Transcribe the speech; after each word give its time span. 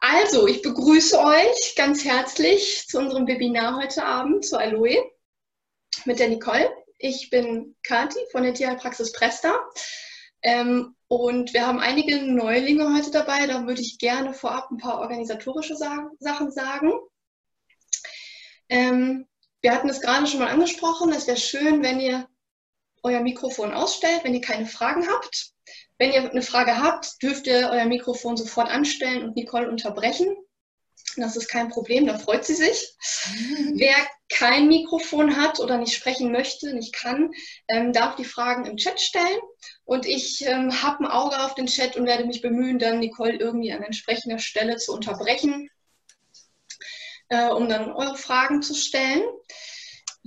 Also, 0.00 0.48
ich 0.48 0.62
begrüße 0.62 1.16
euch 1.18 1.74
ganz 1.76 2.04
herzlich 2.04 2.86
zu 2.88 2.98
unserem 2.98 3.28
Webinar 3.28 3.76
heute 3.76 4.04
Abend 4.04 4.44
zu 4.44 4.58
Aloe 4.58 5.00
mit 6.04 6.18
der 6.18 6.28
Nicole. 6.28 6.68
Ich 6.98 7.30
bin 7.30 7.76
Kati 7.84 8.18
von 8.32 8.42
der 8.42 8.54
Tierheilpraxis 8.54 9.12
Presta. 9.12 9.58
Ähm, 10.42 10.96
und 11.06 11.54
wir 11.54 11.66
haben 11.66 11.78
einige 11.78 12.20
Neulinge 12.20 12.96
heute 12.96 13.12
dabei. 13.12 13.46
Da 13.46 13.64
würde 13.66 13.80
ich 13.80 13.98
gerne 13.98 14.34
vorab 14.34 14.72
ein 14.72 14.78
paar 14.78 14.98
organisatorische 14.98 15.76
Sachen 15.76 16.50
sagen. 16.50 16.92
Ähm, 18.68 19.28
wir 19.60 19.72
hatten 19.72 19.88
es 19.88 20.00
gerade 20.00 20.26
schon 20.26 20.40
mal 20.40 20.50
angesprochen. 20.50 21.12
Es 21.12 21.28
wäre 21.28 21.36
schön, 21.36 21.82
wenn 21.84 22.00
ihr 22.00 22.28
euer 23.04 23.20
Mikrofon 23.20 23.72
ausstellt, 23.72 24.24
wenn 24.24 24.34
ihr 24.34 24.40
keine 24.40 24.66
Fragen 24.66 25.06
habt. 25.08 25.52
Wenn 25.98 26.12
ihr 26.12 26.30
eine 26.30 26.42
Frage 26.42 26.78
habt, 26.78 27.22
dürft 27.22 27.46
ihr 27.46 27.70
euer 27.72 27.86
Mikrofon 27.86 28.36
sofort 28.36 28.68
anstellen 28.68 29.22
und 29.24 29.36
Nicole 29.36 29.68
unterbrechen. 29.68 30.36
Das 31.16 31.36
ist 31.36 31.48
kein 31.48 31.68
Problem, 31.68 32.06
da 32.06 32.18
freut 32.18 32.44
sie 32.44 32.54
sich. 32.54 32.94
Wer 33.74 33.96
kein 34.28 34.68
Mikrofon 34.68 35.36
hat 35.36 35.60
oder 35.60 35.78
nicht 35.78 35.94
sprechen 35.94 36.32
möchte, 36.32 36.74
nicht 36.74 36.92
kann, 36.92 37.30
ähm, 37.68 37.92
darf 37.92 38.16
die 38.16 38.24
Fragen 38.24 38.66
im 38.66 38.76
Chat 38.76 39.00
stellen. 39.00 39.40
Und 39.84 40.04
ich 40.04 40.44
ähm, 40.46 40.82
habe 40.82 41.04
ein 41.04 41.10
Auge 41.10 41.40
auf 41.42 41.54
den 41.54 41.66
Chat 41.66 41.96
und 41.96 42.06
werde 42.06 42.24
mich 42.24 42.42
bemühen, 42.42 42.78
dann 42.78 42.98
Nicole 42.98 43.36
irgendwie 43.36 43.72
an 43.72 43.82
entsprechender 43.82 44.38
Stelle 44.38 44.76
zu 44.76 44.92
unterbrechen, 44.92 45.70
äh, 47.28 47.48
um 47.48 47.68
dann 47.68 47.92
eure 47.92 48.16
Fragen 48.16 48.62
zu 48.62 48.74
stellen. 48.74 49.22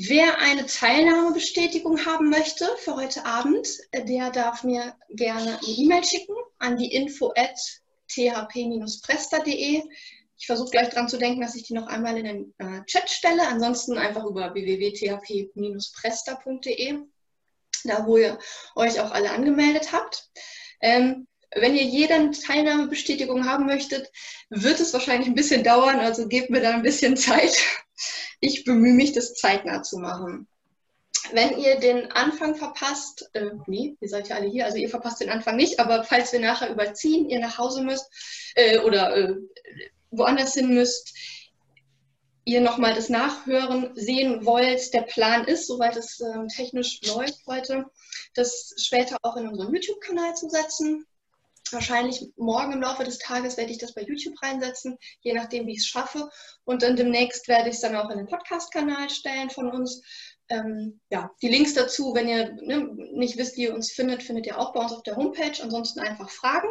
Wer 0.02 0.40
eine 0.40 0.66
Teilnahmebestätigung 0.66 2.06
haben 2.06 2.30
möchte 2.30 2.66
für 2.78 2.96
heute 2.96 3.26
Abend, 3.26 3.68
äh, 3.92 4.06
der 4.06 4.32
darf 4.32 4.64
mir 4.64 4.96
gerne 5.10 5.60
eine 5.60 5.78
E-Mail 5.78 6.06
schicken 6.06 6.38
an 6.58 6.78
die 6.78 6.94
info 6.94 7.34
at 7.36 7.60
thp-presta.de. 8.08 9.84
Ich 10.38 10.46
versuche 10.46 10.72
gleich 10.72 10.88
dran 10.88 11.10
zu 11.10 11.18
denken, 11.18 11.42
dass 11.42 11.56
ich 11.56 11.64
die 11.64 11.74
noch 11.74 11.88
einmal 11.88 12.18
in 12.18 12.24
den 12.24 12.54
äh, 12.60 12.82
Chat 12.86 13.10
stelle. 13.10 13.46
Ansonsten 13.46 13.98
einfach 13.98 14.24
über 14.24 14.54
www.thp-presta.de, 14.54 17.00
da 17.84 18.08
wo 18.08 18.16
ihr 18.16 18.40
euch 18.78 19.02
auch 19.02 19.12
alle 19.12 19.32
angemeldet 19.32 19.92
habt. 19.92 20.30
Ähm, 20.80 21.28
wenn 21.56 21.76
ihr 21.76 21.84
jede 21.84 22.32
Teilnahmebestätigung 22.32 23.46
haben 23.46 23.66
möchtet, 23.66 24.10
wird 24.50 24.80
es 24.80 24.94
wahrscheinlich 24.94 25.28
ein 25.28 25.36
bisschen 25.36 25.64
dauern, 25.64 26.00
also 26.00 26.28
gebt 26.28 26.50
mir 26.50 26.62
da 26.62 26.72
ein 26.72 26.84
bisschen 26.84 27.18
Zeit. 27.18 27.58
Ich 28.40 28.64
bemühe 28.64 28.94
mich, 28.94 29.12
das 29.12 29.34
zeitnah 29.34 29.84
zu 29.84 29.98
machen. 29.98 30.48
Wenn 31.34 31.60
ihr 31.60 31.80
den 31.80 32.12
Anfang 32.12 32.56
verpasst, 32.56 33.30
äh, 33.34 33.52
nee, 33.68 33.98
ihr 34.00 34.10
seid 34.10 34.30
ja 34.30 34.38
alle 34.38 34.48
hier, 34.48 34.66
also 34.66 34.78
ihr 34.78 34.90
verpasst 34.90 35.20
den 35.20 35.30
Anfang 35.30 35.58
nicht, 35.58 35.80
aber 35.80 36.04
falls 36.04 36.32
wir 36.32 36.40
nachher 36.40 36.72
überziehen, 36.72 37.30
ihr 37.30 37.40
nach 37.40 37.58
Hause 37.58 37.84
müsst 37.84 38.06
äh, 38.56 38.80
oder 38.80 39.16
äh, 39.16 39.36
woanders 40.12 40.54
hin 40.54 40.74
müsst, 40.74 41.14
ihr 42.46 42.62
nochmal 42.62 42.96
das 42.96 43.10
Nachhören 43.10 43.92
sehen 43.96 44.46
wollt, 44.46 44.94
der 44.94 45.02
Plan 45.02 45.46
ist, 45.46 45.68
soweit 45.68 45.98
es 45.98 46.20
äh, 46.20 46.48
technisch 46.48 47.02
läuft 47.06 47.46
heute, 47.46 47.86
das 48.34 48.74
später 48.78 49.18
auch 49.22 49.36
in 49.38 49.48
unseren 49.48 49.74
YouTube-Kanal 49.74 50.36
zu 50.36 50.50
setzen. 50.50 51.06
Wahrscheinlich 51.72 52.26
morgen 52.36 52.74
im 52.74 52.82
Laufe 52.82 53.04
des 53.04 53.20
Tages 53.20 53.58
werde 53.58 53.72
ich 53.72 53.78
das 53.78 53.94
bei 53.94 54.02
YouTube 54.02 54.42
reinsetzen, 54.42 54.98
je 55.22 55.34
nachdem, 55.34 55.68
wie 55.68 55.74
ich 55.74 55.80
es 55.80 55.88
schaffe. 55.88 56.30
Und 56.66 56.82
dann 56.82 56.96
demnächst 56.96 57.48
werde 57.48 57.70
ich 57.70 57.76
es 57.76 57.82
dann 57.82 57.96
auch 57.96 58.10
in 58.10 58.18
den 58.18 58.28
Podcast-Kanal 58.28 59.10
stellen 59.10 59.50
von 59.50 59.72
uns. 59.72 60.02
Ähm, 60.50 61.00
ja, 61.10 61.30
die 61.42 61.50
Links 61.50 61.74
dazu, 61.74 62.14
wenn 62.16 62.28
ihr 62.28 62.54
ne, 62.54 62.90
nicht 63.14 63.38
wisst, 63.38 63.58
wie 63.58 63.64
ihr 63.64 63.76
uns 63.76 63.92
findet, 63.92 64.24
findet 64.24 64.48
ihr 64.48 64.58
auch 64.58 64.74
bei 64.74 64.82
uns 64.82 64.92
auf 64.92 65.04
der 65.04 65.16
Homepage. 65.16 65.62
Ansonsten 65.62 66.00
einfach 66.00 66.30
fragen. 66.30 66.70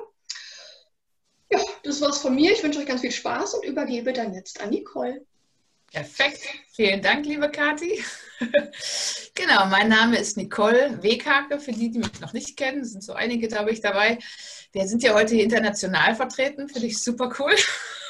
Ja, 1.51 1.61
das 1.83 2.01
war's 2.01 2.19
von 2.19 2.35
mir. 2.35 2.53
Ich 2.53 2.63
wünsche 2.63 2.81
euch 2.81 2.87
ganz 2.87 3.01
viel 3.01 3.13
Spaß 3.13 3.55
und 3.55 3.65
übergebe 3.65 4.13
dann 4.13 4.35
jetzt 4.35 4.61
an 4.61 4.71
Nicole. 4.71 5.25
Perfekt. 5.93 6.43
Vielen 6.73 7.01
Dank, 7.01 7.25
liebe 7.25 7.51
Kathi. 7.51 8.05
genau, 9.35 9.67
mein 9.67 9.89
Name 9.89 10.19
ist 10.19 10.37
Nicole 10.37 11.03
Weghake, 11.03 11.59
für 11.61 11.73
die, 11.73 11.91
die 11.91 12.01
mich 12.01 12.21
noch 12.21 12.35
nicht 12.35 12.57
kennen. 12.59 12.85
Sind 12.85 13.03
so 13.03 13.15
einige, 13.15 13.49
glaube 13.49 13.71
ich, 13.71 13.81
dabei. 13.81 14.19
Wir 14.73 14.87
sind 14.87 15.03
ja 15.03 15.15
heute 15.15 15.37
international 15.37 16.15
vertreten, 16.15 16.69
finde 16.69 16.89
ich 16.89 16.99
super 16.99 17.35
cool. 17.39 17.55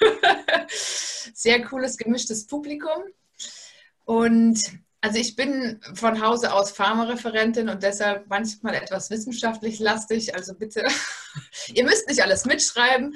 Sehr 0.69 1.63
cooles, 1.65 1.97
gemischtes 1.97 2.47
Publikum. 2.47 3.03
Und 4.05 4.61
also 5.01 5.19
ich 5.19 5.37
bin 5.37 5.81
von 5.95 6.21
Hause 6.21 6.53
aus 6.53 6.73
Pharmareferentin 6.73 7.69
und 7.69 7.85
deshalb 7.85 8.27
manchmal 8.29 8.75
etwas 8.75 9.11
wissenschaftlich 9.11 9.79
lastig. 9.79 10.35
Also 10.35 10.55
bitte, 10.55 10.85
ihr 11.75 11.85
müsst 11.85 12.09
nicht 12.09 12.23
alles 12.23 12.45
mitschreiben. 12.45 13.15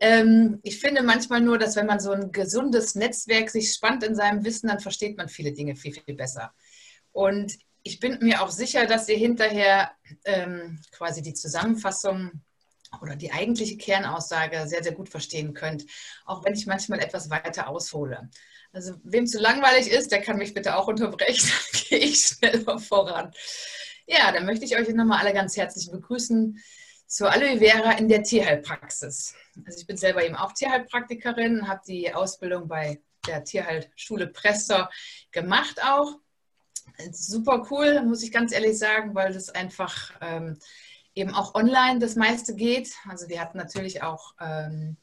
Ähm, 0.00 0.58
ich 0.62 0.80
finde 0.80 1.02
manchmal 1.02 1.42
nur, 1.42 1.58
dass 1.58 1.76
wenn 1.76 1.86
man 1.86 2.00
so 2.00 2.12
ein 2.12 2.32
gesundes 2.32 2.94
Netzwerk 2.94 3.50
sich 3.50 3.72
spannt 3.74 4.02
in 4.02 4.14
seinem 4.14 4.44
Wissen, 4.44 4.68
dann 4.68 4.80
versteht 4.80 5.18
man 5.18 5.28
viele 5.28 5.52
Dinge 5.52 5.76
viel, 5.76 5.92
viel 5.92 6.14
besser. 6.14 6.54
Und 7.12 7.58
ich 7.82 8.00
bin 8.00 8.18
mir 8.20 8.42
auch 8.42 8.50
sicher, 8.50 8.86
dass 8.86 9.08
ihr 9.08 9.18
hinterher 9.18 9.90
ähm, 10.24 10.80
quasi 10.90 11.20
die 11.20 11.34
Zusammenfassung 11.34 12.42
oder 13.00 13.16
die 13.16 13.32
eigentliche 13.32 13.76
Kernaussage 13.76 14.66
sehr, 14.66 14.82
sehr 14.82 14.92
gut 14.92 15.08
verstehen 15.08 15.54
könnt, 15.54 15.86
auch 16.24 16.44
wenn 16.44 16.54
ich 16.54 16.66
manchmal 16.66 17.00
etwas 17.00 17.30
weiter 17.30 17.68
aushole. 17.68 18.28
Also 18.72 18.94
wem 19.04 19.26
zu 19.26 19.38
langweilig 19.38 19.90
ist, 19.90 20.12
der 20.12 20.20
kann 20.20 20.38
mich 20.38 20.54
bitte 20.54 20.76
auch 20.76 20.88
unterbrechen, 20.88 21.50
dann 21.72 21.82
gehe 21.88 21.98
ich 21.98 22.20
schneller 22.20 22.78
voran. 22.78 23.32
Ja, 24.06 24.32
dann 24.32 24.46
möchte 24.46 24.64
ich 24.64 24.76
euch 24.76 24.88
nochmal 24.88 25.20
alle 25.20 25.32
ganz 25.32 25.56
herzlich 25.56 25.90
begrüßen 25.90 26.58
zur 27.06 27.30
Aloe 27.30 27.58
Vera 27.58 27.92
in 27.92 28.08
der 28.08 28.22
Tierheilpraxis. 28.22 29.34
Also 29.66 29.78
ich 29.78 29.86
bin 29.86 29.96
selber 29.96 30.24
eben 30.24 30.34
auch 30.34 30.52
Tierheilpraktikerin, 30.52 31.68
habe 31.68 31.82
die 31.86 32.12
Ausbildung 32.12 32.68
bei 32.68 33.00
der 33.26 33.44
Tierheilschule 33.44 34.28
Presser 34.28 34.90
gemacht 35.30 35.82
auch. 35.84 36.18
Super 37.12 37.66
cool, 37.70 38.02
muss 38.02 38.22
ich 38.22 38.32
ganz 38.32 38.52
ehrlich 38.52 38.78
sagen, 38.78 39.14
weil 39.14 39.32
das 39.32 39.50
einfach 39.50 40.12
ähm, 40.20 40.58
eben 41.14 41.34
auch 41.34 41.54
online 41.54 41.98
das 41.98 42.16
meiste 42.16 42.54
geht. 42.54 42.92
Also 43.08 43.28
wir 43.28 43.40
hatten 43.40 43.58
natürlich 43.58 44.02
auch 44.02 44.34
ähm, 44.40 44.96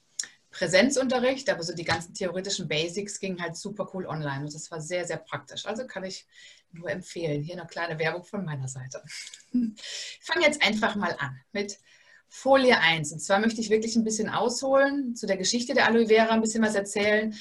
Präsenzunterricht, 0.52 1.50
aber 1.50 1.64
so 1.64 1.74
die 1.74 1.84
ganzen 1.84 2.14
theoretischen 2.14 2.68
Basics 2.68 3.20
gingen 3.20 3.42
halt 3.42 3.56
super 3.56 3.90
cool 3.94 4.08
online 4.08 4.46
und 4.46 4.54
das 4.54 4.72
war 4.72 4.82
sehr, 4.82 5.06
sehr 5.06 5.18
praktisch. 5.18 5.66
Also 5.66 5.86
kann 5.86 6.04
ich 6.04 6.26
nur 6.72 6.90
empfehlen. 6.90 7.44
Hier 7.44 7.56
eine 7.60 7.68
kleine 7.68 8.00
Werbung 8.00 8.24
von 8.24 8.46
meiner 8.46 8.68
Seite. 8.68 9.04
Ich 9.52 10.20
fange 10.22 10.46
jetzt 10.46 10.64
einfach 10.64 10.96
mal 10.96 11.16
an 11.20 11.40
mit 11.52 11.80
Folie 12.28 12.80
1. 12.80 13.12
Und 13.12 13.20
zwar 13.20 13.40
möchte 13.40 13.62
ich 13.62 13.70
wirklich 13.70 13.96
ein 13.96 14.04
bisschen 14.04 14.30
ausholen, 14.30 15.16
zu 15.16 15.26
der 15.26 15.38
Geschichte 15.38 15.74
der 15.74 15.88
Aloe 15.88 16.08
Vera 16.08 16.34
ein 16.34 16.42
bisschen 16.42 16.64
was 16.64 16.76
erzählen, 16.76 17.36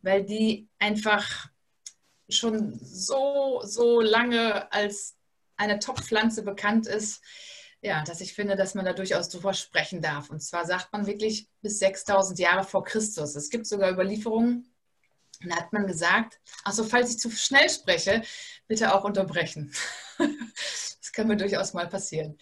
weil 0.00 0.24
die 0.24 0.68
einfach 0.78 1.48
schon 2.28 2.78
so, 2.82 3.62
so 3.64 4.00
lange 4.00 4.70
als 4.72 5.16
eine 5.56 5.78
Top-Pflanze 5.78 6.42
bekannt 6.42 6.86
ist 6.86 7.22
ja, 7.82 8.02
dass 8.04 8.20
ich 8.20 8.32
finde, 8.32 8.54
dass 8.56 8.74
man 8.74 8.84
da 8.84 8.92
durchaus 8.92 9.28
drüber 9.28 9.52
sprechen 9.54 10.00
darf. 10.00 10.30
Und 10.30 10.40
zwar 10.40 10.64
sagt 10.64 10.92
man 10.92 11.06
wirklich 11.06 11.48
bis 11.60 11.80
6000 11.80 12.38
Jahre 12.38 12.64
vor 12.64 12.84
Christus. 12.84 13.34
Es 13.34 13.50
gibt 13.50 13.66
sogar 13.66 13.90
Überlieferungen, 13.90 14.72
da 15.44 15.56
hat 15.56 15.72
man 15.72 15.88
gesagt, 15.88 16.40
also 16.62 16.84
falls 16.84 17.10
ich 17.10 17.18
zu 17.18 17.30
schnell 17.30 17.68
spreche, 17.68 18.22
bitte 18.68 18.94
auch 18.94 19.04
unterbrechen. 19.04 19.72
das 20.18 21.12
kann 21.12 21.26
mir 21.26 21.36
durchaus 21.36 21.74
mal 21.74 21.88
passieren. 21.88 22.38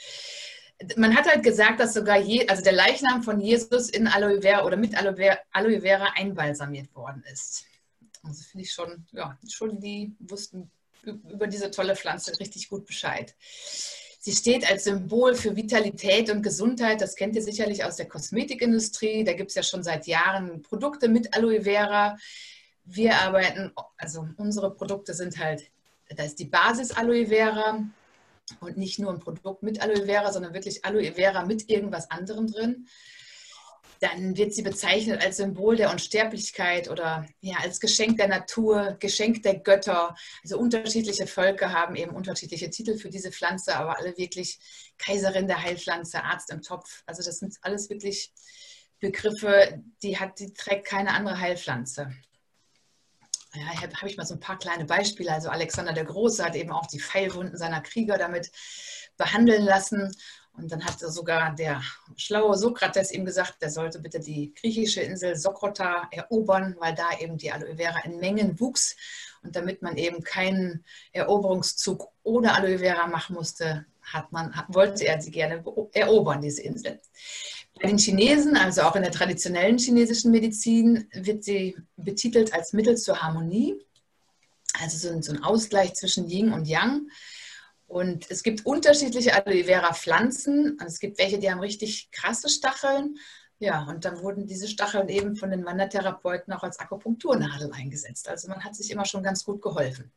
Man 0.97 1.17
hat 1.17 1.27
halt 1.27 1.43
gesagt, 1.43 1.81
dass 1.81 1.95
sogar 1.95 2.19
je, 2.19 2.47
also 2.49 2.63
der 2.63 2.73
Leichnam 2.73 3.23
von 3.23 3.41
Jesus 3.41 3.91
in 3.91 4.09
Aloe 4.09 4.43
Vera 4.43 4.65
oder 4.65 4.77
mit 4.77 4.95
Aloe 4.95 5.17
Vera, 5.17 5.39
Aloe 5.53 5.81
Vera 5.81 6.13
einbalsamiert 6.15 6.95
worden 6.95 7.23
ist. 7.33 7.65
Also 8.23 8.45
finde 8.45 8.65
ich 8.65 8.73
schon, 8.73 9.07
ja, 9.13 9.39
schon 9.49 9.81
die 9.81 10.15
wussten 10.19 10.71
über 11.03 11.47
diese 11.47 11.71
tolle 11.71 11.97
Pflanze 11.97 12.39
richtig 12.39 12.69
gut 12.69 12.87
Bescheid. 12.87 13.35
Sie 14.23 14.33
steht 14.33 14.71
als 14.71 14.85
Symbol 14.85 15.35
für 15.35 15.57
Vitalität 15.57 16.29
und 16.29 16.43
Gesundheit. 16.43 17.01
Das 17.01 17.17
kennt 17.17 17.37
ihr 17.37 17.43
sicherlich 17.43 17.85
aus 17.85 17.97
der 17.97 18.07
Kosmetikindustrie. 18.07 19.25
Da 19.25 19.33
gibt 19.33 19.49
es 19.49 19.55
ja 19.55 19.63
schon 19.63 19.83
seit 19.83 20.07
Jahren 20.07 20.61
Produkte 20.61 21.09
mit 21.09 21.35
Aloe 21.35 21.63
Vera. 21.63 22.19
Wir 22.85 23.15
arbeiten, 23.15 23.73
also 23.97 24.29
unsere 24.37 24.75
Produkte 24.75 25.15
sind 25.15 25.39
halt, 25.39 25.71
da 26.11 26.23
ist 26.23 26.39
die 26.39 26.45
Basis 26.45 26.91
Aloe 26.91 27.29
Vera 27.29 27.83
und 28.61 28.77
nicht 28.77 28.99
nur 28.99 29.11
ein 29.11 29.21
Produkt 29.21 29.63
mit 29.63 29.81
Aloe 29.81 30.05
Vera, 30.05 30.31
sondern 30.31 30.53
wirklich 30.53 30.85
Aloe 30.85 31.13
Vera 31.13 31.47
mit 31.47 31.71
irgendwas 31.71 32.11
anderem 32.11 32.47
drin 32.47 32.87
dann 34.01 34.37
wird 34.37 34.55
sie 34.55 34.63
bezeichnet 34.63 35.23
als 35.23 35.37
Symbol 35.37 35.77
der 35.77 35.91
Unsterblichkeit 35.91 36.89
oder 36.89 37.27
ja, 37.41 37.57
als 37.59 37.81
Geschenk 37.81 38.17
der 38.17 38.29
Natur, 38.29 38.97
Geschenk 38.99 39.43
der 39.43 39.59
Götter. 39.59 40.17
Also 40.43 40.59
unterschiedliche 40.59 41.27
Völker 41.27 41.73
haben 41.73 41.95
eben 41.97 42.17
unterschiedliche 42.17 42.71
Titel 42.71 42.97
für 42.97 43.11
diese 43.11 43.31
Pflanze, 43.31 43.77
aber 43.77 43.99
alle 43.99 44.17
wirklich 44.17 44.59
Kaiserin 44.97 45.47
der 45.47 45.63
Heilpflanze, 45.63 46.25
Arzt 46.25 46.51
im 46.51 46.63
Topf. 46.63 47.03
Also 47.05 47.23
das 47.23 47.39
sind 47.39 47.57
alles 47.61 47.91
wirklich 47.91 48.33
Begriffe, 49.01 49.83
die, 50.03 50.19
hat, 50.19 50.39
die 50.41 50.53
trägt 50.55 50.87
keine 50.87 51.13
andere 51.13 51.39
Heilpflanze. 51.39 52.11
Ja, 53.53 53.83
habe 53.83 54.09
ich 54.09 54.17
mal 54.17 54.27
so 54.27 54.35
ein 54.35 54.41
paar 54.41 54.59
kleine 54.59 54.85
Beispiele. 54.85 55.33
Also 55.33 55.51
Alexander 55.51 55.93
der 55.93 56.05
Große 56.05 56.45
hat 56.45 56.55
eben 56.55 56.71
auch 56.71 56.87
die 56.87 57.01
Pfeilwunden 57.01 57.57
seiner 57.57 57.81
Krieger 57.81 58.17
damit 58.17 58.51
behandeln 59.17 59.65
lassen. 59.65 60.15
Und 60.57 60.71
dann 60.73 60.85
hat 60.85 60.99
sogar 60.99 61.55
der 61.55 61.81
schlaue 62.17 62.57
Sokrates 62.57 63.13
ihm 63.13 63.25
gesagt, 63.25 63.57
er 63.61 63.71
sollte 63.71 64.01
bitte 64.01 64.21
die 64.21 64.53
griechische 64.55 65.01
Insel 65.01 65.37
Sokrota 65.37 66.09
erobern, 66.11 66.77
weil 66.79 66.95
da 66.95 67.19
eben 67.19 67.39
die 67.39 67.51
Aloe 67.51 67.77
Vera 67.77 68.01
in 68.05 68.19
Mengen 68.19 68.59
wuchs. 68.61 68.97
Und 69.43 69.57
damit 69.57 69.81
man 69.81 69.97
eben 69.97 70.23
keinen 70.23 70.85
Eroberungszug 71.13 72.09
ohne 72.23 72.55
Aloe 72.55 72.79
Vera 72.79 73.07
machen 73.07 73.37
musste, 73.37 73.87
hat 74.03 74.33
man, 74.33 74.55
wollte 74.69 75.07
er 75.07 75.21
sie 75.21 75.31
gerne 75.31 75.65
erobern, 75.93 76.43
diese 76.43 76.63
Insel. 76.63 77.01
Bei 77.81 77.89
den 77.89 77.99
Chinesen, 77.99 78.57
also 78.57 78.83
auch 78.83 78.97
in 78.97 79.03
der 79.03 79.13
traditionellen 79.13 79.79
chinesischen 79.79 80.31
Medizin, 80.31 81.09
wird 81.13 81.45
sie 81.45 81.77
betitelt 81.97 82.53
als 82.53 82.73
Mittel 82.73 82.97
zur 82.97 83.23
Harmonie, 83.23 83.81
also 84.79 85.21
so 85.21 85.33
ein 85.33 85.43
Ausgleich 85.43 85.95
zwischen 85.95 86.29
Yin 86.29 86.53
und 86.53 86.67
Yang. 86.67 87.09
Und 87.91 88.31
es 88.31 88.45
gibt 88.45 88.67
unterschiedliche 88.67 89.35
Aloe 89.35 89.65
Vera 89.65 89.93
Pflanzen. 89.93 90.79
Es 90.87 91.01
gibt 91.01 91.19
welche, 91.19 91.41
die 91.41 91.51
haben 91.51 91.59
richtig 91.59 92.09
krasse 92.13 92.49
Stacheln. 92.49 93.19
Ja, 93.59 93.83
und 93.83 94.05
dann 94.05 94.23
wurden 94.23 94.47
diese 94.47 94.69
Stacheln 94.69 95.09
eben 95.09 95.35
von 95.35 95.51
den 95.51 95.65
Wandertherapeuten 95.65 96.53
auch 96.53 96.63
als 96.63 96.79
Akupunkturnadel 96.79 97.73
eingesetzt. 97.73 98.29
Also 98.29 98.47
man 98.47 98.63
hat 98.63 98.77
sich 98.77 98.93
immer 98.93 99.07
schon 99.07 99.25
ganz 99.25 99.45
gut 99.45 99.61
geholfen. 99.61 100.13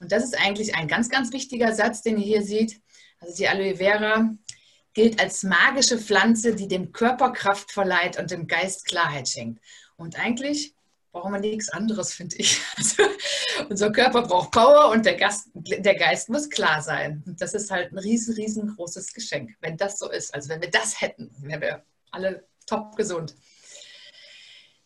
Und 0.00 0.12
das 0.12 0.24
ist 0.24 0.40
eigentlich 0.40 0.76
ein 0.76 0.88
ganz, 0.88 1.10
ganz 1.10 1.30
wichtiger 1.30 1.74
Satz, 1.74 2.00
den 2.00 2.16
ihr 2.16 2.24
hier 2.24 2.42
seht. 2.42 2.80
Also 3.20 3.36
die 3.36 3.48
Aloe 3.48 3.76
Vera 3.76 4.30
gilt 4.94 5.20
als 5.20 5.42
magische 5.42 5.98
Pflanze, 5.98 6.54
die 6.54 6.68
dem 6.68 6.90
Körper 6.90 7.34
Kraft 7.34 7.70
verleiht 7.70 8.18
und 8.18 8.30
dem 8.30 8.46
Geist 8.46 8.86
Klarheit 8.86 9.28
schenkt. 9.28 9.62
Und 9.96 10.18
eigentlich 10.18 10.73
brauchen 11.14 11.32
wir 11.32 11.40
nichts 11.40 11.70
anderes, 11.70 12.12
finde 12.12 12.36
ich. 12.36 12.60
Also, 12.76 13.04
unser 13.70 13.92
Körper 13.92 14.22
braucht 14.22 14.50
Power 14.50 14.90
und 14.90 15.06
der, 15.06 15.14
Gast, 15.14 15.48
der 15.54 15.94
Geist 15.94 16.28
muss 16.28 16.50
klar 16.50 16.82
sein. 16.82 17.22
Und 17.24 17.40
das 17.40 17.54
ist 17.54 17.70
halt 17.70 17.92
ein 17.92 17.98
riesen, 17.98 18.34
riesengroßes 18.34 19.14
Geschenk, 19.14 19.52
wenn 19.60 19.76
das 19.76 19.98
so 19.98 20.10
ist. 20.10 20.34
Also 20.34 20.48
wenn 20.48 20.60
wir 20.60 20.70
das 20.70 21.00
hätten, 21.00 21.30
wären 21.38 21.60
wir 21.60 21.84
alle 22.10 22.44
top 22.66 22.96
gesund. 22.96 23.36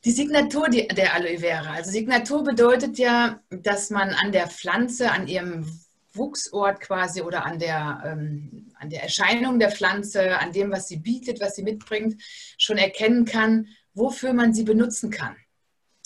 Die 0.04 0.12
Signatur 0.12 0.68
der 0.68 1.14
Aloe 1.14 1.38
Vera. 1.38 1.72
Also 1.72 1.90
Signatur 1.90 2.44
bedeutet 2.44 2.98
ja, 2.98 3.40
dass 3.50 3.90
man 3.90 4.10
an 4.10 4.30
der 4.30 4.48
Pflanze, 4.48 5.10
an 5.10 5.26
ihrem 5.26 5.66
Wuchsort 6.12 6.80
quasi 6.80 7.22
oder 7.22 7.46
an 7.46 7.58
der, 7.58 8.02
ähm, 8.04 8.70
an 8.78 8.90
der 8.90 9.02
Erscheinung 9.02 9.58
der 9.58 9.70
Pflanze, 9.70 10.38
an 10.38 10.52
dem, 10.52 10.70
was 10.70 10.88
sie 10.88 10.98
bietet, 10.98 11.40
was 11.40 11.56
sie 11.56 11.62
mitbringt, 11.62 12.22
schon 12.58 12.76
erkennen 12.76 13.24
kann, 13.24 13.68
wofür 13.94 14.34
man 14.34 14.52
sie 14.52 14.64
benutzen 14.64 15.10
kann. 15.10 15.34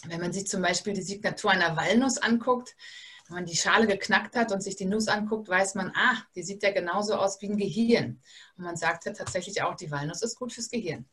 Wenn 0.06 0.20
man 0.20 0.32
sich 0.32 0.46
zum 0.46 0.62
Beispiel 0.62 0.94
die 0.94 1.02
Signatur 1.02 1.50
einer 1.50 1.76
Walnuss 1.76 2.18
anguckt, 2.18 2.76
wenn 3.28 3.36
man 3.36 3.46
die 3.46 3.56
Schale 3.56 3.86
geknackt 3.86 4.36
hat 4.36 4.52
und 4.52 4.62
sich 4.62 4.76
die 4.76 4.84
Nuss 4.84 5.08
anguckt, 5.08 5.48
weiß 5.48 5.76
man, 5.76 5.92
ah, 5.94 6.18
die 6.34 6.42
sieht 6.42 6.62
ja 6.62 6.72
genauso 6.72 7.14
aus 7.14 7.40
wie 7.40 7.48
ein 7.48 7.56
Gehirn. 7.56 8.20
Und 8.56 8.64
man 8.64 8.76
sagt 8.76 9.06
ja 9.06 9.12
tatsächlich 9.12 9.62
auch, 9.62 9.76
die 9.76 9.90
Walnuss 9.90 10.20
ist 10.22 10.36
gut 10.36 10.52
fürs 10.52 10.68
Gehirn. 10.70 11.06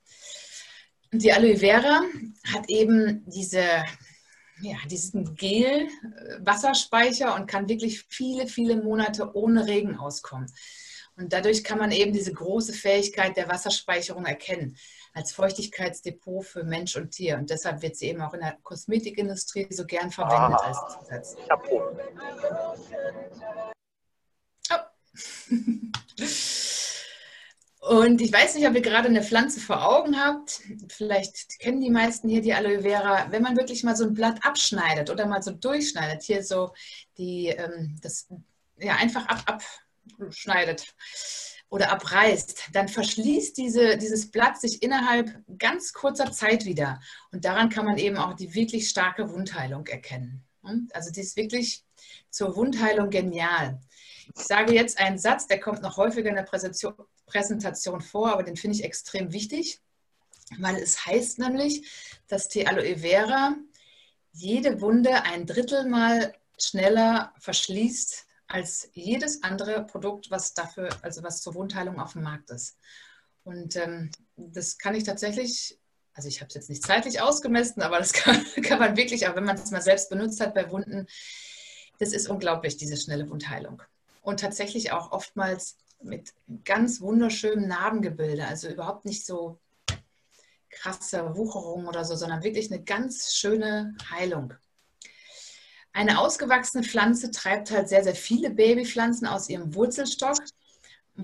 Und 1.12 1.24
die 1.24 1.32
Aloe 1.32 1.58
Vera 1.58 2.02
hat 2.54 2.70
eben 2.70 3.24
diese, 3.28 3.64
ja, 4.62 4.78
diesen 4.90 5.36
Gel-Wasserspeicher 5.36 7.36
und 7.36 7.48
kann 7.48 7.70
wirklich 7.70 8.06
viele, 8.10 8.48
viele 8.48 8.76
Monate 8.76 9.36
ohne 9.36 9.68
Regen 9.68 9.98
auskommen. 9.98 10.52
Und 11.16 11.32
dadurch 11.34 11.64
kann 11.64 11.78
man 11.78 11.92
eben 11.92 12.14
diese 12.14 12.34
große 12.34 12.74
Fähigkeit 12.74 13.38
der 13.38 13.50
Wasserspeicherung 13.50 14.26
erkennen 14.26 14.78
als 15.14 15.32
Feuchtigkeitsdepot 15.32 16.46
für 16.46 16.64
Mensch 16.64 16.96
und 16.96 17.12
Tier. 17.12 17.38
Und 17.38 17.50
deshalb 17.50 17.82
wird 17.82 17.96
sie 17.96 18.08
eben 18.08 18.22
auch 18.22 18.34
in 18.34 18.42
der 18.42 18.58
Kosmetikindustrie 18.64 19.68
so 19.70 19.86
gern 19.86 20.12
verwendet 20.12 20.60
ah, 20.62 20.68
als 20.68 20.78
Zusatz. 20.98 21.36
Oh. 21.70 21.82
Und 27.90 28.22
ich 28.22 28.32
weiß 28.32 28.54
nicht, 28.56 28.68
ob 28.68 28.76
ihr 28.76 28.82
gerade 28.82 29.08
eine 29.08 29.24
Pflanze 29.24 29.60
vor 29.60 29.84
Augen 29.84 30.20
habt. 30.20 30.62
Vielleicht 30.90 31.58
kennen 31.60 31.82
die 31.82 31.90
meisten 31.90 32.30
hier 32.30 32.42
die 32.42 32.54
Aloe 32.54 32.82
Vera. 32.82 33.32
Wenn 33.32 33.42
man 33.42 33.58
wirklich 33.58 33.84
mal 33.84 33.96
so 33.96 34.04
ein 34.04 34.14
Blatt 34.14 34.46
abschneidet 34.46 35.10
oder 35.10 35.26
mal 35.26 35.42
so 35.42 35.52
durchschneidet, 35.52 36.22
hier 36.22 36.44
so 36.44 36.74
die, 37.18 37.48
ähm, 37.48 37.98
das, 38.02 38.28
ja, 38.78 38.96
einfach 38.98 39.26
ab, 39.28 39.64
abschneidet, 40.20 40.94
oder 41.69 41.92
abreißt, 41.92 42.69
dann 42.74 42.88
verschließt 42.88 43.57
diese, 43.57 43.98
dieses 43.98 44.31
Blatt 44.31 44.60
sich 44.60 44.81
innerhalb 44.81 45.44
ganz 45.57 45.94
kurzer 45.94 46.31
Zeit 46.31 46.66
wieder. 46.66 47.00
Und 47.31 47.45
daran 47.45 47.69
kann 47.69 47.86
man 47.86 47.98
eben 47.98 48.18
auch 48.18 48.33
die 48.33 48.54
wirklich 48.56 48.89
starke 48.89 49.31
Wundheilung 49.31 49.86
erkennen. 49.88 50.44
Also 50.92 51.12
die 51.12 51.21
ist 51.21 51.38
wirklich 51.38 51.83
zur 52.30 52.56
Wundheilung 52.56 53.10
genial. 53.10 53.80
Ich 54.36 54.44
sage 54.44 54.74
jetzt 54.74 55.00
einen 55.00 55.18
Satz, 55.18 55.48
der 55.48 55.60
kommt 55.60 55.81
noch 55.81 55.98
häufiger 55.98 56.30
in 56.30 56.36
der 56.36 56.48
Präsentation 57.25 58.01
vor, 58.01 58.31
aber 58.31 58.44
den 58.44 58.57
finde 58.57 58.77
ich 58.77 58.83
extrem 58.83 59.31
wichtig, 59.31 59.80
weil 60.57 60.75
es 60.75 61.06
heißt 61.06 61.39
nämlich, 61.39 61.88
dass 62.27 62.48
die 62.50 62.68
Aloe 62.68 62.98
Vera 62.98 63.56
jede 64.31 64.81
Wunde 64.81 65.24
ein 65.24 65.45
Drittel 65.45 65.88
mal 65.88 66.33
schneller 66.60 67.33
verschließt 67.39 68.27
als 68.50 68.90
jedes 68.94 69.44
andere 69.44 69.86
Produkt, 69.86 70.31
was 70.31 70.54
dafür, 70.54 70.90
also 71.04 71.24
was 71.24 71.42
zur 71.42 71.54
Wundheilung 71.54 72.00
auf 72.00 72.13
dem 72.13 72.24
Markt 72.24 72.50
ist. 72.50 72.78
Und 73.44 73.75
ähm, 73.75 74.12
das 74.36 74.78
kann 74.78 74.96
ich 74.96 75.04
tatsächlich, 75.04 75.80
also 76.13 76.28
ich 76.28 76.42
habe 76.42 76.50
es 76.50 76.56
jetzt 76.56 76.69
nicht 76.69 76.84
zeitlich 76.84 77.22
ausgemessen, 77.22 77.81
aber 77.84 78.00
das 78.00 78.12
kann, 78.13 78.44
kann 78.63 78.80
man 78.80 78.98
wirklich, 78.98 79.28
auch 79.28 79.36
wenn 79.36 79.46
man 79.46 79.56
es 79.56 79.72
mal 79.72 79.81
selbst 79.81 80.10
benutzt 80.10 80.42
hat 80.42 80.56
bei 80.56 80.69
Wunden, 80.72 81.07
das 82.00 82.12
ist 82.12 82.28
unglaublich, 82.28 82.78
diese 82.78 82.98
schnelle 82.98 83.30
Wundheilung. 83.30 83.84
Und 84.22 84.40
tatsächlich 84.40 84.92
auch 84.92 85.12
oftmals 85.12 85.78
mit 86.02 86.34
ganz 86.66 87.02
wunderschönen 87.02 87.68
Narbengebilde, 87.68 88.48
also 88.48 88.68
überhaupt 88.68 89.06
nicht 89.06 89.25
so 89.25 89.60
krasse 90.69 91.36
Wucherung 91.36 91.88
oder 91.88 92.04
so, 92.04 92.16
sondern 92.16 92.44
wirklich 92.44 92.72
eine 92.72 92.84
ganz 92.84 93.34
schöne 93.34 93.95
Heilung. 94.10 94.54
Eine 95.92 96.20
ausgewachsene 96.20 96.84
Pflanze 96.84 97.32
treibt 97.32 97.72
halt 97.72 97.90
sehr, 97.90 98.04
sehr 98.04 98.16
viele 98.16 98.52
Babypflanzen 98.52 99.28
aus 99.28 99.50
ihrem 99.50 99.74
Wurzelstock, 99.74 100.38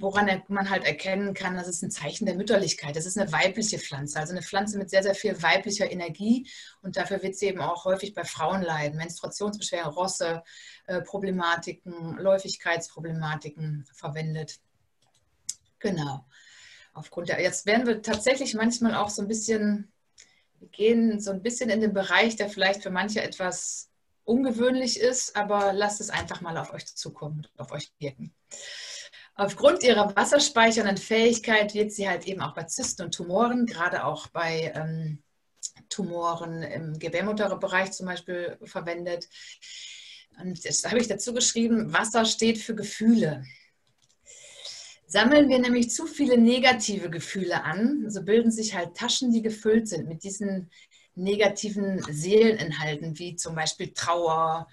woran 0.01 0.43
man 0.47 0.69
halt 0.69 0.83
erkennen 0.83 1.33
kann, 1.33 1.55
das 1.55 1.67
ist 1.67 1.81
ein 1.81 1.91
Zeichen 1.91 2.25
der 2.25 2.35
Mütterlichkeit. 2.35 2.95
Das 2.95 3.05
ist 3.05 3.17
eine 3.17 3.31
weibliche 3.31 3.79
Pflanze, 3.79 4.19
also 4.19 4.33
eine 4.33 4.41
Pflanze 4.41 4.77
mit 4.77 4.89
sehr, 4.89 5.03
sehr 5.03 5.15
viel 5.15 5.41
weiblicher 5.41 5.89
Energie 5.89 6.49
und 6.81 6.97
dafür 6.97 7.21
wird 7.23 7.35
sie 7.35 7.47
eben 7.47 7.61
auch 7.61 7.85
häufig 7.85 8.13
bei 8.13 8.23
Frauen 8.23 8.61
leiden. 8.61 8.97
Menstruationsbeschwerden, 8.97 9.93
Rosse, 9.93 10.43
äh, 10.87 11.01
Problematiken, 11.01 12.17
Läufigkeitsproblematiken 12.17 13.85
verwendet. 13.93 14.59
Genau. 15.79 16.25
Aufgrund 16.93 17.29
der, 17.29 17.41
jetzt 17.41 17.65
werden 17.65 17.87
wir 17.87 18.01
tatsächlich 18.01 18.53
manchmal 18.53 18.95
auch 18.95 19.09
so 19.09 19.21
ein 19.21 19.27
bisschen, 19.27 19.91
wir 20.59 20.69
gehen 20.69 21.19
so 21.19 21.31
ein 21.31 21.41
bisschen 21.41 21.69
in 21.69 21.81
den 21.81 21.93
Bereich, 21.93 22.35
der 22.35 22.49
vielleicht 22.49 22.83
für 22.83 22.89
manche 22.89 23.21
etwas 23.21 23.89
ungewöhnlich 24.25 24.99
ist, 24.99 25.35
aber 25.35 25.71
lasst 25.73 26.01
es 26.01 26.09
einfach 26.09 26.41
mal 26.41 26.57
auf 26.57 26.73
euch 26.73 26.85
zukommen, 26.85 27.47
auf 27.57 27.71
euch 27.71 27.91
wirken. 27.99 28.33
Aufgrund 29.35 29.83
ihrer 29.83 30.15
wasserspeichernden 30.15 30.97
Fähigkeit 30.97 31.73
wird 31.73 31.91
sie 31.91 32.07
halt 32.07 32.25
eben 32.25 32.41
auch 32.41 32.53
bei 32.53 32.63
Zysten 32.63 33.03
und 33.03 33.13
Tumoren, 33.13 33.65
gerade 33.65 34.05
auch 34.05 34.27
bei 34.27 34.73
ähm, 34.75 35.21
Tumoren 35.89 36.63
im 36.63 36.99
Gebärmutterbereich 36.99 37.91
zum 37.91 38.05
Beispiel 38.05 38.57
verwendet. 38.63 39.27
Und 40.41 40.63
jetzt 40.63 40.89
habe 40.89 40.99
ich 40.99 41.07
dazu 41.07 41.33
geschrieben, 41.33 41.93
Wasser 41.93 42.25
steht 42.25 42.57
für 42.57 42.75
Gefühle. 42.75 43.43
Sammeln 45.07 45.49
wir 45.49 45.59
nämlich 45.59 45.91
zu 45.91 46.07
viele 46.07 46.37
negative 46.37 47.09
Gefühle 47.09 47.63
an, 47.63 48.09
so 48.09 48.23
bilden 48.23 48.51
sich 48.51 48.73
halt 48.73 48.95
Taschen, 48.95 49.31
die 49.31 49.41
gefüllt 49.41 49.87
sind 49.87 50.07
mit 50.07 50.23
diesen 50.23 50.71
negativen 51.15 52.01
Seeleninhalten, 52.09 53.17
wie 53.17 53.35
zum 53.35 53.55
Beispiel 53.55 53.93
Trauer 53.93 54.67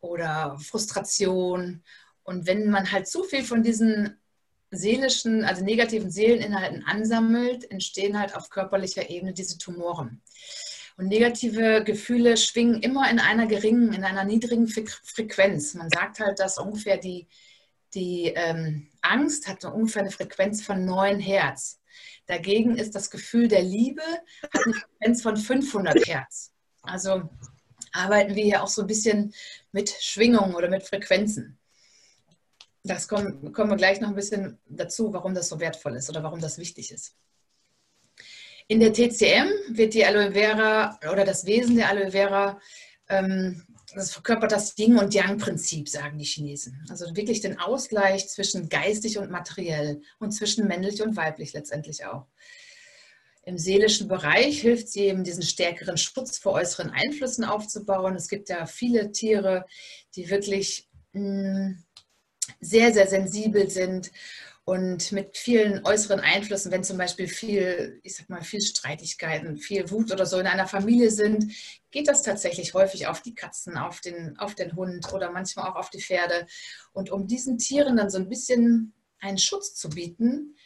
oder 0.00 0.56
Frustration. 0.60 1.82
Und 2.22 2.46
wenn 2.46 2.70
man 2.70 2.90
halt 2.90 3.08
zu 3.08 3.24
viel 3.24 3.44
von 3.44 3.62
diesen 3.62 4.16
seelischen, 4.70 5.44
also 5.44 5.64
negativen 5.64 6.10
Seeleninhalten 6.10 6.84
ansammelt, 6.84 7.70
entstehen 7.70 8.18
halt 8.18 8.36
auf 8.36 8.50
körperlicher 8.50 9.10
Ebene 9.10 9.32
diese 9.32 9.58
Tumoren. 9.58 10.22
Und 10.96 11.08
negative 11.08 11.82
Gefühle 11.82 12.36
schwingen 12.36 12.82
immer 12.82 13.10
in 13.10 13.18
einer 13.18 13.46
geringen, 13.46 13.92
in 13.92 14.04
einer 14.04 14.24
niedrigen 14.24 14.68
Frequenz. 14.68 15.74
Man 15.74 15.88
sagt 15.88 16.20
halt, 16.20 16.38
dass 16.38 16.58
ungefähr 16.58 16.98
die, 16.98 17.26
die 17.94 18.32
ähm, 18.36 18.88
Angst 19.00 19.48
hat 19.48 19.64
ungefähr 19.64 20.02
eine 20.02 20.10
Frequenz 20.10 20.62
von 20.62 20.84
9 20.84 21.18
Hertz. 21.18 21.79
Dagegen 22.26 22.76
ist 22.76 22.94
das 22.94 23.10
Gefühl 23.10 23.48
der 23.48 23.62
Liebe 23.62 24.02
hat 24.42 24.64
eine 24.64 24.74
Frequenz 24.74 25.22
von 25.22 25.36
500 25.36 26.06
Hertz. 26.06 26.52
Also 26.82 27.28
arbeiten 27.92 28.34
wir 28.34 28.44
hier 28.44 28.62
auch 28.62 28.68
so 28.68 28.82
ein 28.82 28.86
bisschen 28.86 29.34
mit 29.72 29.90
Schwingungen 29.90 30.54
oder 30.54 30.68
mit 30.68 30.84
Frequenzen. 30.84 31.58
Das 32.82 33.08
kommen, 33.08 33.52
kommen 33.52 33.70
wir 33.70 33.76
gleich 33.76 34.00
noch 34.00 34.08
ein 34.08 34.14
bisschen 34.14 34.58
dazu, 34.66 35.12
warum 35.12 35.34
das 35.34 35.48
so 35.48 35.60
wertvoll 35.60 35.96
ist 35.96 36.08
oder 36.08 36.22
warum 36.22 36.40
das 36.40 36.58
wichtig 36.58 36.92
ist. 36.92 37.14
In 38.68 38.80
der 38.80 38.92
TCM 38.92 39.76
wird 39.76 39.94
die 39.94 40.04
Aloe 40.04 40.32
Vera 40.32 40.98
oder 41.10 41.24
das 41.24 41.44
Wesen 41.44 41.76
der 41.76 41.88
Aloe 41.88 42.12
Vera 42.12 42.60
ähm, 43.08 43.66
das 43.94 44.12
verkörpert 44.12 44.52
das 44.52 44.76
Yin- 44.78 44.98
und 44.98 45.14
Yang-Prinzip, 45.14 45.88
sagen 45.88 46.18
die 46.18 46.24
Chinesen. 46.24 46.84
Also 46.88 47.14
wirklich 47.16 47.40
den 47.40 47.58
Ausgleich 47.58 48.28
zwischen 48.28 48.68
geistig 48.68 49.18
und 49.18 49.30
materiell 49.30 50.02
und 50.18 50.32
zwischen 50.32 50.66
männlich 50.66 51.02
und 51.02 51.16
weiblich 51.16 51.52
letztendlich 51.52 52.04
auch. 52.04 52.26
Im 53.42 53.58
seelischen 53.58 54.06
Bereich 54.06 54.60
hilft 54.60 54.88
sie 54.88 55.06
eben, 55.06 55.24
diesen 55.24 55.42
stärkeren 55.42 55.96
Schutz 55.96 56.38
vor 56.38 56.52
äußeren 56.52 56.90
Einflüssen 56.90 57.44
aufzubauen. 57.44 58.14
Es 58.14 58.28
gibt 58.28 58.48
ja 58.48 58.66
viele 58.66 59.12
Tiere, 59.12 59.64
die 60.14 60.28
wirklich 60.30 60.88
mh, 61.12 61.20
hm, 61.20 61.84
sehr, 62.60 62.92
sehr 62.92 63.06
sensibel 63.06 63.70
sind 63.70 64.10
und 64.64 65.10
mit 65.12 65.36
vielen 65.36 65.84
äußeren 65.84 66.20
Einflüssen, 66.20 66.70
wenn 66.70 66.84
zum 66.84 66.98
Beispiel 66.98 67.26
viel, 67.26 68.00
ich 68.02 68.16
sag 68.16 68.28
mal, 68.28 68.42
viel 68.42 68.60
Streitigkeiten, 68.60 69.56
viel 69.56 69.90
Wut 69.90 70.12
oder 70.12 70.26
so 70.26 70.38
in 70.38 70.46
einer 70.46 70.68
Familie 70.68 71.10
sind, 71.10 71.52
geht 71.90 72.08
das 72.08 72.22
tatsächlich 72.22 72.74
häufig 72.74 73.06
auf 73.06 73.20
die 73.20 73.34
Katzen, 73.34 73.76
auf 73.76 74.00
den, 74.00 74.38
auf 74.38 74.54
den 74.54 74.76
Hund 74.76 75.12
oder 75.12 75.32
manchmal 75.32 75.68
auch 75.68 75.76
auf 75.76 75.90
die 75.90 76.00
Pferde. 76.00 76.46
Und 76.92 77.10
um 77.10 77.26
diesen 77.26 77.58
Tieren 77.58 77.96
dann 77.96 78.10
so 78.10 78.18
ein 78.18 78.28
bisschen 78.28 78.94
einen 79.18 79.38
Schutz 79.38 79.74
zu 79.74 79.90
bieten, 79.90 80.56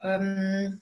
ähm, 0.00 0.80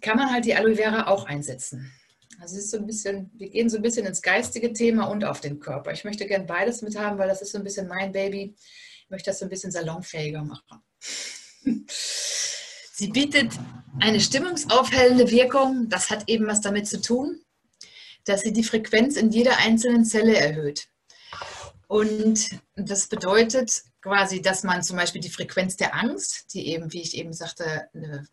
kann 0.00 0.18
man 0.18 0.32
halt 0.32 0.44
die 0.44 0.54
Aloe 0.54 0.76
Vera 0.76 1.06
auch 1.08 1.26
einsetzen. 1.26 1.92
Also 2.40 2.56
es 2.56 2.64
ist 2.64 2.70
so 2.72 2.78
ein 2.78 2.86
bisschen, 2.86 3.30
wir 3.34 3.48
gehen 3.48 3.70
so 3.70 3.76
ein 3.76 3.82
bisschen 3.82 4.06
ins 4.06 4.22
geistige 4.22 4.72
Thema 4.72 5.04
und 5.04 5.24
auf 5.24 5.40
den 5.40 5.60
Körper. 5.60 5.92
Ich 5.92 6.04
möchte 6.04 6.26
gern 6.26 6.46
beides 6.46 6.82
mit 6.82 6.98
haben, 6.98 7.18
weil 7.18 7.28
das 7.28 7.42
ist 7.42 7.52
so 7.52 7.58
ein 7.58 7.64
bisschen 7.64 7.88
mein 7.88 8.12
Baby. 8.12 8.54
Ich 9.04 9.10
möchte 9.10 9.30
das 9.30 9.38
so 9.38 9.46
ein 9.46 9.50
bisschen 9.50 9.70
salonfähiger 9.70 10.42
machen. 10.42 10.82
Sie 11.64 13.08
bietet 13.08 13.52
eine 14.00 14.20
stimmungsaufhellende 14.20 15.30
Wirkung. 15.30 15.88
Das 15.88 16.10
hat 16.10 16.28
eben 16.28 16.46
was 16.46 16.60
damit 16.60 16.88
zu 16.88 17.00
tun, 17.00 17.40
dass 18.24 18.42
sie 18.42 18.52
die 18.52 18.64
Frequenz 18.64 19.16
in 19.16 19.30
jeder 19.30 19.58
einzelnen 19.58 20.04
Zelle 20.04 20.36
erhöht. 20.36 20.88
Und 21.86 22.50
das 22.76 23.08
bedeutet 23.08 23.82
quasi, 24.00 24.42
dass 24.42 24.62
man 24.62 24.82
zum 24.82 24.96
Beispiel 24.96 25.20
die 25.20 25.30
Frequenz 25.30 25.76
der 25.76 25.94
Angst, 25.94 26.52
die 26.54 26.68
eben, 26.68 26.92
wie 26.92 27.02
ich 27.02 27.16
eben 27.16 27.32
sagte, 27.32 27.88
eine 27.94 28.26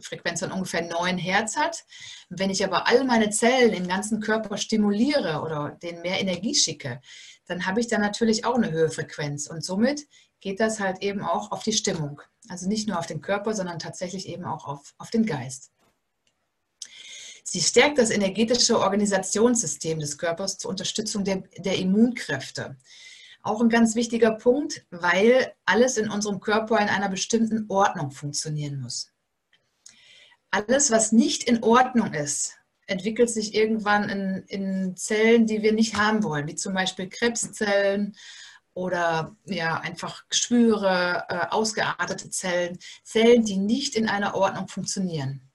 Frequenz 0.00 0.40
von 0.40 0.52
ungefähr 0.52 0.82
9 0.82 1.18
Hertz 1.18 1.56
hat. 1.56 1.84
Wenn 2.28 2.50
ich 2.50 2.64
aber 2.64 2.86
all 2.86 3.04
meine 3.04 3.30
Zellen 3.30 3.72
im 3.72 3.88
ganzen 3.88 4.20
Körper 4.20 4.56
stimuliere 4.56 5.42
oder 5.42 5.76
denen 5.82 6.02
mehr 6.02 6.20
Energie 6.20 6.54
schicke, 6.54 7.00
dann 7.46 7.66
habe 7.66 7.80
ich 7.80 7.88
da 7.88 7.98
natürlich 7.98 8.44
auch 8.44 8.54
eine 8.54 8.70
höhere 8.70 8.90
Frequenz. 8.90 9.48
Und 9.48 9.64
somit 9.64 10.06
geht 10.42 10.60
das 10.60 10.80
halt 10.80 11.02
eben 11.02 11.22
auch 11.22 11.52
auf 11.52 11.62
die 11.62 11.72
Stimmung. 11.72 12.20
Also 12.48 12.68
nicht 12.68 12.88
nur 12.88 12.98
auf 12.98 13.06
den 13.06 13.22
Körper, 13.22 13.54
sondern 13.54 13.78
tatsächlich 13.78 14.28
eben 14.28 14.44
auch 14.44 14.66
auf, 14.66 14.92
auf 14.98 15.08
den 15.08 15.24
Geist. 15.24 15.70
Sie 17.44 17.60
stärkt 17.60 17.98
das 17.98 18.10
energetische 18.10 18.78
Organisationssystem 18.78 20.00
des 20.00 20.18
Körpers 20.18 20.58
zur 20.58 20.70
Unterstützung 20.70 21.24
der, 21.24 21.44
der 21.58 21.78
Immunkräfte. 21.78 22.76
Auch 23.42 23.60
ein 23.60 23.68
ganz 23.68 23.94
wichtiger 23.94 24.32
Punkt, 24.32 24.84
weil 24.90 25.52
alles 25.64 25.96
in 25.96 26.10
unserem 26.10 26.40
Körper 26.40 26.78
in 26.78 26.88
einer 26.88 27.08
bestimmten 27.08 27.66
Ordnung 27.68 28.10
funktionieren 28.10 28.80
muss. 28.80 29.12
Alles, 30.50 30.90
was 30.90 31.12
nicht 31.12 31.44
in 31.44 31.62
Ordnung 31.62 32.14
ist, 32.14 32.58
entwickelt 32.86 33.30
sich 33.30 33.54
irgendwann 33.54 34.08
in, 34.08 34.44
in 34.48 34.96
Zellen, 34.96 35.46
die 35.46 35.62
wir 35.62 35.72
nicht 35.72 35.96
haben 35.96 36.22
wollen, 36.24 36.46
wie 36.48 36.56
zum 36.56 36.74
Beispiel 36.74 37.08
Krebszellen 37.08 38.16
oder 38.74 39.36
ja, 39.44 39.78
einfach 39.80 40.28
Geschwüre, 40.28 41.24
äh, 41.28 41.46
ausgeartete 41.50 42.30
Zellen, 42.30 42.78
Zellen, 43.04 43.44
die 43.44 43.56
nicht 43.56 43.96
in 43.96 44.08
einer 44.08 44.34
Ordnung 44.34 44.68
funktionieren. 44.68 45.52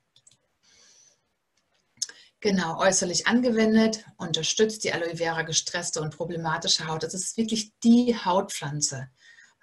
Genau, 2.40 2.80
äußerlich 2.80 3.26
angewendet, 3.26 4.06
unterstützt 4.18 4.84
die 4.84 4.94
Aloe 4.94 5.18
Vera 5.18 5.42
gestresste 5.42 6.02
und 6.02 6.16
problematische 6.16 6.88
Haut. 6.88 7.02
Das 7.02 7.16
ist 7.16 7.36
wirklich 7.36 7.72
die 7.84 8.16
Hautpflanze. 8.16 9.10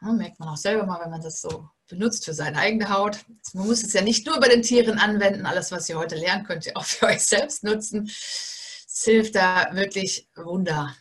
Ja, 0.02 0.12
merkt 0.12 0.40
man 0.40 0.48
auch 0.48 0.56
selber 0.56 0.84
mal, 0.84 1.00
wenn 1.00 1.10
man 1.10 1.22
das 1.22 1.40
so 1.40 1.68
benutzt 1.88 2.24
für 2.24 2.34
seine 2.34 2.58
eigene 2.58 2.88
Haut. 2.88 3.18
Man 3.52 3.68
muss 3.68 3.84
es 3.84 3.92
ja 3.92 4.02
nicht 4.02 4.26
nur 4.26 4.40
bei 4.40 4.48
den 4.48 4.62
Tieren 4.62 4.98
anwenden. 4.98 5.46
Alles, 5.46 5.70
was 5.70 5.88
ihr 5.88 5.98
heute 5.98 6.16
lernt, 6.16 6.46
könnt 6.46 6.66
ihr 6.66 6.76
auch 6.76 6.84
für 6.84 7.06
euch 7.06 7.22
selbst 7.22 7.62
nutzen. 7.62 8.06
Es 8.06 9.02
hilft 9.04 9.36
da 9.36 9.68
wirklich 9.72 10.28
Wunder 10.34 10.94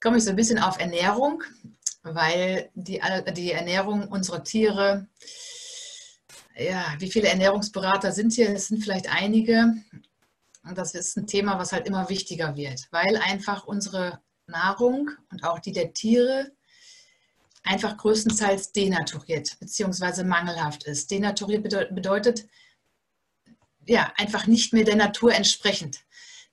komme 0.00 0.18
ich 0.18 0.24
so 0.24 0.30
ein 0.30 0.36
bisschen 0.36 0.58
auf 0.58 0.78
Ernährung, 0.78 1.42
weil 2.02 2.70
die, 2.74 3.00
die 3.34 3.52
Ernährung 3.52 4.08
unserer 4.08 4.44
Tiere, 4.44 5.06
ja, 6.56 6.94
wie 6.98 7.10
viele 7.10 7.28
Ernährungsberater 7.28 8.12
sind 8.12 8.32
hier? 8.32 8.50
Es 8.50 8.68
sind 8.68 8.82
vielleicht 8.82 9.12
einige. 9.12 9.74
Und 10.64 10.76
das 10.76 10.94
ist 10.94 11.16
ein 11.16 11.26
Thema, 11.26 11.58
was 11.58 11.72
halt 11.72 11.86
immer 11.86 12.08
wichtiger 12.08 12.56
wird, 12.56 12.88
weil 12.90 13.16
einfach 13.16 13.64
unsere 13.64 14.20
Nahrung 14.46 15.10
und 15.30 15.44
auch 15.44 15.58
die 15.58 15.72
der 15.72 15.92
Tiere 15.92 16.52
einfach 17.62 17.96
größtenteils 17.96 18.72
denaturiert 18.72 19.58
bzw. 19.60 20.24
mangelhaft 20.24 20.84
ist. 20.84 21.10
Denaturiert 21.10 21.62
bedeutet 21.62 22.46
ja 23.86 24.12
einfach 24.16 24.46
nicht 24.46 24.72
mehr 24.72 24.84
der 24.84 24.96
Natur 24.96 25.34
entsprechend. 25.34 26.00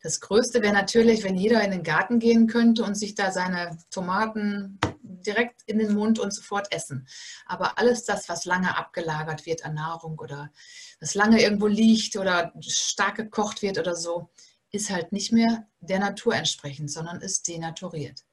Das 0.06 0.22
Größte 0.22 0.62
wäre 0.62 0.72
natürlich, 0.72 1.24
wenn 1.24 1.36
jeder 1.36 1.64
in 1.64 1.72
den 1.72 1.82
Garten 1.82 2.20
gehen 2.20 2.46
könnte 2.46 2.84
und 2.84 2.94
sich 2.94 3.16
da 3.16 3.32
seine 3.32 3.76
Tomaten 3.90 4.78
direkt 5.02 5.64
in 5.66 5.80
den 5.80 5.96
Mund 5.96 6.20
und 6.20 6.32
sofort 6.32 6.72
essen. 6.72 7.08
Aber 7.48 7.80
alles 7.80 8.04
das, 8.04 8.30
was 8.30 8.46
lange 8.46 8.78
abgelagert 8.78 9.48
wird 9.48 9.66
an 9.66 9.74
Nahrung 9.74 10.20
oder 10.20 10.52
was 11.00 11.16
lange 11.16 11.42
irgendwo 11.42 11.66
liegt 11.66 12.18
oder 12.18 12.54
stark 12.60 13.16
gekocht 13.16 13.64
wird 13.64 13.80
oder 13.80 13.96
so, 13.96 14.30
ist 14.70 14.92
halt 14.92 15.12
nicht 15.12 15.32
mehr 15.32 15.66
der 15.80 15.98
Natur 15.98 16.36
entsprechend, 16.36 16.92
sondern 16.92 17.20
ist 17.20 17.48
denaturiert 17.48 18.26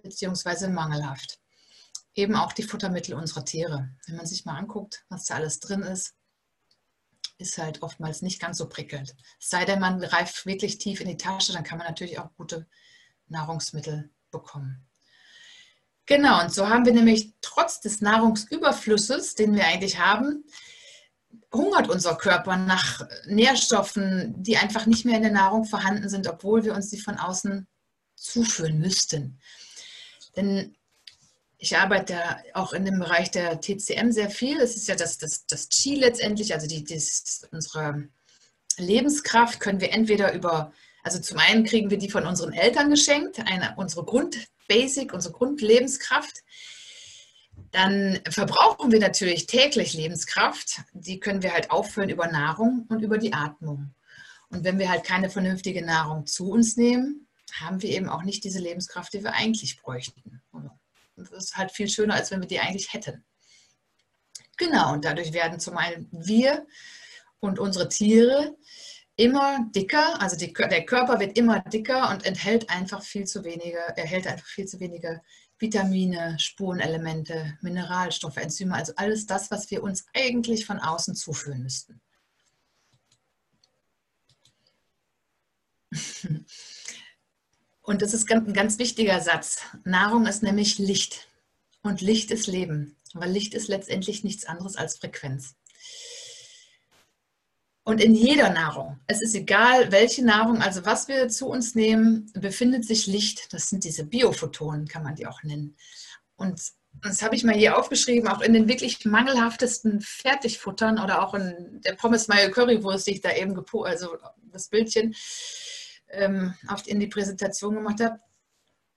beziehungsweise 0.00 0.68
mangelhaft. 0.68 1.40
Eben 2.14 2.36
auch 2.36 2.52
die 2.52 2.62
Futtermittel 2.62 3.14
unserer 3.14 3.44
Tiere. 3.44 3.90
Wenn 4.06 4.14
man 4.14 4.26
sich 4.26 4.44
mal 4.44 4.56
anguckt, 4.56 5.04
was 5.08 5.24
da 5.24 5.34
alles 5.34 5.58
drin 5.58 5.82
ist, 5.82 6.14
ist 7.38 7.58
halt 7.58 7.82
oftmals 7.82 8.22
nicht 8.22 8.40
ganz 8.40 8.58
so 8.58 8.68
prickelnd. 8.68 9.14
Es 9.40 9.48
sei 9.48 9.64
denn, 9.64 9.80
man 9.80 10.00
greift 10.00 10.44
wirklich 10.44 10.78
tief 10.78 11.00
in 11.00 11.08
die 11.08 11.16
Tasche, 11.16 11.52
dann 11.52 11.64
kann 11.64 11.78
man 11.78 11.86
natürlich 11.86 12.18
auch 12.18 12.30
gute 12.36 12.66
Nahrungsmittel 13.28 14.10
bekommen. 14.30 14.84
Genau, 16.06 16.40
und 16.42 16.52
so 16.52 16.68
haben 16.68 16.86
wir 16.86 16.94
nämlich 16.94 17.34
trotz 17.42 17.80
des 17.80 18.00
Nahrungsüberflusses, 18.00 19.34
den 19.34 19.54
wir 19.54 19.66
eigentlich 19.66 19.98
haben, 19.98 20.44
hungert 21.52 21.88
unser 21.88 22.16
Körper 22.16 22.56
nach 22.56 23.06
Nährstoffen, 23.26 24.34
die 24.42 24.56
einfach 24.56 24.86
nicht 24.86 25.04
mehr 25.04 25.16
in 25.16 25.22
der 25.22 25.32
Nahrung 25.32 25.64
vorhanden 25.64 26.08
sind, 26.08 26.26
obwohl 26.26 26.64
wir 26.64 26.74
uns 26.74 26.88
die 26.88 26.98
von 26.98 27.18
außen 27.18 27.66
zuführen 28.14 28.78
müssten. 28.78 29.38
Denn 30.34 30.77
ich 31.58 31.76
arbeite 31.76 32.16
auch 32.54 32.72
in 32.72 32.84
dem 32.84 33.00
Bereich 33.00 33.30
der 33.32 33.60
TCM 33.60 34.12
sehr 34.12 34.30
viel. 34.30 34.60
Es 34.60 34.76
ist 34.76 34.88
ja 34.88 34.94
das, 34.94 35.18
das, 35.18 35.44
das 35.46 35.68
Qi 35.68 35.96
letztendlich, 35.96 36.54
also 36.54 36.68
die, 36.68 36.84
das, 36.84 37.48
unsere 37.50 38.08
Lebenskraft 38.76 39.58
können 39.58 39.80
wir 39.80 39.92
entweder 39.92 40.32
über, 40.32 40.72
also 41.02 41.18
zum 41.18 41.38
einen 41.38 41.64
kriegen 41.64 41.90
wir 41.90 41.98
die 41.98 42.10
von 42.10 42.26
unseren 42.26 42.52
Eltern 42.52 42.90
geschenkt, 42.90 43.40
eine, 43.40 43.74
unsere 43.76 44.04
Grundbasic, 44.04 45.12
unsere 45.12 45.34
Grundlebenskraft. 45.34 46.44
Dann 47.72 48.20
verbrauchen 48.30 48.92
wir 48.92 49.00
natürlich 49.00 49.46
täglich 49.46 49.94
Lebenskraft. 49.94 50.82
Die 50.92 51.18
können 51.18 51.42
wir 51.42 51.52
halt 51.52 51.72
auffüllen 51.72 52.08
über 52.08 52.28
Nahrung 52.28 52.86
und 52.88 53.02
über 53.02 53.18
die 53.18 53.32
Atmung. 53.32 53.94
Und 54.48 54.62
wenn 54.62 54.78
wir 54.78 54.88
halt 54.88 55.04
keine 55.04 55.28
vernünftige 55.28 55.84
Nahrung 55.84 56.24
zu 56.24 56.50
uns 56.50 56.76
nehmen, 56.76 57.26
haben 57.60 57.82
wir 57.82 57.90
eben 57.90 58.08
auch 58.08 58.22
nicht 58.22 58.44
diese 58.44 58.60
Lebenskraft, 58.60 59.12
die 59.12 59.24
wir 59.24 59.34
eigentlich 59.34 59.80
bräuchten. 59.82 60.40
Ist 61.32 61.56
halt 61.56 61.70
viel 61.72 61.88
schöner, 61.88 62.14
als 62.14 62.30
wenn 62.30 62.40
wir 62.40 62.48
die 62.48 62.60
eigentlich 62.60 62.92
hätten. 62.92 63.24
Genau, 64.56 64.92
und 64.92 65.04
dadurch 65.04 65.32
werden 65.32 65.60
zum 65.60 65.76
einen 65.76 66.08
wir 66.10 66.66
und 67.40 67.58
unsere 67.58 67.88
Tiere 67.88 68.56
immer 69.16 69.66
dicker, 69.74 70.20
also 70.20 70.36
die, 70.36 70.52
der 70.52 70.84
Körper 70.84 71.18
wird 71.20 71.36
immer 71.36 71.60
dicker 71.60 72.10
und 72.10 72.24
enthält 72.24 72.70
einfach 72.70 73.02
viel 73.02 73.24
zu 73.24 73.44
wenige, 73.44 73.78
erhält 73.96 74.26
einfach 74.26 74.46
viel 74.46 74.66
zu 74.66 74.78
wenige 74.80 75.20
Vitamine, 75.58 76.38
Spurenelemente, 76.38 77.58
Mineralstoffe, 77.60 78.36
Enzyme, 78.36 78.74
also 78.74 78.92
alles 78.96 79.26
das, 79.26 79.50
was 79.50 79.70
wir 79.70 79.82
uns 79.82 80.06
eigentlich 80.14 80.66
von 80.66 80.78
außen 80.78 81.16
zuführen 81.16 81.62
müssten. 81.62 82.00
Und 87.88 88.02
das 88.02 88.12
ist 88.12 88.30
ein 88.30 88.52
ganz 88.52 88.78
wichtiger 88.78 89.18
Satz. 89.22 89.62
Nahrung 89.84 90.26
ist 90.26 90.42
nämlich 90.42 90.78
Licht. 90.78 91.26
Und 91.82 92.02
Licht 92.02 92.30
ist 92.30 92.46
Leben. 92.46 92.98
Weil 93.14 93.30
Licht 93.30 93.54
ist 93.54 93.68
letztendlich 93.68 94.24
nichts 94.24 94.44
anderes 94.44 94.76
als 94.76 94.98
Frequenz. 94.98 95.54
Und 97.84 98.02
in 98.02 98.14
jeder 98.14 98.50
Nahrung, 98.50 99.00
es 99.06 99.22
ist 99.22 99.34
egal, 99.34 99.90
welche 99.90 100.22
Nahrung, 100.22 100.60
also 100.60 100.84
was 100.84 101.08
wir 101.08 101.30
zu 101.30 101.48
uns 101.48 101.74
nehmen, 101.74 102.30
befindet 102.34 102.84
sich 102.84 103.06
Licht. 103.06 103.54
Das 103.54 103.70
sind 103.70 103.84
diese 103.84 104.04
Biophotonen, 104.04 104.86
kann 104.86 105.02
man 105.02 105.14
die 105.14 105.26
auch 105.26 105.42
nennen. 105.42 105.74
Und 106.36 106.60
das 106.92 107.22
habe 107.22 107.36
ich 107.36 107.44
mal 107.44 107.54
hier 107.54 107.78
aufgeschrieben, 107.78 108.28
auch 108.28 108.42
in 108.42 108.52
den 108.52 108.68
wirklich 108.68 109.06
mangelhaftesten 109.06 110.02
Fertigfuttern 110.02 110.98
oder 110.98 111.26
auch 111.26 111.32
in 111.32 111.80
der 111.86 111.94
Pommes 111.94 112.28
Mayo 112.28 112.50
Currywurst, 112.50 113.06
die 113.06 113.12
ich 113.12 113.22
da 113.22 113.32
eben, 113.32 113.58
also 113.84 114.18
das 114.52 114.68
Bildchen, 114.68 115.14
ähm, 116.10 116.54
in 116.86 117.00
die 117.00 117.06
Präsentation 117.06 117.74
gemacht 117.74 118.00
habe, 118.00 118.20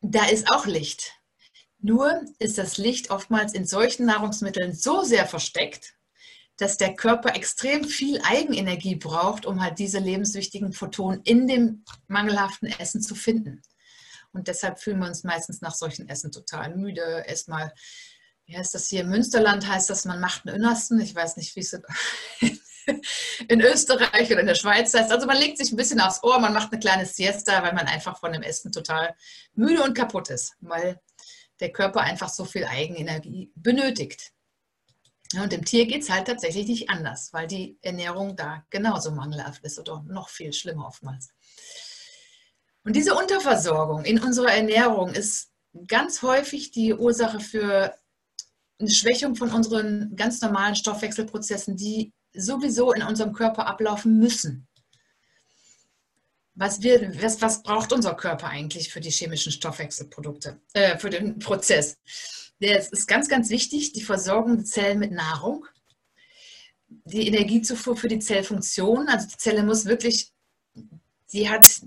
da 0.01 0.25
ist 0.25 0.49
auch 0.51 0.65
Licht. 0.65 1.13
Nur 1.79 2.21
ist 2.39 2.57
das 2.57 2.77
Licht 2.77 3.09
oftmals 3.09 3.53
in 3.53 3.65
solchen 3.65 4.05
Nahrungsmitteln 4.05 4.73
so 4.73 5.03
sehr 5.03 5.25
versteckt, 5.25 5.95
dass 6.57 6.77
der 6.77 6.95
Körper 6.95 7.35
extrem 7.35 7.85
viel 7.85 8.21
Eigenenergie 8.21 8.95
braucht, 8.95 9.47
um 9.47 9.61
halt 9.61 9.79
diese 9.79 9.97
lebenswichtigen 9.97 10.73
Photonen 10.73 11.21
in 11.23 11.47
dem 11.47 11.83
mangelhaften 12.07 12.67
Essen 12.67 13.01
zu 13.01 13.15
finden. 13.15 13.63
Und 14.31 14.47
deshalb 14.47 14.79
fühlen 14.79 14.99
wir 14.99 15.07
uns 15.07 15.23
meistens 15.23 15.61
nach 15.61 15.73
solchen 15.73 16.07
Essen 16.07 16.31
total 16.31 16.75
müde. 16.75 17.23
Erstmal, 17.27 17.73
wie 18.45 18.55
heißt 18.55 18.75
das 18.75 18.87
hier? 18.87 19.03
Münsterland 19.03 19.67
heißt 19.67 19.89
das, 19.89 20.05
man 20.05 20.19
macht 20.19 20.45
einen 20.45 20.57
Innersten. 20.57 21.01
Ich 21.01 21.15
weiß 21.15 21.37
nicht, 21.37 21.55
wie 21.55 21.61
es 21.61 21.73
in 21.73 21.81
Österreich 23.61 24.31
oder 24.31 24.41
in 24.41 24.47
der 24.47 24.55
Schweiz 24.55 24.93
heißt. 24.93 25.11
Also 25.11 25.27
man 25.27 25.37
legt 25.37 25.57
sich 25.57 25.71
ein 25.71 25.77
bisschen 25.77 25.99
aufs 25.99 26.23
Ohr, 26.23 26.39
man 26.39 26.53
macht 26.53 26.71
eine 26.71 26.79
kleine 26.79 27.05
Siesta, 27.05 27.63
weil 27.63 27.73
man 27.73 27.87
einfach 27.87 28.19
von 28.19 28.33
dem 28.33 28.41
Essen 28.41 28.71
total 28.71 29.15
müde 29.53 29.83
und 29.83 29.93
kaputt 29.93 30.29
ist, 30.29 30.53
weil 30.59 30.99
der 31.59 31.71
Körper 31.71 32.01
einfach 32.01 32.29
so 32.29 32.45
viel 32.45 32.65
Eigenenergie 32.65 33.51
benötigt. 33.55 34.31
Und 35.35 35.51
dem 35.51 35.63
Tier 35.63 35.85
geht 35.85 36.03
es 36.03 36.09
halt 36.09 36.27
tatsächlich 36.27 36.67
nicht 36.67 36.89
anders, 36.89 37.31
weil 37.31 37.47
die 37.47 37.77
Ernährung 37.81 38.35
da 38.35 38.65
genauso 38.69 39.11
mangelhaft 39.11 39.63
ist 39.63 39.79
oder 39.79 40.03
noch 40.07 40.29
viel 40.29 40.51
schlimmer 40.51 40.87
oftmals. 40.87 41.29
Und 42.83 42.95
diese 42.95 43.15
Unterversorgung 43.15 44.03
in 44.03 44.19
unserer 44.19 44.51
Ernährung 44.51 45.13
ist 45.13 45.51
ganz 45.87 46.21
häufig 46.21 46.71
die 46.71 46.93
Ursache 46.93 47.39
für 47.39 47.95
eine 48.79 48.89
Schwächung 48.89 49.35
von 49.35 49.51
unseren 49.51 50.15
ganz 50.15 50.41
normalen 50.41 50.75
Stoffwechselprozessen, 50.75 51.77
die 51.77 52.11
sowieso 52.33 52.91
in 52.93 53.03
unserem 53.03 53.33
Körper 53.33 53.67
ablaufen 53.67 54.17
müssen. 54.17 54.67
Was, 56.55 56.81
wir, 56.81 57.21
was, 57.21 57.41
was 57.41 57.63
braucht 57.63 57.93
unser 57.93 58.13
Körper 58.13 58.47
eigentlich 58.47 58.91
für 58.91 58.99
die 58.99 59.09
chemischen 59.09 59.51
Stoffwechselprodukte, 59.51 60.59
äh, 60.73 60.97
für 60.97 61.09
den 61.09 61.39
Prozess? 61.39 61.97
Es 62.59 62.89
ist 62.89 63.07
ganz, 63.07 63.27
ganz 63.27 63.49
wichtig, 63.49 63.93
die 63.93 64.03
Versorgung 64.03 64.57
der 64.57 64.65
Zellen 64.65 64.99
mit 64.99 65.11
Nahrung, 65.11 65.65
die 67.05 67.27
Energiezufuhr 67.27 67.95
für 67.95 68.07
die 68.07 68.19
Zellfunktion. 68.19 69.07
Also 69.07 69.27
die 69.27 69.37
Zelle 69.37 69.63
muss 69.63 69.85
wirklich, 69.85 70.31
die 71.33 71.49
hat 71.49 71.81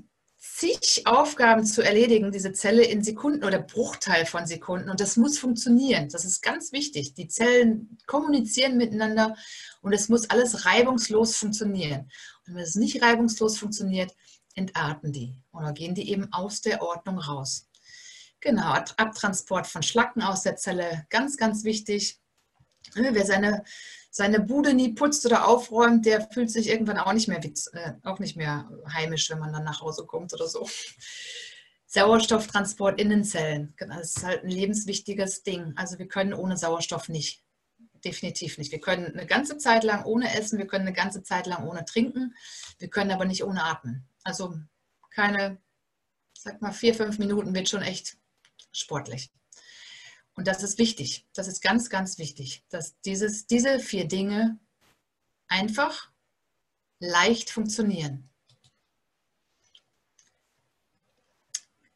zig 0.57 1.03
Aufgaben 1.05 1.67
zu 1.67 1.83
erledigen, 1.83 2.31
diese 2.31 2.53
Zelle 2.53 2.85
in 2.85 3.03
Sekunden 3.03 3.43
oder 3.43 3.59
Bruchteil 3.59 4.25
von 4.25 4.47
Sekunden. 4.47 4.89
Und 4.89 5.01
das 5.01 5.17
muss 5.17 5.37
funktionieren. 5.37 6.09
Das 6.11 6.25
ist 6.25 6.43
ganz 6.43 6.71
wichtig. 6.71 7.15
Die 7.15 7.27
Zellen 7.27 7.99
kommunizieren 8.07 8.77
miteinander 8.77 9.35
und 9.83 9.93
es 9.93 10.09
muss 10.09 10.31
alles 10.31 10.65
reibungslos 10.65 11.37
funktionieren. 11.37 12.09
Und 12.47 12.55
wenn 12.55 12.63
es 12.63 12.77
nicht 12.77 13.03
reibungslos 13.03 13.59
funktioniert, 13.59 14.15
entarten 14.55 15.11
die 15.13 15.35
oder 15.53 15.73
gehen 15.73 15.97
die 15.97 16.09
eben 16.09 16.33
aus 16.33 16.61
der 16.61 16.83
Ordnung 16.83 17.19
raus. 17.19 17.67
Genau, 18.39 18.75
Abtransport 18.75 19.67
von 19.67 19.83
Schlacken 19.83 20.23
aus 20.23 20.43
der 20.43 20.55
Zelle, 20.55 21.05
ganz, 21.11 21.37
ganz 21.37 21.65
wichtig. 21.65 22.21
Wer 22.95 23.27
seine, 23.27 23.65
seine 24.17 24.39
Bude 24.39 24.75
nie 24.75 24.93
putzt 24.93 25.27
oder 25.27 25.49
aufräumt, 25.49 26.07
der 26.07 26.29
fühlt 26.31 26.49
sich 26.49 26.69
irgendwann 26.69 26.99
auch 26.99 27.13
nicht 27.13 27.27
mehr, 27.27 27.45
äh, 27.45 27.95
auch 28.05 28.21
nicht 28.21 28.37
mehr 28.37 28.71
heimisch, 28.93 29.29
wenn 29.29 29.41
man 29.41 29.53
dann 29.53 29.65
nach 29.65 29.81
Hause 29.81 30.07
kommt 30.07 30.33
oder 30.33 30.47
so. 30.47 30.69
Sauerstofftransport 31.87 33.01
in 33.01 33.11
den 33.11 33.25
Zellen, 33.25 33.75
das 33.77 34.15
ist 34.15 34.25
halt 34.25 34.45
ein 34.45 34.51
lebenswichtiges 34.51 35.43
Ding. 35.43 35.73
Also 35.75 35.99
wir 35.99 36.07
können 36.07 36.33
ohne 36.33 36.57
Sauerstoff 36.57 37.09
nicht. 37.09 37.43
Definitiv 38.05 38.57
nicht. 38.57 38.71
Wir 38.71 38.81
können 38.81 39.07
eine 39.07 39.27
ganze 39.27 39.59
Zeit 39.59 39.83
lang 39.83 40.05
ohne 40.05 40.33
essen, 40.39 40.61
wir 40.61 40.69
können 40.69 40.87
eine 40.87 40.95
ganze 40.95 41.25
Zeit 41.25 41.47
lang 41.47 41.67
ohne 41.67 41.85
trinken, 41.85 42.37
wir 42.79 42.91
können 42.91 43.11
aber 43.11 43.25
nicht 43.25 43.43
ohne 43.43 43.65
atmen. 43.65 44.09
Also 44.23 44.57
keine, 45.11 45.59
sag 46.39 46.63
mal, 46.63 46.73
vier, 46.73 46.95
fünf 46.95 47.19
Minuten 47.19 47.53
wird 47.53 47.69
schon 47.69 47.83
echt 47.83 48.17
sportlich. 48.71 49.33
Und 50.37 50.49
das 50.49 50.63
ist 50.63 50.79
wichtig. 50.79 51.27
Das 51.35 51.49
ist 51.49 51.63
ganz, 51.63 51.91
ganz 51.91 52.19
wichtig, 52.19 52.65
dass 52.69 53.01
dieses, 53.03 53.47
diese 53.47 53.79
vier 53.79 54.07
Dinge 54.07 54.59
einfach 55.49 56.11
leicht 56.99 57.51
funktionieren. 57.51 58.29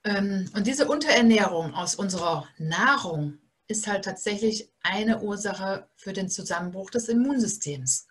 Ähm, 0.05 0.51
und 0.55 0.67
diese 0.67 0.89
Unterernährung 0.89 1.75
aus 1.75 1.95
unserer 1.95 2.49
Nahrung 2.59 3.39
ist 3.67 3.87
halt 3.87 4.05
tatsächlich 4.05 4.71
eine 4.83 5.21
Ursache 5.21 5.89
für 5.97 6.13
den 6.13 6.31
Zusammenbruch 6.31 6.91
des 6.91 7.09
Immunsystems. 7.09 8.07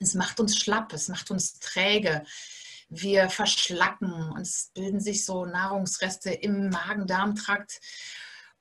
Es 0.00 0.14
macht 0.14 0.40
uns 0.40 0.56
schlapp, 0.56 0.92
es 0.92 1.08
macht 1.08 1.30
uns 1.30 1.60
träge, 1.60 2.24
wir 2.88 3.30
verschlacken 3.30 4.12
und 4.32 4.40
es 4.40 4.70
bilden 4.74 5.00
sich 5.00 5.24
so 5.24 5.46
Nahrungsreste 5.46 6.30
im 6.30 6.68
Magen-Darm-Trakt 6.70 7.80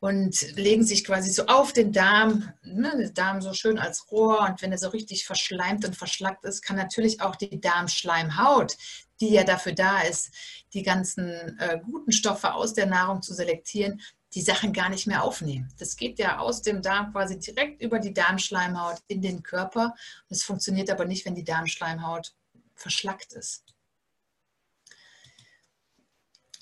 und 0.01 0.57
legen 0.57 0.83
sich 0.83 1.05
quasi 1.05 1.29
so 1.29 1.45
auf 1.45 1.73
den 1.73 1.93
Darm, 1.93 2.51
ne, 2.63 2.91
der 2.97 3.11
Darm 3.11 3.39
so 3.39 3.53
schön 3.53 3.77
als 3.77 4.11
Rohr 4.11 4.41
und 4.49 4.59
wenn 4.63 4.71
er 4.71 4.79
so 4.79 4.89
richtig 4.89 5.27
verschleimt 5.27 5.85
und 5.85 5.95
verschlackt 5.95 6.43
ist, 6.43 6.63
kann 6.63 6.75
natürlich 6.75 7.21
auch 7.21 7.35
die 7.35 7.61
Darmschleimhaut, 7.61 8.75
die 9.21 9.29
ja 9.29 9.43
dafür 9.43 9.73
da 9.73 10.01
ist, 10.01 10.31
die 10.73 10.81
ganzen 10.81 11.29
äh, 11.59 11.79
guten 11.85 12.11
Stoffe 12.11 12.55
aus 12.55 12.73
der 12.73 12.87
Nahrung 12.87 13.21
zu 13.21 13.35
selektieren, 13.35 14.01
die 14.33 14.41
Sachen 14.41 14.73
gar 14.73 14.89
nicht 14.89 15.05
mehr 15.05 15.23
aufnehmen. 15.23 15.71
Das 15.77 15.95
geht 15.95 16.17
ja 16.17 16.39
aus 16.39 16.63
dem 16.63 16.81
Darm 16.81 17.11
quasi 17.11 17.37
direkt 17.37 17.79
über 17.83 17.99
die 17.99 18.13
Darmschleimhaut 18.13 19.03
in 19.07 19.21
den 19.21 19.43
Körper. 19.43 19.93
Es 20.29 20.41
funktioniert 20.41 20.89
aber 20.89 21.05
nicht, 21.05 21.25
wenn 21.27 21.35
die 21.35 21.43
Darmschleimhaut 21.43 22.33
verschlackt 22.73 23.33
ist. 23.33 23.70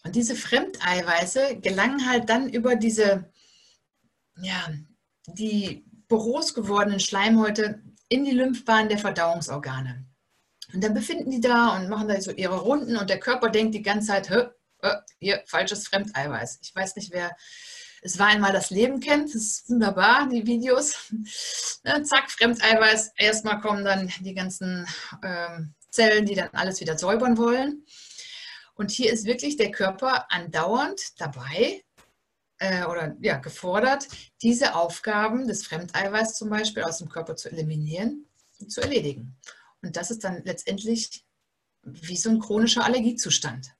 Und 0.03 0.15
diese 0.15 0.35
Fremdeiweiße 0.35 1.57
gelangen 1.61 2.09
halt 2.09 2.29
dann 2.29 2.49
über 2.49 2.75
diese, 2.75 3.31
ja, 4.41 4.69
die 5.27 5.85
porös 6.07 6.53
gewordenen 6.53 6.99
Schleimhäute 6.99 7.83
in 8.07 8.25
die 8.25 8.31
Lymphbahn 8.31 8.89
der 8.89 8.97
Verdauungsorgane. 8.97 10.05
Und 10.73 10.83
dann 10.83 10.93
befinden 10.93 11.31
die 11.31 11.41
da 11.41 11.75
und 11.75 11.89
machen 11.89 12.07
da 12.07 12.19
so 12.21 12.31
ihre 12.31 12.59
Runden 12.59 12.97
und 12.97 13.09
der 13.09 13.19
Körper 13.19 13.49
denkt 13.49 13.75
die 13.75 13.81
ganze 13.81 14.07
Zeit, 14.07 14.29
äh, 14.81 14.95
hier, 15.19 15.43
falsches 15.45 15.87
Fremdeiweiß. 15.87 16.59
Ich 16.61 16.75
weiß 16.75 16.95
nicht, 16.95 17.11
wer 17.11 17.35
es 18.01 18.17
war 18.17 18.27
einmal 18.27 18.53
das 18.53 18.69
Leben 18.69 18.99
kennt. 18.99 19.29
Das 19.29 19.41
ist 19.41 19.69
wunderbar, 19.69 20.27
die 20.29 20.45
Videos. 20.45 20.95
Ne, 21.85 22.03
zack, 22.03 22.29
Fremdeiweiß. 22.29 23.13
Erstmal 23.15 23.61
kommen 23.61 23.85
dann 23.85 24.11
die 24.19 24.33
ganzen 24.33 24.85
ähm, 25.23 25.73
Zellen, 25.89 26.25
die 26.25 26.35
dann 26.35 26.49
alles 26.51 26.81
wieder 26.81 26.97
säubern 26.97 27.37
wollen. 27.37 27.85
Und 28.79 28.91
hier 28.91 29.11
ist 29.11 29.25
wirklich 29.25 29.57
der 29.57 29.71
Körper 29.71 30.31
andauernd 30.31 31.19
dabei 31.19 31.83
äh, 32.59 32.85
oder 32.85 33.17
ja, 33.19 33.35
gefordert, 33.35 34.07
diese 34.41 34.73
Aufgaben 34.73 35.49
des 35.49 35.67
Fremdeiweiß 35.67 36.37
zum 36.37 36.49
Beispiel 36.49 36.83
aus 36.83 36.99
dem 36.99 37.09
Körper 37.09 37.35
zu 37.35 37.51
eliminieren 37.51 38.25
und 38.57 38.71
zu 38.71 38.79
erledigen. 38.79 39.35
Und 39.81 39.97
das 39.97 40.11
ist 40.11 40.23
dann 40.23 40.45
letztendlich 40.45 41.25
wie 41.81 42.15
so 42.15 42.29
ein 42.29 42.39
chronischer 42.39 42.85
Allergiezustand. 42.85 43.75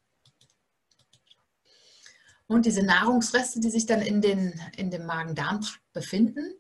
Und 2.47 2.65
diese 2.65 2.83
Nahrungsreste, 2.83 3.61
die 3.61 3.69
sich 3.69 3.85
dann 3.85 4.01
in, 4.01 4.19
den, 4.19 4.59
in 4.75 4.91
dem 4.91 5.05
Magen-Darm-Trakt 5.05 5.93
befinden, 5.93 6.58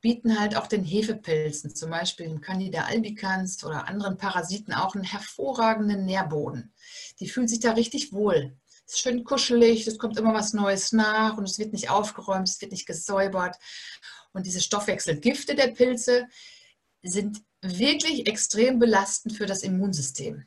bieten 0.00 0.38
halt 0.38 0.56
auch 0.56 0.66
den 0.66 0.84
Hefepilzen, 0.84 1.74
zum 1.74 1.90
Beispiel 1.90 2.26
dem 2.26 2.40
Candida 2.40 2.84
albicans 2.84 3.64
oder 3.64 3.88
anderen 3.88 4.16
Parasiten, 4.16 4.72
auch 4.72 4.94
einen 4.94 5.04
hervorragenden 5.04 6.04
Nährboden. 6.04 6.72
Die 7.20 7.28
fühlen 7.28 7.48
sich 7.48 7.60
da 7.60 7.72
richtig 7.72 8.12
wohl. 8.12 8.56
Es 8.86 8.94
ist 8.94 9.00
schön 9.00 9.24
kuschelig, 9.24 9.86
es 9.86 9.98
kommt 9.98 10.16
immer 10.16 10.32
was 10.32 10.52
Neues 10.52 10.92
nach 10.92 11.36
und 11.36 11.44
es 11.44 11.58
wird 11.58 11.72
nicht 11.72 11.90
aufgeräumt, 11.90 12.48
es 12.48 12.60
wird 12.60 12.72
nicht 12.72 12.86
gesäubert. 12.86 13.56
Und 14.32 14.46
diese 14.46 14.60
Stoffwechselgifte 14.60 15.54
der 15.54 15.68
Pilze 15.68 16.28
sind 17.02 17.42
wirklich 17.62 18.28
extrem 18.28 18.78
belastend 18.78 19.36
für 19.36 19.46
das 19.46 19.62
Immunsystem 19.62 20.46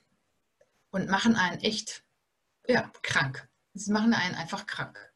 und 0.92 1.10
machen 1.10 1.36
einen 1.36 1.60
echt 1.60 2.04
ja, 2.68 2.92
krank. 3.02 3.50
Sie 3.74 3.92
machen 3.92 4.14
einen 4.14 4.36
einfach 4.36 4.66
krank. 4.66 5.09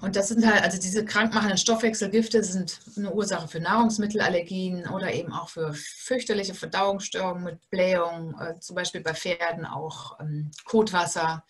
Und 0.00 0.16
das 0.16 0.28
sind 0.28 0.46
halt, 0.46 0.62
also 0.62 0.80
diese 0.80 1.04
krankmachenden 1.04 1.58
Stoffwechselgifte 1.58 2.42
sind 2.42 2.80
eine 2.96 3.12
Ursache 3.12 3.48
für 3.48 3.60
Nahrungsmittelallergien 3.60 4.88
oder 4.88 5.12
eben 5.12 5.32
auch 5.32 5.48
für 5.48 5.72
fürchterliche 5.74 6.54
Verdauungsstörungen 6.54 7.44
mit 7.44 7.70
Blähung, 7.70 8.34
äh, 8.40 8.58
zum 8.60 8.76
Beispiel 8.76 9.00
bei 9.00 9.14
Pferden 9.14 9.64
auch 9.64 10.18
ähm, 10.20 10.50
Kotwasser, 10.64 11.44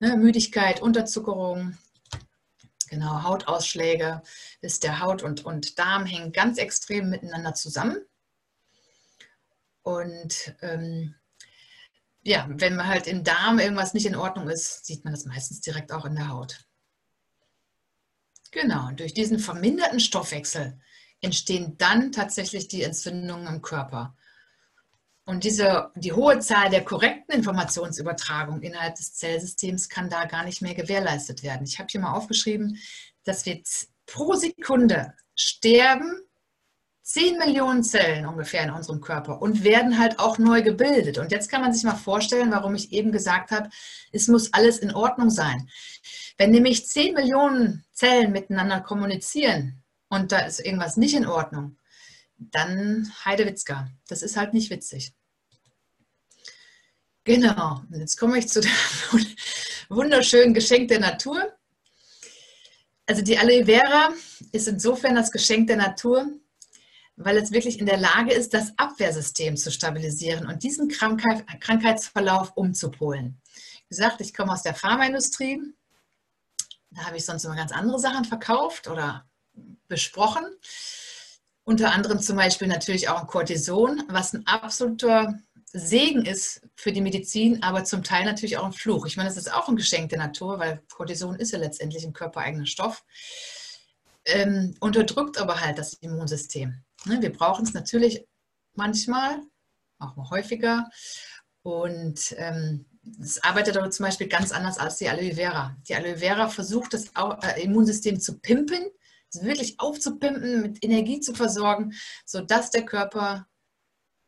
ne, 0.00 0.16
Müdigkeit, 0.16 0.80
Unterzuckerung, 0.80 1.76
genau, 2.88 3.22
Hautausschläge. 3.22 4.22
Ist 4.60 4.84
der 4.84 5.00
Haut 5.00 5.22
und, 5.22 5.44
und 5.44 5.78
Darm 5.78 6.06
hängen 6.06 6.32
ganz 6.32 6.58
extrem 6.58 7.10
miteinander 7.10 7.54
zusammen. 7.54 7.98
Und 9.82 10.54
ähm, 10.60 11.14
ja, 12.22 12.46
wenn 12.48 12.86
halt 12.86 13.06
im 13.06 13.24
Darm 13.24 13.58
irgendwas 13.58 13.94
nicht 13.94 14.06
in 14.06 14.16
Ordnung 14.16 14.48
ist, 14.50 14.84
sieht 14.84 15.04
man 15.04 15.14
das 15.14 15.24
meistens 15.24 15.60
direkt 15.60 15.92
auch 15.92 16.04
in 16.04 16.14
der 16.14 16.28
Haut. 16.28 16.67
Genau, 18.50 18.90
durch 18.92 19.14
diesen 19.14 19.38
verminderten 19.38 20.00
Stoffwechsel 20.00 20.80
entstehen 21.20 21.76
dann 21.78 22.12
tatsächlich 22.12 22.68
die 22.68 22.82
Entzündungen 22.82 23.46
im 23.46 23.62
Körper. 23.62 24.16
Und 25.24 25.44
diese, 25.44 25.90
die 25.94 26.12
hohe 26.12 26.38
Zahl 26.38 26.70
der 26.70 26.84
korrekten 26.84 27.34
Informationsübertragung 27.34 28.62
innerhalb 28.62 28.94
des 28.94 29.14
Zellsystems 29.14 29.90
kann 29.90 30.08
da 30.08 30.24
gar 30.24 30.44
nicht 30.44 30.62
mehr 30.62 30.74
gewährleistet 30.74 31.42
werden. 31.42 31.66
Ich 31.66 31.78
habe 31.78 31.88
hier 31.90 32.00
mal 32.00 32.14
aufgeschrieben, 32.14 32.78
dass 33.24 33.44
wir 33.44 33.62
pro 34.06 34.34
Sekunde 34.34 35.12
sterben 35.34 36.22
10 37.08 37.38
Millionen 37.38 37.82
Zellen 37.82 38.26
ungefähr 38.26 38.64
in 38.64 38.70
unserem 38.70 39.00
Körper 39.00 39.40
und 39.40 39.64
werden 39.64 39.98
halt 39.98 40.18
auch 40.18 40.36
neu 40.36 40.60
gebildet. 40.60 41.16
Und 41.16 41.32
jetzt 41.32 41.48
kann 41.50 41.62
man 41.62 41.72
sich 41.72 41.82
mal 41.84 41.96
vorstellen, 41.96 42.50
warum 42.50 42.74
ich 42.74 42.92
eben 42.92 43.12
gesagt 43.12 43.50
habe, 43.50 43.70
es 44.12 44.28
muss 44.28 44.52
alles 44.52 44.78
in 44.78 44.94
Ordnung 44.94 45.30
sein. 45.30 45.70
Wenn 46.36 46.50
nämlich 46.50 46.86
10 46.86 47.14
Millionen 47.14 47.86
Zellen 47.92 48.30
miteinander 48.30 48.82
kommunizieren 48.82 49.82
und 50.10 50.32
da 50.32 50.40
ist 50.40 50.60
irgendwas 50.60 50.98
nicht 50.98 51.14
in 51.14 51.24
Ordnung, 51.26 51.78
dann 52.36 53.10
Heidewitzka. 53.24 53.88
Das 54.06 54.20
ist 54.20 54.36
halt 54.36 54.52
nicht 54.52 54.68
witzig. 54.68 55.14
Genau, 57.24 57.84
und 57.90 58.00
jetzt 58.00 58.18
komme 58.18 58.38
ich 58.38 58.48
zu 58.48 58.60
dem 58.60 58.70
wunderschönen 59.88 60.52
Geschenk 60.52 60.88
der 60.88 61.00
Natur. 61.00 61.54
Also 63.06 63.22
die 63.22 63.38
Aloe 63.38 63.64
Vera 63.64 64.10
ist 64.52 64.68
insofern 64.68 65.14
das 65.14 65.32
Geschenk 65.32 65.68
der 65.68 65.78
Natur, 65.78 66.38
weil 67.18 67.36
es 67.36 67.50
wirklich 67.50 67.80
in 67.80 67.86
der 67.86 67.98
Lage 67.98 68.32
ist, 68.32 68.54
das 68.54 68.72
Abwehrsystem 68.76 69.56
zu 69.56 69.72
stabilisieren 69.72 70.46
und 70.46 70.62
diesen 70.62 70.88
Krankheit, 70.88 71.44
Krankheitsverlauf 71.60 72.52
umzupolen. 72.54 73.40
Wie 73.88 73.96
gesagt, 73.96 74.20
ich 74.20 74.32
komme 74.32 74.52
aus 74.52 74.62
der 74.62 74.74
Pharmaindustrie. 74.74 75.60
Da 76.90 77.04
habe 77.04 77.16
ich 77.16 77.24
sonst 77.24 77.44
immer 77.44 77.56
ganz 77.56 77.72
andere 77.72 77.98
Sachen 77.98 78.24
verkauft 78.24 78.86
oder 78.86 79.26
besprochen. 79.88 80.44
Unter 81.64 81.92
anderem 81.92 82.20
zum 82.20 82.36
Beispiel 82.36 82.68
natürlich 82.68 83.08
auch 83.08 83.20
ein 83.20 83.26
Cortison, 83.26 84.04
was 84.08 84.32
ein 84.32 84.46
absoluter 84.46 85.38
Segen 85.72 86.24
ist 86.24 86.62
für 86.76 86.92
die 86.92 87.02
Medizin, 87.02 87.62
aber 87.62 87.84
zum 87.84 88.02
Teil 88.02 88.24
natürlich 88.24 88.56
auch 88.56 88.64
ein 88.64 88.72
Fluch. 88.72 89.06
Ich 89.06 89.16
meine, 89.16 89.28
das 89.28 89.36
ist 89.36 89.52
auch 89.52 89.68
ein 89.68 89.76
Geschenk 89.76 90.10
der 90.10 90.18
Natur, 90.18 90.58
weil 90.58 90.82
Cortison 90.90 91.34
ist 91.34 91.52
ja 91.52 91.58
letztendlich 91.58 92.04
ein 92.04 92.14
körpereigener 92.14 92.64
Stoff. 92.64 93.04
Ähm, 94.24 94.74
unterdrückt 94.80 95.38
aber 95.38 95.60
halt 95.60 95.78
das 95.78 95.94
Immunsystem. 95.94 96.84
Ne, 97.04 97.20
wir 97.22 97.32
brauchen 97.32 97.64
es 97.64 97.74
natürlich 97.74 98.26
manchmal, 98.74 99.40
auch 99.98 100.16
mal 100.16 100.30
häufiger. 100.30 100.88
Und 101.62 102.34
ähm, 102.38 102.86
es 103.20 103.42
arbeitet 103.42 103.76
aber 103.76 103.90
zum 103.90 104.04
Beispiel 104.04 104.28
ganz 104.28 104.52
anders 104.52 104.78
als 104.78 104.96
die 104.96 105.08
Aloe 105.08 105.34
Vera. 105.34 105.76
Die 105.88 105.94
Aloe 105.94 106.18
Vera 106.18 106.48
versucht, 106.48 106.94
das 106.94 107.06
äh, 107.42 107.62
Immunsystem 107.62 108.20
zu 108.20 108.38
pimpen, 108.38 108.86
wirklich 109.34 109.78
aufzupimpen, 109.78 110.62
mit 110.62 110.84
Energie 110.84 111.20
zu 111.20 111.34
versorgen, 111.34 111.92
sodass 112.24 112.70
der 112.70 112.84
Körper 112.84 113.46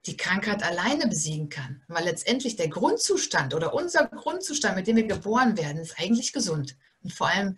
die 0.07 0.17
Krankheit 0.17 0.63
alleine 0.63 1.07
besiegen 1.07 1.49
kann. 1.49 1.83
Weil 1.89 2.05
letztendlich 2.05 2.57
der 2.57 2.69
Grundzustand 2.69 3.55
oder 3.55 3.75
unser 3.75 4.07
Grundzustand, 4.07 4.77
mit 4.77 4.87
dem 4.87 4.97
wir 4.97 5.07
geboren 5.07 5.57
werden, 5.59 5.83
ist 5.83 5.99
eigentlich 5.99 6.33
gesund. 6.33 6.77
Und 7.03 7.13
vor 7.13 7.29
allem 7.29 7.57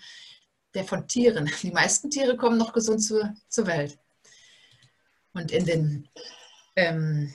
der 0.75 0.85
von 0.85 1.07
Tieren. 1.07 1.51
Die 1.63 1.71
meisten 1.71 2.11
Tiere 2.11 2.37
kommen 2.37 2.59
noch 2.59 2.73
gesund 2.73 3.03
zur, 3.03 3.35
zur 3.49 3.67
Welt. 3.67 3.99
Und 5.35 5.51
in, 5.51 5.65
den, 5.65 6.09
ähm, 6.77 7.33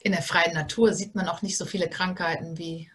in 0.00 0.12
der 0.12 0.22
freien 0.22 0.54
Natur 0.54 0.94
sieht 0.94 1.14
man 1.14 1.28
auch 1.28 1.42
nicht 1.42 1.56
so 1.56 1.66
viele 1.66 1.88
Krankheiten 1.88 2.58
wie 2.58 2.90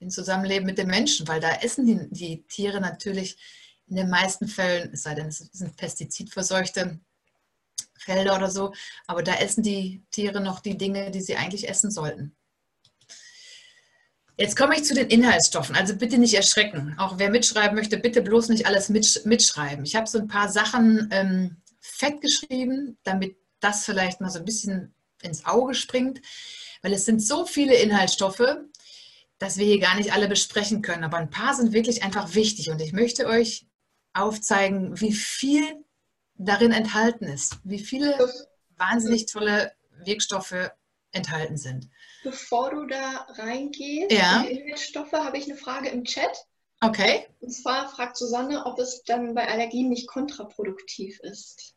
im 0.00 0.10
Zusammenleben 0.10 0.66
mit 0.66 0.78
den 0.78 0.86
Menschen, 0.86 1.26
weil 1.26 1.40
da 1.40 1.50
essen 1.56 1.86
die, 1.86 2.08
die 2.10 2.42
Tiere 2.46 2.80
natürlich 2.80 3.36
in 3.88 3.96
den 3.96 4.10
meisten 4.10 4.46
Fällen, 4.46 4.92
es 4.92 5.02
sei 5.02 5.14
denn, 5.14 5.28
es 5.28 5.38
sind 5.38 5.76
pestizidverseuchte 5.76 7.00
Felder 7.98 8.36
oder 8.36 8.50
so, 8.50 8.72
aber 9.06 9.22
da 9.22 9.34
essen 9.34 9.62
die 9.62 10.02
Tiere 10.10 10.40
noch 10.40 10.60
die 10.60 10.78
Dinge, 10.78 11.10
die 11.10 11.20
sie 11.20 11.36
eigentlich 11.36 11.68
essen 11.68 11.90
sollten. 11.90 12.36
Jetzt 14.36 14.56
komme 14.56 14.76
ich 14.76 14.84
zu 14.84 14.94
den 14.94 15.08
Inhaltsstoffen. 15.08 15.74
Also 15.74 15.96
bitte 15.96 16.16
nicht 16.16 16.34
erschrecken. 16.34 16.94
Auch 16.96 17.18
wer 17.18 17.28
mitschreiben 17.28 17.74
möchte, 17.74 17.98
bitte 17.98 18.22
bloß 18.22 18.50
nicht 18.50 18.66
alles 18.66 18.88
mitschreiben. 18.88 19.84
Ich 19.84 19.96
habe 19.96 20.06
so 20.06 20.18
ein 20.18 20.28
paar 20.28 20.48
Sachen 20.48 21.08
ähm, 21.10 21.56
fett 21.80 22.20
geschrieben, 22.20 22.96
damit 23.02 23.36
das 23.60 23.84
vielleicht 23.84 24.20
mal 24.20 24.30
so 24.30 24.38
ein 24.38 24.44
bisschen 24.44 24.94
ins 25.22 25.44
Auge 25.46 25.74
springt, 25.74 26.20
weil 26.82 26.92
es 26.92 27.04
sind 27.04 27.20
so 27.20 27.44
viele 27.44 27.74
Inhaltsstoffe, 27.74 28.56
dass 29.38 29.56
wir 29.56 29.66
hier 29.66 29.80
gar 29.80 29.96
nicht 29.96 30.12
alle 30.12 30.28
besprechen 30.28 30.82
können. 30.82 31.04
Aber 31.04 31.16
ein 31.16 31.30
paar 31.30 31.54
sind 31.54 31.72
wirklich 31.72 32.02
einfach 32.02 32.34
wichtig 32.34 32.70
und 32.70 32.80
ich 32.80 32.92
möchte 32.92 33.26
euch 33.26 33.66
aufzeigen, 34.12 35.00
wie 35.00 35.12
viel 35.12 35.84
darin 36.34 36.72
enthalten 36.72 37.24
ist, 37.24 37.56
wie 37.64 37.78
viele 37.78 38.16
wahnsinnig 38.76 39.26
tolle 39.26 39.72
Wirkstoffe 40.04 40.70
enthalten 41.12 41.56
sind. 41.56 41.88
Bevor 42.22 42.70
du 42.70 42.86
da 42.86 43.26
reingehst, 43.38 44.12
ja. 44.12 44.42
die 44.42 44.52
Inhaltsstoffe, 44.52 45.12
habe 45.12 45.38
ich 45.38 45.44
eine 45.44 45.56
Frage 45.56 45.88
im 45.88 46.04
Chat. 46.04 46.46
Okay. 46.80 47.26
Und 47.40 47.50
zwar 47.50 47.88
fragt 47.88 48.16
Susanne, 48.16 48.64
ob 48.66 48.78
es 48.78 49.02
dann 49.04 49.34
bei 49.34 49.48
Allergien 49.48 49.88
nicht 49.88 50.06
kontraproduktiv 50.06 51.18
ist. 51.20 51.74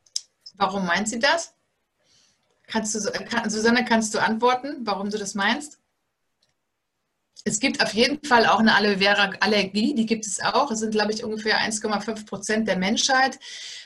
Warum 0.56 0.86
meint 0.86 1.10
sie 1.10 1.20
das? 1.20 1.56
Kannst 2.72 2.96
du, 2.96 3.12
kann, 3.12 3.50
Susanne, 3.50 3.84
kannst 3.84 4.14
du 4.14 4.20
antworten, 4.20 4.78
warum 4.86 5.10
du 5.10 5.18
das 5.18 5.36
meinst? 5.36 5.80
Es 7.44 7.60
gibt 7.60 7.84
auf 7.84 7.94
jeden 7.94 8.24
Fall 8.24 8.46
auch 8.46 8.60
eine 8.60 8.76
Aloe 8.76 9.00
Vera 9.00 9.32
Allergie, 9.42 9.94
die 9.94 10.06
gibt 10.06 10.26
es 10.26 10.40
auch. 10.40 10.72
Es 10.72 10.80
sind, 10.80 10.92
glaube 10.92 11.12
ich, 11.12 11.24
ungefähr 11.24 11.58
1,5 11.58 12.26
Prozent 12.26 12.68
der 12.70 12.78
Menschheit. 12.78 13.40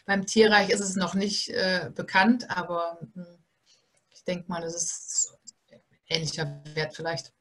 Beim 0.05 0.27
Tierreich 0.27 0.69
ist 0.69 0.81
es 0.81 0.95
noch 0.95 1.15
nicht 1.15 1.49
äh, 1.49 1.89
bekannt, 1.95 2.49
aber 2.49 2.99
hm, 3.13 3.25
ich 4.13 4.23
denke 4.23 4.45
mal, 4.49 4.61
das 4.61 4.75
ist 4.75 5.37
ähnlicher 6.07 6.61
Wert 6.75 6.95
vielleicht. 6.95 7.33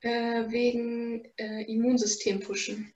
Äh, 0.00 0.50
wegen 0.50 1.24
äh, 1.36 1.62
Immunsystem 1.62 2.40
pushen. 2.40 2.92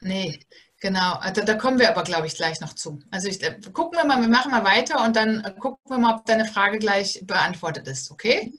Nee, 0.00 0.40
Genau, 0.80 1.20
äh, 1.22 1.32
da, 1.32 1.42
da, 1.42 1.54
kommen 1.54 1.78
wir 1.78 1.90
aber, 1.90 2.04
glaube 2.04 2.26
ich, 2.26 2.36
gleich 2.36 2.60
noch 2.60 2.72
zu. 2.72 3.00
Also 3.10 3.28
ich, 3.28 3.42
äh, 3.42 3.58
gucken 3.72 3.98
wir 3.98 4.04
mal, 4.04 4.20
wir 4.20 4.28
machen 4.28 4.52
mal 4.52 4.64
weiter 4.64 5.04
und 5.04 5.16
dann 5.16 5.44
äh, 5.44 5.52
gucken 5.52 5.80
wir 5.90 5.98
mal, 5.98 6.14
ob 6.14 6.24
deine 6.24 6.44
Frage 6.44 6.78
gleich 6.78 7.20
beantwortet 7.24 7.88
ist, 7.88 8.10
okay? 8.10 8.52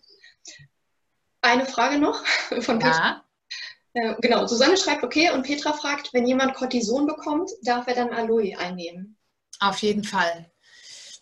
Eine 1.41 1.65
Frage 1.65 1.97
noch 1.97 2.25
von 2.61 2.79
Petra. 2.79 3.23
Ja. 3.93 4.11
Äh, 4.11 4.15
genau, 4.21 4.45
Susanne 4.47 4.75
schreibt, 4.75 5.03
okay, 5.03 5.31
und 5.31 5.43
Petra 5.43 5.71
fragt, 5.71 6.13
wenn 6.13 6.27
jemand 6.27 6.55
Cortison 6.55 7.07
bekommt, 7.07 7.49
darf 7.63 7.87
er 7.87 7.95
dann 7.95 8.13
Aloe 8.13 8.57
einnehmen? 8.57 9.17
Auf 9.61 9.77
jeden 9.77 10.03
Fall. 10.03 10.51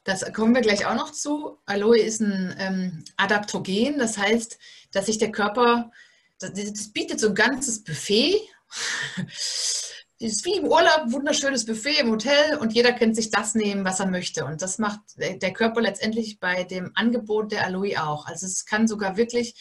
Das 0.03 0.33
kommen 0.33 0.55
wir 0.55 0.61
gleich 0.61 0.85
auch 0.85 0.95
noch 0.95 1.11
zu. 1.11 1.59
Aloe 1.65 1.99
ist 1.99 2.21
ein 2.21 2.55
ähm, 2.57 3.05
Adaptogen, 3.17 3.99
das 3.99 4.17
heißt, 4.17 4.57
dass 4.91 5.05
sich 5.05 5.19
der 5.19 5.31
Körper, 5.31 5.91
das, 6.39 6.53
das 6.53 6.91
bietet 6.91 7.19
so 7.19 7.27
ein 7.27 7.35
ganzes 7.35 7.83
Buffet 7.83 8.41
ist 10.19 10.45
wie 10.45 10.57
im 10.57 10.65
Urlaub, 10.65 11.11
wunderschönes 11.11 11.65
Buffet 11.65 11.99
im 11.99 12.11
Hotel 12.11 12.57
und 12.57 12.73
jeder 12.73 12.93
kann 12.93 13.13
sich 13.13 13.29
das 13.29 13.53
nehmen, 13.53 13.85
was 13.85 13.99
er 13.99 14.07
möchte. 14.07 14.45
Und 14.45 14.61
das 14.61 14.79
macht 14.79 14.99
der 15.17 15.53
Körper 15.53 15.81
letztendlich 15.81 16.39
bei 16.39 16.63
dem 16.63 16.91
Angebot 16.95 17.51
der 17.51 17.65
Aloe 17.65 18.01
auch. 18.01 18.25
Also 18.25 18.47
es 18.47 18.65
kann 18.65 18.87
sogar 18.87 19.15
wirklich 19.15 19.53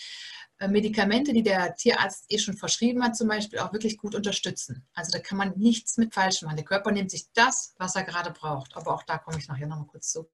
äh, 0.58 0.68
Medikamente, 0.68 1.34
die 1.34 1.42
der 1.42 1.74
Tierarzt 1.74 2.24
eh 2.30 2.38
schon 2.38 2.56
verschrieben 2.56 3.04
hat, 3.04 3.16
zum 3.16 3.28
Beispiel 3.28 3.58
auch 3.58 3.74
wirklich 3.74 3.98
gut 3.98 4.14
unterstützen. 4.14 4.86
Also 4.94 5.10
da 5.12 5.18
kann 5.18 5.36
man 5.36 5.52
nichts 5.58 5.98
mit 5.98 6.14
falsch 6.14 6.40
machen. 6.40 6.56
Der 6.56 6.64
Körper 6.64 6.90
nimmt 6.90 7.10
sich 7.10 7.26
das, 7.34 7.74
was 7.78 7.94
er 7.94 8.04
gerade 8.04 8.30
braucht. 8.30 8.74
Aber 8.76 8.94
auch 8.94 9.02
da 9.02 9.18
komme 9.18 9.38
ich 9.38 9.48
nachher 9.48 9.66
noch 9.66 9.76
mal 9.76 9.86
kurz 9.86 10.10
zu. 10.10 10.30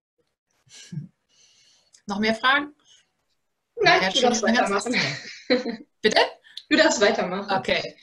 noch 2.06 2.20
mehr 2.20 2.36
Fragen? 2.36 2.74
Nein, 3.74 4.02
ja, 4.02 4.10
du 4.10 4.20
darfst 4.20 4.42
weitermachen. 4.42 4.94
Bitte? 6.00 6.20
Du 6.68 6.76
darfst 6.76 7.00
weitermachen. 7.00 7.58
Okay. 7.58 7.96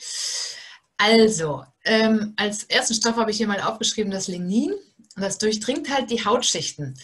Also, 0.99 1.63
ähm, 1.85 2.33
als 2.35 2.65
ersten 2.65 2.93
Stoff 2.93 3.15
habe 3.15 3.31
ich 3.31 3.37
hier 3.37 3.47
mal 3.47 3.61
aufgeschrieben 3.61 4.11
das 4.11 4.27
Lignin. 4.27 4.73
Und 5.15 5.23
das 5.23 5.37
durchdringt 5.37 5.89
halt 5.89 6.11
die 6.11 6.23
Hautschichten. 6.23 6.99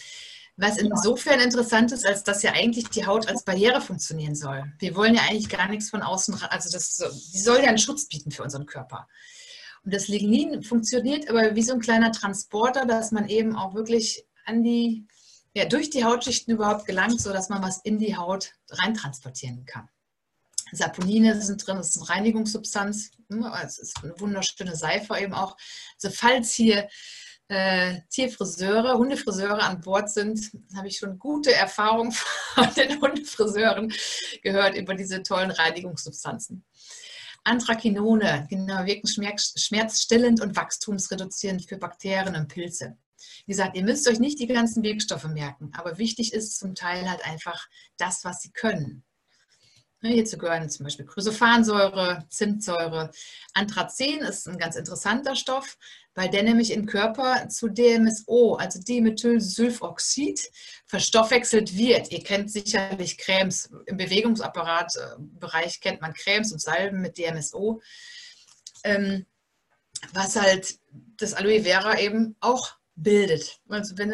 Was 0.58 0.78
insofern 0.78 1.40
interessant 1.40 1.92
ist, 1.92 2.06
als 2.06 2.22
dass 2.22 2.42
ja 2.42 2.52
eigentlich 2.52 2.88
die 2.88 3.06
Haut 3.06 3.28
als 3.28 3.44
Barriere 3.44 3.80
funktionieren 3.80 4.34
soll. 4.34 4.64
Wir 4.78 4.94
wollen 4.96 5.14
ja 5.14 5.22
eigentlich 5.22 5.48
gar 5.48 5.68
nichts 5.68 5.90
von 5.90 6.02
außen, 6.02 6.34
also 6.48 6.70
das, 6.70 6.96
die 7.32 7.40
soll 7.40 7.58
ja 7.58 7.68
einen 7.68 7.78
Schutz 7.78 8.06
bieten 8.06 8.30
für 8.30 8.42
unseren 8.42 8.64
Körper. 8.64 9.06
Und 9.84 9.92
das 9.92 10.08
Lignin 10.08 10.62
funktioniert 10.62 11.28
aber 11.28 11.54
wie 11.54 11.62
so 11.62 11.74
ein 11.74 11.80
kleiner 11.80 12.12
Transporter, 12.12 12.86
dass 12.86 13.12
man 13.12 13.28
eben 13.28 13.54
auch 13.54 13.74
wirklich 13.74 14.24
an 14.46 14.62
die, 14.62 15.06
ja, 15.54 15.66
durch 15.66 15.90
die 15.90 16.04
Hautschichten 16.04 16.54
überhaupt 16.54 16.86
gelangt, 16.86 17.20
sodass 17.20 17.48
man 17.48 17.62
was 17.62 17.80
in 17.82 17.98
die 17.98 18.16
Haut 18.16 18.52
reintransportieren 18.70 19.64
kann. 19.66 19.88
Saponine 20.72 21.40
sind 21.40 21.66
drin, 21.66 21.76
das 21.76 21.90
ist 21.90 21.98
eine 21.98 22.08
Reinigungssubstanz. 22.08 23.10
Hm, 23.30 23.44
es 23.64 23.78
ist 23.78 24.02
eine 24.02 24.18
wunderschöne 24.18 24.74
Seife 24.74 25.18
eben 25.18 25.34
auch. 25.34 25.56
Also 26.02 26.14
falls 26.14 26.52
hier 26.52 26.88
äh, 27.48 28.00
Tierfriseure, 28.10 28.98
Hundefriseure 28.98 29.62
an 29.62 29.80
Bord 29.80 30.10
sind, 30.10 30.50
habe 30.74 30.88
ich 30.88 30.98
schon 30.98 31.18
gute 31.18 31.52
Erfahrungen 31.52 32.12
von 32.54 32.74
den 32.74 33.00
Hundefriseuren 33.00 33.92
gehört 34.42 34.76
über 34.76 34.94
diese 34.94 35.22
tollen 35.22 35.50
Reinigungssubstanzen. 35.50 36.64
Anthrakinone, 37.44 38.48
genau, 38.50 38.84
wirken 38.86 39.06
schmerzstillend 39.06 40.40
und 40.40 40.56
wachstumsreduzierend 40.56 41.68
für 41.68 41.78
Bakterien 41.78 42.34
und 42.34 42.48
Pilze. 42.48 42.98
Wie 43.46 43.52
gesagt, 43.52 43.76
ihr 43.76 43.84
müsst 43.84 44.08
euch 44.08 44.18
nicht 44.18 44.40
die 44.40 44.48
ganzen 44.48 44.82
Wirkstoffe 44.82 45.28
merken, 45.28 45.70
aber 45.74 45.98
wichtig 45.98 46.32
ist 46.32 46.58
zum 46.58 46.74
Teil 46.74 47.08
halt 47.08 47.24
einfach 47.24 47.68
das, 47.96 48.24
was 48.24 48.40
sie 48.40 48.50
können. 48.50 49.04
Hierzu 50.12 50.38
gehören 50.38 50.68
zum 50.68 50.84
Beispiel 50.84 51.06
Chrysophansäure, 51.06 52.24
Zimtsäure. 52.28 53.10
Anthracen 53.54 54.20
ist 54.20 54.48
ein 54.48 54.58
ganz 54.58 54.76
interessanter 54.76 55.36
Stoff, 55.36 55.76
weil 56.14 56.30
der 56.30 56.42
nämlich 56.42 56.72
im 56.72 56.86
Körper 56.86 57.48
zu 57.48 57.68
DMSO, 57.68 58.54
also 58.54 58.80
Dimethylsulfoxid, 58.80 60.50
verstoffwechselt 60.86 61.76
wird. 61.76 62.10
Ihr 62.10 62.22
kennt 62.22 62.50
sicherlich 62.50 63.18
Cremes, 63.18 63.70
im 63.86 63.96
Bewegungsapparatbereich 63.96 65.80
kennt 65.80 66.00
man 66.00 66.14
Cremes 66.14 66.52
und 66.52 66.60
Salben 66.60 67.02
mit 67.02 67.18
DMSO, 67.18 67.82
ähm, 68.84 69.26
was 70.12 70.36
halt 70.36 70.78
das 71.18 71.34
Aloe 71.34 71.62
Vera 71.62 71.98
eben 71.98 72.36
auch 72.40 72.76
bildet. 72.96 73.60
Also 73.68 73.96
wenn 73.98 74.12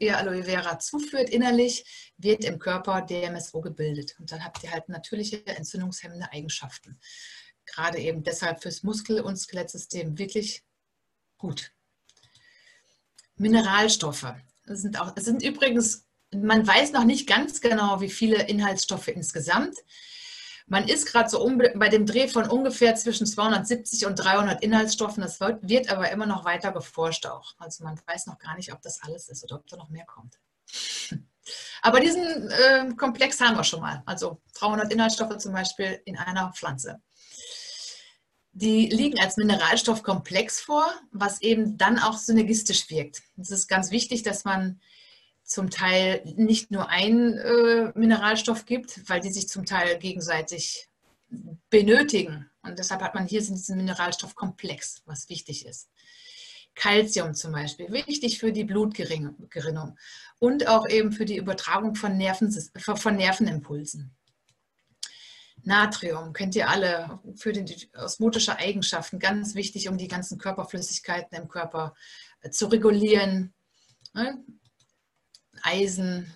ihr 0.00 0.18
Aloe 0.18 0.44
Vera 0.44 0.78
zuführt 0.78 1.30
innerlich, 1.30 2.12
wird 2.16 2.44
im 2.44 2.58
Körper 2.58 3.02
DMSO 3.02 3.60
gebildet. 3.60 4.16
Und 4.18 4.32
dann 4.32 4.42
habt 4.44 4.64
ihr 4.64 4.70
halt 4.72 4.88
natürliche 4.88 5.46
entzündungshemmende 5.46 6.32
Eigenschaften. 6.32 6.98
Gerade 7.66 7.98
eben 7.98 8.24
deshalb 8.24 8.62
fürs 8.62 8.82
Muskel- 8.82 9.20
und 9.20 9.36
Skelettsystem 9.36 10.18
wirklich 10.18 10.64
gut. 11.36 11.72
Mineralstoffe. 13.36 14.34
Das 14.64 14.80
sind, 14.80 14.98
auch, 14.98 15.10
das 15.10 15.24
sind 15.24 15.42
übrigens, 15.42 16.06
man 16.32 16.66
weiß 16.66 16.92
noch 16.92 17.04
nicht 17.04 17.28
ganz 17.28 17.60
genau, 17.60 18.00
wie 18.00 18.10
viele 18.10 18.48
Inhaltsstoffe 18.48 19.08
insgesamt. 19.08 19.76
Man 20.66 20.88
ist 20.88 21.06
gerade 21.06 21.28
so 21.28 21.50
bei 21.74 21.88
dem 21.88 22.06
Dreh 22.06 22.28
von 22.28 22.48
ungefähr 22.48 22.94
zwischen 22.94 23.26
270 23.26 24.06
und 24.06 24.16
300 24.16 24.62
Inhaltsstoffen. 24.62 25.22
Das 25.22 25.40
wird, 25.40 25.68
wird 25.68 25.90
aber 25.90 26.10
immer 26.10 26.26
noch 26.26 26.44
weiter 26.44 26.72
geforscht 26.72 27.26
auch. 27.26 27.54
Also 27.58 27.84
man 27.84 28.00
weiß 28.06 28.26
noch 28.26 28.38
gar 28.38 28.56
nicht, 28.56 28.72
ob 28.72 28.80
das 28.82 29.02
alles 29.02 29.28
ist 29.28 29.44
oder 29.44 29.56
ob 29.56 29.66
da 29.66 29.76
noch 29.76 29.90
mehr 29.90 30.06
kommt. 30.06 30.38
Aber 31.82 31.98
diesen 31.98 32.50
äh, 32.50 32.94
Komplex 32.96 33.40
haben 33.40 33.56
wir 33.56 33.64
schon 33.64 33.80
mal. 33.80 34.04
Also 34.06 34.40
300 34.54 34.92
Inhaltsstoffe 34.92 35.36
zum 35.38 35.52
Beispiel 35.52 36.00
in 36.04 36.16
einer 36.16 36.52
Pflanze. 36.52 37.02
Die 38.52 38.86
liegen 38.86 39.18
als 39.18 39.36
Mineralstoffkomplex 39.38 40.60
vor, 40.60 40.86
was 41.10 41.40
eben 41.40 41.78
dann 41.78 41.98
auch 41.98 42.18
synergistisch 42.18 42.90
wirkt. 42.90 43.22
Es 43.40 43.50
ist 43.50 43.66
ganz 43.66 43.90
wichtig, 43.90 44.22
dass 44.22 44.44
man 44.44 44.80
zum 45.52 45.70
Teil 45.70 46.22
nicht 46.36 46.70
nur 46.70 46.88
einen 46.88 47.36
äh, 47.36 47.92
Mineralstoff 47.94 48.64
gibt, 48.64 49.08
weil 49.08 49.20
die 49.20 49.30
sich 49.30 49.48
zum 49.48 49.66
Teil 49.66 49.98
gegenseitig 49.98 50.88
benötigen. 51.70 52.50
Und 52.62 52.78
deshalb 52.78 53.02
hat 53.02 53.14
man 53.14 53.26
hier 53.26 53.40
diesen 53.40 53.76
Mineralstoffkomplex, 53.76 55.02
was 55.04 55.28
wichtig 55.28 55.66
ist. 55.66 55.88
Calcium 56.74 57.34
zum 57.34 57.52
Beispiel, 57.52 57.92
wichtig 57.92 58.38
für 58.38 58.50
die 58.50 58.64
Blutgerinnung 58.64 59.98
und 60.38 60.68
auch 60.68 60.88
eben 60.88 61.12
für 61.12 61.26
die 61.26 61.36
Übertragung 61.36 61.94
von, 61.96 62.16
Nerven, 62.16 62.50
von 62.78 63.16
Nervenimpulsen. 63.16 64.16
Natrium 65.64 66.32
kennt 66.32 66.56
ihr 66.56 66.68
alle 66.68 67.20
für 67.36 67.52
die 67.52 67.90
osmotische 67.94 68.56
Eigenschaften, 68.56 69.18
ganz 69.18 69.54
wichtig, 69.54 69.88
um 69.88 69.98
die 69.98 70.08
ganzen 70.08 70.38
Körperflüssigkeiten 70.38 71.36
im 71.36 71.48
Körper 71.48 71.94
zu 72.50 72.66
regulieren. 72.66 73.52
Eisen 75.62 76.32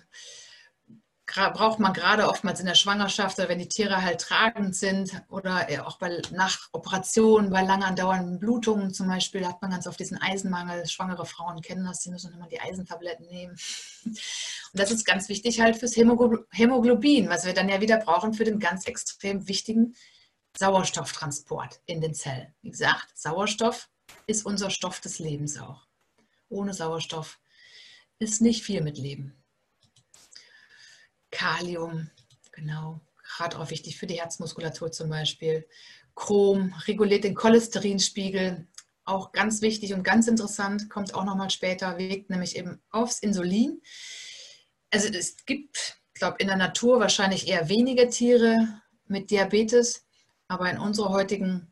braucht 1.27 1.79
man 1.79 1.93
gerade 1.93 2.27
oftmals 2.27 2.61
in 2.61 2.65
der 2.65 2.75
Schwangerschaft 2.75 3.37
oder 3.37 3.49
wenn 3.49 3.59
die 3.59 3.67
Tiere 3.67 4.01
halt 4.01 4.21
tragend 4.21 4.75
sind 4.75 5.21
oder 5.29 5.67
auch 5.85 5.97
bei, 5.97 6.21
nach 6.31 6.69
Operationen, 6.71 7.49
bei 7.49 7.61
lang 7.61 7.83
andauernden 7.83 8.39
Blutungen 8.39 8.93
zum 8.93 9.07
Beispiel, 9.07 9.45
hat 9.45 9.61
man 9.61 9.71
ganz 9.71 9.87
oft 9.87 9.99
diesen 9.99 10.19
Eisenmangel. 10.19 10.87
Schwangere 10.87 11.25
Frauen 11.25 11.61
kennen 11.61 11.85
das, 11.85 11.99
die 11.99 12.11
müssen 12.11 12.33
immer 12.33 12.47
die 12.47 12.61
Eisentabletten 12.61 13.27
nehmen. 13.27 13.57
Und 14.05 14.81
das 14.81 14.91
ist 14.91 15.05
ganz 15.05 15.29
wichtig 15.29 15.59
halt 15.61 15.77
fürs 15.77 15.95
Hämoglobin, 15.95 17.29
was 17.29 17.45
wir 17.45 17.53
dann 17.53 17.69
ja 17.69 17.81
wieder 17.81 17.97
brauchen 17.97 18.33
für 18.33 18.43
den 18.43 18.59
ganz 18.59 18.85
extrem 18.85 19.47
wichtigen 19.47 19.95
Sauerstofftransport 20.57 21.81
in 21.85 22.01
den 22.01 22.13
Zellen. 22.13 22.53
Wie 22.61 22.71
gesagt, 22.71 23.17
Sauerstoff 23.17 23.89
ist 24.25 24.45
unser 24.45 24.69
Stoff 24.69 24.99
des 25.01 25.19
Lebens 25.19 25.59
auch. 25.59 25.87
Ohne 26.49 26.73
Sauerstoff 26.73 27.39
ist 28.19 28.41
nicht 28.41 28.63
viel 28.63 28.81
mit 28.81 28.97
Leben. 28.97 29.33
Kalium, 31.31 32.09
genau, 32.51 33.01
gerade 33.23 33.59
auch 33.59 33.69
wichtig 33.69 33.97
für 33.97 34.07
die 34.07 34.19
Herzmuskulatur 34.19 34.91
zum 34.91 35.09
Beispiel. 35.09 35.67
Chrom 36.15 36.73
reguliert 36.87 37.23
den 37.23 37.35
Cholesterinspiegel, 37.35 38.67
auch 39.05 39.31
ganz 39.31 39.61
wichtig 39.61 39.93
und 39.93 40.03
ganz 40.03 40.27
interessant, 40.27 40.89
kommt 40.89 41.13
auch 41.13 41.23
nochmal 41.23 41.49
später, 41.49 41.97
wirkt 41.97 42.29
nämlich 42.29 42.57
eben 42.57 42.81
aufs 42.89 43.19
Insulin. 43.19 43.81
Also 44.91 45.09
es 45.09 45.45
gibt, 45.45 46.01
ich 46.13 46.19
glaube, 46.19 46.37
in 46.39 46.47
der 46.47 46.57
Natur 46.57 46.99
wahrscheinlich 46.99 47.47
eher 47.47 47.69
weniger 47.69 48.09
Tiere 48.09 48.81
mit 49.05 49.31
Diabetes, 49.31 50.05
aber 50.47 50.69
in 50.69 50.79
unserer 50.79 51.09
heutigen 51.09 51.71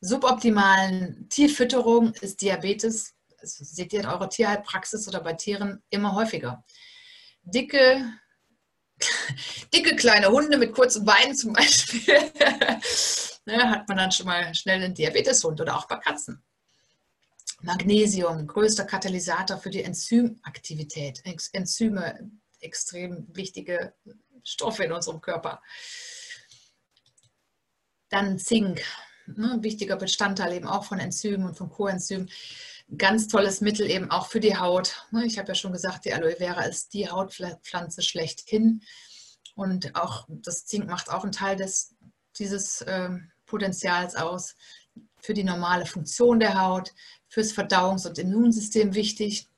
suboptimalen 0.00 1.28
Tierfütterung 1.28 2.12
ist 2.20 2.42
Diabetes 2.42 3.15
seht 3.46 3.92
ihr 3.92 4.00
in 4.00 4.06
eurer 4.06 4.28
Tierheilpraxis 4.28 5.08
oder 5.08 5.20
bei 5.20 5.34
Tieren 5.34 5.82
immer 5.90 6.14
häufiger. 6.14 6.64
Dicke, 7.42 8.04
dicke 9.74 9.96
kleine 9.96 10.28
Hunde 10.28 10.58
mit 10.58 10.72
kurzen 10.72 11.04
Beinen 11.04 11.34
zum 11.34 11.52
Beispiel, 11.52 12.14
ne, 13.46 13.70
hat 13.70 13.88
man 13.88 13.96
dann 13.96 14.12
schon 14.12 14.26
mal 14.26 14.54
schnell 14.54 14.82
einen 14.82 14.94
Diabeteshund 14.94 15.60
oder 15.60 15.76
auch 15.76 15.86
bei 15.86 15.96
Katzen. 15.96 16.42
Magnesium, 17.62 18.46
größter 18.46 18.84
Katalysator 18.84 19.58
für 19.58 19.70
die 19.70 19.82
Enzymaktivität. 19.82 21.22
Enzyme, 21.52 22.30
extrem 22.60 23.26
wichtige 23.34 23.94
Stoffe 24.42 24.84
in 24.84 24.92
unserem 24.92 25.20
Körper. 25.20 25.62
Dann 28.08 28.38
Zink, 28.38 28.82
ne, 29.26 29.58
wichtiger 29.60 29.96
Bestandteil 29.96 30.52
eben 30.52 30.68
auch 30.68 30.84
von 30.84 31.00
Enzymen 31.00 31.46
und 31.46 31.56
von 31.56 31.70
Coenzymen 31.70 32.30
ganz 32.96 33.28
tolles 33.28 33.60
Mittel 33.60 33.90
eben 33.90 34.10
auch 34.10 34.28
für 34.28 34.40
die 34.40 34.56
Haut. 34.56 35.06
Ne, 35.10 35.26
ich 35.26 35.38
habe 35.38 35.48
ja 35.48 35.54
schon 35.54 35.72
gesagt, 35.72 36.04
die 36.04 36.12
Aloe 36.12 36.36
Vera 36.36 36.62
ist 36.62 36.94
die 36.94 37.08
Hautpflanze 37.08 38.02
schlechthin. 38.02 38.82
Und 39.54 39.96
auch 39.96 40.26
das 40.28 40.66
Zink 40.66 40.86
macht 40.86 41.10
auch 41.10 41.22
einen 41.22 41.32
Teil 41.32 41.56
des, 41.56 41.94
dieses 42.38 42.82
äh, 42.82 43.10
Potenzials 43.46 44.14
aus 44.14 44.54
für 45.20 45.34
die 45.34 45.44
normale 45.44 45.86
Funktion 45.86 46.38
der 46.38 46.60
Haut, 46.60 46.92
fürs 47.28 47.52
Verdauungs- 47.52 48.06
und 48.06 48.18
Immunsystem 48.18 48.94
wichtig. 48.94 49.48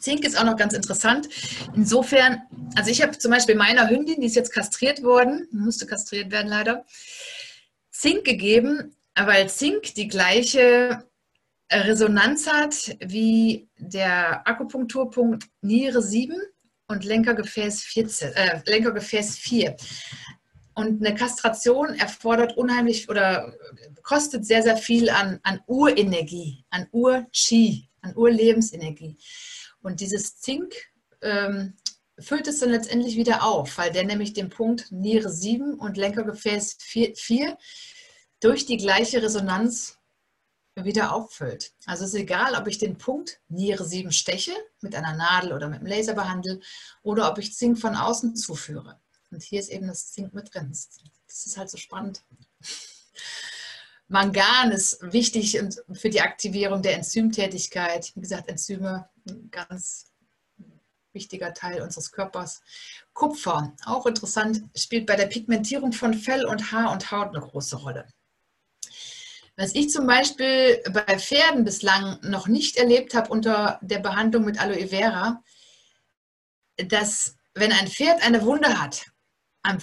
Zink 0.00 0.24
ist 0.24 0.38
auch 0.38 0.44
noch 0.44 0.56
ganz 0.56 0.74
interessant. 0.74 1.28
Insofern, 1.74 2.42
also 2.76 2.90
ich 2.90 3.02
habe 3.02 3.16
zum 3.18 3.30
Beispiel 3.30 3.54
meiner 3.54 3.88
Hündin, 3.88 4.20
die 4.20 4.26
ist 4.26 4.36
jetzt 4.36 4.52
kastriert 4.52 5.02
worden, 5.02 5.48
musste 5.50 5.86
kastriert 5.86 6.30
werden 6.30 6.48
leider, 6.48 6.84
Zink 7.90 8.24
gegeben, 8.24 8.94
weil 9.14 9.48
Zink 9.48 9.94
die 9.94 10.08
gleiche 10.08 11.04
Resonanz 11.80 12.46
hat 12.46 12.96
wie 13.00 13.68
der 13.78 14.46
Akupunkturpunkt 14.46 15.44
Niere 15.62 16.02
7 16.02 16.36
und 16.88 17.04
Lenkergefäß, 17.04 17.82
14, 17.82 18.32
äh, 18.32 18.60
Lenkergefäß 18.66 19.38
4. 19.38 19.76
Und 20.74 21.04
eine 21.04 21.14
Kastration 21.14 21.94
erfordert 21.94 22.56
unheimlich 22.56 23.08
oder 23.08 23.54
kostet 24.02 24.46
sehr, 24.46 24.62
sehr 24.62 24.76
viel 24.76 25.10
an, 25.10 25.38
an 25.42 25.60
Urenergie, 25.66 26.64
an 26.70 26.86
Ur-Chi, 26.92 27.88
an 28.00 28.16
Urlebensenergie. 28.16 29.18
Und 29.82 30.00
dieses 30.00 30.38
Zink 30.38 30.74
ähm, 31.20 31.74
füllt 32.18 32.48
es 32.48 32.60
dann 32.60 32.70
letztendlich 32.70 33.16
wieder 33.16 33.44
auf, 33.44 33.76
weil 33.78 33.92
der 33.92 34.04
nämlich 34.04 34.32
den 34.32 34.48
Punkt 34.48 34.90
Niere 34.90 35.30
7 35.30 35.74
und 35.74 35.96
Lenkergefäß 35.96 36.78
4, 36.80 37.16
4 37.16 37.58
durch 38.40 38.66
die 38.66 38.76
gleiche 38.76 39.22
Resonanz 39.22 39.98
wieder 40.74 41.14
auffüllt. 41.14 41.72
Also 41.86 42.04
es 42.04 42.14
ist 42.14 42.20
egal, 42.20 42.54
ob 42.54 42.66
ich 42.66 42.78
den 42.78 42.96
Punkt 42.96 43.40
Niere 43.48 43.84
7 43.84 44.12
steche, 44.12 44.52
mit 44.80 44.94
einer 44.94 45.14
Nadel 45.14 45.52
oder 45.52 45.68
mit 45.68 45.80
einem 45.80 45.88
Laser 45.88 46.14
behandle, 46.14 46.60
oder 47.02 47.30
ob 47.30 47.38
ich 47.38 47.54
Zink 47.54 47.78
von 47.78 47.94
außen 47.94 48.36
zuführe. 48.36 49.00
Und 49.30 49.42
hier 49.42 49.60
ist 49.60 49.70
eben 49.70 49.86
das 49.86 50.12
Zink 50.12 50.34
mit 50.34 50.54
drin. 50.54 50.70
Das 51.26 51.46
ist 51.46 51.56
halt 51.56 51.70
so 51.70 51.76
spannend. 51.76 52.22
Mangan 54.08 54.72
ist 54.72 54.98
wichtig 55.12 55.58
für 55.92 56.10
die 56.10 56.20
Aktivierung 56.20 56.82
der 56.82 56.96
Enzymtätigkeit. 56.96 58.12
Wie 58.14 58.20
gesagt, 58.20 58.48
Enzyme, 58.48 59.08
ein 59.26 59.50
ganz 59.50 60.12
wichtiger 61.14 61.54
Teil 61.54 61.80
unseres 61.80 62.12
Körpers. 62.12 62.62
Kupfer, 63.14 63.74
auch 63.86 64.06
interessant, 64.06 64.62
spielt 64.74 65.06
bei 65.06 65.16
der 65.16 65.26
Pigmentierung 65.26 65.92
von 65.92 66.14
Fell 66.14 66.44
und 66.44 66.72
Haar 66.72 66.92
und 66.92 67.10
Haut 67.10 67.28
eine 67.28 67.40
große 67.40 67.76
Rolle. 67.76 68.06
Was 69.56 69.74
ich 69.74 69.90
zum 69.90 70.06
Beispiel 70.06 70.82
bei 70.92 71.18
Pferden 71.18 71.64
bislang 71.64 72.18
noch 72.22 72.46
nicht 72.46 72.76
erlebt 72.76 73.14
habe 73.14 73.30
unter 73.30 73.78
der 73.82 73.98
Behandlung 73.98 74.44
mit 74.44 74.58
Aloe 74.58 74.88
Vera, 74.88 75.42
dass 76.76 77.36
wenn 77.54 77.72
ein 77.72 77.88
Pferd 77.88 78.22
eine 78.22 78.42
Wunde 78.42 78.80
hat, 78.80 79.06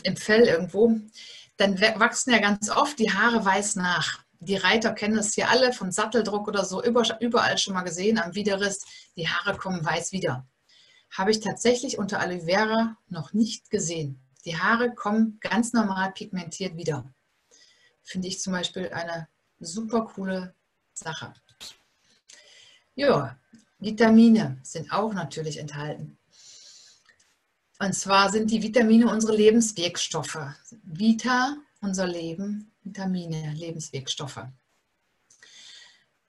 im 0.04 0.18
Fell 0.18 0.42
irgendwo, 0.42 1.00
dann 1.58 1.80
wachsen 1.80 2.32
ja 2.32 2.40
ganz 2.40 2.70
oft 2.70 2.98
die 3.00 3.12
Haare 3.12 3.46
weiß 3.46 3.76
nach. 3.76 4.20
die 4.42 4.56
Reiter 4.56 4.94
kennen 4.94 5.18
es 5.18 5.36
hier 5.36 5.50
alle 5.50 5.74
von 5.74 5.92
Satteldruck 5.92 6.48
oder 6.48 6.64
so, 6.66 6.82
überall 6.84 7.58
schon 7.58 7.74
mal 7.74 7.82
gesehen 7.84 8.18
am 8.18 8.36
Widerriss, 8.36 8.86
die 9.18 9.28
Haare 9.28 9.58
kommen 9.58 9.84
weiß 9.84 10.14
wieder. 10.14 10.48
Habe 11.12 11.32
ich 11.32 11.42
tatsächlich 11.42 11.98
unter 11.98 12.20
Aloe 12.20 12.46
Vera 12.46 12.98
noch 13.08 13.34
nicht 13.34 13.70
gesehen. 13.70 14.22
Die 14.46 14.58
Haare 14.58 14.96
kommen 14.96 15.38
ganz 15.42 15.74
normal 15.74 16.12
pigmentiert 16.14 16.78
wieder. 16.78 17.14
Finde 18.02 18.30
ich 18.30 18.40
zum 18.40 18.54
Beispiel 18.54 18.90
eine 18.90 19.28
super 19.60 20.06
coole 20.06 20.54
Sache. 20.94 21.34
Ja, 22.96 23.38
Vitamine 23.80 24.60
sind 24.64 24.92
auch 24.92 25.14
natürlich 25.14 25.58
enthalten. 25.58 26.18
Und 27.80 27.94
zwar 27.94 28.30
sind 28.30 28.52
die 28.52 28.62
Vitamine 28.62 29.10
unsere 29.10 29.36
Lebenswegstoffe. 29.36 30.40
Vita, 30.84 31.56
unser 31.82 32.08
Leben, 32.08 32.72
Vitamine, 32.84 33.54
Lebenswegstoffe. 33.54 34.46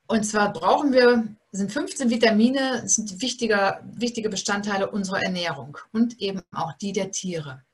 Und 0.07 0.25
zwar 0.25 0.53
brauchen 0.53 0.93
wir, 0.93 1.37
sind 1.53 1.73
15 1.73 2.11
Vitamine, 2.11 2.88
sind 2.88 3.21
wichtige, 3.21 3.81
wichtige 3.85 4.29
Bestandteile 4.29 4.90
unserer 4.90 5.23
Ernährung 5.23 5.79
und 5.93 6.21
eben 6.21 6.43
auch 6.53 6.73
die 6.75 6.93
der 6.93 7.11
Tiere. 7.11 7.64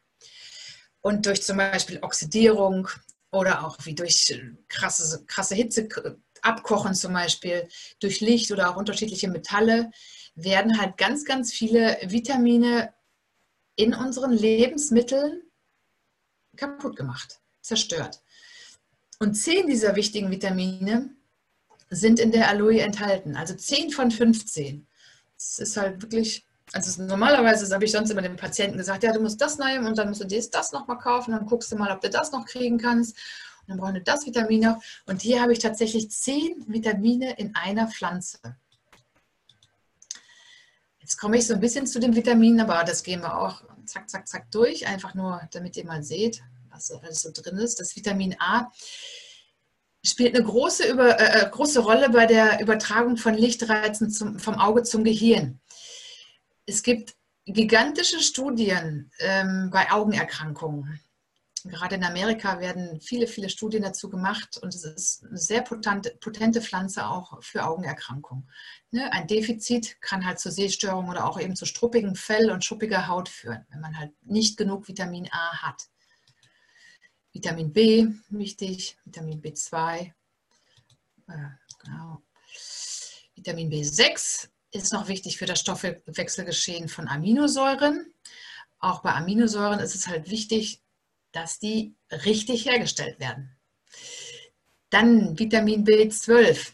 Und 1.03 1.27
durch 1.27 1.43
zum 1.43 1.59
Beispiel 1.59 1.99
Oxidierung 2.03 2.89
oder 3.33 3.67
auch 3.67 3.79
wie 3.85 3.95
durch 3.95 4.33
krasse, 4.69 5.25
krasse 5.27 5.55
Hitze, 5.55 5.89
Abkochen 6.43 6.95
zum 6.95 7.13
Beispiel, 7.13 7.69
durch 8.01 8.21
Licht 8.21 8.53
oder 8.53 8.71
auch 8.71 8.77
unterschiedliche 8.77 9.29
Metalle, 9.29 9.91
werden 10.35 10.79
halt 10.81 10.97
ganz, 10.97 11.25
ganz 11.25 11.53
viele 11.53 11.99
Vitamine 12.03 12.95
in 13.75 13.95
unseren 13.95 14.33
Lebensmitteln 14.33 15.43
kaputt 16.57 16.97
gemacht, 16.97 17.41
zerstört. 17.61 18.23
Und 19.19 19.35
zehn 19.35 19.67
dieser 19.67 19.97
wichtigen 19.97 20.31
Vitamine 20.31 21.11
sind 21.89 22.21
in 22.21 22.33
der 22.33 22.49
Aloe 22.49 22.81
enthalten, 22.81 23.37
also 23.37 23.55
zehn 23.55 23.91
von 23.91 24.11
15. 24.11 24.87
Das 25.37 25.59
ist 25.59 25.77
halt 25.77 26.03
wirklich, 26.03 26.46
also 26.73 27.03
normalerweise 27.03 27.73
habe 27.73 27.85
ich 27.85 27.93
sonst 27.93 28.11
immer 28.11 28.23
den 28.23 28.37
Patienten 28.37 28.77
gesagt, 28.77 29.03
ja, 29.03 29.13
du 29.13 29.21
musst 29.21 29.41
das 29.41 29.59
nehmen 29.59 29.87
und 29.87 29.97
dann 29.99 30.09
musst 30.09 30.21
du 30.21 30.27
das, 30.27 30.51
das 30.51 30.73
nochmal 30.73 30.99
kaufen, 30.99 31.33
dann 31.33 31.47
guckst 31.47 31.71
du 31.71 31.77
mal, 31.77 31.93
ob 31.93 32.01
du 32.01 32.11
das 32.11 32.33
noch 32.33 32.45
kriegen 32.45 32.79
kannst. 32.79 33.17
Und 33.61 33.71
dann 33.71 33.79
brauchen 33.79 33.95
wir 33.95 34.03
das 34.03 34.27
Vitamin 34.27 34.61
noch. 34.61 34.83
Und 35.07 35.23
hier 35.23 35.43
habe 35.43 35.53
ich 35.53 35.59
tatsächlich 35.59 36.11
zehn 36.11 36.65
Vitamine 36.67 37.37
in 37.39 37.55
einer 37.55 37.89
Pflanze. 37.89 38.39
Jetzt 40.99 41.19
komme 41.19 41.37
ich 41.37 41.47
so 41.47 41.55
ein 41.55 41.61
bisschen 41.61 41.87
zu 41.87 42.01
den 42.01 42.17
Vitaminen, 42.17 42.61
aber 42.61 42.83
das 42.85 43.03
gehen 43.03 43.21
wir 43.21 43.39
auch 43.39 43.63
zack, 43.87 44.11
zack, 44.11 44.27
zack 44.27 44.51
durch, 44.51 44.87
einfach 44.87 45.15
nur, 45.15 45.41
damit 45.53 45.77
ihr 45.77 45.85
mal 45.85 46.03
seht, 46.03 46.43
was 46.71 46.91
alles 46.91 47.23
so 47.23 47.31
drin 47.33 47.57
ist. 47.59 47.79
Das 47.81 47.95
Vitamin 47.95 48.37
A 48.41 48.73
spielt 50.05 50.35
eine 50.35 50.45
große, 50.45 50.89
über, 50.89 51.19
äh, 51.19 51.45
äh, 51.45 51.51
große 51.51 51.81
Rolle 51.81 52.11
bei 52.11 52.27
der 52.27 52.61
Übertragung 52.61 53.17
von 53.17 53.35
Lichtreizen 53.35 54.11
zum, 54.11 54.39
vom 54.39 54.55
Auge 54.55 54.83
zum 54.83 55.05
Gehirn. 55.05 55.61
Es 56.67 56.83
gibt 56.83 57.17
gigantische 57.45 58.21
Studien 58.21 59.11
ähm, 59.21 59.71
bei 59.73 59.91
Augenerkrankungen. 59.91 61.01
Gerade 61.65 61.97
in 61.97 62.05
Amerika 62.05 62.61
werden 62.61 63.01
viele, 63.01 63.27
viele 63.27 63.49
Studien 63.49 63.83
dazu 63.83 64.09
gemacht 64.09 64.59
und 64.59 64.75
es 64.75 64.85
ist 64.85 65.25
eine 65.25 65.39
sehr 65.39 65.63
potente, 65.63 66.17
potente 66.21 66.61
Pflanze 66.61 67.07
auch 67.07 67.43
für 67.43 67.65
Augenerkrankungen. 67.67 68.49
Ne? 68.91 69.13
Ein 69.13 69.27
Defizit 69.27 70.01
kann 70.01 70.25
halt 70.25 70.39
zu 70.39 70.51
Sehstörungen 70.51 71.11
oder 71.11 71.25
auch 71.25 71.41
eben 71.41 71.57
zu 71.57 71.67
struppigem 71.67 72.15
Fell 72.15 72.51
und 72.51 72.65
schuppiger 72.65 73.09
Haut 73.09 73.29
führen, 73.29 73.65
wenn 73.71 73.81
man 73.81 73.99
halt 73.99 74.13
nicht 74.23 74.57
genug 74.57 74.87
Vitamin 74.87 75.29
A 75.33 75.63
hat. 75.63 75.89
Vitamin 77.33 77.73
B, 77.73 78.07
wichtig, 78.29 78.97
Vitamin 79.05 79.43
B2, 79.43 80.13
äh, 81.29 81.33
genau. 81.85 82.23
Vitamin 83.35 83.71
B6 83.71 84.49
ist 84.77 84.93
noch 84.93 85.09
wichtig 85.09 85.39
für 85.39 85.47
das 85.47 85.61
Stoffwechselgeschehen 85.61 86.89
von 86.89 87.09
Aminosäuren. 87.09 88.13
Auch 88.79 89.03
bei 89.03 89.13
Aminosäuren 89.13 89.81
ist 89.81 89.95
es 89.95 90.07
halt 90.07 90.31
wichtig, 90.31 90.83
dass 91.33 91.59
die 91.59 91.95
richtig 92.11 92.67
hergestellt 92.67 93.21
werden. 93.21 93.57
Dann 94.91 95.39
Vitamin 95.39 95.85
B12. 95.85 96.73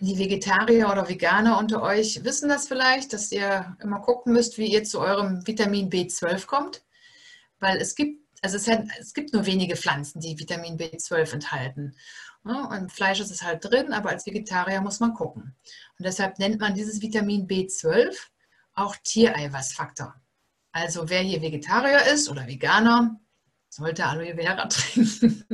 Die 0.00 0.18
Vegetarier 0.18 0.88
oder 0.90 1.08
Veganer 1.08 1.58
unter 1.58 1.82
euch 1.82 2.24
wissen 2.24 2.48
das 2.48 2.68
vielleicht, 2.68 3.12
dass 3.12 3.32
ihr 3.32 3.76
immer 3.82 4.00
gucken 4.00 4.32
müsst, 4.32 4.56
wie 4.56 4.66
ihr 4.66 4.84
zu 4.84 5.00
eurem 5.00 5.46
Vitamin 5.46 5.90
B12 5.90 6.46
kommt, 6.46 6.82
weil 7.58 7.78
es 7.78 7.94
gibt 7.94 8.20
also 8.42 8.56
es, 8.56 8.68
es, 8.98 9.12
gibt 9.12 9.34
nur 9.34 9.44
wenige 9.44 9.76
Pflanzen, 9.76 10.20
die 10.20 10.38
Vitamin 10.38 10.78
B12 10.78 11.34
enthalten. 11.34 11.94
Und 12.42 12.90
Fleisch 12.90 13.20
ist 13.20 13.30
es 13.30 13.42
halt 13.42 13.64
drin, 13.64 13.92
aber 13.92 14.10
als 14.10 14.26
Vegetarier 14.26 14.80
muss 14.80 15.00
man 15.00 15.14
gucken. 15.14 15.54
Und 15.98 16.04
deshalb 16.06 16.38
nennt 16.38 16.60
man 16.60 16.74
dieses 16.74 17.02
Vitamin 17.02 17.46
B12 17.46 18.16
auch 18.74 18.96
Tiereiweißfaktor. 19.04 20.14
Also 20.72 21.08
wer 21.08 21.20
hier 21.20 21.42
Vegetarier 21.42 22.06
ist 22.12 22.28
oder 22.28 22.46
Veganer, 22.46 23.20
sollte 23.68 24.06
Aloe 24.06 24.34
Vera 24.34 24.66
trinken. 24.68 25.44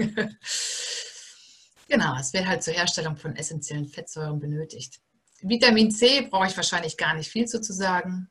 genau, 1.88 2.16
es 2.18 2.33
wird 2.33 2.46
halt 2.46 2.62
zur 2.62 2.75
Herstellung 2.75 3.16
von 3.16 3.35
essentiellen 3.35 3.88
Fettsäuren 3.88 4.38
benötigt. 4.38 5.01
Vitamin 5.42 5.90
C 5.90 6.22
brauche 6.22 6.46
ich 6.46 6.57
wahrscheinlich 6.57 6.96
gar 6.96 7.14
nicht 7.14 7.31
viel 7.31 7.46
zu 7.46 7.61
sagen. 7.61 8.31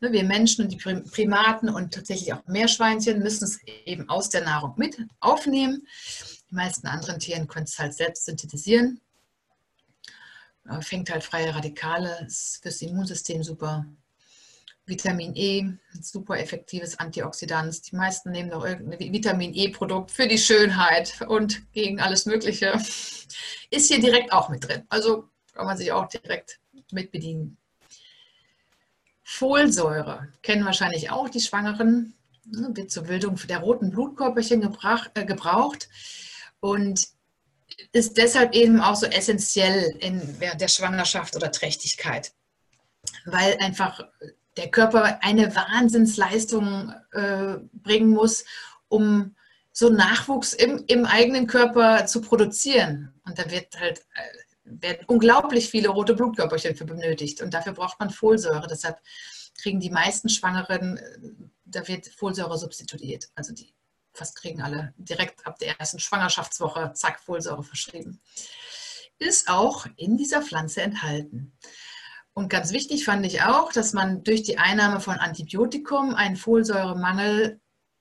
Ne, 0.00 0.12
wir 0.12 0.24
Menschen 0.24 0.64
und 0.64 0.72
die 0.72 0.76
Primaten 0.76 1.68
und 1.68 1.94
tatsächlich 1.94 2.32
auch 2.32 2.44
Meerschweinchen 2.46 3.20
müssen 3.20 3.44
es 3.44 3.62
eben 3.86 4.08
aus 4.08 4.30
der 4.30 4.44
Nahrung 4.44 4.74
mit 4.76 4.98
aufnehmen. 5.20 5.86
Die 6.52 6.56
meisten 6.56 6.86
anderen 6.86 7.18
Tiere 7.18 7.46
können 7.46 7.64
es 7.64 7.78
halt 7.78 7.94
selbst 7.94 8.26
synthetisieren. 8.26 9.00
Fängt 10.80 11.10
halt 11.10 11.24
freie 11.24 11.54
Radikale, 11.54 12.26
ist 12.26 12.60
fürs 12.62 12.82
Immunsystem 12.82 13.42
super. 13.42 13.86
Vitamin 14.84 15.34
E, 15.34 15.64
super 16.02 16.38
effektives 16.38 16.98
Antioxidant. 16.98 17.90
Die 17.90 17.96
meisten 17.96 18.32
nehmen 18.32 18.50
noch 18.50 18.66
irgendein 18.66 18.98
Vitamin 18.98 19.54
E-Produkt 19.54 20.10
für 20.10 20.28
die 20.28 20.36
Schönheit 20.36 21.22
und 21.26 21.72
gegen 21.72 22.00
alles 22.00 22.26
Mögliche. 22.26 22.72
Ist 23.70 23.88
hier 23.88 24.00
direkt 24.00 24.30
auch 24.30 24.50
mit 24.50 24.68
drin. 24.68 24.82
Also 24.90 25.30
kann 25.54 25.64
man 25.64 25.78
sich 25.78 25.90
auch 25.90 26.06
direkt 26.06 26.60
mit 26.90 27.12
bedienen. 27.12 27.56
Folsäure 29.24 30.28
kennen 30.42 30.66
wahrscheinlich 30.66 31.10
auch 31.10 31.30
die 31.30 31.40
Schwangeren, 31.40 32.12
ne, 32.44 32.68
wird 32.74 32.90
zur 32.90 33.04
Bildung 33.04 33.40
der 33.48 33.60
roten 33.60 33.90
Blutkörperchen 33.90 34.62
äh, 35.14 35.24
gebraucht 35.24 35.88
und 36.62 37.08
ist 37.92 38.16
deshalb 38.16 38.54
eben 38.54 38.80
auch 38.80 38.94
so 38.94 39.06
essentiell 39.06 39.96
in 39.98 40.38
der 40.58 40.68
Schwangerschaft 40.68 41.34
oder 41.34 41.50
Trächtigkeit, 41.50 42.32
weil 43.26 43.56
einfach 43.60 44.00
der 44.56 44.70
Körper 44.70 45.18
eine 45.22 45.54
Wahnsinnsleistung 45.54 46.94
äh, 47.12 47.56
bringen 47.72 48.10
muss, 48.10 48.44
um 48.88 49.34
so 49.72 49.88
Nachwuchs 49.88 50.52
im, 50.52 50.84
im 50.86 51.04
eigenen 51.04 51.46
Körper 51.46 52.06
zu 52.06 52.20
produzieren. 52.20 53.12
Und 53.24 53.38
da 53.38 53.50
wird 53.50 53.80
halt 53.80 54.00
äh, 54.14 54.42
werden 54.64 55.04
unglaublich 55.08 55.68
viele 55.68 55.88
rote 55.88 56.14
Blutkörperchen 56.14 56.76
für 56.76 56.84
benötigt 56.84 57.42
und 57.42 57.52
dafür 57.52 57.72
braucht 57.72 57.98
man 57.98 58.10
Folsäure. 58.10 58.68
Deshalb 58.68 58.98
kriegen 59.60 59.80
die 59.80 59.90
meisten 59.90 60.28
Schwangeren, 60.28 60.98
äh, 60.98 61.30
da 61.64 61.88
wird 61.88 62.06
Folsäure 62.06 62.56
substituiert. 62.56 63.30
Also 63.34 63.52
die 63.52 63.74
fast 64.12 64.36
kriegen 64.36 64.62
alle 64.62 64.94
direkt 64.96 65.46
ab 65.46 65.58
der 65.58 65.78
ersten 65.78 65.98
Schwangerschaftswoche, 65.98 66.92
zack, 66.94 67.20
Folsäure 67.20 67.62
verschrieben. 67.62 68.20
Ist 69.18 69.48
auch 69.48 69.86
in 69.96 70.16
dieser 70.16 70.42
Pflanze 70.42 70.82
enthalten. 70.82 71.56
Und 72.34 72.48
ganz 72.48 72.72
wichtig 72.72 73.04
fand 73.04 73.26
ich 73.26 73.42
auch, 73.42 73.72
dass 73.72 73.92
man 73.92 74.24
durch 74.24 74.42
die 74.42 74.58
Einnahme 74.58 75.00
von 75.00 75.16
Antibiotikum 75.16 76.14
einen 76.14 76.36
Folsäuremangel 76.36 77.60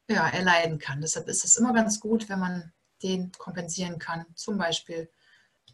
ja, 0.09 0.27
erleiden 0.29 0.79
kann. 0.79 1.01
Deshalb 1.01 1.27
ist 1.27 1.43
es 1.43 1.57
immer 1.57 1.73
ganz 1.73 1.99
gut, 1.99 2.29
wenn 2.29 2.39
man 2.39 2.71
den 3.03 3.31
kompensieren 3.33 3.99
kann, 3.99 4.25
zum 4.35 4.57
Beispiel 4.57 5.09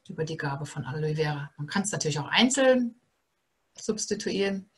über 0.07 0.23
die 0.23 0.37
Gabe 0.37 0.65
von 0.65 0.85
Aloe 0.85 1.15
Vera. 1.15 1.51
Man 1.57 1.67
kann 1.67 1.83
es 1.83 1.91
natürlich 1.91 2.19
auch 2.19 2.29
einzeln 2.29 2.99
substituieren, 3.75 4.69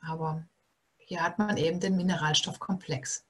aber 0.00 0.46
hier 1.06 1.22
hat 1.22 1.38
man 1.38 1.56
eben 1.56 1.80
den 1.80 1.96
Mineralstoffkomplex. 1.96 3.24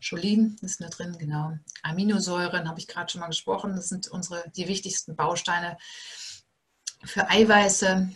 Cholin 0.00 0.56
ist 0.62 0.80
da 0.80 0.88
drin, 0.88 1.16
genau. 1.18 1.52
Aminosäuren 1.82 2.68
habe 2.68 2.80
ich 2.80 2.88
gerade 2.88 3.10
schon 3.10 3.20
mal 3.20 3.28
gesprochen. 3.28 3.76
Das 3.76 3.88
sind 3.88 4.08
unsere, 4.08 4.50
die 4.56 4.68
wichtigsten 4.68 5.14
Bausteine 5.14 5.78
für 7.04 7.28
Eiweiße. 7.30 8.08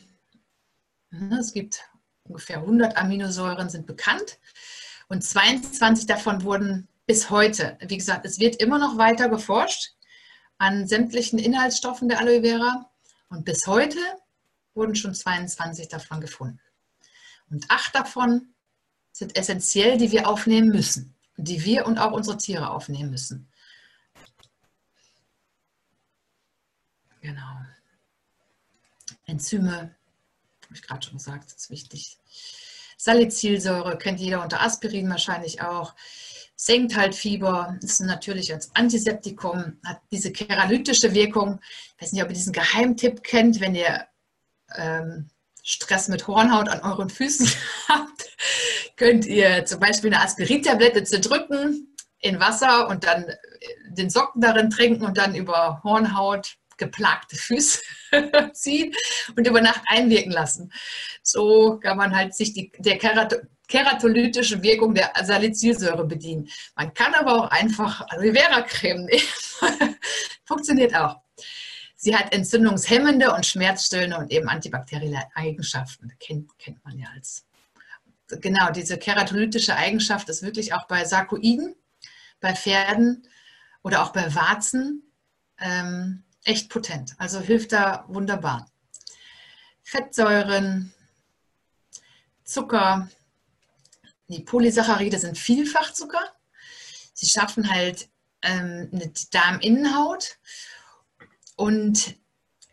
Es 1.39 1.53
gibt 1.53 1.89
ungefähr 2.25 2.59
100 2.59 2.97
Aminosäuren, 2.97 3.71
sind 3.71 3.87
bekannt. 3.87 4.39
Und 5.09 5.23
22 5.23 6.07
davon 6.07 6.43
wurden 6.43 6.89
bis 7.07 7.31
heute, 7.31 7.79
wie 7.81 7.97
gesagt, 7.97 8.27
es 8.27 8.41
wird 8.41 8.57
immer 8.57 8.79
noch 8.79 8.99
weiter 8.99 9.29
geforscht 9.29 9.93
an 10.59 10.89
sämtlichen 10.89 11.39
Inhaltsstoffen 11.39 12.09
der 12.09 12.19
Aloe 12.19 12.43
Vera. 12.43 12.91
Und 13.29 13.45
bis 13.45 13.67
heute 13.67 13.99
wurden 14.75 14.97
schon 14.97 15.15
22 15.15 15.89
davon 15.89 16.21
gefunden. 16.21 16.61
Und 17.51 17.71
acht 17.71 17.95
davon 17.95 18.55
sind 19.17 19.35
essentiell, 19.35 19.97
die 19.97 20.13
wir 20.13 20.29
aufnehmen 20.29 20.69
müssen, 20.69 21.15
die 21.39 21.65
wir 21.65 21.87
und 21.87 21.97
auch 21.97 22.13
unsere 22.13 22.37
Tiere 22.37 22.69
aufnehmen 22.69 23.11
müssen. 23.11 23.49
Genau. 27.23 27.57
Enzyme, 29.25 29.97
habe 30.65 30.75
ich 30.75 30.83
gerade 30.83 31.07
schon 31.07 31.17
gesagt, 31.17 31.51
ist 31.51 31.71
wichtig. 31.71 32.19
Salicylsäure 32.99 33.97
kennt 33.97 34.21
jeder 34.21 34.43
unter 34.43 34.61
Aspirin 34.61 35.09
wahrscheinlich 35.09 35.63
auch. 35.63 35.95
Senkt 36.55 36.95
halt 36.95 37.15
Fieber, 37.15 37.79
ist 37.81 38.01
natürlich 38.01 38.53
als 38.53 38.75
Antiseptikum, 38.77 39.79
hat 39.83 40.03
diese 40.11 40.31
keralytische 40.31 41.15
Wirkung. 41.15 41.59
Ich 41.97 42.03
weiß 42.03 42.13
nicht, 42.13 42.23
ob 42.23 42.29
ihr 42.29 42.35
diesen 42.35 42.53
Geheimtipp 42.53 43.23
kennt, 43.23 43.61
wenn 43.61 43.75
ihr 43.75 44.07
ähm, 44.75 45.31
Stress 45.63 46.07
mit 46.09 46.27
Hornhaut 46.29 46.69
an 46.69 46.81
euren 46.81 47.11
Füßen 47.11 47.51
habt, 47.89 48.37
könnt 48.97 49.27
ihr 49.27 49.65
zum 49.67 49.81
Beispiel 49.81 50.13
eine 50.13 50.25
Aspirintablette 50.25 51.05
zerdrücken 51.05 51.95
in 52.21 52.41
Wasser 52.41 52.89
und 52.89 53.05
dann 53.05 53.27
den 53.91 54.11
Socken 54.11 54.41
darin 54.41 54.71
trinken 54.71 55.05
und 55.05 55.19
dann 55.19 55.35
über 55.35 55.81
Hornhaut 55.85 56.57
geplagte 56.77 57.37
Füße 57.37 57.81
ziehen 58.53 58.95
und 59.37 59.47
über 59.47 59.61
Nacht 59.61 59.83
einwirken 59.87 60.33
lassen. 60.33 60.73
So 61.23 61.79
kann 61.79 61.97
man 61.97 62.15
halt 62.15 62.35
sich 62.35 62.53
die, 62.53 62.71
der 62.79 62.99
keratolytischen 63.69 64.63
Wirkung 64.63 64.95
der 64.95 65.13
Salicylsäure 65.23 66.05
bedienen. 66.05 66.49
Man 66.75 66.93
kann 66.95 67.15
aber 67.15 67.45
auch 67.45 67.51
einfach 67.51 68.07
Aloe 68.09 68.35
Vera 68.35 68.63
Creme 68.63 69.07
nehmen. 69.07 69.97
Funktioniert 70.45 70.95
auch. 70.95 71.17
Sie 71.97 72.15
hat 72.15 72.33
entzündungshemmende 72.35 73.33
und 73.33 73.47
schmerzstillende 73.47 74.19
und 74.19 74.31
eben 74.31 74.49
antibakterielle 74.49 75.25
Eigenschaften. 75.35 76.13
Kennt, 76.21 76.57
kennt 76.59 76.85
man 76.85 76.99
ja 76.99 77.09
als. 77.15 77.47
Genau, 78.29 78.71
diese 78.71 78.99
keratolytische 78.99 79.77
Eigenschaft 79.77 80.29
ist 80.29 80.43
wirklich 80.43 80.75
auch 80.75 80.87
bei 80.89 81.05
Sarkoiden, 81.05 81.77
bei 82.41 82.55
Pferden 82.55 83.27
oder 83.83 84.03
auch 84.03 84.13
bei 84.13 84.35
Warzen 84.35 85.03
ähm, 85.59 86.25
echt 86.45 86.69
potent. 86.69 87.15
Also 87.19 87.41
hilft 87.41 87.73
da 87.73 88.05
wunderbar. 88.09 88.71
Fettsäuren, 89.83 90.93
Zucker, 92.45 93.09
die 94.29 94.41
Polysaccharide 94.41 95.19
sind 95.19 95.39
Vielfachzucker. 95.39 96.35
Sie 97.15 97.27
schaffen 97.27 97.71
halt 97.71 98.09
ähm, 98.43 98.89
eine 98.93 99.13
Darminnenhaut. 99.31 100.39
Und 101.57 102.17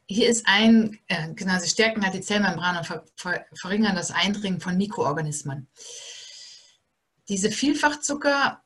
hier 0.07 0.29
ist 0.29 0.45
ein, 0.47 0.99
äh, 1.07 1.33
genau, 1.33 1.59
sie 1.59 1.69
stärken 1.69 2.03
halt 2.03 2.13
die 2.13 2.21
Zellmembran 2.21 2.77
und 2.77 2.85
ver 2.85 3.05
ver 3.15 3.45
verringern 3.53 3.95
das 3.95 4.11
Eindringen 4.11 4.59
von 4.59 4.77
Mikroorganismen. 4.77 5.67
Diese 7.29 7.51
Vielfachzucker, 7.51 8.61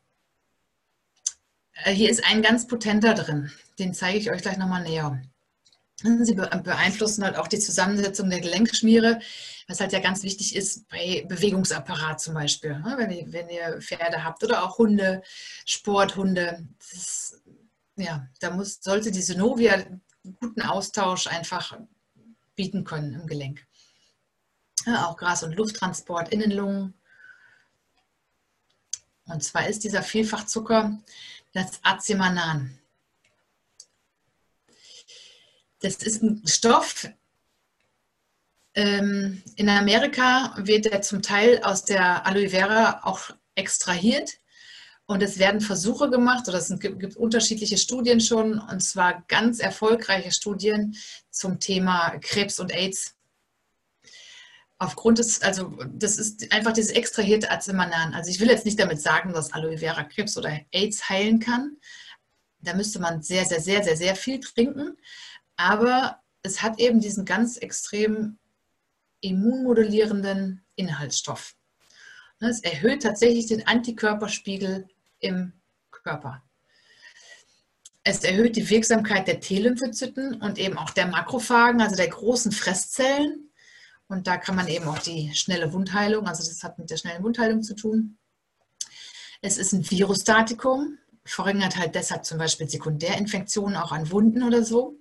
äh, 1.84 1.92
hier 1.92 2.10
ist 2.10 2.24
ein 2.26 2.42
ganz 2.42 2.68
potenter 2.68 3.14
drin. 3.14 3.52
Den 3.80 3.94
zeige 3.94 4.18
ich 4.18 4.32
euch 4.32 4.42
gleich 4.42 4.58
nochmal 4.58 4.84
näher. 4.84 5.22
Sie 6.04 6.36
beeinflussen 6.36 7.24
halt 7.24 7.38
auch 7.38 7.48
die 7.48 7.58
Zusammensetzung 7.58 8.30
der 8.30 8.42
Gelenkschmiere, 8.42 9.20
was 9.68 9.80
halt 9.80 9.94
ja 9.94 10.00
ganz 10.00 10.22
wichtig 10.22 10.56
ist 10.56 10.88
bei 10.90 11.26
Bewegungsapparat 11.28 12.22
zum 12.22 12.36
Beispiel, 12.36 12.78
ne? 12.80 12.96
wenn 12.98 13.10
ihr, 13.10 13.34
wenn 13.34 13.50
ihr 13.50 13.82
Pferde 13.82 14.24
habt 14.24 14.44
oder 14.44 14.64
auch 14.64 14.78
Hunde, 14.78 15.24
Sporthunde. 15.66 16.68
Das, 16.78 17.42
ja, 17.96 18.28
da 18.40 18.52
muss, 18.52 18.80
sollte 18.80 19.10
die 19.10 19.24
Synovia 19.24 19.84
guten 20.36 20.62
Austausch 20.62 21.28
einfach 21.28 21.78
bieten 22.56 22.84
können 22.84 23.14
im 23.14 23.28
Gelenk. 23.28 23.66
Ja, 24.86 25.08
auch 25.08 25.18
Gras- 25.18 25.44
und 25.44 25.54
Lufttransport 25.54 26.30
in 26.30 26.40
den 26.40 26.52
Lungen. 26.52 26.94
Und 29.26 29.44
zwar 29.44 29.68
ist 29.68 29.84
dieser 29.84 30.04
Vielfachzucker 30.04 30.98
das 31.54 31.80
Acemanan. 31.84 32.80
Das 35.80 35.96
ist 35.96 36.24
ein 36.24 36.48
Stoff, 36.48 37.08
ähm, 38.78 39.42
in 39.56 39.70
Amerika 39.70 40.54
wird 40.58 40.86
er 40.86 41.02
zum 41.02 41.24
Teil 41.24 41.64
aus 41.64 41.84
der 41.84 42.28
Aloe 42.28 42.50
Vera 42.50 43.02
auch 43.04 43.32
extrahiert. 43.56 44.38
Und 45.08 45.24
es 45.24 45.40
werden 45.40 45.62
Versuche 45.62 46.10
gemacht, 46.10 46.50
oder 46.50 46.58
es 46.58 46.68
gibt, 46.80 47.00
gibt, 47.00 47.16
unterschiedliche 47.16 47.78
Studien 47.78 48.20
schon, 48.20 48.60
und 48.60 48.82
zwar 48.84 49.24
ganz 49.30 49.60
erfolgreiche 49.60 50.32
Studien 50.32 50.96
zum 51.32 51.60
Thema 51.60 52.18
Krebs 52.20 52.60
und 52.60 52.74
AIDS. 52.74 53.16
Aufgrund 54.80 55.18
des, 55.20 55.42
also 55.42 55.76
das 55.94 56.18
ist 56.18 56.52
einfach 56.52 56.74
dieses 56.74 56.92
extrahierte 56.92 57.50
Acemanan. 57.50 58.14
Also 58.14 58.30
ich 58.30 58.40
will 58.42 58.50
jetzt 58.50 58.66
nicht 58.66 58.80
damit 58.80 59.02
sagen, 59.02 59.32
dass 59.32 59.54
Aloe 59.54 59.78
Vera 59.78 60.04
Krebs 60.04 60.38
oder 60.38 60.60
AIDS 60.72 61.10
heilen 61.10 61.40
kann. 61.40 61.78
Da 62.60 62.76
müsste 62.76 63.00
man 63.00 63.24
sehr, 63.24 63.46
sehr, 63.46 63.62
sehr, 63.62 63.84
sehr, 63.84 63.96
sehr 63.96 64.16
viel 64.16 64.42
trinken. 64.42 64.98
Aber 65.56 66.22
es 66.44 66.62
hat 66.62 66.80
eben 66.80 67.00
diesen 67.00 67.24
ganz 67.24 67.56
extrem 67.58 68.38
immunmodulierenden 69.22 70.66
Inhaltsstoff. 70.76 71.56
Es 72.40 72.60
erhöht 72.62 73.02
tatsächlich 73.02 73.48
den 73.48 73.66
Antikörperspiegel 73.66 74.88
im 75.20 75.54
Körper. 75.92 76.44
Es 78.04 78.24
erhöht 78.24 78.56
die 78.56 78.70
Wirksamkeit 78.70 79.28
der 79.28 79.42
T-Lymphozyten 79.42 80.42
und 80.42 80.58
eben 80.58 80.78
auch 80.78 80.92
der 80.92 81.08
Makrophagen, 81.08 81.82
also 81.82 81.98
der 81.98 82.08
großen 82.08 82.54
Fresszellen. 82.54 83.52
Und 84.08 84.28
da 84.28 84.38
kann 84.38 84.56
man 84.56 84.68
eben 84.70 84.88
auch 84.88 85.00
die 85.00 85.34
schnelle 85.36 85.74
Wundheilung, 85.74 86.26
also 86.28 86.50
das 86.50 86.64
hat 86.64 86.80
mit 86.80 86.90
der 86.90 86.96
schnellen 86.96 87.24
Wundheilung 87.24 87.64
zu 87.64 87.76
tun. 87.76 88.18
Es 89.42 89.58
ist 89.58 89.74
ein 89.74 89.90
Virostatikum, 89.90 90.98
verringert 91.26 91.76
halt 91.76 91.96
deshalb 91.96 92.26
zum 92.26 92.38
Beispiel 92.38 92.70
Sekundärinfektionen 92.70 93.76
auch 93.76 93.92
an 93.92 94.10
Wunden 94.10 94.44
oder 94.44 94.64
so. 94.64 94.98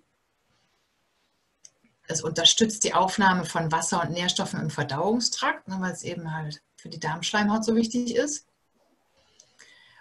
Es 2.09 2.23
unterstützt 2.23 2.85
die 2.85 2.95
Aufnahme 2.95 3.45
von 3.45 3.73
Wasser 3.73 4.03
und 4.03 4.11
Nährstoffen 4.13 4.61
im 4.61 4.71
Verdauungstrakt, 4.71 5.69
ne, 5.69 5.77
weil 5.81 5.93
es 5.93 6.03
eben 6.03 6.33
halt 6.33 6.63
für 6.77 6.89
die 6.89 7.01
Darmschleimhaut 7.01 7.65
so 7.65 7.75
wichtig 7.75 8.15
ist. 8.15 8.47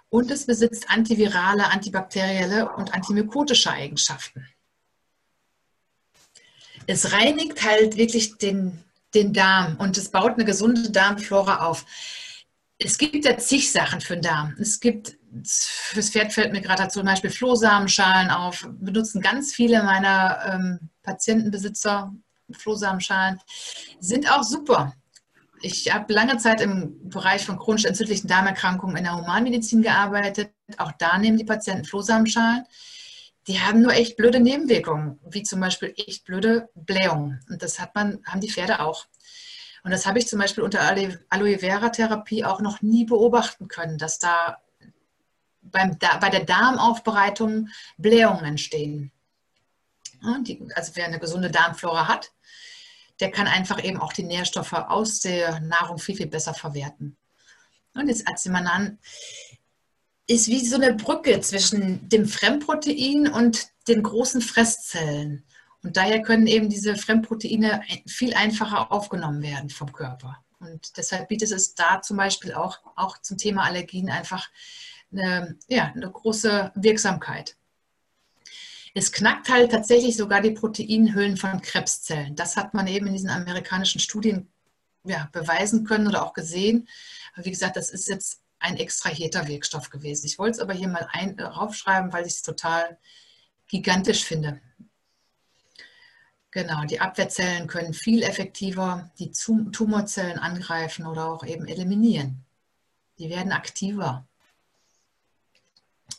Und 0.10 0.32
es 0.32 0.46
besitzt 0.46 0.90
antivirale, 0.90 1.70
antibakterielle 1.72 2.72
und 2.74 2.94
antimykotische 2.94 3.72
Eigenschaften. 3.72 4.48
Es 6.88 7.12
reinigt 7.12 7.64
halt 7.64 7.98
wirklich 7.98 8.38
den, 8.38 8.84
den 9.14 9.34
Darm 9.34 9.78
und 9.78 9.98
es 9.98 10.10
baut 10.10 10.34
eine 10.34 10.46
gesunde 10.46 10.92
Darmflora 10.92 11.66
auf. 11.66 11.86
Es 12.78 12.98
gibt 12.98 13.26
ja 13.26 13.38
zig 13.38 13.72
Sachen 13.72 14.02
für 14.02 14.16
den 14.16 14.24
Darm. 14.24 14.56
Es 14.60 14.80
gibt, 14.80 15.18
fürs 15.44 16.10
Pferd 16.10 16.34
fällt 16.34 16.52
mir 16.52 16.62
gerade 16.62 16.88
zum 16.90 17.06
Beispiel 17.06 17.32
Flohsamenschalen 17.32 18.30
auf, 18.30 18.68
benutzen 18.80 19.22
ganz 19.22 19.54
viele 19.54 19.84
meiner 19.84 20.40
ähm, 20.46 20.90
Patientenbesitzer 21.02 22.14
Flohsamenschalen, 22.52 23.40
sind 24.00 24.30
auch 24.32 24.44
super. 24.44 24.94
Ich 25.62 25.94
habe 25.94 26.14
lange 26.14 26.38
Zeit 26.38 26.62
im 26.62 27.10
Bereich 27.10 27.46
von 27.46 27.58
chronisch 27.58 27.86
entzündlichen 27.86 28.28
Darmerkrankungen 28.28 28.98
in 28.98 29.04
der 29.04 29.16
Humanmedizin 29.16 29.82
gearbeitet. 29.82 30.52
Auch 30.78 30.92
da 30.94 31.18
nehmen 31.18 31.38
die 31.38 31.46
Patienten 31.46 31.86
Flohsamenschalen. 31.86 32.66
Die 33.48 33.60
haben 33.60 33.82
nur 33.82 33.94
echt 33.94 34.18
blöde 34.18 34.40
Nebenwirkungen, 34.40 35.20
wie 35.28 35.44
zum 35.44 35.60
Beispiel 35.60 35.94
echt 35.98 36.26
blöde 36.26 36.70
Blähungen. 36.74 37.44
Und 37.50 37.62
das 37.62 37.80
hat 37.80 37.94
man, 37.96 38.20
haben 38.26 38.42
die 38.42 38.50
Pferde 38.50 38.80
auch. 38.80 39.06
Und 39.84 39.92
das 39.92 40.08
habe 40.08 40.18
ich 40.18 40.28
zum 40.28 40.40
Beispiel 40.40 40.64
unter 40.64 40.82
Aloe 40.82 41.60
Vera 41.60 41.90
Therapie 41.90 42.44
auch 42.44 42.60
noch 42.60 42.82
nie 42.82 43.06
beobachten 43.06 43.68
können, 43.68 44.00
dass 44.00 44.18
da 44.18 44.58
beim, 45.62 45.98
bei 46.00 46.30
der 46.30 46.44
Darmaufbereitung 46.44 47.70
Blähungen 47.98 48.46
entstehen. 48.46 49.12
also 50.74 50.92
wer 50.96 51.06
eine 51.06 51.20
gesunde 51.20 51.52
Darmflora 51.52 52.08
hat, 52.08 52.32
der 53.20 53.32
kann 53.32 53.48
einfach 53.48 53.84
eben 53.84 54.00
auch 54.00 54.14
die 54.14 54.24
Nährstoffe 54.24 54.74
aus 54.74 55.20
der 55.20 55.60
Nahrung 55.62 55.98
viel, 55.98 56.16
viel 56.16 56.28
besser 56.28 56.54
verwerten. 56.54 57.18
Und 57.94 58.10
das 58.10 58.28
Acemanan 58.28 59.00
ist 60.28 60.48
wie 60.48 60.66
so 60.66 60.76
eine 60.76 60.94
Brücke 60.94 61.40
zwischen 61.42 62.10
dem 62.10 62.28
Fremdprotein 62.28 63.28
und 63.28 63.68
den 63.88 64.04
großen 64.04 64.42
Fresszellen. 64.42 65.46
Und 65.84 65.98
daher 65.98 66.22
können 66.22 66.48
eben 66.48 66.68
diese 66.68 66.96
Fremdproteine 66.96 67.84
viel 68.08 68.34
einfacher 68.34 68.92
aufgenommen 68.92 69.44
werden 69.44 69.70
vom 69.70 69.94
Körper. 69.94 70.44
Und 70.60 70.98
deshalb 70.98 71.28
bietet 71.28 71.52
es 71.52 71.76
da 71.76 72.02
zum 72.02 72.18
Beispiel 72.18 72.54
auch, 72.54 72.80
auch 72.96 73.20
zum 73.20 73.38
Thema 73.38 73.64
Allergien 73.64 74.10
einfach 74.10 74.50
eine, 75.12 75.58
ja, 75.68 75.92
eine 75.96 76.10
große 76.10 76.72
Wirksamkeit. 76.76 77.56
Es 78.98 79.12
knackt 79.12 79.50
halt 79.50 79.72
tatsächlich 79.72 80.16
sogar 80.16 80.40
die 80.40 80.52
Proteinhüllen 80.52 81.36
von 81.36 81.62
Krebszellen. 81.62 82.38
Das 82.38 82.56
hat 82.56 82.74
man 82.74 82.88
eben 82.88 83.08
in 83.08 83.14
diesen 83.14 83.30
amerikanischen 83.30 84.00
Studien 84.00 84.48
ja, 85.04 85.28
beweisen 85.34 85.84
können 85.84 86.08
oder 86.08 86.24
auch 86.24 86.34
gesehen. 86.34 86.88
Aber 87.34 87.46
wie 87.46 87.52
gesagt, 87.52 87.76
das 87.76 87.90
ist 87.90 88.08
jetzt 88.08 88.42
ein 88.58 88.78
extrahierter 88.78 89.50
Wirkstoff 89.50 89.90
gewesen. 89.90 90.26
Ich 90.26 90.40
wollte 90.40 90.54
es 90.54 90.60
aber 90.60 90.72
hier 90.72 90.88
mal 90.88 91.10
ein, 91.12 91.38
raufschreiben, 91.38 92.14
weil 92.14 92.26
ich 92.26 92.36
es 92.36 92.42
total 92.42 92.98
gigantisch 93.68 94.24
finde. 94.24 94.62
Genau, 96.52 96.86
die 96.86 97.02
Abwehrzellen 97.02 97.68
können 97.68 97.94
viel 97.94 98.24
effektiver 98.24 99.12
die 99.20 99.32
Tumorzellen 99.32 100.40
angreifen 100.40 101.06
oder 101.06 101.28
auch 101.28 101.46
eben 101.46 101.68
eliminieren. 101.68 102.46
Die 103.20 103.30
werden 103.30 103.52
aktiver. 103.52 104.26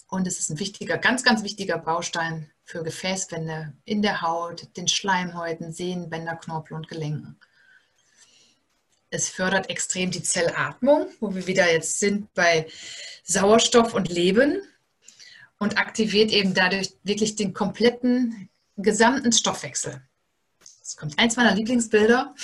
Und 0.09 0.27
es 0.27 0.39
ist 0.39 0.51
ein 0.51 0.59
wichtiger, 0.59 0.99
ganz, 0.99 1.22
ganz 1.22 1.43
wichtiger 1.43 1.79
Baustein 1.79 2.51
für 2.67 2.83
Gefäßwände 2.83 3.73
in 3.85 4.03
der 4.03 4.23
Haut, 4.23 4.77
den 4.77 4.89
Schleimhäuten, 4.89 5.73
Sehnen, 5.73 6.11
Bänder, 6.11 6.35
Knorpel 6.35 6.77
und 6.77 6.89
Gelenken. 6.89 7.39
Es 9.09 9.29
fördert 9.29 9.71
extrem 9.71 10.11
die 10.11 10.23
Zellatmung, 10.23 11.07
wo 11.21 11.33
wir 11.33 11.47
wieder 11.47 11.73
jetzt 11.73 12.01
sind 12.01 12.35
bei 12.35 12.67
Sauerstoff 13.23 13.95
und 13.95 14.09
Leben 14.09 14.61
und 15.59 15.79
aktiviert 15.79 16.33
eben 16.33 16.55
dadurch 16.55 16.93
wirklich 17.05 17.37
den 17.37 17.55
kompletten 17.55 18.51
gesamten 18.77 19.31
Stoffwechsel. 19.33 20.03
Jetzt 20.59 20.97
kommt 20.97 21.19
eins 21.21 21.37
meiner 21.37 21.55
Lieblingsbilder. 21.55 22.35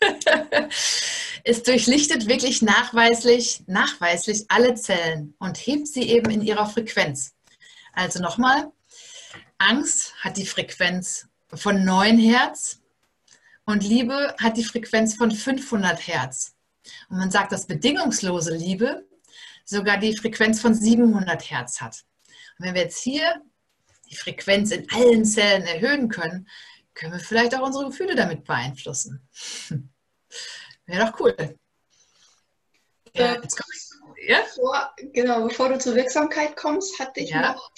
es 1.44 1.62
durchlichtet 1.62 2.26
wirklich 2.26 2.62
nachweislich, 2.62 3.62
nachweislich 3.66 4.46
alle 4.48 4.74
Zellen 4.76 5.34
und 5.38 5.58
hebt 5.58 5.88
sie 5.88 6.08
eben 6.08 6.30
in 6.30 6.40
ihrer 6.40 6.66
Frequenz. 6.66 7.34
Also 7.92 8.20
nochmal, 8.20 8.72
Angst 9.58 10.14
hat 10.20 10.36
die 10.36 10.46
Frequenz 10.46 11.28
von 11.52 11.84
9 11.84 12.18
Hertz 12.18 12.80
und 13.64 13.82
Liebe 13.82 14.34
hat 14.40 14.56
die 14.56 14.64
Frequenz 14.64 15.14
von 15.14 15.30
500 15.30 16.06
Hertz. 16.06 16.54
Und 17.08 17.18
man 17.18 17.30
sagt, 17.30 17.52
dass 17.52 17.66
bedingungslose 17.66 18.54
Liebe 18.54 19.06
sogar 19.64 19.98
die 19.98 20.16
Frequenz 20.16 20.60
von 20.60 20.74
700 20.74 21.50
Hertz 21.50 21.80
hat. 21.80 22.04
Und 22.58 22.66
wenn 22.66 22.74
wir 22.74 22.82
jetzt 22.82 23.02
hier 23.02 23.42
die 24.08 24.16
Frequenz 24.16 24.70
in 24.70 24.88
allen 24.92 25.24
Zellen 25.24 25.64
erhöhen 25.64 26.08
können, 26.08 26.48
können 26.94 27.12
wir 27.12 27.20
vielleicht 27.20 27.54
auch 27.54 27.66
unsere 27.66 27.86
Gefühle 27.86 28.14
damit 28.14 28.44
beeinflussen. 28.44 29.28
Wäre 30.86 31.06
doch 31.06 31.20
cool. 31.20 31.58
Ja, 33.14 33.34
jetzt 33.42 33.60
ich, 33.74 34.28
ja? 34.28 34.40
Bevor, 34.42 34.94
genau, 35.12 35.46
bevor 35.46 35.70
du 35.70 35.78
zur 35.78 35.94
Wirksamkeit 35.94 36.56
kommst, 36.56 36.98
hatte 36.98 37.20
ich 37.20 37.30
ja. 37.30 37.52
noch 37.52 37.70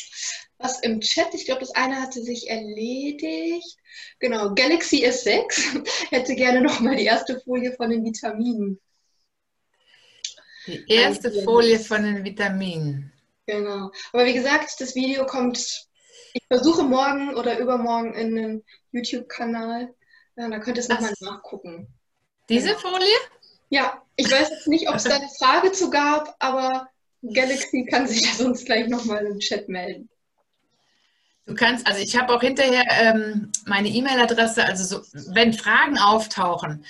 was 0.59 0.81
im 0.81 1.01
Chat. 1.01 1.35
Ich 1.35 1.47
glaube, 1.47 1.61
das 1.61 1.75
eine 1.75 2.01
hatte 2.01 2.23
sich 2.23 2.51
erledigt. 2.51 3.77
Genau, 4.19 4.55
Galaxy 4.55 5.07
S6 5.07 5.87
hätte 6.11 6.35
gerne 6.35 6.61
nochmal 6.61 6.97
die 6.97 7.05
erste 7.05 7.41
Folie 7.41 7.73
von 7.73 7.91
den 7.91 8.05
Vitaminen. 8.05 8.81
Die 10.67 10.85
erste 10.87 11.33
Folie 11.45 11.79
von 11.79 12.03
den 12.03 12.25
Vitaminen. 12.25 13.13
Genau. 13.47 13.91
Aber 14.13 14.27
wie 14.27 14.35
gesagt, 14.35 14.81
das 14.81 14.95
Video 14.95 15.25
kommt, 15.25 15.59
ich 16.35 16.43
versuche 16.49 16.83
morgen 16.83 17.35
oder 17.37 17.59
übermorgen 17.59 18.13
in 18.15 18.39
einen 18.39 18.65
YouTube-Kanal. 18.93 19.95
Ja, 20.37 20.49
da 20.49 20.59
könnt 20.59 20.77
ihr 20.77 20.83
es 20.83 20.89
nochmal 20.89 21.15
nachgucken. 21.21 21.89
Diese 22.51 22.69
genau. 22.69 22.81
Folie? 22.81 23.17
Ja, 23.71 24.03
ich 24.17 24.31
weiß 24.31 24.51
jetzt 24.51 24.69
nicht, 24.69 24.89
ob 24.89 24.97
es 24.97 25.05
da 25.05 25.17
eine 25.17 25.29
Frage 25.39 25.73
zu 25.73 25.91
gab, 25.91 26.37
aber 26.39 26.89
Galaxy 27.23 27.87
kann 27.91 28.07
sich 28.07 28.21
ja 28.23 28.33
sonst 28.33 28.67
gleich 28.67 28.89
nochmal 28.89 29.25
im 29.25 29.39
Chat 29.39 29.69
melden. 29.69 30.11
Du 31.49 31.55
kannst, 31.55 31.87
also 31.87 31.99
ich 31.99 32.15
habe 32.15 32.35
auch 32.35 32.43
hinterher 32.43 32.85
ähm, 32.91 33.51
meine 33.65 33.89
E-Mail-Adresse, 33.89 34.67
also 34.67 34.85
so, 34.85 35.33
wenn 35.33 35.55
Fragen 35.55 35.99
auftauchen, 35.99 36.85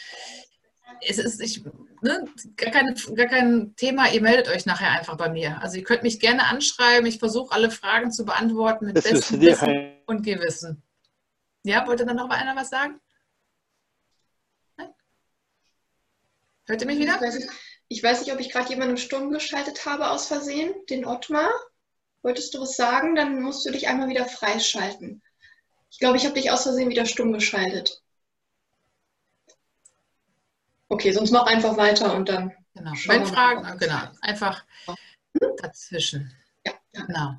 es 1.00 1.18
ist 1.18 1.40
ich, 1.40 1.62
ne, 2.02 2.24
gar, 2.56 2.72
keine, 2.72 2.92
gar 3.14 3.26
kein 3.26 3.76
Thema, 3.76 4.10
ihr 4.10 4.20
meldet 4.20 4.48
euch 4.48 4.66
nachher 4.66 4.90
einfach 4.90 5.16
bei 5.16 5.28
mir. 5.28 5.62
Also 5.62 5.76
ihr 5.76 5.84
könnt 5.84 6.02
mich 6.02 6.18
gerne 6.18 6.44
anschreiben, 6.46 7.06
ich 7.06 7.20
versuche 7.20 7.54
alle 7.54 7.70
Fragen 7.70 8.10
zu 8.10 8.24
beantworten 8.24 8.86
mit 8.86 8.96
das 8.96 9.08
bestem 9.08 9.40
Wissen 9.40 9.92
und 10.06 10.24
Gewissen. 10.24 10.82
Ja, 11.62 11.86
wollte 11.86 12.04
dann 12.04 12.16
noch 12.16 12.28
einer 12.28 12.56
was 12.56 12.70
sagen? 12.70 13.00
Nein? 14.76 14.88
Hört 16.66 16.80
ihr 16.80 16.86
mich 16.88 16.98
wieder? 16.98 17.14
Ich 17.14 17.20
weiß 17.22 17.34
nicht, 17.36 17.50
ich 17.86 18.02
weiß 18.02 18.20
nicht 18.22 18.32
ob 18.32 18.40
ich 18.40 18.50
gerade 18.50 18.70
jemanden 18.70 18.96
stumm 18.96 19.30
geschaltet 19.30 19.86
habe 19.86 20.10
aus 20.10 20.26
Versehen, 20.26 20.74
den 20.90 21.06
Ottmar. 21.06 21.48
Wolltest 22.22 22.54
du 22.54 22.60
was 22.60 22.76
sagen? 22.76 23.14
Dann 23.14 23.40
musst 23.42 23.64
du 23.64 23.70
dich 23.70 23.88
einmal 23.88 24.08
wieder 24.08 24.26
freischalten. 24.26 25.22
Ich 25.90 25.98
glaube, 25.98 26.16
ich 26.16 26.24
habe 26.24 26.34
dich 26.34 26.50
aus 26.50 26.64
Versehen 26.64 26.90
wieder 26.90 27.06
stumm 27.06 27.32
geschaltet. 27.32 28.02
Okay, 30.88 31.12
sonst 31.12 31.30
mach 31.30 31.46
einfach 31.46 31.76
weiter 31.76 32.14
und 32.14 32.28
dann. 32.28 32.52
Genau, 32.74 32.92
wenn 33.06 33.26
Fragen, 33.26 33.78
genau, 33.78 34.00
einfach 34.20 34.64
hm? 34.86 34.96
dazwischen. 35.58 36.32
Ja, 36.64 36.72
ja. 36.92 37.04
Genau. 37.04 37.34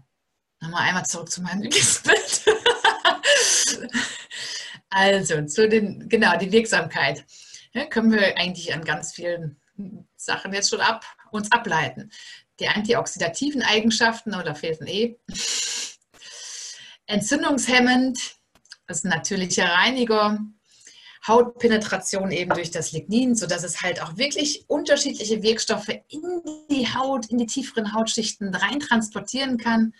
Nochmal 0.62 0.90
einmal 0.90 1.06
zurück 1.06 1.32
zu 1.32 1.42
meinem 1.42 1.62
Lieblingsbild. 1.64 2.46
also, 4.90 5.46
zu 5.46 5.70
den, 5.70 6.10
genau, 6.10 6.38
die 6.38 6.52
Wirksamkeit. 6.52 7.26
Ja, 7.72 7.86
können 7.86 8.12
wir 8.12 8.38
eigentlich 8.38 8.74
an 8.74 8.84
ganz 8.84 9.14
vielen 9.14 9.60
Sachen 10.16 10.54
jetzt 10.54 10.70
schon 10.70 10.82
ab, 10.82 11.06
uns 11.32 11.52
ableiten 11.52 12.12
die 12.60 12.68
antioxidativen 12.68 13.62
Eigenschaften, 13.62 14.36
oder 14.36 14.56
fehlt 14.56 14.82
ein 14.82 14.88
E, 14.88 15.18
entzündungshemmend, 17.06 18.20
das 18.88 19.00
ist 19.00 19.06
ein 19.06 19.10
natürlicher 19.10 19.66
Reiniger, 19.66 20.40
Hautpenetration 21.28 22.32
eben 22.32 22.54
durch 22.54 22.72
das 22.72 22.92
Lignin, 22.92 23.36
sodass 23.36 23.64
es 23.64 23.82
halt 23.82 24.02
auch 24.02 24.18
wirklich 24.18 24.66
unterschiedliche 24.68 25.44
Wirkstoffe 25.44 25.90
in 26.08 26.22
die 26.72 26.88
Haut, 26.88 27.28
in 27.28 27.38
die 27.38 27.46
tieferen 27.46 27.94
Hautschichten 27.94 28.54
rein 28.56 28.80
transportieren 28.80 29.58
kann. 29.58 29.94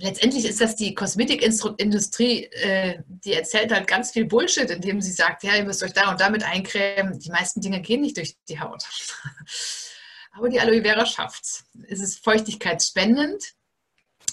Letztendlich 0.00 0.44
ist 0.44 0.60
das 0.60 0.76
die 0.76 0.94
Kosmetikindustrie, 0.94 2.44
äh, 2.44 3.02
die 3.08 3.32
erzählt 3.32 3.72
halt 3.72 3.88
ganz 3.88 4.12
viel 4.12 4.26
Bullshit, 4.26 4.70
indem 4.70 5.00
sie 5.00 5.10
sagt, 5.10 5.42
ja, 5.42 5.56
ihr 5.56 5.64
müsst 5.64 5.82
euch 5.82 5.92
da 5.92 6.10
und 6.10 6.20
damit 6.20 6.44
eincremen. 6.44 7.18
Die 7.18 7.30
meisten 7.30 7.60
Dinge 7.60 7.80
gehen 7.80 8.02
nicht 8.02 8.16
durch 8.16 8.36
die 8.48 8.60
Haut. 8.60 8.84
Aber 10.32 10.48
die 10.48 10.60
Aloe 10.60 10.82
Vera 10.82 11.06
schafft 11.06 11.44
es. 11.44 11.64
Es 11.88 12.00
ist 12.00 12.24
feuchtigkeitsspendend. 12.24 13.54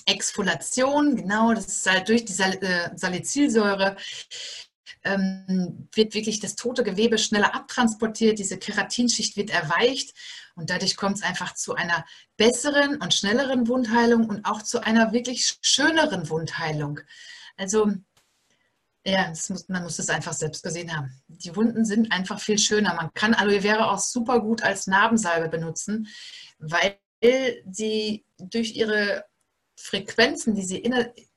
Exfoliation, 0.08 1.16
genau, 1.16 1.54
das 1.54 1.68
ist 1.68 1.90
halt 1.90 2.10
durch 2.10 2.26
die 2.26 2.34
Sal 2.34 2.54
äh, 2.62 2.96
Salicylsäure 2.96 3.96
ähm, 5.06 5.88
wird 5.94 6.14
wirklich 6.14 6.40
das 6.40 6.56
tote 6.56 6.84
Gewebe 6.84 7.18
schneller 7.18 7.56
abtransportiert, 7.56 8.40
diese 8.40 8.58
Keratinschicht 8.58 9.38
wird 9.38 9.52
erweicht 9.52 10.14
und 10.56 10.70
dadurch 10.70 10.98
kommt 10.98 11.18
es 11.18 11.24
einfach 11.24 11.54
zu 11.54 11.76
einer 11.76 12.06
besseren 12.38 12.98
und 13.02 13.14
schnelleren 13.14 13.68
Wundheilung 13.68 14.28
und 14.28 14.46
auch 14.46 14.62
zu 14.62 14.84
einer 14.84 15.14
wirklich 15.14 15.58
schöneren 15.62 16.30
Wundheilung. 16.30 17.00
Also 17.56 17.94
ja, 19.06 19.30
muss, 19.30 19.70
man 19.70 19.84
muss 19.84 20.00
es 20.00 20.10
einfach 20.10 20.34
selbst 20.34 20.64
gesehen 20.64 20.96
haben. 20.96 21.22
Die 21.28 21.56
Wunden 21.56 21.86
sind 21.86 22.12
einfach 22.12 22.40
viel 22.40 22.58
schöner. 22.58 22.96
Man 22.96 23.14
kann 23.14 23.36
Aloe 23.36 23.62
Vera 23.62 23.92
auch 23.92 24.00
super 24.00 24.40
gut 24.40 24.64
als 24.64 24.88
Narbensalbe 24.88 25.48
benutzen, 25.48 26.08
weil 26.58 26.98
sie 27.72 28.26
durch 28.38 28.76
ihre 28.76 29.26
Frequenzen, 29.78 30.56
die 30.56 30.64
sie 30.64 30.78
in, 30.78 30.94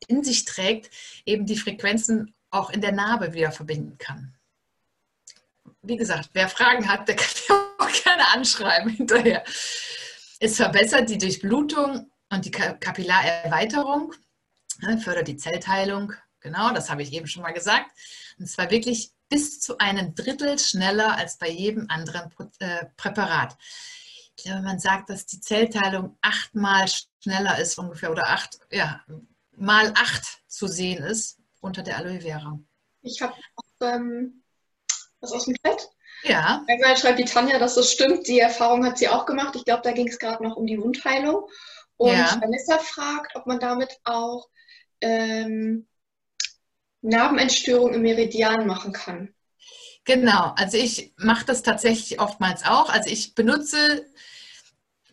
in 0.07 0.25
sich 0.25 0.45
trägt, 0.45 0.91
eben 1.27 1.45
die 1.47 1.57
Frequenzen 1.57 2.35
auch 2.51 2.71
in 2.71 2.81
der 2.81 2.93
Narbe 2.93 3.35
wieder 3.35 3.53
verbinden 3.53 3.99
kann. 3.99 4.35
Wie 5.83 5.97
gesagt, 5.97 6.31
wer 6.33 6.49
Fragen 6.49 6.89
hat, 6.89 7.09
der 7.09 7.17
kann 7.17 7.57
auch 7.79 7.93
gerne 8.03 8.29
anschreiben 8.29 8.91
hinterher. 8.91 9.45
Es 10.41 10.57
verbessert 10.57 11.11
die 11.11 11.19
Durchblutung 11.19 12.11
und 12.31 12.45
die 12.45 12.51
Kapillarerweiterung, 12.51 14.15
ne, 14.81 14.99
fördert 14.99 15.29
die 15.29 15.37
Zellteilung, 15.37 16.15
Genau, 16.49 16.73
das 16.73 16.89
habe 16.89 17.03
ich 17.03 17.13
eben 17.13 17.27
schon 17.27 17.43
mal 17.43 17.53
gesagt. 17.53 17.91
Und 18.39 18.47
zwar 18.47 18.71
wirklich 18.71 19.11
bis 19.29 19.61
zu 19.61 19.77
einem 19.77 20.15
Drittel 20.15 20.59
schneller 20.59 21.15
als 21.19 21.37
bei 21.37 21.51
jedem 21.51 21.91
anderen 21.91 22.33
äh, 22.61 22.87
Präparat. 22.97 23.55
Ich 24.35 24.45
glaube, 24.45 24.63
man 24.63 24.79
sagt, 24.79 25.11
dass 25.11 25.27
die 25.27 25.41
Zellteilung 25.41 26.17
achtmal 26.23 26.87
schneller 27.23 27.59
ist 27.59 27.79
ungefähr 27.79 28.11
oder 28.11 28.29
acht, 28.29 28.61
ja, 28.71 29.05
mal 29.57 29.93
acht 29.95 30.25
zu 30.47 30.67
sehen 30.69 31.05
ist 31.05 31.39
unter 31.61 31.83
der 31.83 31.99
Aloe 31.99 32.23
Vera. 32.23 32.59
Ich 33.03 33.21
habe 33.21 33.35
ähm, 33.83 34.43
was 35.21 35.33
aus 35.33 35.45
dem 35.45 35.57
Chat. 35.63 35.91
Ja. 36.23 36.65
Einmal 36.67 36.97
schreibt 36.97 37.19
die 37.19 37.27
Tanja, 37.27 37.59
dass 37.59 37.75
das 37.75 37.93
stimmt. 37.93 38.27
Die 38.27 38.41
Erfahrung 38.41 38.87
hat 38.87 38.97
sie 38.97 39.09
auch 39.09 39.27
gemacht. 39.27 39.55
Ich 39.55 39.67
glaube, 39.67 39.83
da 39.83 39.93
ging 39.93 40.09
es 40.09 40.19
gerade 40.19 40.43
noch 40.43 40.57
um 40.57 40.67
die 40.67 40.81
Wundheilung. 40.81 41.47
Und 41.99 42.13
ja. 42.13 42.39
Vanessa 42.41 42.79
fragt, 42.79 43.37
ob 43.37 43.47
man 43.47 43.61
damit 43.61 43.99
auch 44.05 44.49
ähm, 45.03 45.87
Narbenentstörung 47.03 47.95
im 47.95 48.03
Meridian 48.03 48.67
machen 48.67 48.93
kann. 48.93 49.35
Genau, 50.05 50.55
also 50.57 50.79
ich 50.79 51.13
mache 51.19 51.45
das 51.45 51.63
tatsächlich 51.63 52.21
oftmals 52.21 52.65
auch. 52.65 52.89
Also 52.89 53.11
ich 53.11 53.35
benutze 53.35 54.07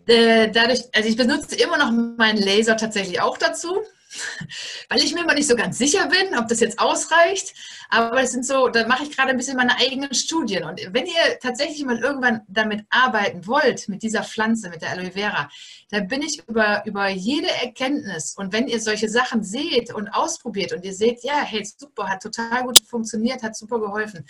äh, 0.07 0.49
dadurch, 0.49 0.83
also 0.93 1.09
ich 1.09 1.17
benutze 1.17 1.55
immer 1.55 1.77
noch 1.77 1.91
meinen 1.91 2.41
Laser 2.41 2.77
tatsächlich 2.77 3.21
auch 3.21 3.37
dazu 3.37 3.81
weil 4.89 4.99
ich 5.03 5.13
mir 5.13 5.21
immer 5.21 5.33
nicht 5.33 5.47
so 5.47 5.55
ganz 5.55 5.77
sicher 5.77 6.07
bin, 6.07 6.37
ob 6.37 6.47
das 6.47 6.59
jetzt 6.59 6.79
ausreicht. 6.79 7.53
Aber 7.89 8.21
es 8.21 8.31
sind 8.31 8.45
so, 8.45 8.67
da 8.67 8.87
mache 8.87 9.03
ich 9.03 9.15
gerade 9.15 9.29
ein 9.29 9.37
bisschen 9.37 9.57
meine 9.57 9.77
eigenen 9.77 10.13
Studien. 10.13 10.63
Und 10.63 10.81
wenn 10.91 11.05
ihr 11.05 11.39
tatsächlich 11.41 11.83
mal 11.85 11.99
irgendwann 11.99 12.41
damit 12.47 12.85
arbeiten 12.89 13.45
wollt, 13.47 13.87
mit 13.89 14.03
dieser 14.03 14.23
Pflanze, 14.23 14.69
mit 14.69 14.81
der 14.81 14.91
Aloe 14.91 15.11
Vera, 15.11 15.49
dann 15.91 16.07
bin 16.07 16.21
ich 16.21 16.47
über, 16.47 16.83
über 16.85 17.09
jede 17.09 17.49
Erkenntnis. 17.49 18.35
Und 18.35 18.53
wenn 18.53 18.67
ihr 18.67 18.81
solche 18.81 19.09
Sachen 19.09 19.43
seht 19.43 19.93
und 19.93 20.09
ausprobiert 20.09 20.73
und 20.73 20.83
ihr 20.83 20.93
seht, 20.93 21.23
ja, 21.23 21.41
hey, 21.41 21.63
super, 21.63 22.09
hat 22.09 22.23
total 22.23 22.63
gut 22.63 22.79
funktioniert, 22.87 23.43
hat 23.43 23.55
super 23.55 23.79
geholfen, 23.79 24.25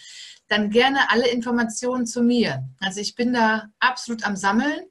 dann 0.48 0.70
gerne 0.70 1.10
alle 1.10 1.28
Informationen 1.30 2.06
zu 2.06 2.22
mir. 2.22 2.64
Also 2.80 3.00
ich 3.00 3.16
bin 3.16 3.34
da 3.34 3.70
absolut 3.80 4.26
am 4.26 4.36
Sammeln. 4.36 4.82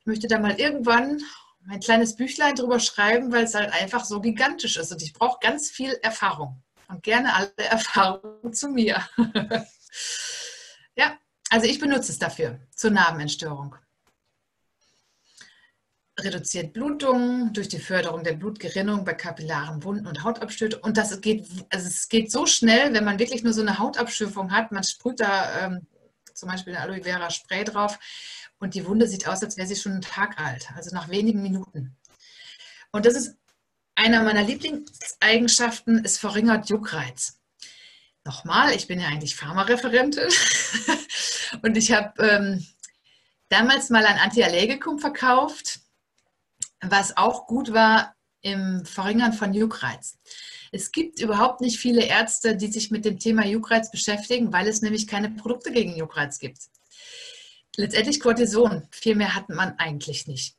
Ich 0.00 0.06
möchte 0.06 0.28
da 0.28 0.38
mal 0.38 0.58
irgendwann 0.58 1.20
mein 1.66 1.80
kleines 1.80 2.16
Büchlein 2.16 2.54
drüber 2.54 2.80
schreiben, 2.80 3.32
weil 3.32 3.44
es 3.44 3.54
halt 3.54 3.72
einfach 3.72 4.04
so 4.04 4.20
gigantisch 4.20 4.76
ist. 4.76 4.92
Und 4.92 5.02
ich 5.02 5.12
brauche 5.12 5.38
ganz 5.40 5.70
viel 5.70 5.92
Erfahrung. 6.02 6.62
Und 6.88 7.02
gerne 7.02 7.34
alle 7.34 7.52
Erfahrungen 7.56 8.52
zu 8.52 8.68
mir. 8.68 9.02
ja, 10.96 11.16
also 11.50 11.66
ich 11.66 11.78
benutze 11.78 12.12
es 12.12 12.18
dafür, 12.18 12.60
zur 12.74 12.90
Narbenentstörung. 12.90 13.76
Reduziert 16.18 16.74
Blutungen 16.74 17.54
durch 17.54 17.68
die 17.68 17.78
Förderung 17.78 18.22
der 18.22 18.34
Blutgerinnung 18.34 19.04
bei 19.04 19.14
kapillaren 19.14 19.82
Wunden 19.82 20.06
und 20.06 20.22
Hautabschürfung. 20.22 20.82
Und 20.82 20.98
das 20.98 21.18
geht, 21.22 21.46
also 21.70 21.88
es 21.88 22.08
geht 22.08 22.30
so 22.30 22.44
schnell, 22.44 22.92
wenn 22.92 23.04
man 23.04 23.18
wirklich 23.18 23.42
nur 23.42 23.54
so 23.54 23.62
eine 23.62 23.78
Hautabschürfung 23.78 24.52
hat. 24.52 24.72
Man 24.72 24.84
sprüht 24.84 25.20
da 25.20 25.66
ähm, 25.66 25.86
zum 26.34 26.50
Beispiel 26.50 26.74
eine 26.74 26.82
Aloe 26.82 27.02
Vera 27.02 27.30
Spray 27.30 27.64
drauf 27.64 27.98
und 28.62 28.74
die 28.74 28.86
Wunde 28.86 29.08
sieht 29.08 29.26
aus, 29.26 29.42
als 29.42 29.56
wäre 29.56 29.66
sie 29.66 29.74
schon 29.74 29.92
einen 29.92 30.02
Tag 30.02 30.40
alt, 30.40 30.70
also 30.76 30.94
nach 30.94 31.08
wenigen 31.08 31.42
Minuten. 31.42 31.96
Und 32.92 33.06
das 33.06 33.14
ist 33.14 33.36
einer 33.96 34.22
meiner 34.22 34.44
Lieblingseigenschaften, 34.44 36.04
es 36.04 36.16
verringert 36.16 36.70
Juckreiz. 36.70 37.40
Nochmal, 38.24 38.72
ich 38.72 38.86
bin 38.86 39.00
ja 39.00 39.08
eigentlich 39.08 39.34
Pharmareferentin 39.34 40.28
und 41.62 41.76
ich 41.76 41.90
habe 41.90 42.12
ähm, 42.24 42.64
damals 43.48 43.90
mal 43.90 44.06
ein 44.06 44.18
Antiallergikum 44.18 45.00
verkauft, 45.00 45.80
was 46.80 47.16
auch 47.16 47.48
gut 47.48 47.72
war 47.72 48.14
im 48.42 48.84
Verringern 48.84 49.32
von 49.32 49.54
Juckreiz. 49.54 50.18
Es 50.70 50.92
gibt 50.92 51.18
überhaupt 51.18 51.60
nicht 51.60 51.80
viele 51.80 52.04
Ärzte, 52.04 52.56
die 52.56 52.68
sich 52.68 52.92
mit 52.92 53.04
dem 53.04 53.18
Thema 53.18 53.44
Juckreiz 53.44 53.90
beschäftigen, 53.90 54.52
weil 54.52 54.68
es 54.68 54.82
nämlich 54.82 55.08
keine 55.08 55.30
Produkte 55.30 55.72
gegen 55.72 55.96
Juckreiz 55.96 56.38
gibt 56.38 56.60
letztendlich 57.76 58.20
Cortison. 58.20 58.86
Viel 58.90 59.14
mehr 59.14 59.34
hat 59.34 59.48
man 59.48 59.78
eigentlich 59.78 60.26
nicht. 60.26 60.56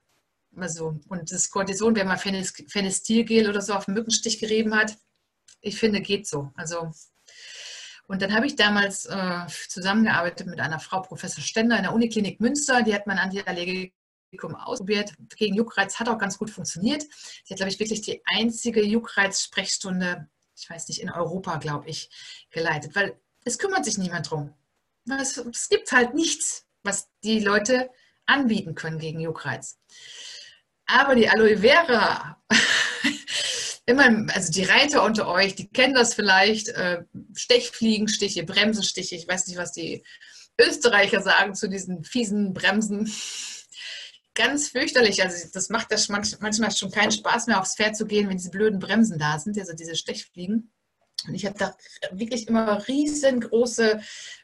Also, 0.56 1.00
und 1.08 1.32
das 1.32 1.50
Cortison, 1.50 1.96
wenn 1.96 2.08
man 2.08 2.18
Phenestilgel 2.18 3.50
oder 3.50 3.62
so 3.62 3.74
auf 3.74 3.86
den 3.86 3.96
Mückenstich 3.96 4.40
gerieben 4.40 4.76
hat, 4.76 4.96
ich 5.62 5.80
finde, 5.80 6.02
geht 6.02 6.28
so. 6.28 6.52
Also, 6.56 6.92
und 8.08 8.22
dann 8.22 8.34
habe 8.34 8.46
ich 8.46 8.56
damals 8.56 9.06
äh, 9.06 9.48
zusammengearbeitet 9.70 10.48
mit 10.48 10.60
einer 10.60 10.80
Frau, 10.80 11.02
Professor 11.02 11.44
Stender 11.44 11.78
in 11.78 11.84
der 11.84 11.94
Uniklinik 11.94 12.40
Münster. 12.42 12.84
Die 12.84 12.94
hat 12.94 13.08
mein 13.08 13.18
Antiallergikum 13.18 14.56
ausprobiert. 14.56 15.14
Gegen 15.38 15.56
Juckreiz 15.56 16.00
hat 16.00 16.10
auch 16.10 16.18
ganz 16.18 16.38
gut 16.38 16.50
funktioniert. 16.50 17.04
Sie 17.44 17.54
hat, 17.54 17.58
glaube 17.58 17.72
ich, 17.72 17.80
wirklich 17.80 18.02
die 18.02 18.22
einzige 18.26 18.84
Juckreiz-Sprechstunde, 18.84 20.28
ich 20.56 20.70
weiß 20.70 20.90
nicht, 20.90 21.02
in 21.02 21.10
Europa, 21.10 21.58
glaube 21.58 21.90
ich, 21.90 22.10
geleitet. 22.52 22.94
Weil 22.96 23.20
es 23.46 23.58
kümmert 23.58 23.86
sich 23.86 23.98
niemand 23.98 24.30
drum. 24.30 24.54
Es, 25.10 25.38
es 25.38 25.70
gibt 25.70 25.92
halt 25.92 26.14
nichts 26.14 26.66
die 27.24 27.40
Leute 27.40 27.90
anbieten 28.26 28.76
können 28.76 29.00
gegen 29.00 29.20
Juckreiz. 29.20 29.78
Aber 30.86 31.16
die 31.16 31.30
Aloe 31.30 31.58
Vera, 31.58 32.42
immer, 33.86 34.28
also 34.34 34.52
die 34.52 34.64
Reiter 34.64 35.04
unter 35.04 35.28
euch, 35.28 35.56
die 35.56 35.70
kennen 35.70 35.94
das 35.94 36.14
vielleicht, 36.14 36.70
äh, 36.70 37.04
Stechfliegenstiche, 37.36 38.44
Bremsenstiche, 38.44 39.16
ich 39.16 39.28
weiß 39.28 39.48
nicht, 39.48 39.58
was 39.58 39.72
die 39.72 40.04
Österreicher 40.60 41.22
sagen 41.22 41.56
zu 41.56 41.70
diesen 41.70 42.04
fiesen 42.04 42.54
Bremsen. 42.54 43.12
Ganz 44.36 44.70
fürchterlich, 44.70 45.22
also 45.22 45.48
das 45.54 45.70
macht 45.70 45.92
das 45.92 46.10
manchmal 46.10 46.72
schon 46.72 46.90
keinen 46.90 47.12
Spaß 47.12 47.48
mehr, 47.48 47.62
aufs 47.62 47.76
Pferd 47.76 47.96
zu 47.96 48.08
gehen, 48.08 48.30
wenn 48.30 48.38
diese 48.38 48.50
blöden 48.50 48.80
Bremsen 48.80 49.20
da 49.20 49.38
sind, 49.38 49.60
also 49.60 49.74
diese 49.74 49.96
Stechfliegen. 49.96 50.73
Und 51.28 51.36
ich 51.36 51.46
habe 51.46 51.58
da 51.58 51.76
wirklich 52.12 52.48
immer 52.48 52.86
riesengroße 52.88 54.02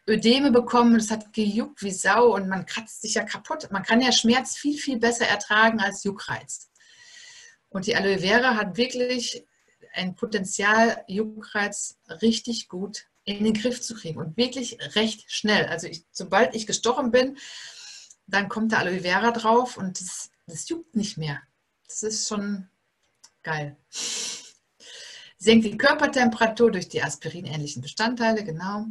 Ödeme 0.07 0.51
bekommen. 0.51 0.95
Es 0.95 1.11
hat 1.11 1.33
gejuckt 1.33 1.83
wie 1.83 1.91
Sau 1.91 2.33
und 2.35 2.47
man 2.47 2.65
kratzt 2.65 3.01
sich 3.01 3.15
ja 3.15 3.23
kaputt. 3.23 3.69
Man 3.71 3.83
kann 3.83 4.01
ja 4.01 4.11
Schmerz 4.11 4.55
viel, 4.55 4.77
viel 4.77 4.97
besser 4.97 5.27
ertragen 5.27 5.79
als 5.79 6.03
Juckreiz. 6.03 6.69
Und 7.69 7.85
die 7.85 7.95
Aloe 7.95 8.19
Vera 8.19 8.55
hat 8.55 8.77
wirklich 8.77 9.45
ein 9.93 10.15
Potenzial, 10.15 11.03
Juckreiz 11.07 11.99
richtig 12.21 12.69
gut 12.69 13.05
in 13.25 13.43
den 13.43 13.53
Griff 13.53 13.81
zu 13.81 13.93
kriegen 13.93 14.19
und 14.19 14.37
wirklich 14.37 14.77
recht 14.95 15.31
schnell. 15.31 15.65
Also 15.65 15.87
ich, 15.87 16.05
sobald 16.11 16.55
ich 16.55 16.65
gestochen 16.65 17.11
bin, 17.11 17.37
dann 18.25 18.47
kommt 18.47 18.71
der 18.71 18.79
Aloe 18.79 19.01
Vera 19.01 19.31
drauf 19.31 19.77
und 19.77 19.99
das, 19.99 20.31
das 20.47 20.69
juckt 20.69 20.95
nicht 20.95 21.17
mehr. 21.17 21.41
Das 21.87 22.03
ist 22.03 22.27
schon 22.27 22.69
geil 23.43 23.77
senkt 25.39 25.65
die 25.65 25.77
Körpertemperatur 25.77 26.69
durch 26.69 26.89
die 26.89 27.01
aspirinähnlichen 27.01 27.81
Bestandteile, 27.81 28.43
genau. 28.43 28.85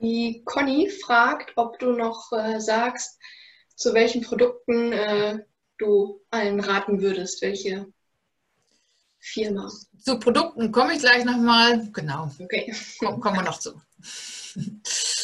Die 0.00 0.42
Conny 0.44 0.90
fragt, 0.90 1.52
ob 1.56 1.78
du 1.78 1.92
noch 1.92 2.32
äh, 2.32 2.58
sagst, 2.60 3.18
zu 3.76 3.94
welchen 3.94 4.22
Produkten 4.22 4.92
äh, 4.92 5.44
du 5.76 6.20
allen 6.30 6.60
raten 6.60 7.00
würdest, 7.00 7.42
welche 7.42 7.86
Firma. 9.18 9.70
Zu 10.00 10.18
Produkten 10.18 10.72
komme 10.72 10.94
ich 10.94 11.00
gleich 11.00 11.24
nochmal. 11.24 11.88
Genau. 11.92 12.30
Okay. 12.38 12.72
Komm, 12.98 13.20
kommen 13.20 13.36
wir 13.36 13.42
noch 13.42 13.58
zu. 13.58 13.80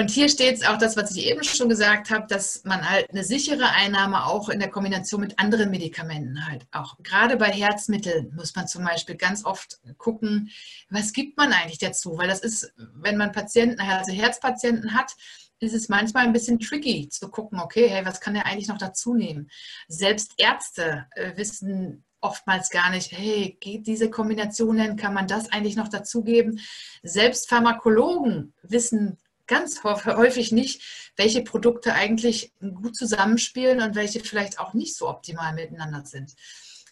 Und 0.00 0.08
hier 0.08 0.30
steht 0.30 0.54
es 0.54 0.66
auch 0.66 0.78
das, 0.78 0.96
was 0.96 1.14
ich 1.14 1.26
eben 1.26 1.44
schon 1.44 1.68
gesagt 1.68 2.08
habe, 2.08 2.26
dass 2.26 2.64
man 2.64 2.88
halt 2.88 3.10
eine 3.10 3.22
sichere 3.22 3.68
Einnahme 3.68 4.24
auch 4.24 4.48
in 4.48 4.58
der 4.58 4.70
Kombination 4.70 5.20
mit 5.20 5.38
anderen 5.38 5.70
Medikamenten 5.70 6.46
halt 6.46 6.66
auch. 6.72 6.96
Gerade 7.02 7.36
bei 7.36 7.48
Herzmitteln 7.48 8.32
muss 8.34 8.56
man 8.56 8.66
zum 8.66 8.82
Beispiel 8.82 9.16
ganz 9.16 9.44
oft 9.44 9.78
gucken, 9.98 10.50
was 10.88 11.12
gibt 11.12 11.36
man 11.36 11.52
eigentlich 11.52 11.80
dazu? 11.80 12.16
Weil 12.16 12.28
das 12.28 12.40
ist, 12.40 12.72
wenn 12.94 13.18
man 13.18 13.32
Patienten, 13.32 13.78
also 13.78 14.10
Herzpatienten 14.10 14.94
hat, 14.94 15.12
ist 15.58 15.74
es 15.74 15.90
manchmal 15.90 16.24
ein 16.24 16.32
bisschen 16.32 16.58
tricky 16.58 17.10
zu 17.10 17.28
gucken, 17.28 17.60
okay, 17.60 17.86
hey, 17.86 18.02
was 18.06 18.22
kann 18.22 18.32
der 18.32 18.46
eigentlich 18.46 18.68
noch 18.68 18.78
dazu 18.78 19.14
nehmen? 19.14 19.50
Selbst 19.86 20.32
Ärzte 20.38 21.08
äh, 21.10 21.36
wissen 21.36 22.06
oftmals 22.22 22.70
gar 22.70 22.88
nicht, 22.88 23.12
hey, 23.12 23.58
geht 23.60 23.86
diese 23.86 24.08
Kombination 24.08 24.78
denn, 24.78 24.96
kann 24.96 25.12
man 25.12 25.26
das 25.26 25.52
eigentlich 25.52 25.76
noch 25.76 25.88
dazugeben? 25.88 26.58
Selbst 27.02 27.50
Pharmakologen 27.50 28.54
wissen 28.62 29.18
ganz 29.50 29.82
häufig 29.82 30.52
nicht, 30.52 31.12
welche 31.16 31.42
Produkte 31.42 31.92
eigentlich 31.92 32.54
gut 32.60 32.96
zusammenspielen 32.96 33.82
und 33.82 33.96
welche 33.96 34.20
vielleicht 34.20 34.60
auch 34.60 34.74
nicht 34.74 34.94
so 34.94 35.08
optimal 35.08 35.52
miteinander 35.54 36.04
sind. 36.06 36.36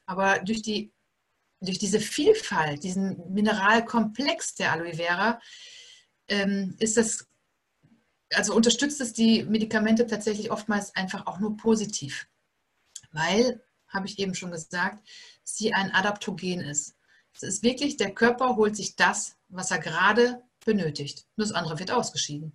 Aber 0.07 0.41
durch, 0.41 0.63
die, 0.63 0.93
durch 1.61 1.79
diese 1.79 2.01
Vielfalt, 2.01 2.83
diesen 2.83 3.33
Mineralkomplex 3.33 4.57
der 4.57 4.73
Aloe 4.73 4.95
Vera, 4.95 5.41
ähm, 6.27 6.75
ist 6.81 6.97
das, 6.97 7.29
also 8.35 8.57
unterstützt 8.57 9.01
es 9.01 9.13
die 9.13 9.45
Medikamente 9.45 10.09
tatsächlich 10.09 10.51
oftmals 10.51 10.97
einfach 10.97 11.27
auch 11.27 11.39
nur 11.39 11.57
positiv. 11.57 12.27
Weil, 13.13 13.63
habe 13.87 14.09
ich 14.09 14.19
eben 14.19 14.35
schon 14.35 14.51
gesagt, 14.51 15.07
sie 15.45 15.73
ein 15.75 15.93
Adaptogen 15.93 16.61
ist. 16.61 16.97
Es 17.35 17.45
ist 17.45 17.63
wirklich, 17.63 17.97
der 17.97 18.13
Körper 18.13 18.57
holt 18.57 18.75
sich 18.75 18.97
das, 18.97 19.37
was 19.49 19.71
er 19.71 19.79
gerade 19.79 20.43
benötigt. 20.69 21.25
Nur 21.37 21.47
das 21.47 21.55
andere 21.55 21.79
wird 21.79 21.91
ausgeschieden. 21.91 22.53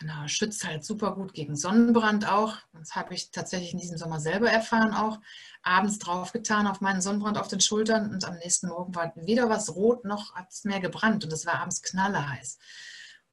Genau, 0.00 0.26
schützt 0.26 0.66
halt 0.66 0.84
super 0.84 1.14
gut 1.14 1.32
gegen 1.32 1.54
Sonnenbrand 1.54 2.26
auch. 2.26 2.56
Das 2.72 2.96
habe 2.96 3.14
ich 3.14 3.30
tatsächlich 3.30 3.72
in 3.72 3.78
diesem 3.78 3.98
Sommer 3.98 4.18
selber 4.18 4.50
erfahren 4.50 4.92
auch. 4.92 5.20
Abends 5.62 6.00
draufgetan 6.00 6.66
auf 6.66 6.80
meinen 6.80 7.02
Sonnenbrand 7.02 7.38
auf 7.38 7.46
den 7.46 7.60
Schultern 7.60 8.10
und 8.10 8.24
am 8.24 8.36
nächsten 8.38 8.68
Morgen 8.68 8.94
war 8.96 9.12
weder 9.14 9.48
was 9.48 9.76
rot 9.76 10.04
noch 10.04 10.34
hat 10.34 10.50
es 10.50 10.64
mehr 10.64 10.80
gebrannt 10.80 11.22
und 11.22 11.32
es 11.32 11.46
war 11.46 11.60
abends 11.60 11.82
knallerheiß. 11.82 12.58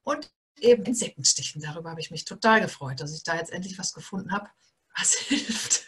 Und 0.04 0.30
eben 0.60 0.84
Insektenstichen, 0.84 1.60
darüber 1.60 1.90
habe 1.90 2.00
ich 2.00 2.12
mich 2.12 2.24
total 2.24 2.60
gefreut, 2.60 3.00
dass 3.00 3.16
ich 3.16 3.24
da 3.24 3.34
jetzt 3.34 3.50
endlich 3.50 3.78
was 3.78 3.94
gefunden 3.94 4.30
habe, 4.30 4.48
was 4.96 5.14
hilft. 5.18 5.86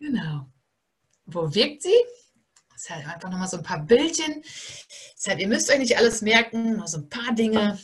genau. 0.00 0.50
Wo 1.26 1.54
wirkt 1.54 1.82
sie? 1.82 2.00
Deshalb 2.76 3.08
einfach 3.08 3.30
nochmal 3.30 3.48
so 3.48 3.56
ein 3.56 3.62
paar 3.62 3.82
Bildchen. 3.82 4.42
Deshalb, 5.16 5.40
ihr 5.40 5.48
müsst 5.48 5.70
euch 5.70 5.78
nicht 5.78 5.96
alles 5.96 6.20
merken, 6.20 6.76
nur 6.76 6.86
so 6.86 6.98
ein 6.98 7.08
paar 7.08 7.34
Dinge 7.34 7.78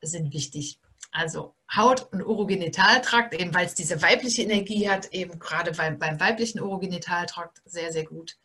sind 0.00 0.32
wichtig. 0.32 0.80
Also 1.12 1.54
Haut- 1.72 2.12
und 2.12 2.22
Urogenitaltrakt, 2.22 3.34
eben 3.34 3.54
weil 3.54 3.66
es 3.66 3.74
diese 3.74 4.02
weibliche 4.02 4.42
Energie 4.42 4.88
hat, 4.88 5.12
eben 5.12 5.38
gerade 5.38 5.72
beim, 5.72 5.98
beim 5.98 6.18
weiblichen 6.18 6.60
Urogenitaltrakt 6.60 7.62
sehr, 7.64 7.92
sehr 7.92 8.04
gut. 8.04 8.36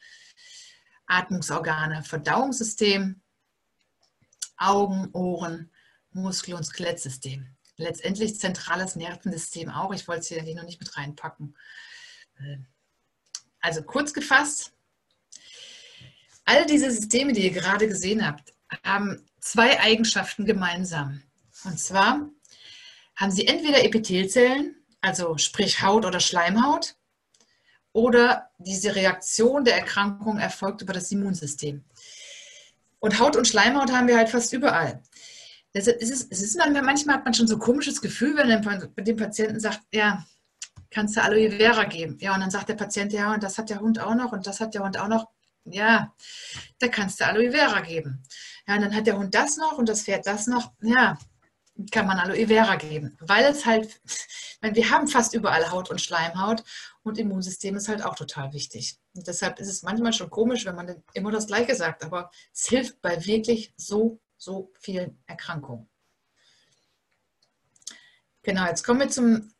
Atmungsorgane, 1.07 2.03
Verdauungssystem, 2.03 3.21
Augen, 4.57 5.09
Ohren, 5.13 5.71
Muskel- 6.11 6.55
und 6.55 6.65
Skelettsystem. 6.65 7.55
Letztendlich 7.77 8.39
zentrales 8.39 8.95
Nervensystem 8.95 9.69
auch. 9.69 9.93
Ich 9.93 10.07
wollte 10.07 10.21
es 10.21 10.27
hier 10.27 10.55
noch 10.55 10.63
nicht 10.63 10.79
mit 10.79 10.95
reinpacken. 10.97 11.55
Also 13.61 13.81
kurz 13.83 14.13
gefasst, 14.13 14.73
All 16.47 16.65
diese 16.65 16.89
Systeme, 16.89 17.33
die 17.33 17.43
ihr 17.43 17.51
gerade 17.51 17.89
gesehen 17.89 18.25
habt, 18.25 18.53
haben 18.81 19.25
zwei 19.41 19.81
Eigenschaften 19.81 20.45
gemeinsam. 20.45 21.21
Und 21.65 21.77
zwar 21.77 22.29
haben 23.17 23.31
sie 23.31 23.47
entweder 23.47 23.83
Epithelzellen, 23.83 24.75
also 25.01 25.37
sprich 25.37 25.81
Haut 25.81 26.05
oder 26.05 26.21
Schleimhaut, 26.21 26.95
oder 27.91 28.49
diese 28.59 28.95
Reaktion 28.95 29.65
der 29.65 29.75
Erkrankung 29.75 30.37
erfolgt 30.37 30.81
über 30.81 30.93
das 30.93 31.11
Immunsystem. 31.11 31.83
Und 32.99 33.19
Haut 33.19 33.35
und 33.35 33.47
Schleimhaut 33.47 33.91
haben 33.91 34.07
wir 34.07 34.15
halt 34.15 34.29
fast 34.29 34.53
überall. 34.53 35.03
Es 35.73 35.87
ist, 35.87 36.31
es 36.31 36.41
ist 36.41 36.57
manchmal 36.57 37.17
hat 37.17 37.25
man 37.25 37.33
schon 37.33 37.47
so 37.47 37.55
ein 37.55 37.59
komisches 37.59 38.01
Gefühl, 38.01 38.37
wenn 38.37 38.63
man 38.63 38.89
dem 38.95 39.17
Patienten 39.17 39.59
sagt, 39.59 39.81
ja, 39.91 40.25
kannst 40.91 41.17
du 41.17 41.21
Aloe 41.21 41.51
Vera 41.51 41.83
geben. 41.83 42.17
Ja, 42.21 42.33
und 42.33 42.39
dann 42.39 42.51
sagt 42.51 42.69
der 42.69 42.75
Patient, 42.75 43.11
ja, 43.11 43.33
und 43.33 43.43
das 43.43 43.57
hat 43.57 43.69
der 43.69 43.81
Hund 43.81 43.99
auch 43.99 44.15
noch 44.15 44.31
und 44.31 44.47
das 44.47 44.61
hat 44.61 44.73
der 44.73 44.83
Hund 44.83 44.97
auch 44.97 45.09
noch. 45.09 45.27
Ja, 45.69 46.13
da 46.79 46.87
kannst 46.87 47.19
du 47.19 47.25
Aloe 47.25 47.51
Vera 47.51 47.81
geben. 47.81 48.23
Ja, 48.67 48.75
und 48.75 48.81
dann 48.81 48.95
hat 48.95 49.07
der 49.07 49.17
Hund 49.17 49.33
das 49.35 49.57
noch 49.57 49.77
und 49.77 49.89
das 49.89 50.03
Pferd 50.03 50.25
das 50.25 50.47
noch. 50.47 50.71
Ja, 50.81 51.17
kann 51.91 52.07
man 52.07 52.17
Aloe 52.17 52.47
Vera 52.47 52.75
geben. 52.75 53.17
Weil 53.19 53.45
es 53.45 53.65
halt, 53.65 54.01
meine, 54.61 54.75
wir 54.75 54.89
haben 54.89 55.07
fast 55.07 55.33
überall 55.33 55.69
Haut 55.71 55.89
und 55.89 56.01
Schleimhaut 56.01 56.63
und 57.03 57.17
Immunsystem 57.17 57.75
ist 57.75 57.87
halt 57.87 58.03
auch 58.03 58.15
total 58.15 58.53
wichtig. 58.53 58.97
Und 59.15 59.27
deshalb 59.27 59.59
ist 59.59 59.69
es 59.69 59.83
manchmal 59.83 60.13
schon 60.13 60.29
komisch, 60.29 60.65
wenn 60.65 60.75
man 60.75 61.03
immer 61.13 61.31
das 61.31 61.47
Gleiche 61.47 61.75
sagt, 61.75 62.03
aber 62.03 62.31
es 62.53 62.67
hilft 62.67 63.01
bei 63.01 63.25
wirklich 63.25 63.73
so, 63.75 64.19
so 64.37 64.71
vielen 64.79 65.21
Erkrankungen. 65.27 65.89
Genau, 68.43 68.65
jetzt 68.65 68.83
kommen 68.83 69.01
wir 69.01 69.09
zum, 69.09 69.51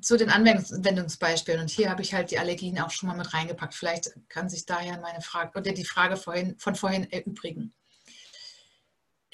zu 0.00 0.16
den 0.16 0.30
Anwendungsbeispielen. 0.30 1.60
Und 1.60 1.70
hier 1.70 1.90
habe 1.90 2.02
ich 2.02 2.14
halt 2.14 2.30
die 2.30 2.38
Allergien 2.38 2.78
auch 2.80 2.90
schon 2.90 3.08
mal 3.08 3.16
mit 3.16 3.32
reingepackt. 3.34 3.74
Vielleicht 3.74 4.10
kann 4.28 4.48
sich 4.48 4.66
daher 4.66 4.98
meine 5.00 5.20
Frage 5.20 5.58
oder 5.58 5.72
die 5.72 5.84
Frage 5.84 6.16
vorhin, 6.16 6.56
von 6.58 6.74
vorhin 6.74 7.10
erübrigen 7.10 7.74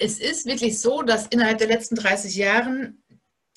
es 0.01 0.19
ist 0.19 0.45
wirklich 0.47 0.79
so, 0.79 1.03
dass 1.03 1.27
innerhalb 1.27 1.59
der 1.59 1.67
letzten 1.67 1.95
30 1.95 2.35
Jahren 2.35 3.03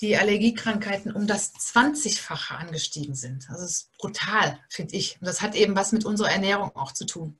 die 0.01 0.17
Allergiekrankheiten 0.17 1.13
um 1.13 1.27
das 1.27 1.55
20-fache 1.55 2.55
angestiegen 2.55 3.15
sind. 3.15 3.49
Also 3.49 3.65
es 3.65 3.71
ist 3.71 3.97
brutal, 3.97 4.59
finde 4.69 4.95
ich. 4.95 5.19
Und 5.21 5.27
das 5.27 5.41
hat 5.41 5.55
eben 5.55 5.75
was 5.75 5.93
mit 5.93 6.05
unserer 6.05 6.31
Ernährung 6.31 6.75
auch 6.77 6.93
zu 6.93 7.07
tun. 7.07 7.39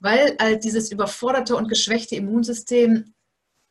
Weil 0.00 0.36
halt 0.40 0.64
dieses 0.64 0.90
überforderte 0.90 1.54
und 1.54 1.68
geschwächte 1.68 2.16
Immunsystem 2.16 3.14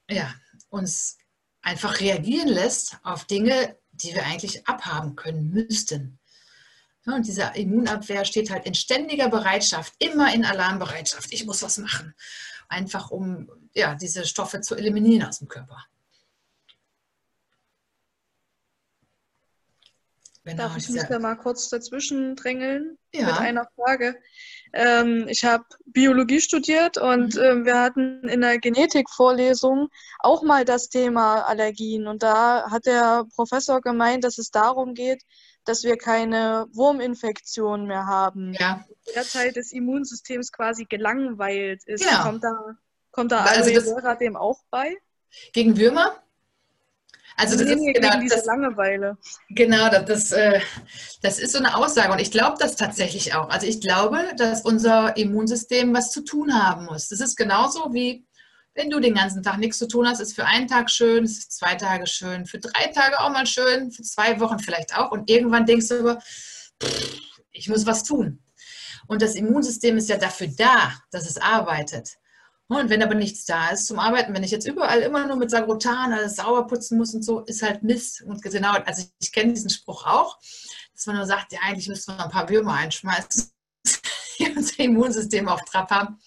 ja, 0.10 0.34
uns 0.70 1.18
einfach 1.62 2.00
reagieren 2.00 2.48
lässt 2.48 2.98
auf 3.04 3.26
Dinge, 3.26 3.78
die 4.02 4.14
wir 4.14 4.26
eigentlich 4.26 4.68
abhaben 4.68 5.16
können 5.16 5.50
müssten. 5.50 6.20
Und 7.06 7.26
diese 7.26 7.52
Immunabwehr 7.56 8.26
steht 8.26 8.50
halt 8.50 8.66
in 8.66 8.74
ständiger 8.74 9.30
Bereitschaft, 9.30 9.94
immer 10.00 10.34
in 10.34 10.44
Alarmbereitschaft. 10.44 11.32
Ich 11.32 11.46
muss 11.46 11.64
was 11.64 11.78
machen 11.78 12.14
einfach 12.70 13.12
um 13.12 13.50
ja, 13.74 13.96
diese 13.96 14.26
Stoffe 14.26 14.62
zu 14.62 14.76
eliminieren 14.76 15.28
aus 15.28 15.40
dem 15.40 15.48
Körper. 15.48 15.86
Genau, 20.44 20.64
Darf 20.64 20.78
ich 20.78 20.90
mich 20.90 21.04
da 21.04 21.20
mal 21.20 21.36
kurz 21.36 21.68
dazwischen 21.68 22.36
drängeln 22.38 22.98
ja. 23.14 23.26
mit 23.26 23.38
einer 23.38 23.68
Frage? 23.76 24.18
Ähm, 24.74 25.26
ich 25.28 25.44
habe 25.46 25.66
Biologie 25.86 26.42
studiert 26.42 26.98
und 26.98 27.36
mhm. 27.36 27.42
ähm, 27.42 27.66
wir 27.66 27.80
hatten 27.80 28.28
in 28.28 28.42
der 28.42 28.60
Genetikvorlesung 28.60 29.90
auch 30.20 30.44
mal 30.44 30.66
das 30.66 30.90
Thema 30.90 31.42
Allergien. 31.42 32.08
Und 32.08 32.24
da 32.24 32.70
hat 32.70 32.86
der 32.86 33.26
Professor 33.36 33.82
gemeint, 33.82 34.24
dass 34.24 34.38
es 34.38 34.52
darum 34.52 34.94
geht, 34.94 35.24
dass 35.66 35.84
wir 35.84 35.98
keine 35.98 36.68
Wurminfektion 36.72 37.86
mehr 37.88 38.06
haben. 38.06 38.54
Ja. 38.54 38.86
Der 39.16 39.24
Teil 39.24 39.52
des 39.52 39.72
Immunsystems 39.74 40.52
quasi 40.52 40.86
gelangweilt 40.86 41.84
ist. 41.86 42.06
Ja. 42.06 42.24
Kommt 42.24 42.44
da, 42.44 42.54
kommt 43.12 43.32
da 43.32 43.44
also 43.44 43.70
Aloe 43.70 43.82
Vera 43.82 44.16
dem 44.16 44.36
auch 44.36 44.60
bei? 44.70 44.98
Gegen 45.52 45.78
Würmer? 45.78 46.16
Also 47.40 47.56
das 47.56 47.70
ist 47.70 47.94
genau, 47.94 48.20
diese 48.20 48.36
das, 48.36 48.46
Langeweile. 48.46 49.18
Genau, 49.50 49.90
das, 49.90 50.06
das, 50.06 50.32
äh, 50.32 50.60
das 51.22 51.38
ist 51.38 51.52
so 51.52 51.60
eine 51.60 51.78
Aussage 51.78 52.12
und 52.12 52.20
ich 52.20 52.32
glaube 52.32 52.58
das 52.60 52.76
tatsächlich 52.76 53.36
auch. 53.36 53.50
Also 53.50 53.68
ich 53.68 53.80
glaube, 53.80 54.18
dass 54.38 54.64
unser 54.64 55.16
Immunsystem 55.18 55.94
was 55.94 56.12
zu 56.12 56.24
tun 56.24 56.54
haben 56.54 56.86
muss. 56.86 57.10
Das 57.10 57.22
ist 57.22 57.36
genauso 57.36 57.94
wie 57.94 58.26
wenn 58.74 58.90
du 58.90 59.00
den 59.00 59.16
ganzen 59.16 59.44
Tag 59.44 59.58
nichts 59.58 59.80
zu 59.80 59.88
tun 59.88 60.08
hast, 60.08 60.20
ist 60.20 60.36
für 60.36 60.46
einen 60.46 60.68
Tag 60.68 60.90
schön, 60.90 61.24
ist 61.24 61.44
für 61.44 61.50
zwei 61.50 61.76
Tage 61.76 62.06
schön, 62.06 62.46
für 62.46 62.60
drei 62.60 62.88
Tage 62.88 63.20
auch 63.20 63.32
mal 63.32 63.48
schön, 63.48 63.92
für 63.92 64.04
zwei 64.04 64.40
Wochen 64.40 64.60
vielleicht 64.60 64.96
auch. 64.96 65.12
Und 65.12 65.30
irgendwann 65.30 65.66
denkst 65.66 65.88
du 65.90 66.00
aber, 66.00 66.20
ich 67.52 67.70
muss 67.70 67.86
was 67.86 68.04
tun. 68.04 68.44
Und 69.08 69.22
das 69.22 69.36
Immunsystem 69.36 69.98
ist 69.98 70.10
ja 70.10 70.18
dafür 70.18 70.48
da, 70.56 70.94
dass 71.12 71.28
es 71.28 71.38
arbeitet. 71.38 72.18
Und 72.70 72.90
wenn 72.90 73.02
aber 73.02 73.16
nichts 73.16 73.46
da 73.46 73.70
ist 73.70 73.88
zum 73.88 73.98
Arbeiten, 73.98 74.34
wenn 74.34 74.44
ich 74.44 74.52
jetzt 74.52 74.68
überall 74.68 75.00
immer 75.00 75.26
nur 75.26 75.38
mit 75.38 75.50
Sagrotan 75.50 76.12
alles 76.12 76.36
sauber 76.36 76.68
putzen 76.68 76.98
muss 76.98 77.14
und 77.14 77.24
so, 77.24 77.40
ist 77.42 77.62
halt 77.62 77.82
Mist. 77.82 78.22
Und 78.24 78.42
genau, 78.42 78.74
also 78.74 79.04
ich, 79.04 79.10
ich 79.22 79.32
kenne 79.32 79.54
diesen 79.54 79.70
Spruch 79.70 80.06
auch, 80.06 80.38
dass 80.94 81.06
man 81.06 81.16
nur 81.16 81.26
sagt, 81.26 81.54
ja, 81.54 81.60
eigentlich 81.64 81.88
müsste 81.88 82.12
man 82.12 82.22
ein 82.22 82.32
paar 82.32 82.50
Würmer 82.50 82.74
einschmeißen, 82.74 83.50
die 84.40 84.52
unser 84.54 84.80
Immunsystem 84.80 85.48
auf 85.48 85.62
Trab 85.64 85.90
haben. 85.92 86.20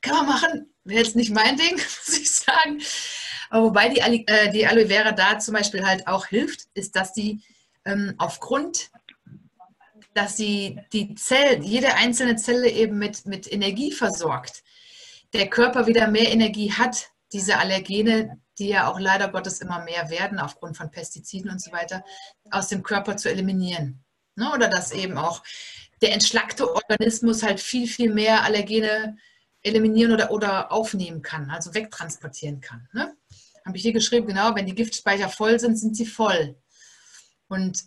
Kann 0.00 0.16
man 0.16 0.26
machen, 0.26 0.74
wäre 0.82 1.04
jetzt 1.04 1.14
nicht 1.14 1.30
mein 1.30 1.56
Ding, 1.56 1.74
muss 2.06 2.18
ich 2.18 2.32
sagen. 2.32 2.82
Aber 3.50 3.66
wobei 3.66 3.88
die, 3.88 4.00
äh, 4.00 4.50
die 4.50 4.66
Aloe 4.66 4.88
Vera 4.88 5.12
da 5.12 5.38
zum 5.38 5.54
Beispiel 5.54 5.86
halt 5.86 6.08
auch 6.08 6.26
hilft, 6.26 6.66
ist, 6.74 6.96
dass 6.96 7.14
sie 7.14 7.40
ähm, 7.84 8.14
aufgrund, 8.18 8.90
dass 10.14 10.36
sie 10.36 10.80
die 10.92 11.14
Zellen, 11.14 11.62
jede 11.62 11.94
einzelne 11.94 12.34
Zelle 12.34 12.68
eben 12.68 12.98
mit, 12.98 13.26
mit 13.26 13.50
Energie 13.50 13.92
versorgt, 13.92 14.64
der 15.32 15.48
Körper 15.48 15.86
wieder 15.86 16.08
mehr 16.08 16.30
Energie 16.30 16.72
hat, 16.72 17.10
diese 17.32 17.58
Allergene, 17.58 18.40
die 18.58 18.68
ja 18.68 18.90
auch 18.90 19.00
leider 19.00 19.28
Gottes 19.28 19.60
immer 19.60 19.82
mehr 19.84 20.10
werden 20.10 20.38
aufgrund 20.38 20.76
von 20.76 20.90
Pestiziden 20.90 21.50
und 21.50 21.60
so 21.60 21.72
weiter, 21.72 22.04
aus 22.50 22.68
dem 22.68 22.82
Körper 22.82 23.16
zu 23.16 23.30
eliminieren. 23.30 24.04
Ne? 24.36 24.52
Oder 24.52 24.68
dass 24.68 24.92
eben 24.92 25.16
auch 25.16 25.42
der 26.02 26.12
entschlackte 26.12 26.74
Organismus 26.74 27.42
halt 27.42 27.60
viel, 27.60 27.86
viel 27.86 28.12
mehr 28.12 28.42
Allergene 28.42 29.16
eliminieren 29.62 30.12
oder, 30.12 30.30
oder 30.30 30.72
aufnehmen 30.72 31.22
kann, 31.22 31.50
also 31.50 31.74
wegtransportieren 31.74 32.60
kann. 32.60 32.88
Ne? 32.92 33.16
Habe 33.64 33.76
ich 33.76 33.82
hier 33.82 33.92
geschrieben, 33.92 34.26
genau, 34.26 34.54
wenn 34.54 34.66
die 34.66 34.74
Giftspeicher 34.74 35.28
voll 35.28 35.58
sind, 35.60 35.76
sind 35.76 35.96
sie 35.96 36.06
voll. 36.06 36.56
Und 37.48 37.84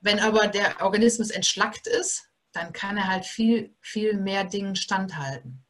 wenn 0.00 0.20
aber 0.20 0.46
der 0.46 0.80
Organismus 0.80 1.30
entschlackt 1.30 1.86
ist, 1.86 2.28
dann 2.52 2.72
kann 2.72 2.96
er 2.96 3.08
halt 3.08 3.24
viel, 3.24 3.74
viel 3.80 4.16
mehr 4.16 4.44
Dingen 4.44 4.76
standhalten. 4.76 5.61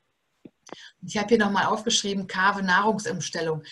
Ich 1.05 1.17
habe 1.17 1.29
hier 1.29 1.39
nochmal 1.39 1.67
aufgeschrieben, 1.67 2.27
Kave 2.27 2.63
Nahrungsumstellung. 2.63 3.65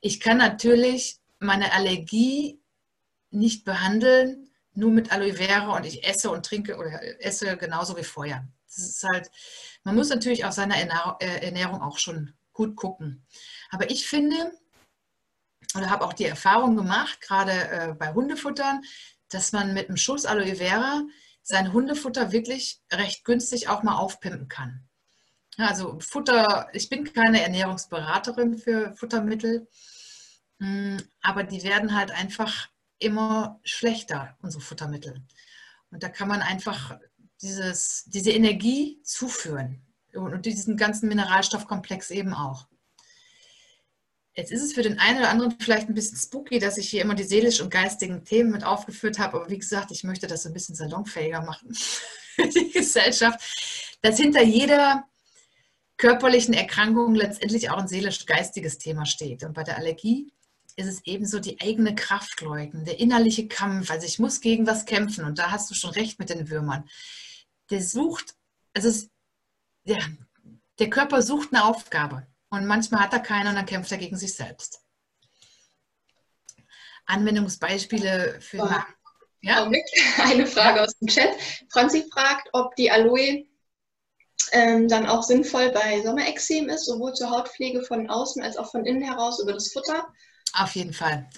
Ich 0.00 0.20
kann 0.20 0.38
natürlich 0.38 1.18
meine 1.38 1.72
Allergie 1.72 2.60
nicht 3.30 3.64
behandeln, 3.64 4.50
nur 4.74 4.90
mit 4.90 5.12
Aloe 5.12 5.34
Vera 5.34 5.76
und 5.76 5.84
ich 5.84 6.06
esse 6.06 6.30
und 6.30 6.46
trinke 6.46 6.76
oder 6.76 7.00
esse 7.24 7.56
genauso 7.56 7.96
wie 7.96 8.04
vorher. 8.04 8.48
Das 8.66 8.78
ist 8.78 9.02
halt, 9.04 9.30
man 9.82 9.94
muss 9.94 10.08
natürlich 10.08 10.44
auf 10.44 10.52
seine 10.52 10.74
äh, 10.76 11.44
Ernährung 11.44 11.82
auch 11.82 11.98
schon 11.98 12.34
gut 12.52 12.76
gucken. 12.76 13.26
Aber 13.70 13.90
ich 13.90 14.06
finde, 14.06 14.52
oder 15.76 15.90
habe 15.90 16.04
auch 16.04 16.12
die 16.12 16.24
Erfahrung 16.24 16.76
gemacht, 16.76 17.20
gerade 17.20 17.52
äh, 17.52 17.94
bei 17.94 18.12
Hundefuttern, 18.12 18.82
dass 19.28 19.52
man 19.52 19.74
mit 19.74 19.88
einem 19.88 19.96
Schuss 19.96 20.24
Aloe 20.24 20.56
Vera 20.56 21.02
sein 21.42 21.72
Hundefutter 21.72 22.32
wirklich 22.32 22.80
recht 22.90 23.24
günstig 23.24 23.68
auch 23.68 23.82
mal 23.82 23.96
aufpimpen 23.96 24.48
kann. 24.48 24.87
Also 25.58 25.98
Futter, 25.98 26.68
ich 26.72 26.88
bin 26.88 27.12
keine 27.12 27.42
Ernährungsberaterin 27.42 28.58
für 28.58 28.94
Futtermittel, 28.94 29.66
hm, 30.60 31.02
aber 31.20 31.42
die 31.42 31.64
werden 31.64 31.96
halt 31.96 32.12
einfach 32.12 32.68
immer 33.00 33.58
schlechter, 33.64 34.36
unsere 34.40 34.62
Futtermittel. 34.62 35.20
Und 35.90 36.04
da 36.04 36.08
kann 36.08 36.28
man 36.28 36.42
einfach 36.42 36.98
dieses, 37.42 38.04
diese 38.06 38.30
Energie 38.30 39.00
zuführen 39.02 39.82
und 40.12 40.46
diesen 40.46 40.76
ganzen 40.76 41.08
Mineralstoffkomplex 41.08 42.12
eben 42.12 42.34
auch. 42.34 42.68
Jetzt 44.34 44.52
ist 44.52 44.62
es 44.62 44.74
für 44.74 44.82
den 44.82 45.00
einen 45.00 45.18
oder 45.18 45.30
anderen 45.30 45.56
vielleicht 45.58 45.88
ein 45.88 45.94
bisschen 45.94 46.16
spooky, 46.16 46.60
dass 46.60 46.78
ich 46.78 46.88
hier 46.88 47.02
immer 47.02 47.16
die 47.16 47.24
seelisch 47.24 47.60
und 47.60 47.70
geistigen 47.70 48.24
Themen 48.24 48.52
mit 48.52 48.62
aufgeführt 48.62 49.18
habe, 49.18 49.38
aber 49.38 49.50
wie 49.50 49.58
gesagt, 49.58 49.90
ich 49.90 50.04
möchte 50.04 50.28
das 50.28 50.46
ein 50.46 50.52
bisschen 50.52 50.76
salonfähiger 50.76 51.42
machen 51.42 51.74
für 52.36 52.48
die 52.48 52.70
Gesellschaft, 52.70 53.40
dass 54.02 54.18
hinter 54.18 54.44
jeder 54.44 55.04
körperlichen 55.98 56.54
Erkrankung 56.54 57.14
letztendlich 57.14 57.70
auch 57.70 57.78
ein 57.78 57.88
seelisch-geistiges 57.88 58.78
Thema 58.78 59.04
steht. 59.04 59.44
Und 59.44 59.52
bei 59.52 59.64
der 59.64 59.76
Allergie 59.76 60.32
ist 60.76 60.86
es 60.86 61.04
ebenso 61.04 61.40
die 61.40 61.60
eigene 61.60 61.94
Kraft 61.94 62.40
leugnen, 62.40 62.84
der 62.84 62.98
innerliche 62.98 63.48
Kampf. 63.48 63.90
Also 63.90 64.06
ich 64.06 64.18
muss 64.18 64.40
gegen 64.40 64.66
was 64.66 64.86
kämpfen 64.86 65.24
und 65.24 65.38
da 65.38 65.50
hast 65.50 65.70
du 65.70 65.74
schon 65.74 65.90
recht 65.90 66.18
mit 66.18 66.30
den 66.30 66.48
Würmern 66.48 66.88
der 67.70 67.82
sucht, 67.82 68.34
also 68.74 68.88
es, 68.88 69.10
ja, 69.84 69.98
der 70.78 70.90
Körper 70.90 71.22
sucht 71.22 71.52
eine 71.52 71.64
Aufgabe 71.64 72.26
und 72.50 72.66
manchmal 72.66 73.02
hat 73.02 73.12
er 73.12 73.20
keine 73.20 73.50
und 73.50 73.56
dann 73.56 73.66
kämpft 73.66 73.92
er 73.92 73.98
gegen 73.98 74.16
sich 74.16 74.34
selbst. 74.34 74.80
Anwendungsbeispiele 77.06 78.40
für. 78.40 78.62
Oh. 78.62 78.70
Ja? 79.40 79.70
Eine 80.18 80.46
Frage 80.46 80.82
aus 80.82 80.98
dem 80.98 81.08
Chat. 81.08 81.30
Franzi 81.70 82.06
fragt, 82.12 82.50
ob 82.52 82.74
die 82.76 82.90
Aloe 82.90 83.46
ähm, 84.52 84.88
dann 84.88 85.06
auch 85.06 85.22
sinnvoll 85.22 85.70
bei 85.70 86.02
Sommerexem 86.02 86.68
ist, 86.68 86.86
sowohl 86.86 87.12
zur 87.14 87.30
Hautpflege 87.30 87.82
von 87.82 88.08
außen 88.08 88.42
als 88.42 88.56
auch 88.56 88.70
von 88.70 88.84
innen 88.84 89.02
heraus 89.02 89.40
über 89.40 89.52
das 89.52 89.72
Futter. 89.72 90.06
Auf 90.54 90.74
jeden 90.74 90.92
Fall. 90.92 91.28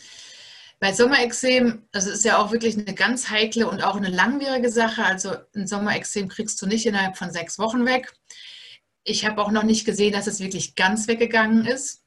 Bei 0.78 0.94
Sommerexem, 0.94 1.86
das 1.92 2.06
ist 2.06 2.24
ja 2.24 2.38
auch 2.38 2.52
wirklich 2.52 2.78
eine 2.78 2.94
ganz 2.94 3.28
heikle 3.28 3.68
und 3.68 3.82
auch 3.82 3.96
eine 3.96 4.08
langwierige 4.08 4.70
Sache. 4.70 5.04
Also 5.04 5.34
ein 5.54 5.66
Sommerexem 5.66 6.28
kriegst 6.28 6.60
du 6.62 6.66
nicht 6.66 6.86
innerhalb 6.86 7.18
von 7.18 7.30
sechs 7.30 7.58
Wochen 7.58 7.84
weg. 7.84 8.12
Ich 9.04 9.26
habe 9.26 9.42
auch 9.42 9.50
noch 9.50 9.62
nicht 9.62 9.84
gesehen, 9.84 10.12
dass 10.12 10.26
es 10.26 10.40
wirklich 10.40 10.76
ganz 10.76 11.06
weggegangen 11.06 11.66
ist. 11.66 11.99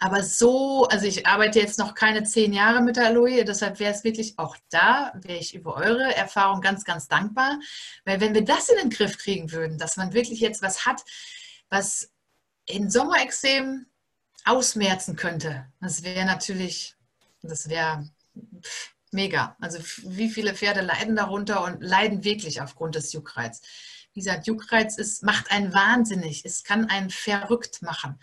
Aber 0.00 0.22
so, 0.22 0.84
also 0.86 1.06
ich 1.06 1.26
arbeite 1.26 1.58
jetzt 1.58 1.78
noch 1.78 1.94
keine 1.94 2.22
zehn 2.22 2.52
Jahre 2.52 2.82
mit 2.82 2.96
der 2.96 3.06
Aloe, 3.06 3.44
deshalb 3.44 3.80
wäre 3.80 3.92
es 3.92 4.04
wirklich 4.04 4.38
auch 4.38 4.56
da, 4.70 5.12
wäre 5.14 5.38
ich 5.38 5.54
über 5.54 5.76
eure 5.76 6.14
Erfahrung 6.14 6.60
ganz, 6.60 6.84
ganz 6.84 7.08
dankbar. 7.08 7.58
Weil 8.04 8.20
wenn 8.20 8.34
wir 8.34 8.44
das 8.44 8.68
in 8.68 8.76
den 8.76 8.90
Griff 8.90 9.18
kriegen 9.18 9.50
würden, 9.52 9.78
dass 9.78 9.96
man 9.96 10.12
wirklich 10.12 10.40
jetzt 10.40 10.62
was 10.62 10.86
hat, 10.86 11.02
was 11.68 12.10
in 12.66 12.90
Sommerexem 12.90 13.86
ausmerzen 14.44 15.16
könnte, 15.16 15.66
das 15.80 16.02
wäre 16.02 16.24
natürlich, 16.24 16.94
das 17.42 17.68
wäre 17.68 18.08
mega. 19.10 19.56
Also 19.60 19.78
wie 20.04 20.28
viele 20.28 20.54
Pferde 20.54 20.80
leiden 20.80 21.16
darunter 21.16 21.64
und 21.64 21.82
leiden 21.82 22.24
wirklich 22.24 22.60
aufgrund 22.60 22.94
des 22.94 23.12
Juckreiz. 23.12 23.62
Wie 24.12 24.20
gesagt, 24.20 24.46
Juckreiz 24.46 24.98
ist, 24.98 25.22
macht 25.22 25.50
einen 25.50 25.72
wahnsinnig, 25.72 26.44
es 26.44 26.64
kann 26.64 26.88
einen 26.88 27.10
verrückt 27.10 27.82
machen. 27.82 28.18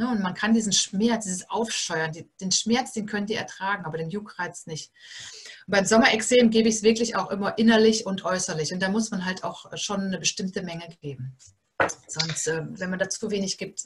Ne, 0.00 0.08
und 0.08 0.22
man 0.22 0.32
kann 0.32 0.54
diesen 0.54 0.72
Schmerz, 0.72 1.24
dieses 1.24 1.50
Aufscheuern, 1.50 2.10
den 2.40 2.52
Schmerz, 2.52 2.92
den 2.92 3.04
könnt 3.04 3.28
ihr 3.28 3.36
ertragen, 3.36 3.84
aber 3.84 3.98
den 3.98 4.08
Juckreiz 4.08 4.66
nicht. 4.66 4.90
Und 5.66 5.72
beim 5.72 5.84
Sommerexem 5.84 6.48
gebe 6.48 6.70
ich 6.70 6.76
es 6.76 6.82
wirklich 6.82 7.16
auch 7.16 7.30
immer 7.30 7.58
innerlich 7.58 8.06
und 8.06 8.24
äußerlich. 8.24 8.72
Und 8.72 8.80
da 8.80 8.88
muss 8.88 9.10
man 9.10 9.26
halt 9.26 9.44
auch 9.44 9.66
schon 9.76 10.00
eine 10.00 10.18
bestimmte 10.18 10.62
Menge 10.62 10.88
geben. 11.02 11.36
Sonst, 12.08 12.46
äh, 12.46 12.62
wenn 12.66 12.88
man 12.88 12.98
da 12.98 13.10
zu 13.10 13.30
wenig 13.30 13.58
gibt, 13.58 13.82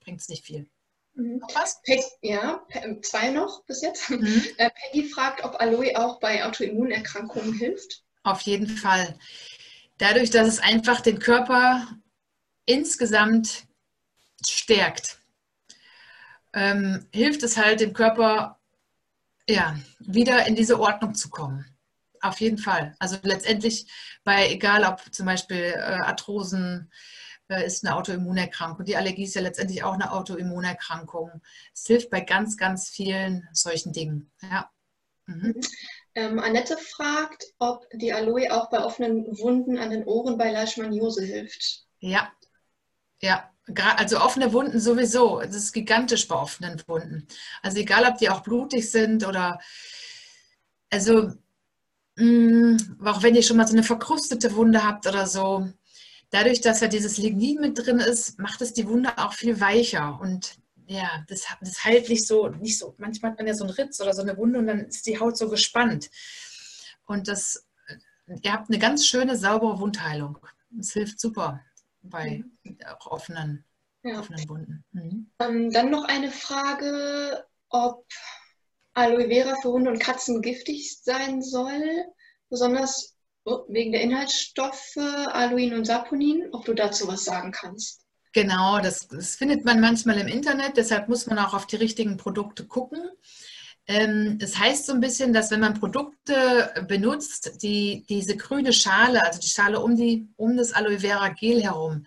bringt 0.00 0.20
es 0.20 0.28
nicht 0.28 0.44
viel. 0.44 0.68
Mhm. 1.14 1.38
Noch 1.38 1.54
was? 1.54 1.80
Peg, 1.82 2.02
ja, 2.22 2.66
zwei 3.02 3.30
noch 3.30 3.62
bis 3.66 3.82
jetzt. 3.82 4.10
Mhm. 4.10 4.42
Äh, 4.56 4.70
Peggy 4.70 5.08
fragt, 5.08 5.44
ob 5.44 5.60
Aloe 5.60 5.96
auch 5.96 6.18
bei 6.18 6.44
Autoimmunerkrankungen 6.44 7.52
hilft. 7.52 8.02
Auf 8.24 8.40
jeden 8.40 8.66
Fall. 8.66 9.16
Dadurch, 9.98 10.30
dass 10.30 10.48
es 10.48 10.58
einfach 10.58 11.02
den 11.02 11.20
Körper 11.20 11.86
insgesamt 12.64 13.68
stärkt 14.44 15.20
ähm, 16.56 17.06
hilft 17.12 17.42
es 17.42 17.56
halt 17.58 17.80
dem 17.80 17.92
Körper, 17.92 18.58
ja, 19.48 19.78
wieder 20.00 20.46
in 20.46 20.56
diese 20.56 20.80
Ordnung 20.80 21.14
zu 21.14 21.28
kommen. 21.28 21.66
Auf 22.22 22.40
jeden 22.40 22.58
Fall. 22.58 22.96
Also 22.98 23.18
letztendlich 23.22 23.86
bei, 24.24 24.50
egal 24.50 24.84
ob 24.84 25.14
zum 25.14 25.26
Beispiel 25.26 25.74
äh, 25.76 25.78
Arthrosen 25.78 26.90
äh, 27.48 27.64
ist 27.64 27.84
eine 27.84 27.94
Autoimmunerkrankung, 27.94 28.86
die 28.86 28.96
Allergie 28.96 29.24
ist 29.24 29.34
ja 29.34 29.42
letztendlich 29.42 29.84
auch 29.84 29.92
eine 29.92 30.10
Autoimmunerkrankung. 30.10 31.42
Es 31.74 31.86
hilft 31.86 32.08
bei 32.08 32.22
ganz, 32.22 32.56
ganz 32.56 32.88
vielen 32.88 33.46
solchen 33.52 33.92
Dingen. 33.92 34.32
Ja. 34.42 34.70
Mhm. 35.26 35.60
Ähm, 36.14 36.38
Annette 36.38 36.78
fragt, 36.78 37.44
ob 37.58 37.86
die 37.92 38.14
Aloe 38.14 38.50
auch 38.50 38.70
bei 38.70 38.82
offenen 38.82 39.26
Wunden 39.38 39.76
an 39.76 39.90
den 39.90 40.04
Ohren 40.04 40.38
bei 40.38 40.50
Leishmaniose 40.50 41.22
hilft. 41.22 41.84
Ja, 41.98 42.32
ja, 43.20 43.50
also 43.74 44.20
offene 44.20 44.52
Wunden 44.52 44.80
sowieso. 44.80 45.40
Es 45.40 45.54
ist 45.54 45.72
gigantisch 45.72 46.28
bei 46.28 46.36
offenen 46.36 46.80
Wunden. 46.86 47.26
Also 47.62 47.78
egal, 47.78 48.04
ob 48.04 48.18
die 48.18 48.30
auch 48.30 48.42
blutig 48.42 48.90
sind 48.90 49.26
oder 49.26 49.58
also 50.90 51.32
mh, 52.16 52.24
mm, 52.24 53.00
auch 53.04 53.22
wenn 53.22 53.34
ihr 53.34 53.42
schon 53.42 53.56
mal 53.56 53.66
so 53.66 53.74
eine 53.74 53.82
verkrustete 53.82 54.54
Wunde 54.54 54.84
habt 54.84 55.06
oder 55.06 55.26
so, 55.26 55.68
dadurch, 56.30 56.60
dass 56.60 56.80
ja 56.80 56.88
dieses 56.88 57.18
Lignin 57.18 57.60
mit 57.60 57.78
drin 57.78 57.98
ist, 57.98 58.38
macht 58.38 58.60
es 58.62 58.72
die 58.72 58.88
Wunde 58.88 59.16
auch 59.18 59.32
viel 59.32 59.60
weicher 59.60 60.18
und 60.20 60.56
ja, 60.88 61.24
das, 61.28 61.44
das 61.60 61.84
heilt 61.84 62.08
nicht 62.08 62.26
so, 62.26 62.48
nicht 62.48 62.78
so. 62.78 62.94
Manchmal 62.98 63.32
hat 63.32 63.38
man 63.38 63.48
ja 63.48 63.54
so 63.54 63.64
einen 63.64 63.74
Ritz 63.74 64.00
oder 64.00 64.14
so 64.14 64.22
eine 64.22 64.36
Wunde 64.36 64.60
und 64.60 64.68
dann 64.68 64.80
ist 64.86 65.06
die 65.06 65.18
Haut 65.18 65.36
so 65.36 65.48
gespannt. 65.48 66.10
Und 67.06 67.26
das, 67.26 67.66
ihr 68.42 68.52
habt 68.52 68.70
eine 68.70 68.78
ganz 68.78 69.04
schöne, 69.04 69.36
saubere 69.36 69.80
Wundheilung. 69.80 70.38
Das 70.70 70.92
hilft 70.92 71.18
super 71.18 71.60
bei 72.10 72.44
mhm. 72.62 72.78
auch 72.86 73.06
offenen, 73.06 73.64
ja. 74.02 74.18
offenen 74.18 74.48
Wunden. 74.48 74.84
Mhm. 74.92 75.30
Ähm, 75.38 75.70
dann 75.72 75.90
noch 75.90 76.04
eine 76.04 76.30
Frage, 76.30 77.44
ob 77.68 78.06
Aloe 78.94 79.28
Vera 79.28 79.56
für 79.60 79.70
Hunde 79.70 79.90
und 79.90 79.98
Katzen 79.98 80.40
giftig 80.40 80.98
sein 81.02 81.42
soll, 81.42 82.04
besonders 82.48 83.16
wegen 83.68 83.92
der 83.92 84.00
Inhaltsstoffe 84.02 84.96
Aluin 84.96 85.74
und 85.74 85.84
Saponin, 85.84 86.48
ob 86.52 86.64
du 86.64 86.74
dazu 86.74 87.06
was 87.06 87.24
sagen 87.24 87.52
kannst. 87.52 88.02
Genau, 88.32 88.80
das, 88.80 89.08
das 89.08 89.36
findet 89.36 89.64
man 89.64 89.80
manchmal 89.80 90.18
im 90.18 90.28
Internet, 90.28 90.76
deshalb 90.76 91.08
muss 91.08 91.26
man 91.26 91.38
auch 91.38 91.54
auf 91.54 91.66
die 91.66 91.76
richtigen 91.76 92.16
Produkte 92.16 92.66
gucken. 92.66 93.00
Ähm, 93.88 94.38
es 94.40 94.58
heißt 94.58 94.86
so 94.86 94.92
ein 94.92 95.00
bisschen, 95.00 95.32
dass 95.32 95.50
wenn 95.50 95.60
man 95.60 95.74
Produkte 95.74 96.72
benutzt, 96.88 97.62
die 97.62 98.04
diese 98.08 98.36
grüne 98.36 98.72
Schale, 98.72 99.24
also 99.24 99.40
die 99.40 99.48
Schale 99.48 99.80
um, 99.80 99.96
die, 99.96 100.28
um 100.36 100.56
das 100.56 100.72
Aloe 100.72 101.00
Vera 101.00 101.28
Gel 101.28 101.62
herum, 101.62 102.04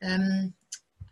ähm, 0.00 0.54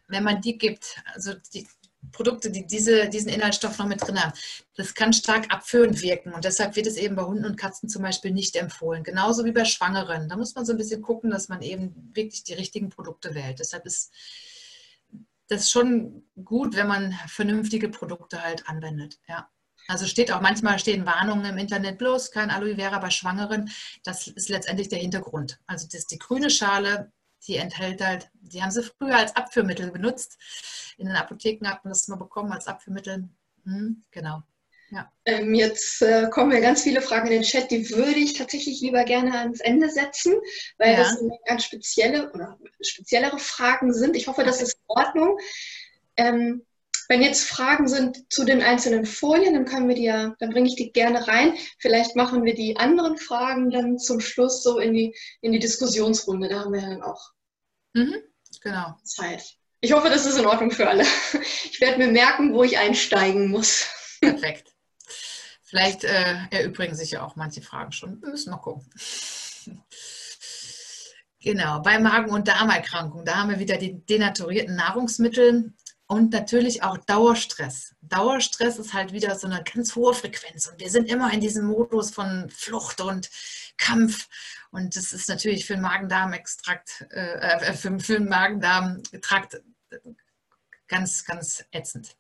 wenn 0.09 0.25
man 0.25 0.43
die 0.43 0.59
gibt, 0.59 1.03
also 1.15 1.33
die 1.55 1.67
Produkte, 2.13 2.51
die 2.51 2.67
diese, 2.67 3.09
diesen 3.09 3.31
Inhaltsstoff 3.31 3.79
noch 3.79 3.87
mit 3.87 4.03
drin 4.03 4.23
haben, 4.23 4.33
das 4.77 4.95
kann 4.95 5.13
stark 5.13 5.53
abführend 5.53 6.03
wirken 6.03 6.33
und 6.33 6.45
deshalb 6.45 6.77
wird 6.77 6.87
es 6.87 6.97
eben 6.97 7.17
bei 7.17 7.25
Hunden 7.25 7.47
und 7.47 7.57
Katzen 7.57 7.89
zum 7.89 8.03
Beispiel 8.03 8.31
nicht 8.31 8.57
empfohlen. 8.57 9.05
Genauso 9.05 9.45
wie 9.45 9.53
bei 9.53 9.65
Schwangeren. 9.65 10.29
Da 10.29 10.37
muss 10.37 10.55
man 10.55 10.67
so 10.67 10.73
ein 10.73 10.79
bisschen 10.79 11.01
gucken, 11.03 11.31
dass 11.31 11.49
man 11.49 11.63
eben 11.63 12.11
wirklich 12.15 12.45
die 12.45 12.55
richtigen 12.55 12.91
Produkte 12.91 13.35
wählt. 13.35 13.59
Deshalb 13.59 13.87
ist 13.87 14.13
das 15.49 15.71
schon 15.71 16.25
gut, 16.45 16.77
wenn 16.77 16.87
man 16.87 17.13
vernünftige 17.27 17.89
Produkte 17.89 18.43
halt 18.43 18.69
anwendet. 18.69 19.19
Ja. 19.29 19.49
Also 19.87 20.07
steht 20.07 20.33
auch 20.33 20.41
manchmal 20.41 20.79
stehen 20.79 21.07
Warnungen 21.07 21.45
im 21.45 21.59
Internet, 21.59 21.99
bloß 21.99 22.31
kein 22.31 22.51
Aloe 22.51 22.77
Vera 22.77 22.99
bei 22.99 23.11
Schwangeren. 23.11 23.71
Das 24.03 24.27
ist 24.27 24.49
letztendlich 24.49 24.89
der 24.89 24.99
Hintergrund. 24.99 25.61
Also 25.67 25.87
das, 25.91 26.07
die 26.07 26.19
grüne 26.19 26.51
Schale, 26.51 27.13
die 27.47 27.57
enthält 27.57 28.01
halt, 28.01 28.31
die 28.35 28.63
haben 28.63 28.71
sie 28.71 28.83
früher 28.83 29.17
als 29.17 29.37
Abführmittel 29.37 29.91
benutzt. 29.91 30.39
In 30.97 31.07
den 31.07 31.17
Apotheken 31.17 31.69
hat 31.69 31.85
man 31.85 31.91
das 31.91 32.09
mal 32.09 32.17
bekommen 32.17 32.53
als 32.53 32.67
Abführmittel. 32.67 33.29
Hm, 33.65 34.05
genau. 34.11 34.43
Ja. 34.91 35.11
Ähm, 35.25 35.55
jetzt 35.55 36.03
äh, 36.03 36.29
kommen 36.31 36.53
ja 36.53 36.61
ganz 36.61 36.83
viele 36.83 37.03
Fragen 37.03 37.27
in 37.27 37.33
den 37.33 37.43
Chat, 37.43 37.71
die 37.71 37.91
würde 37.91 38.21
ich 38.21 38.35
tatsächlich 38.35 38.81
lieber 38.81 39.05
gerne 39.05 39.39
ans 39.39 39.61
Ende 39.61 39.91
setzen, 39.91 40.35
weil 40.79 40.93
ja. 40.93 40.99
das 40.99 41.19
ganz 41.47 41.65
spezielle 41.65 42.31
oder 42.33 42.59
speziellere 42.81 43.39
Fragen 43.39 43.93
sind. 43.93 44.15
Ich 44.15 44.29
hoffe, 44.29 44.45
das 44.45 44.63
ist 44.63 44.75
in 44.75 44.85
Ordnung. 44.87 45.39
Ähm, 46.17 46.65
wenn 47.09 47.23
jetzt 47.23 47.45
Fragen 47.49 47.89
sind 47.89 48.33
zu 48.33 48.45
den 48.45 48.63
einzelnen 48.63 49.07
Folien, 49.07 49.55
dann 49.55 49.65
können 49.65 49.89
wir 49.89 49.95
die 49.95 50.05
ja, 50.05 50.35
dann 50.39 50.51
bringe 50.51 50.69
ich 50.69 50.77
die 50.77 50.93
gerne 50.93 51.27
rein. 51.27 51.55
Vielleicht 51.79 52.17
machen 52.17 52.45
wir 52.45 52.55
die 52.55 52.77
anderen 52.77 53.19
Fragen 53.19 53.71
dann 53.71 53.99
zum 53.99 54.21
Schluss 54.21 54.63
so 54.63 54.79
in 54.79 54.93
die, 54.95 55.15
in 55.41 55.53
die 55.53 55.59
Diskussionsrunde. 55.59 56.49
Da 56.49 56.61
haben 56.61 56.73
wir 56.73 56.81
dann 56.81 57.03
auch 57.03 57.31
mhm, 57.95 58.17
genau. 58.61 58.97
Zeit. 59.05 59.57
Ich 59.81 59.93
hoffe, 59.93 60.09
das 60.09 60.25
ist 60.25 60.39
in 60.39 60.47
Ordnung 60.47 60.71
für 60.71 60.89
alle. 60.89 61.05
Ich 61.71 61.81
werde 61.81 61.99
mir 61.99 62.11
merken, 62.11 62.55
wo 62.55 62.63
ich 62.63 62.79
einsteigen 62.79 63.49
muss. 63.51 63.87
Perfekt. 64.21 64.73
Vielleicht 65.63 66.05
äh, 66.05 66.37
erübrigen 66.51 66.95
sich 66.95 67.11
ja 67.11 67.27
auch 67.27 67.35
manche 67.35 67.61
Fragen 67.61 67.91
schon. 67.91 68.23
Wir 68.23 68.31
müssen 68.31 68.51
noch 68.51 68.63
gucken. 68.63 68.89
Genau, 71.41 71.81
bei 71.81 71.99
Magen- 71.99 72.31
und 72.31 72.49
Darmerkrankungen, 72.49 73.27
da 73.27 73.37
haben 73.37 73.51
wir 73.51 73.59
wieder 73.59 73.77
die 73.77 74.07
denaturierten 74.07 74.77
Nahrungsmittel. 74.77 75.75
Und 76.07 76.33
natürlich 76.33 76.83
auch 76.83 76.99
Dauerstress. 76.99 77.95
Dauerstress 78.03 78.79
ist 78.79 78.93
halt 78.93 79.13
wieder 79.13 79.35
so 79.37 79.47
eine 79.47 79.65
ganz 79.65 79.97
hohe 79.97 80.13
Frequenz 80.13 80.67
und 80.67 80.79
wir 80.79 80.91
sind 80.91 81.09
immer 81.09 81.33
in 81.33 81.41
diesem 81.41 81.67
Modus 81.67 82.11
von 82.11 82.51
Flucht 82.51 83.01
und 83.01 83.31
Kampf. 83.79 84.29
Und 84.71 84.97
das 84.97 85.15
ist 85.15 85.29
natürlich 85.31 85.65
für 85.65 85.75
den 85.75 85.83
Magen-Darm-Extrakt, 85.83 87.07
äh, 87.11 87.37
äh 87.37 87.73
für, 87.73 87.99
für 87.99 88.19
den 88.19 88.29
Magen-Darm-Trakt 88.29 89.63
ganz, 90.89 91.25
ganz 91.25 91.65
ätzend. 91.73 92.17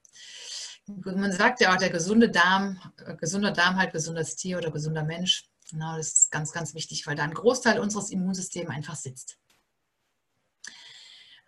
Man 0.86 1.32
sagt 1.32 1.60
ja 1.60 1.72
auch, 1.72 1.78
der 1.78 1.90
gesunde 1.90 2.30
Darm, 2.30 2.80
äh, 3.04 3.14
gesunder 3.16 3.50
Darm 3.50 3.76
halt 3.76 3.92
gesundes 3.92 4.36
Tier 4.36 4.58
oder 4.58 4.70
gesunder 4.70 5.02
Mensch. 5.02 5.44
Genau, 5.70 5.96
das 5.96 6.12
ist 6.12 6.30
ganz, 6.30 6.52
ganz 6.52 6.74
wichtig, 6.74 7.06
weil 7.06 7.16
da 7.16 7.24
ein 7.24 7.34
Großteil 7.34 7.80
unseres 7.80 8.10
Immunsystems 8.10 8.70
einfach 8.70 8.96
sitzt. 8.96 9.38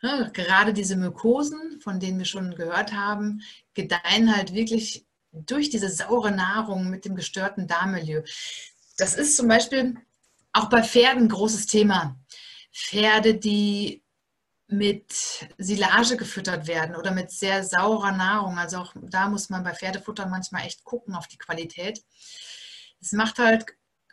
Ne, 0.06 0.30
gerade 0.32 0.72
diese 0.72 0.94
Mykosen, 0.94 1.80
von 1.80 1.98
denen 1.98 2.18
wir 2.18 2.26
schon 2.26 2.54
gehört 2.54 2.92
haben, 2.92 3.42
gedeihen 3.74 4.36
halt 4.36 4.54
wirklich 4.54 5.04
durch 5.32 5.68
diese 5.68 5.88
saure 5.88 6.30
Nahrung 6.30 6.90
mit 6.90 7.04
dem 7.04 7.16
gestörten 7.16 7.66
Darmmilieu. 7.66 8.22
Das 8.98 9.16
ist 9.16 9.36
zum 9.36 9.48
Beispiel 9.48 9.96
auch 10.52 10.68
bei 10.68 10.84
Pferden 10.84 11.24
ein 11.24 11.28
großes 11.28 11.66
Thema. 11.66 12.16
Pferde, 12.72 13.34
die 13.34 14.04
mit 14.68 15.48
Silage 15.58 16.16
gefüttert 16.16 16.68
werden 16.68 16.94
oder 16.94 17.10
mit 17.10 17.32
sehr 17.32 17.64
saurer 17.64 18.12
Nahrung. 18.12 18.58
Also 18.58 18.76
auch 18.76 18.94
da 18.94 19.28
muss 19.28 19.50
man 19.50 19.64
bei 19.64 19.74
Pferdefutter 19.74 20.26
manchmal 20.26 20.66
echt 20.66 20.84
gucken 20.84 21.16
auf 21.16 21.26
die 21.26 21.38
Qualität. 21.38 22.04
Es 23.00 23.10
macht 23.10 23.40
halt 23.40 23.66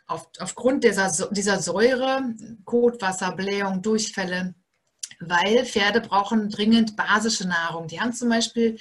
auf, 0.08 0.28
aufgrund 0.40 0.82
dieser, 0.82 1.28
dieser 1.30 1.62
Säure, 1.62 2.34
Kotwasser, 2.64 3.30
Blähung, 3.30 3.80
Durchfälle, 3.80 4.56
weil 5.20 5.64
Pferde 5.64 6.00
brauchen 6.00 6.50
dringend 6.50 6.96
basische 6.96 7.46
Nahrung. 7.46 7.88
Die 7.88 8.00
haben 8.00 8.12
zum 8.12 8.28
Beispiel 8.28 8.78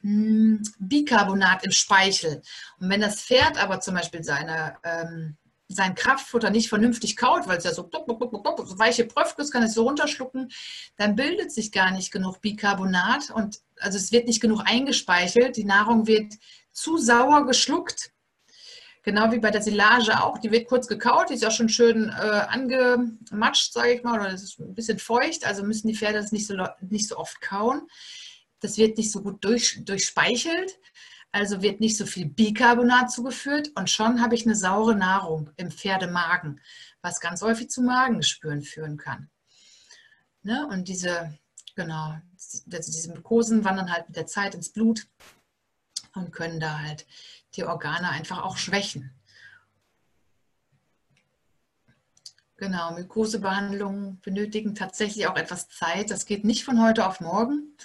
hm, 0.00 0.62
Bicarbonat 0.78 1.64
im 1.64 1.72
Speichel. 1.72 2.42
Und 2.78 2.90
wenn 2.90 3.00
das 3.00 3.22
Pferd 3.22 3.62
aber 3.62 3.80
zum 3.80 3.94
Beispiel 3.94 4.22
seine, 4.22 4.76
ähm, 4.84 5.36
sein 5.68 5.94
Kraftfutter 5.94 6.50
nicht 6.50 6.68
vernünftig 6.68 7.16
kaut, 7.16 7.46
weil 7.46 7.58
es 7.58 7.64
ja 7.64 7.74
so, 7.74 7.88
so 7.92 8.78
weiche 8.78 9.04
Pröfkes 9.04 9.50
kann 9.50 9.62
es 9.62 9.74
so 9.74 9.82
runterschlucken, 9.82 10.50
dann 10.96 11.14
bildet 11.14 11.52
sich 11.52 11.72
gar 11.72 11.90
nicht 11.90 12.10
genug 12.10 12.40
Bicarbonat 12.40 13.30
und 13.30 13.60
also 13.78 13.98
es 13.98 14.10
wird 14.12 14.26
nicht 14.26 14.40
genug 14.40 14.62
eingespeichert, 14.64 15.56
die 15.56 15.64
Nahrung 15.64 16.06
wird 16.06 16.34
zu 16.72 16.96
sauer 16.96 17.44
geschluckt. 17.46 18.12
Genau 19.02 19.32
wie 19.32 19.38
bei 19.38 19.50
der 19.50 19.62
Silage 19.62 20.22
auch, 20.22 20.38
die 20.38 20.50
wird 20.50 20.68
kurz 20.68 20.86
gekaut, 20.86 21.30
die 21.30 21.34
ist 21.34 21.44
auch 21.44 21.52
schon 21.52 21.68
schön 21.68 22.08
äh, 22.08 22.12
angematscht, 22.12 23.72
sage 23.72 23.94
ich 23.94 24.02
mal, 24.02 24.20
oder 24.20 24.32
es 24.32 24.42
ist 24.42 24.58
ein 24.58 24.74
bisschen 24.74 24.98
feucht, 24.98 25.46
also 25.46 25.62
müssen 25.62 25.88
die 25.88 25.96
Pferde 25.96 26.18
das 26.18 26.32
nicht 26.32 26.46
so, 26.46 26.54
nicht 26.80 27.08
so 27.08 27.16
oft 27.16 27.40
kauen. 27.40 27.88
Das 28.60 28.76
wird 28.76 28.98
nicht 28.98 29.12
so 29.12 29.22
gut 29.22 29.44
durch, 29.44 29.80
durchspeichelt. 29.84 30.78
Also 31.30 31.60
wird 31.60 31.80
nicht 31.80 31.96
so 31.96 32.06
viel 32.06 32.26
Bicarbonat 32.26 33.10
zugeführt 33.10 33.70
und 33.74 33.90
schon 33.90 34.22
habe 34.22 34.34
ich 34.34 34.46
eine 34.46 34.56
saure 34.56 34.94
Nahrung 34.94 35.50
im 35.56 35.70
Pferdemagen, 35.70 36.60
was 37.02 37.20
ganz 37.20 37.42
häufig 37.42 37.68
zu 37.68 37.82
Magenspüren 37.82 38.62
führen 38.62 38.96
kann. 38.96 39.28
Ne? 40.42 40.66
Und 40.68 40.88
diese, 40.88 41.38
genau, 41.74 42.16
also 42.72 42.92
diese 42.92 43.12
Mukosen 43.12 43.62
wandern 43.64 43.92
halt 43.92 44.08
mit 44.08 44.16
der 44.16 44.26
Zeit 44.26 44.54
ins 44.54 44.70
Blut 44.70 45.06
und 46.14 46.32
können 46.32 46.60
da 46.60 46.78
halt 46.78 47.06
die 47.58 47.64
Organe 47.64 48.08
einfach 48.08 48.42
auch 48.42 48.56
schwächen. 48.56 49.10
Genau, 52.56 52.92
Mykosebehandlungen 52.92 54.20
benötigen 54.20 54.74
tatsächlich 54.74 55.26
auch 55.26 55.36
etwas 55.36 55.68
Zeit. 55.68 56.10
Das 56.10 56.26
geht 56.26 56.44
nicht 56.44 56.64
von 56.64 56.82
heute 56.82 57.06
auf 57.06 57.20
morgen. 57.20 57.76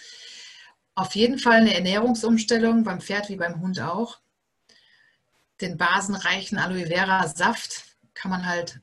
Auf 0.96 1.16
jeden 1.16 1.38
Fall 1.38 1.58
eine 1.58 1.74
Ernährungsumstellung, 1.74 2.84
beim 2.84 3.02
Pferd 3.02 3.30
wie 3.30 3.36
beim 3.36 3.62
Hund 3.62 3.80
auch. 3.80 4.20
Den 5.62 5.78
basenreichen 5.78 6.58
Aloe 6.58 6.88
Vera 6.88 7.28
Saft 7.28 7.98
kann 8.14 8.32
man 8.32 8.48
halt 8.48 8.82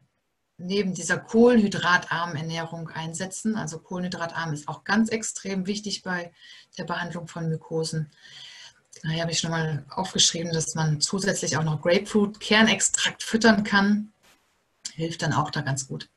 neben 0.59 0.95
dieser 0.95 1.18
kohlenhydratarmen 1.18 2.36
Ernährung 2.36 2.88
einsetzen. 2.91 3.57
Also 3.57 3.80
kohlenhydratarm 3.80 4.53
ist 4.53 4.68
auch 4.68 4.84
ganz 4.84 5.09
extrem 5.09 5.66
wichtig 5.66 6.03
bei 6.03 6.32
der 6.78 6.84
Behandlung 6.84 7.26
von 7.26 7.49
Mykosen. 7.49 8.12
Hier 9.03 9.22
habe 9.22 9.32
ich 9.32 9.38
schon 9.38 9.51
mal 9.51 9.84
aufgeschrieben, 9.90 10.53
dass 10.53 10.74
man 10.74 11.01
zusätzlich 11.01 11.57
auch 11.57 11.64
noch 11.64 11.80
Grapefruit-Kernextrakt 11.80 13.22
füttern 13.22 13.64
kann. 13.64 14.12
Hilft 14.94 15.22
dann 15.22 15.32
auch 15.32 15.51
da 15.51 15.62
ganz 15.62 15.88
gut. 15.88 16.09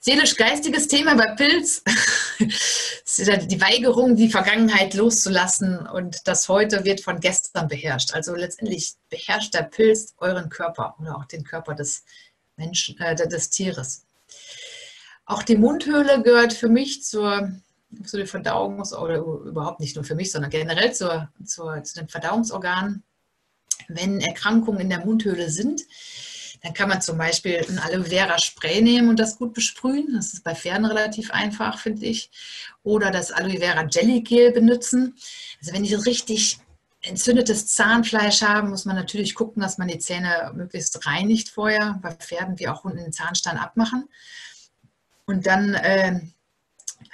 Seelisch-geistiges 0.00 0.88
Thema 0.88 1.14
bei 1.14 1.34
Pilz. 1.34 1.82
die 2.38 3.60
Weigerung, 3.60 4.16
die 4.16 4.30
Vergangenheit 4.30 4.94
loszulassen 4.94 5.86
und 5.86 6.26
das 6.26 6.48
Heute 6.48 6.84
wird 6.84 7.00
von 7.00 7.20
gestern 7.20 7.68
beherrscht. 7.68 8.12
Also 8.14 8.34
letztendlich 8.34 8.94
beherrscht 9.10 9.54
der 9.54 9.62
Pilz 9.62 10.14
euren 10.18 10.48
Körper 10.48 10.96
oder 11.00 11.16
auch 11.16 11.24
den 11.26 11.44
Körper 11.44 11.74
des 11.74 12.04
Menschen, 12.56 12.98
äh, 13.00 13.14
des 13.14 13.50
Tieres. 13.50 14.06
Auch 15.26 15.42
die 15.42 15.56
Mundhöhle 15.56 16.22
gehört 16.22 16.52
für 16.52 16.68
mich 16.68 17.02
zur, 17.02 17.52
zu 18.04 18.16
den 18.16 18.26
Verdauungs- 18.26 18.94
oder 18.94 19.16
überhaupt 19.18 19.80
nicht 19.80 19.96
nur 19.96 20.04
für 20.04 20.14
mich, 20.14 20.32
sondern 20.32 20.50
generell 20.50 20.92
zur, 20.92 21.30
zur, 21.44 21.82
zu 21.82 22.00
den 22.00 22.08
Verdauungsorganen. 22.08 23.02
Wenn 23.88 24.20
Erkrankungen 24.20 24.80
in 24.80 24.90
der 24.90 25.04
Mundhöhle 25.04 25.50
sind, 25.50 25.82
dann 26.62 26.72
kann 26.72 26.88
man 26.88 27.02
zum 27.02 27.18
Beispiel 27.18 27.64
ein 27.68 27.78
Aloe 27.78 28.04
Vera 28.04 28.38
Spray 28.38 28.80
nehmen 28.80 29.10
und 29.10 29.18
das 29.18 29.36
gut 29.36 29.52
besprühen. 29.52 30.14
Das 30.14 30.32
ist 30.32 30.44
bei 30.44 30.54
Pferden 30.54 30.86
relativ 30.86 31.30
einfach, 31.30 31.78
finde 31.78 32.06
ich. 32.06 32.30
Oder 32.82 33.10
das 33.10 33.32
Aloe 33.32 33.58
Vera 33.58 33.86
Jelly 33.90 34.22
Gel 34.22 34.50
benutzen. 34.50 35.14
Also 35.60 35.74
wenn 35.74 35.82
die 35.82 35.94
richtig 35.94 36.58
entzündetes 37.02 37.66
Zahnfleisch 37.66 38.40
haben, 38.40 38.70
muss 38.70 38.86
man 38.86 38.96
natürlich 38.96 39.34
gucken, 39.34 39.60
dass 39.60 39.76
man 39.76 39.88
die 39.88 39.98
Zähne 39.98 40.52
möglichst 40.54 41.06
reinigt 41.06 41.50
vorher. 41.50 41.98
Bei 42.02 42.12
Pferden 42.12 42.58
wie 42.58 42.68
auch 42.68 42.84
Hunden 42.84 42.98
den 42.98 43.12
Zahnstein 43.12 43.58
abmachen. 43.58 44.08
Und 45.26 45.46
dann 45.46 45.74
äh, 45.74 46.20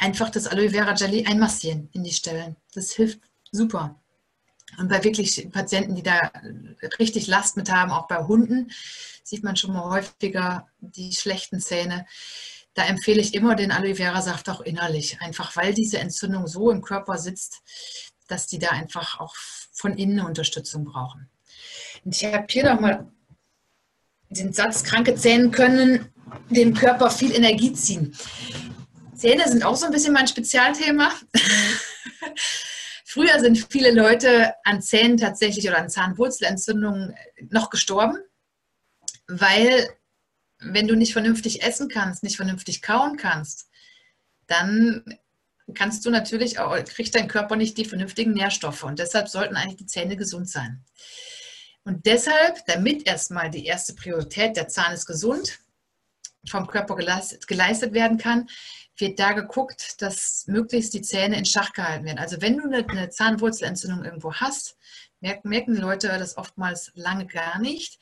einfach 0.00 0.30
das 0.30 0.46
Aloe 0.46 0.70
Vera 0.70 0.94
Jelly 0.94 1.26
einmassieren 1.26 1.88
in 1.92 2.02
die 2.02 2.12
Stellen. 2.12 2.56
Das 2.74 2.90
hilft 2.92 3.20
super. 3.52 4.00
Und 4.78 4.88
bei 4.88 5.04
wirklich 5.04 5.48
Patienten, 5.52 5.94
die 5.94 6.02
da 6.02 6.32
richtig 6.98 7.26
Last 7.26 7.56
mit 7.56 7.70
haben, 7.70 7.90
auch 7.90 8.08
bei 8.08 8.24
Hunden, 8.24 8.70
sieht 9.22 9.44
man 9.44 9.56
schon 9.56 9.72
mal 9.72 9.90
häufiger 9.90 10.66
die 10.80 11.12
schlechten 11.12 11.60
Zähne. 11.60 12.06
Da 12.74 12.84
empfehle 12.84 13.20
ich 13.20 13.34
immer 13.34 13.56
den 13.56 13.72
Aloe 13.72 13.96
Vera 13.96 14.22
Saft 14.22 14.48
auch 14.48 14.60
innerlich, 14.60 15.20
einfach 15.20 15.56
weil 15.56 15.74
diese 15.74 15.98
Entzündung 15.98 16.46
so 16.46 16.70
im 16.70 16.82
Körper 16.82 17.18
sitzt, 17.18 17.60
dass 18.28 18.46
die 18.46 18.58
da 18.58 18.68
einfach 18.68 19.20
auch 19.20 19.34
von 19.72 19.96
innen 19.96 20.20
Unterstützung 20.20 20.84
brauchen. 20.84 21.28
Und 22.04 22.14
ich 22.14 22.24
habe 22.24 22.46
hier 22.48 22.72
nochmal 22.72 23.10
den 24.30 24.52
Satz, 24.52 24.84
kranke 24.84 25.16
Zähne 25.16 25.50
können 25.50 26.08
dem 26.48 26.74
Körper 26.74 27.10
viel 27.10 27.34
Energie 27.34 27.72
ziehen. 27.72 28.16
Zähne 29.20 29.46
sind 29.46 29.64
auch 29.64 29.76
so 29.76 29.84
ein 29.84 29.92
bisschen 29.92 30.14
mein 30.14 30.28
Spezialthema. 30.28 31.12
Früher 33.04 33.38
sind 33.40 33.66
viele 33.70 33.90
Leute 33.90 34.54
an 34.64 34.80
Zähnen 34.80 35.18
tatsächlich 35.18 35.68
oder 35.68 35.78
an 35.78 35.90
Zahnwurzelentzündungen 35.90 37.14
noch 37.50 37.68
gestorben, 37.68 38.16
weil 39.28 39.90
wenn 40.58 40.88
du 40.88 40.96
nicht 40.96 41.12
vernünftig 41.12 41.62
essen 41.62 41.88
kannst, 41.88 42.22
nicht 42.22 42.36
vernünftig 42.36 42.80
kauen 42.80 43.18
kannst, 43.18 43.68
dann 44.46 45.04
kannst 45.74 46.06
du 46.06 46.10
natürlich 46.10 46.58
auch, 46.58 46.76
kriegt 46.84 47.14
dein 47.14 47.28
Körper 47.28 47.56
nicht 47.56 47.76
die 47.76 47.84
vernünftigen 47.84 48.32
Nährstoffe 48.32 48.84
und 48.84 48.98
deshalb 48.98 49.28
sollten 49.28 49.56
eigentlich 49.56 49.76
die 49.76 49.86
Zähne 49.86 50.16
gesund 50.16 50.48
sein. 50.48 50.82
Und 51.84 52.06
deshalb, 52.06 52.64
damit 52.66 53.06
erstmal 53.06 53.50
die 53.50 53.66
erste 53.66 53.94
Priorität, 53.94 54.56
der 54.56 54.68
Zahn 54.68 54.94
ist 54.94 55.06
gesund, 55.06 55.58
vom 56.48 56.66
Körper 56.66 56.96
geleistet, 56.96 57.46
geleistet 57.46 57.92
werden 57.92 58.18
kann, 58.18 58.48
wird 59.00 59.18
da 59.18 59.32
geguckt, 59.32 60.00
dass 60.02 60.44
möglichst 60.46 60.94
die 60.94 61.02
Zähne 61.02 61.36
in 61.36 61.44
Schach 61.44 61.72
gehalten 61.72 62.04
werden. 62.04 62.18
Also 62.18 62.40
wenn 62.40 62.56
du 62.56 62.64
eine, 62.64 63.10
Zahnwurzelentzündung 63.10 64.04
irgendwo 64.04 64.34
hast, 64.34 64.76
merken, 65.20 65.48
merken 65.48 65.76
Leute 65.76 66.08
das 66.08 66.36
oftmals 66.36 66.92
lange 66.94 67.26
gar 67.26 67.58
nicht. 67.58 67.98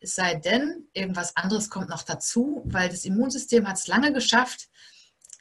Es 0.00 0.14
sei 0.14 0.34
denn, 0.34 0.88
irgendwas 0.92 1.36
anderes 1.36 1.70
kommt 1.70 1.88
noch 1.88 2.02
dazu, 2.02 2.62
weil 2.64 2.88
das 2.88 3.04
Immunsystem 3.04 3.68
hat 3.68 3.76
es 3.76 3.86
lange 3.86 4.12
geschafft, 4.12 4.68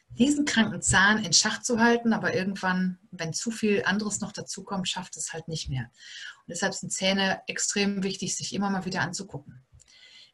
diesen 0.09 0.45
kranken 0.45 0.81
Zahn 0.81 1.23
in 1.23 1.33
Schach 1.33 1.61
zu 1.61 1.79
halten, 1.79 2.13
aber 2.13 2.33
irgendwann, 2.33 2.99
wenn 3.11 3.33
zu 3.33 3.49
viel 3.49 3.83
anderes 3.85 4.19
noch 4.19 4.33
dazu 4.33 4.63
kommt, 4.63 4.89
schafft 4.89 5.15
es 5.15 5.31
halt 5.31 5.47
nicht 5.47 5.69
mehr. 5.69 5.83
Und 5.83 6.49
deshalb 6.49 6.73
sind 6.73 6.91
Zähne 6.91 7.41
extrem 7.47 8.03
wichtig, 8.03 8.35
sich 8.35 8.53
immer 8.53 8.69
mal 8.69 8.85
wieder 8.85 9.01
anzugucken. 9.01 9.65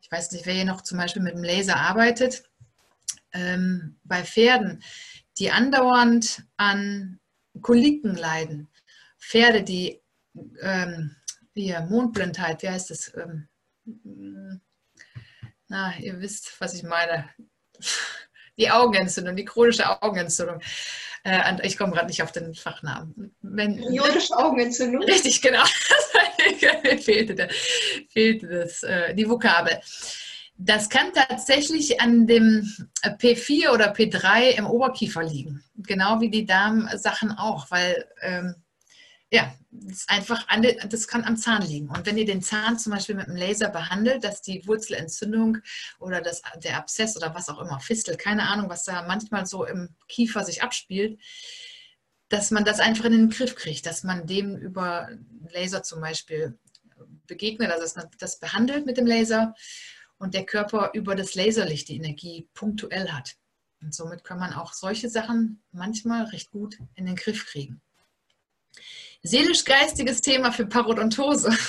Ich 0.02 0.12
weiß 0.12 0.32
nicht, 0.32 0.46
wer 0.46 0.56
hier 0.56 0.66
noch 0.66 0.82
zum 0.82 0.98
Beispiel 0.98 1.22
mit 1.22 1.36
dem 1.36 1.44
Laser 1.44 1.78
arbeitet 1.78 2.44
ähm, 3.34 4.00
bei 4.04 4.24
Pferden, 4.24 4.84
die 5.38 5.52
andauernd 5.52 6.44
an 6.58 7.20
Koliken 7.62 8.16
leiden, 8.16 8.68
Pferde, 9.20 9.64
die 9.64 10.02
ähm, 10.62 11.16
hier, 11.54 11.82
Mondblindheit, 11.82 12.62
wie 12.62 12.70
heißt 12.70 12.92
das? 12.92 13.12
Ähm, 13.16 13.48
na, 15.68 15.98
ihr 16.00 16.20
wisst, 16.20 16.60
was 16.60 16.74
ich 16.74 16.84
meine. 16.84 17.30
Die 18.60 18.72
Augenentzündung, 18.72 19.36
die 19.36 19.46
chronische 19.46 20.02
Augenentzündung. 20.02 20.60
Äh, 21.24 21.60
ich 21.62 21.78
komme 21.78 21.94
gerade 21.94 22.08
nicht 22.08 22.24
auf 22.24 22.32
den 22.32 22.56
Fachnamen. 22.56 23.36
Periodische 23.44 24.36
Augenentzündung? 24.36 25.04
Richtig, 25.08 25.44
genau. 25.44 25.64
fehlte, 27.00 27.50
fehlte 28.10 28.48
das, 28.48 28.82
äh, 28.82 29.14
die 29.14 29.30
Vokabel. 29.30 29.80
Das 30.60 30.90
kann 30.90 31.14
tatsächlich 31.14 32.02
an 32.02 32.26
dem 32.26 32.72
P4 33.04 33.72
oder 33.72 33.94
P3 33.94 34.58
im 34.58 34.66
Oberkiefer 34.66 35.24
liegen. 35.24 35.64
Genau 35.76 36.20
wie 36.20 36.32
die 36.32 36.46
Darmsachen 36.46 37.32
auch, 37.32 37.70
weil 37.70 38.10
ähm, 38.22 38.56
ja, 39.32 39.54
das 39.72 40.08
einfach 40.08 40.48
an, 40.48 40.66
das 40.90 41.08
kann 41.08 41.26
am 41.26 41.38
Zahn 41.38 41.62
liegen. 41.62 41.90
Und 41.90 42.06
wenn 42.06 42.18
ihr 42.18 42.26
den 42.26 42.42
Zahn 42.42 42.80
zum 42.80 42.94
Beispiel 42.94 43.16
mit 43.16 43.28
einem 43.28 43.36
Laser 43.36 43.70
behandelt, 43.70 44.24
dass 44.24 44.42
die 44.42 44.66
Wurzelentzündung 44.66 45.58
oder 46.00 46.22
das, 46.22 46.42
der 46.64 46.78
Abszess 46.78 47.18
oder 47.18 47.36
was 47.36 47.50
auch 47.50 47.60
immer, 47.60 47.80
Fistel, 47.80 48.16
keine 48.16 48.48
Ahnung, 48.48 48.70
was 48.70 48.84
da 48.84 49.04
manchmal 49.06 49.46
so 49.46 49.66
im 49.66 49.90
Kiefer 50.08 50.44
sich 50.44 50.64
abspielt, 50.64 51.20
dass 52.30 52.52
man 52.52 52.66
das 52.66 52.80
einfach 52.80 53.06
in 53.06 53.12
den 53.12 53.30
Griff 53.30 53.56
kriegt, 53.56 53.86
dass 53.86 54.04
man 54.04 54.26
dem 54.26 54.56
über 54.58 55.10
Laser 55.52 55.84
zum 55.84 56.02
Beispiel 56.02 56.58
begegnet, 57.28 57.70
also 57.70 57.84
dass 57.84 57.96
man 57.96 58.08
das 58.20 58.40
behandelt 58.40 58.86
mit 58.86 58.98
dem 58.98 59.06
Laser 59.06 59.54
und 60.18 60.34
der 60.34 60.46
Körper 60.46 60.92
über 60.94 61.16
das 61.16 61.36
Laserlicht 61.36 61.90
die 61.90 61.98
Energie 61.98 62.48
punktuell 62.54 63.12
hat. 63.12 63.36
Und 63.82 63.94
somit 63.94 64.24
kann 64.24 64.40
man 64.40 64.54
auch 64.54 64.74
solche 64.74 65.10
Sachen 65.10 65.62
manchmal 65.72 66.26
recht 66.26 66.52
gut 66.52 66.78
in 66.96 67.06
den 67.06 67.16
Griff 67.16 67.46
kriegen. 67.46 67.82
Seelisch-geistiges 69.24 70.22
Thema 70.22 70.52
für 70.52 70.66
Parodontose. 70.66 71.52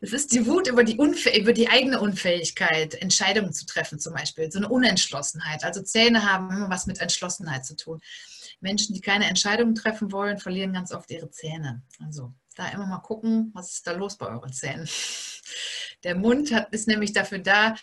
Das 0.00 0.12
ist 0.12 0.32
die 0.32 0.44
Wut 0.46 0.68
über 0.68 0.84
die, 0.84 0.96
über 0.96 1.54
die 1.54 1.68
eigene 1.68 1.98
Unfähigkeit, 1.98 2.94
Entscheidungen 2.94 3.54
zu 3.54 3.64
treffen 3.64 3.98
zum 3.98 4.12
Beispiel, 4.12 4.52
so 4.52 4.58
eine 4.58 4.68
Unentschlossenheit. 4.68 5.64
Also 5.64 5.80
Zähne 5.80 6.30
haben 6.30 6.50
immer 6.50 6.68
was 6.68 6.86
mit 6.86 7.00
Entschlossenheit 7.00 7.64
zu 7.64 7.74
tun. 7.74 8.02
Menschen, 8.60 8.94
die 8.94 9.00
keine 9.00 9.24
Entscheidungen 9.24 9.74
treffen 9.74 10.12
wollen, 10.12 10.36
verlieren 10.36 10.74
ganz 10.74 10.92
oft 10.92 11.10
ihre 11.10 11.30
Zähne. 11.30 11.82
Also 12.04 12.34
da 12.54 12.68
immer 12.68 12.86
mal 12.86 12.98
gucken, 12.98 13.50
was 13.54 13.72
ist 13.72 13.86
da 13.86 13.92
los 13.92 14.16
bei 14.16 14.26
euren 14.26 14.52
Zähnen. 14.52 14.88
Der 16.02 16.14
Mund 16.14 16.52
hat, 16.52 16.72
ist 16.72 16.86
nämlich 16.86 17.12
dafür 17.12 17.38
da, 17.38 17.74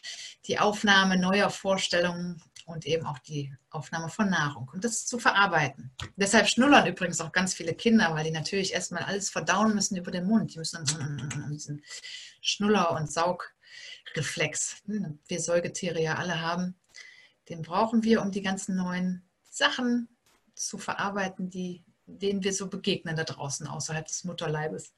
die 0.45 0.59
Aufnahme 0.59 1.17
neuer 1.17 1.49
Vorstellungen 1.49 2.41
und 2.65 2.85
eben 2.85 3.05
auch 3.05 3.19
die 3.19 3.53
Aufnahme 3.69 4.09
von 4.09 4.29
Nahrung 4.29 4.69
und 4.73 4.83
das 4.83 5.05
zu 5.05 5.19
verarbeiten. 5.19 5.91
Deshalb 6.15 6.47
schnullern 6.47 6.87
übrigens 6.87 7.21
auch 7.21 7.31
ganz 7.31 7.53
viele 7.53 7.73
Kinder, 7.73 8.13
weil 8.13 8.23
die 8.23 8.31
natürlich 8.31 8.73
erstmal 8.73 9.03
alles 9.03 9.29
verdauen 9.29 9.73
müssen 9.73 9.97
über 9.97 10.11
den 10.11 10.25
Mund. 10.25 10.53
Die 10.53 10.59
müssen 10.59 10.85
diesen 11.51 11.83
Schnuller- 12.41 12.91
und 12.91 13.11
Saugreflex, 13.11 14.83
hm, 14.85 15.19
wir 15.27 15.39
Säugetiere 15.39 16.01
ja 16.01 16.15
alle 16.15 16.41
haben, 16.41 16.75
den 17.49 17.61
brauchen 17.61 18.03
wir, 18.03 18.21
um 18.21 18.31
die 18.31 18.41
ganzen 18.41 18.75
neuen 18.75 19.23
Sachen 19.49 20.07
zu 20.55 20.77
verarbeiten, 20.77 21.49
die, 21.49 21.83
denen 22.17 22.43
wir 22.43 22.53
so 22.53 22.67
begegnen 22.67 23.15
da 23.15 23.23
draußen 23.23 23.67
außerhalb 23.67 24.05
des 24.05 24.23
Mutterleibes. 24.23 24.93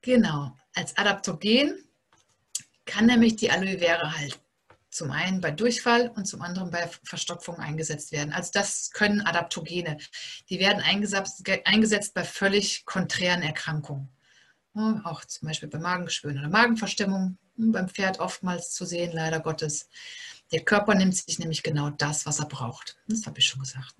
Genau, 0.00 0.56
als 0.74 0.96
Adaptogen 0.96 1.82
kann 2.84 3.06
nämlich 3.06 3.36
die 3.36 3.50
Aloe 3.50 3.78
Vera 3.78 4.16
halt 4.16 4.38
zum 4.94 5.10
einen 5.10 5.40
bei 5.40 5.50
Durchfall 5.50 6.12
und 6.14 6.26
zum 6.26 6.40
anderen 6.40 6.70
bei 6.70 6.88
Verstopfung 7.02 7.56
eingesetzt 7.56 8.12
werden. 8.12 8.32
Also 8.32 8.50
das 8.54 8.90
können 8.92 9.22
Adaptogene. 9.22 9.98
Die 10.48 10.60
werden 10.60 10.82
eingesetzt, 10.82 12.14
bei 12.14 12.24
völlig 12.24 12.84
konträren 12.84 13.42
Erkrankungen. 13.42 14.08
auch 15.04 15.24
zum 15.24 15.48
Beispiel 15.48 15.68
bei 15.68 15.78
Magengeschwüren 15.78 16.38
oder 16.38 16.48
Magenverstimmung, 16.48 17.38
hm, 17.56 17.72
beim 17.72 17.88
Pferd 17.88 18.18
oftmals 18.18 18.72
zu 18.72 18.84
sehen, 18.84 19.12
leider 19.12 19.40
Gottes. 19.40 19.88
Der 20.52 20.64
Körper 20.64 20.94
nimmt 20.94 21.16
sich 21.16 21.38
nämlich 21.38 21.62
genau 21.62 21.90
das, 21.90 22.26
was 22.26 22.40
er 22.40 22.46
braucht. 22.46 22.96
Das 23.06 23.26
habe 23.26 23.38
ich 23.38 23.46
schon 23.46 23.60
gesagt. 23.60 23.94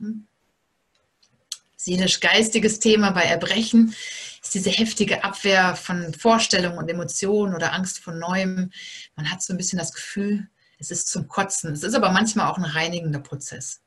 Seelisch-geistiges 1.84 2.80
Thema 2.80 3.10
bei 3.10 3.24
Erbrechen 3.24 3.94
ist 4.42 4.54
diese 4.54 4.70
heftige 4.70 5.22
Abwehr 5.22 5.76
von 5.76 6.14
Vorstellungen 6.14 6.78
und 6.78 6.88
Emotionen 6.88 7.54
oder 7.54 7.74
Angst 7.74 7.98
vor 7.98 8.14
Neuem. 8.14 8.70
Man 9.16 9.30
hat 9.30 9.42
so 9.42 9.52
ein 9.52 9.58
bisschen 9.58 9.78
das 9.78 9.92
Gefühl, 9.92 10.48
es 10.78 10.90
ist 10.90 11.08
zum 11.08 11.28
Kotzen. 11.28 11.72
Es 11.72 11.82
ist 11.82 11.94
aber 11.94 12.10
manchmal 12.10 12.50
auch 12.50 12.56
ein 12.56 12.64
reinigender 12.64 13.18
Prozess. 13.18 13.82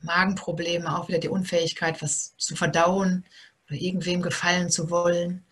Magenprobleme, 0.00 0.98
auch 0.98 1.08
wieder 1.08 1.18
die 1.18 1.28
Unfähigkeit, 1.28 2.02
was 2.02 2.36
zu 2.36 2.56
verdauen 2.56 3.24
oder 3.68 3.78
irgendwem 3.78 4.20
gefallen 4.20 4.68
zu 4.68 4.90
wollen. 4.90 5.44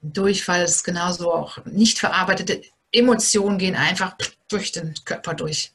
Durchfall 0.00 0.62
ist 0.62 0.84
genauso 0.84 1.32
auch 1.32 1.64
nicht 1.64 1.98
verarbeitete 1.98 2.62
Emotionen 2.92 3.58
gehen 3.58 3.74
einfach 3.74 4.16
durch 4.48 4.70
den 4.70 4.94
Körper 5.04 5.34
durch. 5.34 5.72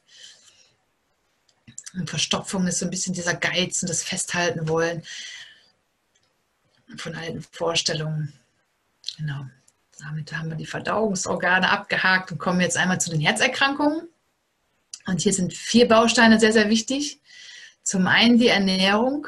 Und 1.97 2.09
Verstopfung 2.09 2.67
ist 2.67 2.79
so 2.79 2.85
ein 2.85 2.91
bisschen 2.91 3.13
dieser 3.13 3.33
Geiz 3.33 3.81
und 3.81 3.89
das 3.89 4.03
Festhalten 4.03 4.69
wollen 4.69 5.03
von 6.95 7.15
alten 7.15 7.41
Vorstellungen. 7.51 8.33
Genau. 9.17 9.47
Damit 9.99 10.31
haben 10.31 10.49
wir 10.49 10.55
die 10.55 10.67
Verdauungsorgane 10.67 11.69
abgehakt 11.69 12.31
und 12.31 12.37
kommen 12.37 12.61
jetzt 12.61 12.77
einmal 12.77 13.01
zu 13.01 13.09
den 13.09 13.19
Herzerkrankungen. 13.19 14.07
Und 15.07 15.21
hier 15.21 15.33
sind 15.33 15.53
vier 15.53 15.87
Bausteine 15.87 16.39
sehr, 16.39 16.53
sehr 16.53 16.69
wichtig. 16.69 17.19
Zum 17.81 18.05
einen 18.05 18.37
die 18.37 18.49
Ernährung, 18.49 19.27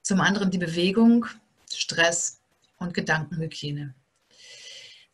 zum 0.00 0.20
anderen 0.20 0.50
die 0.50 0.58
Bewegung, 0.58 1.26
Stress 1.70 2.40
und 2.78 2.94
Gedankenhygiene. 2.94 3.94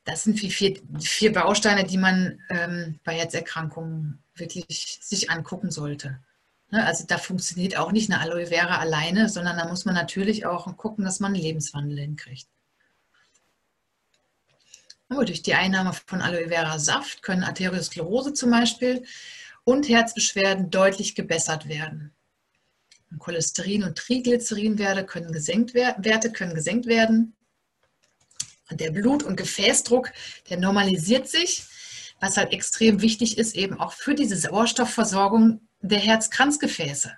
Das 0.04 0.22
sind 0.22 0.40
die 0.40 0.50
vier, 0.50 0.80
vier 1.00 1.32
Bausteine, 1.32 1.84
die 1.84 1.98
man 1.98 2.38
ähm, 2.50 3.00
bei 3.02 3.16
Herzerkrankungen 3.16 4.22
wirklich 4.36 4.98
sich 5.00 5.30
angucken 5.30 5.70
sollte. 5.70 6.20
Ne, 6.74 6.84
also 6.84 7.04
da 7.06 7.18
funktioniert 7.18 7.76
auch 7.76 7.92
nicht 7.92 8.10
eine 8.10 8.20
Aloe 8.20 8.48
Vera 8.48 8.78
alleine, 8.78 9.28
sondern 9.28 9.56
da 9.56 9.68
muss 9.68 9.84
man 9.84 9.94
natürlich 9.94 10.44
auch 10.44 10.76
gucken, 10.76 11.04
dass 11.04 11.20
man 11.20 11.32
einen 11.32 11.40
Lebenswandel 11.40 12.00
hinkriegt. 12.00 12.48
Aber 15.08 15.24
durch 15.24 15.42
die 15.42 15.54
Einnahme 15.54 15.92
von 15.92 16.20
Aloe 16.20 16.48
Vera 16.48 16.80
Saft 16.80 17.22
können 17.22 17.44
Arteriosklerose 17.44 18.32
zum 18.32 18.50
Beispiel 18.50 19.04
und 19.62 19.88
Herzbeschwerden 19.88 20.70
deutlich 20.70 21.14
gebessert 21.14 21.68
werden. 21.68 22.12
Cholesterin- 23.20 23.84
und 23.84 23.96
Triglycerinwerte 23.96 25.06
können 25.06 25.30
gesenkt, 25.30 25.74
Werte 25.74 26.32
können 26.32 26.56
gesenkt 26.56 26.86
werden. 26.86 27.36
Und 28.68 28.80
der 28.80 28.90
Blut- 28.90 29.22
und 29.22 29.36
Gefäßdruck, 29.36 30.10
der 30.50 30.56
normalisiert 30.56 31.28
sich, 31.28 31.66
was 32.18 32.36
halt 32.36 32.52
extrem 32.52 33.00
wichtig 33.00 33.38
ist, 33.38 33.54
eben 33.54 33.78
auch 33.78 33.92
für 33.92 34.16
diese 34.16 34.36
Sauerstoffversorgung 34.36 35.60
der 35.88 35.98
Herzkranzgefäße 35.98 37.12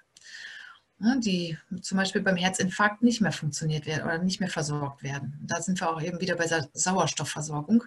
die 1.18 1.58
zum 1.82 1.98
Beispiel 1.98 2.22
beim 2.22 2.36
Herzinfarkt 2.36 3.02
nicht 3.02 3.20
mehr 3.20 3.32
funktioniert 3.32 3.84
werden 3.84 4.04
oder 4.04 4.18
nicht 4.18 4.40
mehr 4.40 4.48
versorgt 4.48 5.02
werden. 5.02 5.38
Da 5.42 5.60
sind 5.60 5.78
wir 5.80 5.90
auch 5.90 6.00
eben 6.00 6.20
wieder 6.20 6.36
bei 6.36 6.46
der 6.46 6.68
Sauerstoffversorgung. 6.72 7.84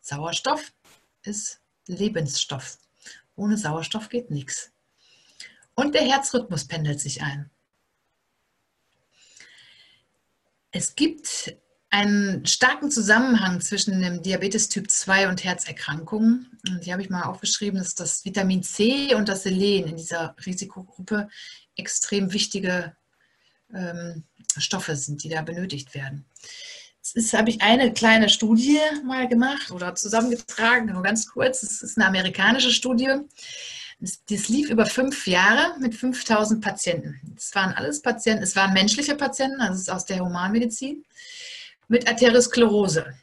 Sauerstoff 0.00 0.72
ist 1.24 1.60
Lebensstoff. 1.88 2.78
Ohne 3.34 3.56
Sauerstoff 3.56 4.08
geht 4.08 4.30
nichts. 4.30 4.70
Und 5.74 5.94
der 5.94 6.02
Herzrhythmus 6.02 6.66
pendelt 6.66 7.00
sich 7.00 7.22
ein. 7.22 7.50
Es 10.70 10.94
gibt 10.94 11.56
einen 11.92 12.46
starken 12.46 12.90
Zusammenhang 12.90 13.60
zwischen 13.60 14.00
dem 14.00 14.22
Diabetes 14.22 14.70
Typ 14.70 14.90
2 14.90 15.28
und 15.28 15.44
Herzerkrankungen. 15.44 16.58
Und 16.66 16.84
hier 16.84 16.94
habe 16.94 17.02
ich 17.02 17.10
mal 17.10 17.24
aufgeschrieben, 17.24 17.78
dass 17.78 17.94
das 17.94 18.24
Vitamin 18.24 18.62
C 18.62 19.14
und 19.14 19.28
das 19.28 19.42
Selen 19.42 19.86
in 19.86 19.96
dieser 19.98 20.34
Risikogruppe 20.44 21.28
extrem 21.76 22.32
wichtige 22.32 22.96
ähm, 23.74 24.24
Stoffe 24.56 24.96
sind, 24.96 25.22
die 25.22 25.28
da 25.28 25.42
benötigt 25.42 25.94
werden. 25.94 26.24
Jetzt 27.14 27.34
habe 27.34 27.50
ich 27.50 27.60
eine 27.60 27.92
kleine 27.92 28.30
Studie 28.30 28.78
mal 29.04 29.28
gemacht 29.28 29.70
oder 29.70 29.94
zusammengetragen, 29.94 30.92
nur 30.92 31.02
ganz 31.02 31.28
kurz. 31.28 31.62
Es 31.62 31.82
ist 31.82 31.98
eine 31.98 32.06
amerikanische 32.06 32.70
Studie. 32.70 33.10
Das 34.00 34.48
lief 34.48 34.70
über 34.70 34.86
fünf 34.86 35.26
Jahre 35.26 35.78
mit 35.78 35.94
5000 35.94 36.64
Patienten. 36.64 37.20
Es 37.36 37.54
waren 37.54 37.74
alles 37.74 38.00
Patienten, 38.00 38.42
es 38.42 38.56
waren 38.56 38.72
menschliche 38.72 39.14
Patienten, 39.14 39.60
also 39.60 39.74
es 39.74 39.82
ist 39.82 39.90
aus 39.90 40.06
der 40.06 40.20
Humanmedizin, 40.20 41.04
mit 41.92 42.08
Arteriosklerose. 42.08 43.14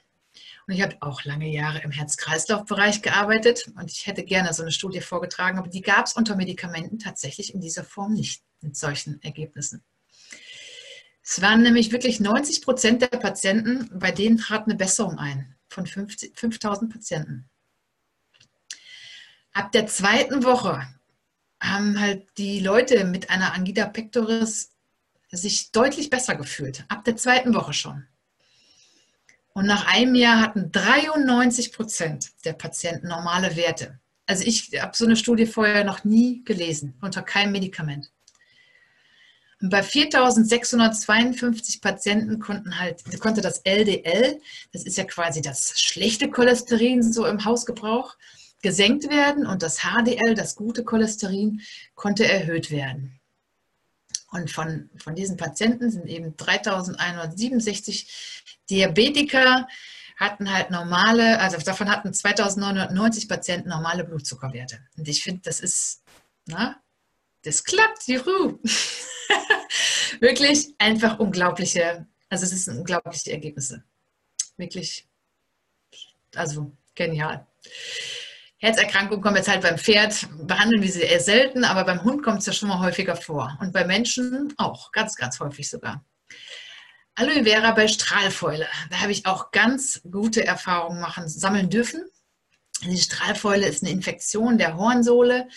Und 0.68 0.74
ich 0.76 0.84
habe 0.84 0.96
auch 1.00 1.24
lange 1.24 1.50
Jahre 1.50 1.82
im 1.82 1.90
Herz-Kreislauf-Bereich 1.90 3.02
gearbeitet 3.02 3.68
und 3.76 3.92
ich 3.92 4.06
hätte 4.06 4.24
gerne 4.24 4.54
so 4.54 4.62
eine 4.62 4.72
Studie 4.72 5.02
vorgetragen, 5.02 5.58
aber 5.58 5.70
die 5.70 5.82
gab 5.82 6.06
es 6.06 6.14
unter 6.14 6.36
Medikamenten 6.36 7.00
tatsächlich 7.00 7.56
in 7.56 7.62
dieser 7.62 7.84
Form 7.84 8.14
nicht 8.14 8.44
mit 8.62 8.78
solchen 8.78 9.20
Ergebnissen. 9.24 9.84
Es 11.24 11.42
waren 11.42 11.64
nämlich 11.64 11.92
wirklich 11.92 12.20
90 12.20 12.62
Prozent 12.62 13.02
der 13.02 13.08
Patienten, 13.08 13.90
bei 13.92 14.12
denen 14.12 14.38
trat 14.38 14.66
eine 14.66 14.76
Besserung 14.76 15.18
ein, 15.18 15.56
von 15.68 15.88
5000 15.88 16.94
Patienten. 16.94 17.50
Ab 19.52 19.72
der 19.72 19.88
zweiten 19.88 20.44
Woche 20.44 20.88
haben 21.60 22.00
halt 22.00 22.28
die 22.38 22.60
Leute 22.60 23.04
mit 23.06 23.32
einer 23.32 23.54
Angina 23.54 23.88
pectoris 23.88 24.76
sich 25.32 25.72
deutlich 25.72 26.12
besser 26.12 26.36
gefühlt. 26.36 26.86
Ab 26.88 27.04
der 27.04 27.16
zweiten 27.16 27.56
Woche 27.56 27.74
schon. 27.74 28.09
Und 29.54 29.66
nach 29.66 29.88
einem 29.88 30.16
Jahr 30.16 30.42
hatten 30.42 30.72
93 30.72 31.74
Prozent 31.74 32.32
der 32.46 32.54
Patienten 32.54 33.08
normale 33.08 33.56
Werte. 33.56 34.00
Also 34.26 34.44
ich 34.46 34.72
habe 34.80 34.96
so 34.96 35.06
eine 35.06 35.16
Studie 35.16 35.48
vorher 35.48 35.84
noch 35.84 36.04
nie 36.04 36.44
gelesen, 36.44 36.96
unter 37.02 37.24
keinem 37.24 37.52
Medikament. 37.52 38.12
Und 39.62 39.72
bei 39.72 39.82
4.652 39.82 41.82
Patienten 41.82 42.40
konnten 42.40 42.80
halt, 42.80 43.04
konnte 43.20 43.42
das 43.42 43.60
LDL, 43.66 44.40
das 44.72 44.84
ist 44.84 44.98
ja 44.98 45.04
quasi 45.04 45.42
das 45.42 45.82
schlechte 45.82 46.30
Cholesterin 46.30 47.04
so 47.04 47.26
im 47.26 47.44
Hausgebrauch, 47.44 48.16
gesenkt 48.62 49.10
werden 49.10 49.46
und 49.46 49.64
das 49.64 49.80
HDL, 49.80 50.36
das 50.36 50.56
gute 50.56 50.84
Cholesterin, 50.84 51.62
konnte 51.96 52.26
erhöht 52.26 52.72
werden. 52.72 53.20
Und 54.32 54.52
von, 54.52 54.90
von 54.98 55.16
diesen 55.16 55.38
Patienten 55.38 55.90
sind 55.90 56.08
eben 56.08 56.36
3.167 56.36 58.39
Diabetiker 58.70 59.68
hatten 60.18 60.52
halt 60.54 60.70
normale, 60.70 61.40
also 61.40 61.58
davon 61.58 61.90
hatten 61.90 62.14
2990 62.14 63.30
Patienten 63.30 63.70
normale 63.70 64.04
Blutzuckerwerte. 64.04 64.80
Und 64.98 65.08
ich 65.08 65.24
finde, 65.24 65.42
das 65.44 65.62
ist, 65.62 66.04
na, 66.46 66.82
das 67.44 67.64
klappt, 67.64 68.08
juhu. 68.08 68.60
Wirklich 70.20 70.74
einfach 70.78 71.20
unglaubliche, 71.20 72.06
also 72.30 72.44
es 72.44 72.66
sind 72.66 72.78
unglaubliche 72.78 73.32
Ergebnisse. 73.32 73.84
Wirklich, 74.58 75.08
also 76.36 76.76
genial. 76.96 77.48
Herzerkrankungen 78.58 79.22
kommen 79.22 79.38
jetzt 79.38 79.48
halt 79.48 79.62
beim 79.62 79.78
Pferd, 79.78 80.28
behandeln 80.46 80.82
wir 80.82 80.92
sie 80.92 81.02
eher 81.02 81.22
selten, 81.22 81.64
aber 81.64 81.86
beim 81.86 82.04
Hund 82.04 82.24
kommt 82.24 82.40
es 82.40 82.46
ja 82.46 82.52
schon 82.52 82.68
mal 82.68 82.80
häufiger 82.80 83.16
vor. 83.16 83.58
Und 83.62 83.72
bei 83.72 83.86
Menschen 83.86 84.54
auch, 84.58 84.92
ganz, 84.92 85.16
ganz 85.16 85.40
häufig 85.40 85.70
sogar. 85.70 86.04
Aloe 87.20 87.44
Vera 87.44 87.72
bei 87.72 87.90
Strahlfäule. 87.90 88.66
Da 88.90 89.02
habe 89.02 89.12
ich 89.12 89.26
auch 89.26 89.52
ganz 89.52 90.02
gute 90.10 90.46
Erfahrungen 90.46 91.02
machen, 91.02 91.28
sammeln 91.28 91.70
dürfen. 91.70 92.06
Die 92.82 92.98
Strahlfäule 92.98 93.68
ist 93.68 93.84
eine 93.84 93.92
Infektion 93.92 94.58
der 94.58 94.78
Hornsohle, 94.78 95.50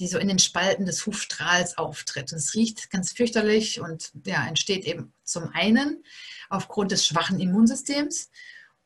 die 0.00 0.08
so 0.08 0.18
in 0.18 0.26
den 0.26 0.40
Spalten 0.40 0.86
des 0.86 1.06
Hufstrahls 1.06 1.78
auftritt. 1.78 2.32
Und 2.32 2.38
es 2.38 2.52
riecht 2.54 2.90
ganz 2.90 3.12
fürchterlich 3.12 3.80
und 3.80 4.10
ja, 4.26 4.44
entsteht 4.48 4.84
eben 4.86 5.12
zum 5.22 5.48
einen 5.52 6.02
aufgrund 6.48 6.90
des 6.90 7.06
schwachen 7.06 7.38
Immunsystems 7.38 8.28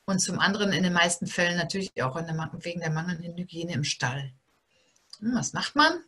und 0.04 0.18
zum 0.18 0.38
anderen 0.38 0.72
in 0.72 0.82
den 0.82 0.92
meisten 0.92 1.26
Fällen 1.26 1.56
natürlich 1.56 2.02
auch 2.02 2.14
der, 2.14 2.50
wegen 2.58 2.80
der 2.80 2.90
mangelnden 2.90 3.38
Hygiene 3.38 3.72
im 3.72 3.84
Stall. 3.84 4.34
Hm, 5.20 5.34
was 5.34 5.54
macht 5.54 5.76
man? 5.76 6.04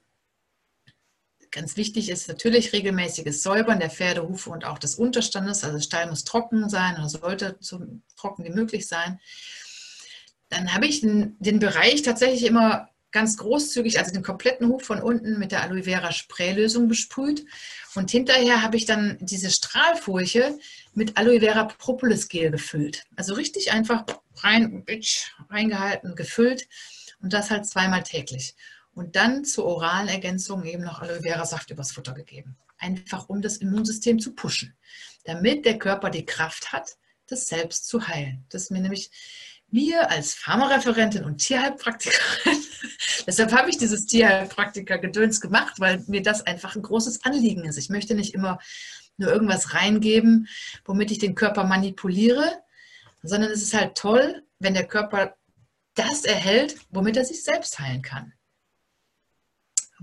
Ganz 1.55 1.77
wichtig 1.77 2.09
ist 2.09 2.27
natürlich 2.27 2.73
regelmäßiges 2.73 3.45
Säubern 3.45 3.79
der 3.79 3.89
Pferdehufe 3.89 4.51
und 4.51 4.65
auch 4.65 4.77
des 4.77 4.97
Unterstandes. 4.97 5.63
Also 5.63 5.77
der 5.77 5.85
Stall 5.85 6.11
muss 6.11 6.25
trocken 6.25 6.69
sein 6.69 6.97
oder 6.97 7.09
sollte 7.09 7.57
so 7.61 7.81
trocken 8.17 8.43
wie 8.43 8.51
möglich 8.51 8.89
sein. 8.89 9.21
Dann 10.49 10.75
habe 10.75 10.87
ich 10.87 11.03
den, 11.03 11.37
den 11.39 11.61
Bereich 11.61 12.03
tatsächlich 12.03 12.45
immer 12.45 12.89
ganz 13.13 13.37
großzügig, 13.37 14.01
also 14.01 14.13
den 14.13 14.25
kompletten 14.25 14.67
Huf 14.67 14.83
von 14.83 15.01
unten 15.01 15.39
mit 15.39 15.53
der 15.53 15.63
Aloe 15.63 15.85
Vera 15.85 16.11
Spraylösung 16.11 16.89
besprüht. 16.89 17.47
Und 17.95 18.11
hinterher 18.11 18.61
habe 18.63 18.77
ich 18.77 18.85
dann 18.85 19.17
diese 19.21 19.53
Strahlfurche 19.53 20.59
mit 20.93 21.17
Aloe 21.17 21.39
Vera 21.39 21.67
Propolis 21.67 22.29
Gel 22.29 22.51
gefüllt. 22.51 23.05
Also 23.15 23.35
richtig 23.35 23.71
einfach 23.71 24.05
rein, 24.39 24.85
reingehalten, 25.49 26.17
gefüllt 26.17 26.67
und 27.23 27.33
das 27.33 27.53
halt 27.53 27.65
zweimal 27.65 28.03
täglich. 28.03 28.57
Und 28.95 29.16
dann 29.16 29.45
zur 29.45 29.65
oralen 29.65 30.09
Ergänzung 30.09 30.65
eben 30.65 30.85
noch 30.85 31.01
Aloe 31.01 31.23
Vera 31.23 31.45
Saft 31.45 31.71
übers 31.71 31.93
Futter 31.93 32.12
gegeben. 32.12 32.57
Einfach 32.79 33.29
um 33.29 33.43
das 33.43 33.57
Immunsystem 33.57 34.19
zu 34.19 34.35
pushen, 34.35 34.77
damit 35.25 35.65
der 35.65 35.79
Körper 35.79 36.11
die 36.11 36.25
Kraft 36.25 36.73
hat, 36.73 36.97
das 37.27 37.47
selbst 37.47 37.87
zu 37.87 38.07
heilen. 38.07 38.45
Das 38.51 38.65
ist 38.65 38.71
mir 38.71 38.81
nämlich 38.81 39.11
mir 39.71 40.11
als 40.11 40.35
Pharmareferentin 40.35 41.25
und 41.25 41.39
Tierheilpraktikerin, 41.39 42.62
deshalb 43.27 43.53
habe 43.53 43.71
ich 43.71 43.79
dieses 43.79 44.07
Tierheilpraktiker-Gedöns 44.07 45.41
gemacht, 45.41 45.81
weil 45.81 46.05
mir 46.07 46.23
das 46.23 46.47
einfach 46.47 46.77
ein 46.77 46.83
großes 46.83 47.25
Anliegen 47.25 47.65
ist. 47.65 47.79
Ich 47.79 47.89
möchte 47.89 48.15
nicht 48.15 48.35
immer 48.35 48.59
nur 49.16 49.33
irgendwas 49.33 49.75
reingeben, 49.75 50.49
womit 50.85 51.11
ich 51.11 51.19
den 51.19 51.35
Körper 51.35 51.65
manipuliere, 51.65 52.62
sondern 53.23 53.51
es 53.51 53.62
ist 53.62 53.75
halt 53.75 53.97
toll, 53.97 54.45
wenn 54.59 54.75
der 54.75 54.87
Körper 54.87 55.35
das 55.95 56.25
erhält, 56.25 56.77
womit 56.91 57.16
er 57.16 57.25
sich 57.25 57.43
selbst 57.43 57.79
heilen 57.79 58.03
kann. 58.03 58.34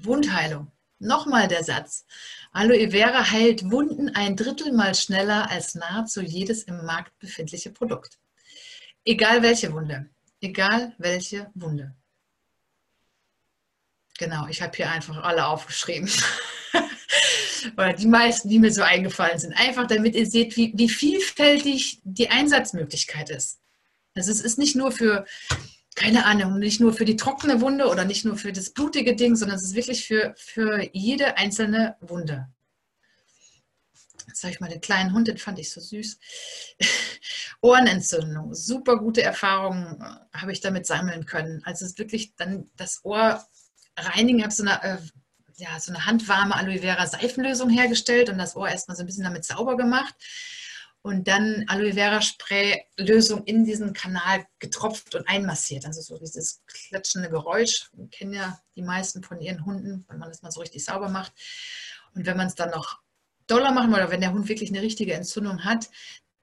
Wundheilung. 0.06 0.72
Nochmal 1.00 1.48
der 1.48 1.64
Satz. 1.64 2.06
Aloe 2.52 2.92
Vera 2.92 3.32
heilt 3.32 3.72
Wunden 3.72 4.10
ein 4.10 4.36
Drittel 4.36 4.72
mal 4.72 4.94
schneller 4.94 5.50
als 5.50 5.74
nahezu 5.74 6.22
jedes 6.22 6.64
im 6.64 6.86
Markt 6.86 7.18
befindliche 7.18 7.72
Produkt. 7.72 8.20
Egal 9.04 9.42
welche 9.42 9.74
Wunde. 9.74 10.10
Egal 10.42 10.94
welche 10.98 11.50
Wunde. 11.56 11.96
Genau, 14.20 14.46
ich 14.48 14.62
habe 14.62 14.76
hier 14.76 14.92
einfach 14.92 15.24
alle 15.24 15.48
aufgeschrieben. 15.48 16.10
Oder 17.78 17.94
die 17.94 18.08
meisten, 18.08 18.50
die 18.50 18.60
mir 18.60 18.72
so 18.72 18.84
eingefallen 18.84 19.40
sind. 19.40 19.54
Einfach 19.54 19.88
damit 19.88 20.14
ihr 20.16 20.28
seht, 20.28 20.56
wie, 20.56 20.72
wie 20.76 20.90
vielfältig 20.90 22.00
die 22.04 22.30
Einsatzmöglichkeit 22.30 23.32
ist. 23.32 23.60
Also 24.14 24.32
es 24.32 24.42
ist 24.42 24.60
nicht 24.60 24.76
nur 24.76 24.92
für, 24.92 25.26
keine 25.96 26.26
Ahnung, 26.26 26.60
nicht 26.60 26.80
nur 26.80 26.94
für 26.94 27.06
die 27.06 27.18
trockene 27.18 27.62
Wunde 27.62 27.88
oder 27.88 28.06
nicht 28.06 28.26
nur 28.26 28.38
für 28.38 28.52
das 28.52 28.72
blutige 28.72 29.16
Ding, 29.16 29.36
sondern 29.36 29.58
es 29.58 29.66
ist 29.66 29.76
wirklich 29.76 30.06
für, 30.06 30.34
für 30.38 30.82
jede 30.94 31.38
einzelne 31.38 31.98
Wunde. 32.00 32.48
Jetzt 34.28 34.44
habe 34.44 34.54
ich 34.54 34.60
mal 34.62 34.70
den 34.70 34.82
kleinen 34.82 35.14
Hund, 35.14 35.28
den 35.28 35.38
fand 35.38 35.60
ich 35.60 35.70
so 35.70 35.82
süß. 35.82 36.18
Ohrenentzündung, 37.62 38.56
super 38.56 38.98
gute 38.98 39.22
Erfahrungen 39.22 40.02
äh, 40.02 40.38
habe 40.38 40.52
ich 40.52 40.62
damit 40.62 40.86
sammeln 40.88 41.26
können. 41.26 41.62
Also 41.66 41.86
es 41.86 41.92
ist 41.92 42.00
wirklich 42.00 42.34
dann 42.36 42.70
das 42.78 43.04
Ohr 43.04 43.46
reinigen. 43.98 44.42
Habe 44.42 44.54
so 44.54 44.64
eine, 44.64 44.82
äh, 44.84 44.98
ja, 45.58 45.80
so 45.80 45.92
eine 45.94 46.06
handwarme 46.06 46.56
Aloe 46.56 46.80
Vera 46.80 47.06
Seifenlösung 47.06 47.70
hergestellt 47.70 48.30
und 48.30 48.38
das 48.38 48.56
Ohr 48.56 48.70
erstmal 48.70 48.96
so 48.96 49.04
ein 49.04 49.06
bisschen 49.06 49.26
damit 49.26 49.46
sauber 49.46 49.76
gemacht. 49.78 50.16
Und 51.04 51.28
dann 51.28 51.66
Aloe 51.68 51.94
Vera 51.94 52.22
Spray 52.22 52.86
Lösung 52.98 53.44
in 53.46 53.66
diesen 53.66 53.94
Kanal 53.94 54.46
getropft 54.60 55.16
und 55.16 55.28
einmassiert. 55.28 55.86
Also 55.86 56.02
so 56.02 56.18
dieses 56.20 56.62
klatschende 56.68 57.30
Geräusch. 57.30 57.90
Kennen 58.12 58.34
ja 58.34 58.60
die 58.76 58.84
meisten 58.84 59.24
von 59.24 59.42
ihren 59.42 59.66
Hunden, 59.66 60.06
wenn 60.08 60.20
man 60.20 60.30
das 60.30 60.44
mal 60.44 60.52
so 60.52 60.60
richtig 60.60 60.86
sauber 60.86 61.10
macht. 61.10 61.34
Und 62.14 62.26
wenn 62.26 62.38
man 62.38 62.48
es 62.48 62.56
dann 62.56 62.70
noch 62.70 63.00
doller 63.48 63.72
machen 63.72 63.94
oder 63.94 64.12
wenn 64.12 64.22
der 64.22 64.32
Hund 64.32 64.48
wirklich 64.48 64.70
eine 64.70 64.82
richtige 64.82 65.14
Entzündung 65.14 65.64
hat, 65.64 65.90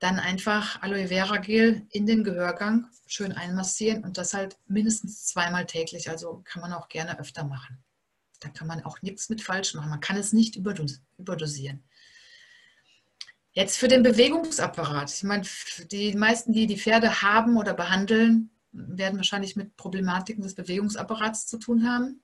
dann 0.00 0.18
einfach 0.18 0.82
Aloe 0.82 1.08
Vera 1.08 1.38
Gel 1.38 1.86
in 1.90 2.06
den 2.06 2.24
Gehörgang 2.24 2.88
schön 3.06 3.32
einmassieren 3.32 4.04
und 4.04 4.18
das 4.18 4.34
halt 4.34 4.58
mindestens 4.66 5.26
zweimal 5.26 5.66
täglich. 5.66 6.10
Also 6.10 6.42
kann 6.44 6.62
man 6.62 6.72
auch 6.72 6.88
gerne 6.88 7.18
öfter 7.18 7.44
machen. 7.44 7.82
Da 8.40 8.48
kann 8.48 8.68
man 8.68 8.84
auch 8.84 9.02
nichts 9.02 9.28
mit 9.28 9.42
falsch 9.42 9.74
machen. 9.74 9.90
Man 9.90 10.00
kann 10.00 10.16
es 10.16 10.32
nicht 10.32 10.56
überdosieren. 10.56 11.82
Jetzt 13.58 13.76
für 13.76 13.88
den 13.88 14.02
Bewegungsapparat. 14.02 15.12
Ich 15.12 15.24
meine, 15.24 15.42
die 15.90 16.14
meisten, 16.14 16.52
die 16.52 16.66
die 16.66 16.78
Pferde 16.78 17.22
haben 17.22 17.56
oder 17.56 17.74
behandeln, 17.74 18.50
werden 18.70 19.16
wahrscheinlich 19.16 19.56
mit 19.56 19.76
Problematiken 19.76 20.42
des 20.42 20.54
Bewegungsapparats 20.54 21.46
zu 21.46 21.58
tun 21.58 21.84
haben. 21.90 22.22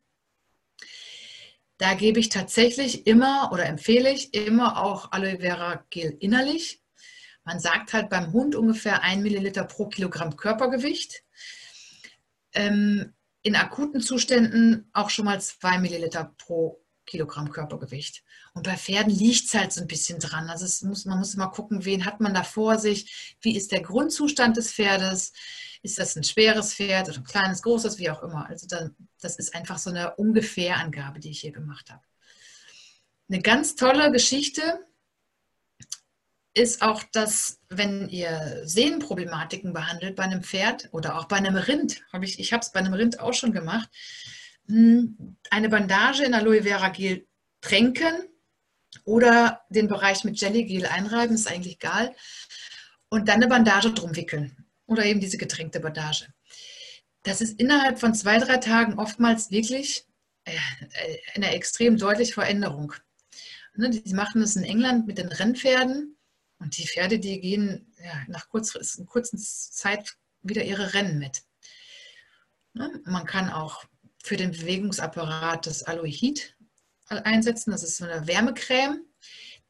Da 1.79 1.95
gebe 1.95 2.21
ich 2.21 2.29
tatsächlich 2.29 3.09
immer 3.09 3.51
oder 3.53 3.67
empfehle 3.67 4.13
ich 4.13 4.33
immer 4.33 4.81
auch 4.81 5.11
Aloe 5.11 5.41
Vera 5.41 5.85
Gel 5.91 6.17
innerlich 6.21 6.85
man 7.45 7.61
sagt 7.61 7.93
halt 7.93 8.09
beim 8.09 8.33
Hund 8.33 8.55
ungefähr 8.55 9.03
ein 9.03 9.23
Milliliter 9.23 9.65
pro 9.65 9.87
Kilogramm 9.87 10.37
Körpergewicht. 10.37 11.23
Ähm, 12.55 13.13
in 13.43 13.57
akuten 13.57 14.01
Zuständen 14.01 14.89
auch 14.95 15.11
schon 15.11 15.27
mal 15.27 15.41
zwei 15.41 15.79
Milliliter 15.79 16.35
pro 16.39 16.83
Kilogramm 17.07 17.51
Körpergewicht. 17.51 18.23
Und 18.55 18.65
bei 18.65 18.77
Pferden 18.77 19.13
liegt 19.13 19.47
es 19.47 19.55
halt 19.55 19.73
so 19.73 19.81
ein 19.81 19.87
bisschen 19.87 20.19
dran. 20.19 20.49
Also 20.49 20.87
muss, 20.87 21.05
man 21.05 21.19
muss 21.19 21.35
immer 21.35 21.51
gucken, 21.51 21.85
wen 21.85 22.05
hat 22.05 22.21
man 22.21 22.35
da 22.35 22.43
vor 22.43 22.79
sich, 22.79 23.37
wie 23.41 23.57
ist 23.57 23.73
der 23.73 23.83
Grundzustand 23.83 24.57
des 24.57 24.73
Pferdes, 24.73 25.33
ist 25.83 25.99
das 25.99 26.17
ein 26.17 26.25
schweres 26.25 26.75
Pferd 26.75 27.09
oder 27.09 27.19
ein 27.19 27.25
kleines, 27.25 27.63
großes, 27.63 27.99
wie 27.99 28.11
auch 28.11 28.23
immer. 28.23 28.49
Also 28.49 28.67
dann, 28.67 28.97
das 29.21 29.37
ist 29.37 29.55
einfach 29.55 29.79
so 29.79 29.91
eine 29.91 30.15
Ungefährangabe, 30.17 31.21
die 31.21 31.31
ich 31.31 31.41
hier 31.41 31.53
gemacht 31.53 31.91
habe. 31.91 32.03
Eine 33.29 33.43
ganz 33.43 33.75
tolle 33.75 34.11
Geschichte, 34.11 34.81
ist 36.55 36.83
auch, 36.83 37.03
dass 37.13 37.59
wenn 37.69 38.09
ihr 38.09 38.63
Sehnenproblematiken 38.65 39.73
behandelt 39.73 40.15
bei 40.15 40.23
einem 40.23 40.43
Pferd 40.43 40.89
oder 40.93 41.19
auch 41.19 41.25
bei 41.25 41.37
einem 41.37 41.57
Rind, 41.57 42.03
habe 42.13 42.25
ich, 42.25 42.39
ich 42.39 42.53
habe 42.53 42.63
es 42.63 42.71
bei 42.71 42.79
einem 42.79 42.95
Rind 42.95 43.19
auch 43.19 43.35
schon 43.35 43.53
gemacht, 43.53 43.89
eine 44.69 45.69
Bandage 45.69 46.25
in 46.25 46.35
Aloe 46.35 46.63
Vera 46.63 46.89
Gel 46.89 47.27
tränken 47.61 48.29
oder 49.05 49.63
den 49.69 49.89
Bereich 49.89 50.25
mit 50.25 50.41
Jelly 50.41 50.65
Gel 50.65 50.87
einreiben, 50.87 51.35
ist 51.35 51.51
eigentlich 51.51 51.75
egal, 51.75 52.15
und 53.09 53.29
dann 53.29 53.37
eine 53.37 53.49
Bandage 53.49 53.93
drum 53.93 54.17
wickeln 54.17 54.65
oder 54.87 55.05
eben 55.05 55.21
diese 55.21 55.39
getränkte 55.39 55.81
Bandage. 55.81 56.33
Das 57.23 57.41
ist 57.41 57.59
innerhalb 57.61 57.99
von 57.99 58.15
zwei, 58.15 58.39
drei 58.39 58.59
Tagen 58.59 58.99
oftmals 58.99 59.51
wirklich 59.51 60.07
äh, 60.45 60.57
eine 61.35 61.55
extrem 61.55 61.97
deutliche 61.97 62.35
Veränderung. 62.35 62.93
Ne, 63.77 63.91
die 63.91 64.15
machen 64.15 64.41
das 64.41 64.57
in 64.57 64.65
England 64.65 65.07
mit 65.07 65.19
den 65.19 65.29
Rennpferden 65.29 66.17
und 66.59 66.77
die 66.79 66.87
Pferde, 66.87 67.19
die 67.19 67.41
gehen 67.41 67.93
nach 68.29 68.49
kurz, 68.49 69.03
kurzer 69.07 69.37
Zeit 69.39 70.17
wieder 70.43 70.63
ihre 70.63 70.95
Rennen 70.95 71.19
mit. 71.19 71.43
Ne? 72.75 73.01
Man 73.05 73.27
kann 73.27 73.51
auch 73.51 73.85
für 74.25 74.37
den 74.39 74.53
Bewegungsapparat 74.53 75.67
das 75.67 75.83
Aloehid 75.83 76.57
einsetzen. 77.09 77.73
Das 77.73 77.83
ist 77.83 77.99
so 77.99 78.07
eine 78.07 78.27
Wärmecreme. 78.27 79.05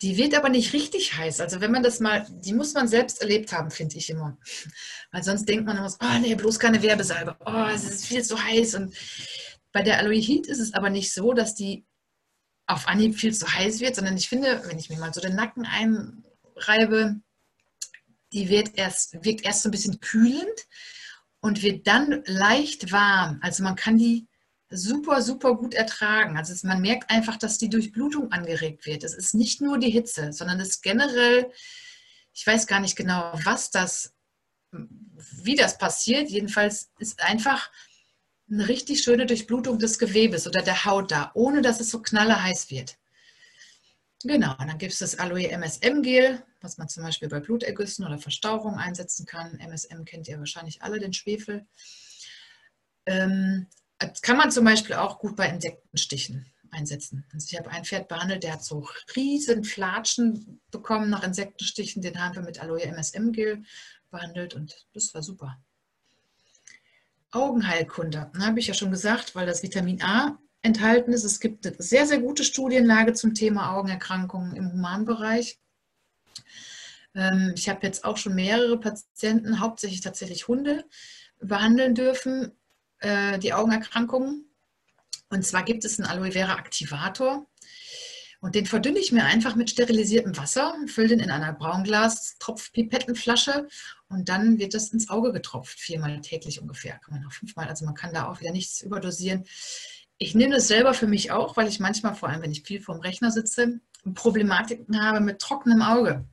Die 0.01 0.17
wird 0.17 0.35
aber 0.35 0.49
nicht 0.49 0.73
richtig 0.73 1.17
heiß. 1.17 1.41
Also 1.41 1.61
wenn 1.61 1.73
man 1.73 1.83
das 1.83 1.99
mal, 1.99 2.25
die 2.31 2.53
muss 2.53 2.73
man 2.73 2.87
selbst 2.87 3.21
erlebt 3.21 3.53
haben, 3.53 3.73
finde 3.73 3.97
ich 3.97 4.09
immer. 4.11 4.39
Weil 5.11 5.25
sonst 5.25 5.49
denkt 5.49 5.67
man 5.67 5.77
immer, 5.77 5.93
oh 6.01 6.19
nee, 6.21 6.37
bloß 6.37 6.61
keine 6.61 6.81
Werbesalbe. 6.83 7.37
Oh, 7.45 7.67
es 7.75 7.83
ist 7.83 8.07
viel 8.07 8.23
zu 8.23 8.41
heiß. 8.43 8.75
Und 8.77 8.95
bei 9.73 9.83
der 9.83 9.99
Aloehid 9.99 10.47
ist 10.47 10.61
es 10.61 10.73
aber 10.73 10.89
nicht 10.89 11.13
so, 11.13 11.33
dass 11.33 11.57
die 11.57 11.85
auf 12.67 12.87
Anhieb 12.87 13.17
viel 13.19 13.35
zu 13.35 13.53
heiß 13.53 13.81
wird, 13.81 13.97
sondern 13.97 14.17
ich 14.17 14.29
finde, 14.29 14.63
wenn 14.67 14.79
ich 14.79 14.89
mir 14.89 14.99
mal 14.99 15.13
so 15.13 15.21
den 15.21 15.35
Nacken 15.35 15.67
ein, 15.67 16.25
Reibe, 16.57 17.17
die 18.33 18.49
wird 18.49 18.79
erst, 18.79 19.25
wirkt 19.25 19.45
erst 19.45 19.63
so 19.63 19.69
ein 19.69 19.73
bisschen 19.73 19.99
kühlend 19.99 20.67
und 21.41 21.63
wird 21.63 21.89
dann 21.89 22.23
leicht 22.27 22.93
warm. 22.93 23.41
Also 23.43 23.65
man 23.65 23.75
kann 23.75 23.99
die 23.99 24.29
super, 24.77 25.23
super 25.23 25.55
gut 25.55 25.75
ertragen. 25.75 26.37
Also 26.37 26.55
man 26.67 26.81
merkt 26.81 27.11
einfach, 27.11 27.37
dass 27.37 27.59
die 27.59 27.71
Durchblutung 27.71 28.33
angeregt 28.33 28.87
wird. 28.87 29.05
Es 29.05 29.15
ist 29.15 29.35
nicht 29.35 29.61
nur 29.61 29.79
die 29.79 29.91
Hitze, 29.91 30.33
sondern 30.33 30.61
es 30.61 30.69
ist 30.69 30.83
generell, 30.83 31.51
ich 32.33 32.47
weiß 32.47 32.67
gar 32.67 32.81
nicht 32.81 32.97
genau, 32.97 33.33
was 33.45 33.71
das, 33.71 34.15
wie 34.73 35.55
das 35.55 35.79
passiert. 35.79 36.29
Jedenfalls 36.29 36.91
ist 36.99 37.23
einfach 37.23 37.71
eine 38.51 38.69
richtig 38.69 39.03
schöne 39.03 39.27
Durchblutung 39.27 39.79
des 39.79 39.99
Gewebes 39.99 40.47
oder 40.47 40.63
der 40.63 40.85
Haut 40.85 41.11
da, 41.11 41.31
ohne 41.35 41.63
dass 41.63 41.81
es 41.81 41.91
so 41.91 42.03
knallerheiß 42.03 42.71
wird. 42.71 42.99
Genau, 44.23 44.53
und 44.53 44.69
dann 44.69 44.79
gibt 44.79 44.93
es 44.93 45.01
das 45.01 45.19
Aloe 45.19 45.51
MSM 45.51 46.03
Gel, 46.03 46.43
was 46.63 46.79
man 46.79 46.89
zum 46.89 47.03
Beispiel 47.03 47.29
bei 47.29 47.41
Blutergüssen 47.41 48.07
oder 48.07 48.19
Verstauchung 48.19 48.77
einsetzen 48.77 49.27
kann. 49.27 49.59
MSM 49.59 50.05
kennt 50.05 50.29
ihr 50.29 50.39
wahrscheinlich 50.39 50.83
alle, 50.83 50.99
den 50.99 51.13
Schwefel. 51.13 51.67
Ähm, 53.05 53.67
kann 54.23 54.37
man 54.37 54.51
zum 54.51 54.65
Beispiel 54.65 54.97
auch 54.97 55.19
gut 55.19 55.37
bei 55.37 55.49
Insektenstichen 55.49 56.47
einsetzen. 56.71 57.25
Also 57.33 57.47
ich 57.51 57.59
habe 57.59 57.71
ein 57.71 57.85
Pferd 57.85 58.09
behandelt, 58.09 58.43
der 58.43 58.55
hat 58.55 58.65
so 58.65 58.87
riesen 59.17 59.65
Flatschen 59.65 60.61
bekommen 60.71 61.11
nach 61.11 61.23
Insektenstichen. 61.23 62.03
Den 62.03 62.21
haben 62.21 62.35
wir 62.35 62.43
mit 62.43 62.61
Aloe 62.61 62.83
MSM 62.83 63.33
Gel 63.33 63.63
behandelt 64.11 64.55
und 64.55 64.87
das 64.93 65.15
war 65.15 65.23
super. 65.23 65.59
Augenheilkunde, 67.31 68.31
habe 68.39 68.61
ich 68.61 68.69
ja 68.69 68.75
schon 68.75 68.91
gesagt, 68.91 69.35
weil 69.35 69.47
das 69.47 69.63
Vitamin 69.63 70.03
A 70.03 70.39
enthalten 70.63 71.13
ist. 71.13 71.25
Es 71.25 71.41
gibt 71.41 71.67
eine 71.67 71.77
sehr, 71.79 72.07
sehr 72.07 72.21
gute 72.21 72.45
Studienlage 72.45 73.13
zum 73.13 73.35
Thema 73.35 73.77
Augenerkrankungen 73.77 74.55
im 74.55 74.73
Humanbereich. 74.73 75.59
Ähm, 77.15 77.53
ich 77.57 77.69
habe 77.69 77.87
jetzt 77.87 78.05
auch 78.05 78.17
schon 78.17 78.35
mehrere 78.35 78.79
Patienten, 78.79 79.61
hauptsächlich 79.61 80.01
tatsächlich 80.01 80.49
Hunde, 80.49 80.85
behandeln 81.41 81.95
dürfen, 81.95 82.53
äh, 83.05 83.39
die 83.39 83.53
Augenerkrankungen. 83.53 84.47
Und 85.31 85.45
zwar 85.45 85.63
gibt 85.63 85.85
es 85.85 85.99
einen 85.99 86.09
Aloe 86.09 86.33
Vera 86.33 86.55
Aktivator. 86.55 87.47
Und 88.41 88.55
den 88.55 88.65
verdünne 88.67 88.99
ich 88.99 89.13
mir 89.13 89.25
einfach 89.25 89.57
mit 89.57 89.71
sterilisiertem 89.71 90.37
Wasser, 90.37 90.75
fülle 90.87 91.09
den 91.09 91.21
in 91.21 91.31
einer 91.31 91.55
Braunglas-Tropfpipettenflasche 91.55 93.67
und 94.09 94.29
dann 94.29 94.59
wird 94.59 94.75
das 94.75 94.91
ins 94.91 95.09
Auge 95.09 95.33
getropft, 95.33 95.81
viermal 95.81 96.21
täglich 96.21 96.61
ungefähr, 96.61 96.99
kann 96.99 97.15
man 97.15 97.25
auch 97.27 97.33
fünfmal. 97.33 97.69
Also 97.69 97.87
man 97.87 97.95
kann 97.95 98.13
da 98.13 98.29
auch 98.29 98.41
wieder 98.41 98.53
nichts 98.53 98.83
überdosieren. 98.83 99.45
Ich 100.19 100.35
nehme 100.35 100.57
das 100.57 100.69
selber 100.69 100.93
für 100.93 101.07
mich 101.07 101.31
auch, 101.31 101.57
weil 101.57 101.69
ich 101.69 101.81
manchmal, 101.81 102.15
vor 102.15 102.29
allem 102.29 102.43
wenn 102.43 102.53
ich 102.53 102.65
viel 102.65 102.83
vorm 102.83 103.01
Rechner 103.01 103.31
sitze, 103.31 103.81
Problematiken 104.15 105.03
habe 105.03 105.21
mit 105.21 105.39
trockenem 105.39 105.81
Auge. 105.81 106.27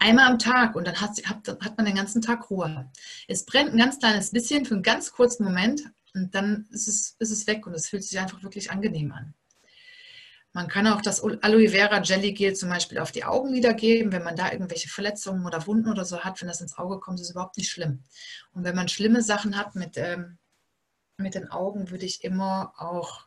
Einmal 0.00 0.26
am 0.26 0.38
Tag 0.38 0.74
und 0.74 0.86
dann 0.86 1.00
hat, 1.00 1.18
hat, 1.26 1.76
man 1.76 1.86
den 1.86 1.96
ganzen 1.96 2.22
Tag 2.22 2.50
Ruhe. 2.50 2.90
Es 3.28 3.44
brennt 3.44 3.72
ein 3.72 3.78
ganz 3.78 3.98
kleines 3.98 4.30
bisschen 4.30 4.64
für 4.64 4.74
einen 4.74 4.82
ganz 4.82 5.12
kurzen 5.12 5.44
Moment 5.44 5.82
und 6.14 6.34
dann 6.34 6.66
ist 6.70 6.88
es, 6.88 7.16
ist 7.18 7.30
es 7.30 7.46
weg 7.46 7.66
und 7.66 7.74
es 7.74 7.88
fühlt 7.88 8.04
sich 8.04 8.18
einfach 8.18 8.42
wirklich 8.42 8.70
angenehm 8.70 9.12
an. 9.12 9.34
Man 10.52 10.68
kann 10.68 10.86
auch 10.86 11.02
das 11.02 11.22
Aloe 11.22 11.68
Vera 11.68 12.00
Jelly 12.00 12.32
Gel 12.32 12.54
zum 12.54 12.70
Beispiel 12.70 12.98
auf 12.98 13.12
die 13.12 13.24
Augenlider 13.24 13.74
geben, 13.74 14.10
wenn 14.10 14.22
man 14.22 14.36
da 14.36 14.50
irgendwelche 14.50 14.88
Verletzungen 14.88 15.44
oder 15.44 15.66
Wunden 15.66 15.90
oder 15.90 16.06
so 16.06 16.20
hat. 16.20 16.40
Wenn 16.40 16.48
das 16.48 16.62
ins 16.62 16.78
Auge 16.78 16.98
kommt, 16.98 17.20
ist 17.20 17.26
es 17.26 17.32
überhaupt 17.32 17.58
nicht 17.58 17.68
schlimm. 17.68 18.04
Und 18.52 18.64
wenn 18.64 18.74
man 18.74 18.88
schlimme 18.88 19.20
Sachen 19.20 19.58
hat 19.58 19.74
mit, 19.74 19.98
ähm, 19.98 20.38
mit 21.18 21.34
den 21.34 21.50
Augen, 21.50 21.90
würde 21.90 22.06
ich 22.06 22.24
immer 22.24 22.72
auch 22.78 23.26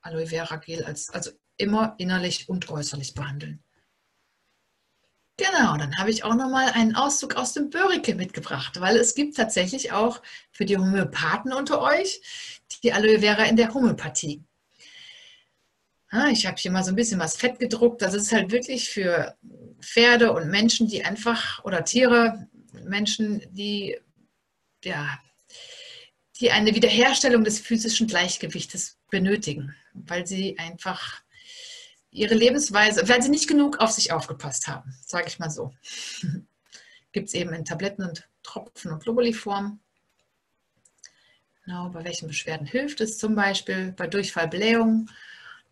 Aloe 0.00 0.28
Vera 0.28 0.56
Gel 0.56 0.84
als, 0.84 1.10
also 1.10 1.32
immer 1.58 1.96
innerlich 1.98 2.48
und 2.48 2.70
äußerlich 2.70 3.12
behandeln. 3.12 3.63
Genau, 5.36 5.76
dann 5.76 5.96
habe 5.98 6.10
ich 6.10 6.22
auch 6.22 6.34
nochmal 6.34 6.70
einen 6.70 6.94
Auszug 6.94 7.34
aus 7.34 7.54
dem 7.54 7.68
Börike 7.68 8.14
mitgebracht, 8.14 8.80
weil 8.80 8.96
es 8.96 9.16
gibt 9.16 9.36
tatsächlich 9.36 9.90
auch 9.90 10.22
für 10.52 10.64
die 10.64 10.76
Homöopathen 10.76 11.52
unter 11.52 11.80
euch 11.82 12.20
die 12.84 12.92
Aloe 12.92 13.18
Vera 13.18 13.44
in 13.44 13.56
der 13.56 13.74
Homöopathie. 13.74 14.44
Ah, 16.10 16.28
ich 16.28 16.46
habe 16.46 16.56
hier 16.58 16.70
mal 16.70 16.84
so 16.84 16.90
ein 16.90 16.96
bisschen 16.96 17.18
was 17.18 17.36
fett 17.36 17.58
gedruckt. 17.58 18.00
Das 18.00 18.14
ist 18.14 18.30
halt 18.30 18.52
wirklich 18.52 18.90
für 18.90 19.36
Pferde 19.80 20.32
und 20.32 20.48
Menschen, 20.48 20.86
die 20.86 21.04
einfach, 21.04 21.64
oder 21.64 21.84
Tiere, 21.84 22.46
Menschen, 22.84 23.42
die, 23.50 23.98
ja, 24.84 25.18
die 26.38 26.52
eine 26.52 26.76
Wiederherstellung 26.76 27.42
des 27.42 27.58
physischen 27.58 28.06
Gleichgewichtes 28.06 28.98
benötigen, 29.10 29.74
weil 29.94 30.24
sie 30.24 30.56
einfach 30.60 31.23
ihre 32.14 32.34
Lebensweise, 32.34 33.08
weil 33.08 33.22
sie 33.22 33.28
nicht 33.28 33.48
genug 33.48 33.78
auf 33.78 33.90
sich 33.90 34.12
aufgepasst 34.12 34.68
haben, 34.68 34.94
sage 35.04 35.26
ich 35.28 35.38
mal 35.38 35.50
so. 35.50 35.72
Gibt 37.12 37.28
es 37.28 37.34
eben 37.34 37.52
in 37.52 37.64
Tabletten 37.64 38.04
und 38.04 38.28
Tropfen 38.42 38.92
und 38.92 39.02
Globuli-Form. 39.02 39.80
Genau, 41.64 41.88
bei 41.90 42.04
welchen 42.04 42.28
Beschwerden 42.28 42.66
hilft 42.66 43.00
es 43.00 43.18
zum 43.18 43.34
Beispiel? 43.34 43.92
Bei 43.92 44.06
Durchfall, 44.06 44.48
Blähung, 44.48 45.10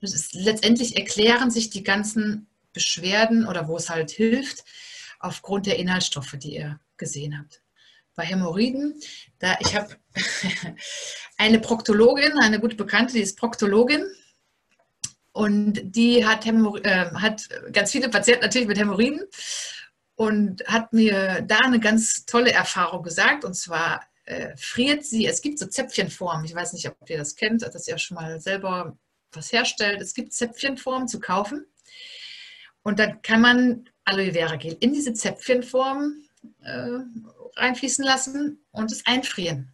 ist, 0.01 0.35
letztendlich 0.35 0.97
erklären 0.97 1.51
sich 1.51 1.71
die 1.71 1.85
ganzen 1.85 2.49
Beschwerden 2.73 3.47
oder 3.47 3.69
wo 3.69 3.77
es 3.77 3.89
halt 3.89 4.11
hilft, 4.11 4.65
aufgrund 5.21 5.67
der 5.67 5.79
Inhaltsstoffe, 5.79 6.35
die 6.39 6.57
ihr 6.57 6.81
gesehen 6.97 7.39
habt. 7.39 7.63
Bei 8.15 8.25
Hämorrhoiden, 8.25 9.01
da 9.39 9.57
ich 9.61 9.77
habe 9.77 9.97
eine 11.37 11.61
Proktologin, 11.61 12.33
eine 12.41 12.59
gute 12.59 12.77
Bekannte, 12.77 13.15
die 13.15 13.21
ist 13.21 13.39
Proktologin 13.39 14.07
und 15.33 15.81
die 15.83 16.27
hat, 16.27 16.45
Hämor 16.45 16.85
äh, 16.85 17.11
hat 17.15 17.49
ganz 17.73 17.93
viele 17.93 18.09
Patienten 18.09 18.43
natürlich 18.43 18.69
mit 18.69 18.79
Hämorrhoiden 18.79 19.23
und 20.15 20.65
hat 20.67 20.93
mir 20.93 21.43
da 21.43 21.59
eine 21.59 21.81
ganz 21.81 22.27
tolle 22.27 22.53
Erfahrung 22.53 23.03
gesagt 23.03 23.45
und 23.45 23.55
zwar 23.55 24.03
äh, 24.25 24.57
friert 24.57 25.05
sie, 25.05 25.27
es 25.27 25.43
gibt 25.43 25.59
so 25.59 25.67
Zäpfchenformen, 25.67 26.45
ich 26.45 26.55
weiß 26.55 26.75
nicht, 26.75 26.89
ob 26.89 27.11
ihr 27.11 27.19
das 27.19 27.35
kennt, 27.35 27.63
dass 27.63 27.89
ihr 27.89 27.99
schon 27.99 28.17
mal 28.17 28.41
selber 28.41 28.97
was 29.37 29.53
herstellt. 29.53 30.01
Es 30.01 30.15
gibt 30.15 30.33
Zäpfchenformen 30.33 31.09
zu 31.09 31.21
kaufen. 31.21 31.67
Und 32.83 32.99
dann 32.99 33.23
kann 33.23 33.41
man 33.41 33.89
Aloe 34.05 34.33
Vera 34.33 34.57
Gel 34.57 34.77
in 34.81 34.93
diese 34.93 35.15
Zäpfchenform 35.15 36.25
äh, 36.63 36.99
reinfließen 37.57 38.05
lassen 38.05 38.65
und 38.73 38.91
es 38.91 39.07
einfrieren. 39.07 39.73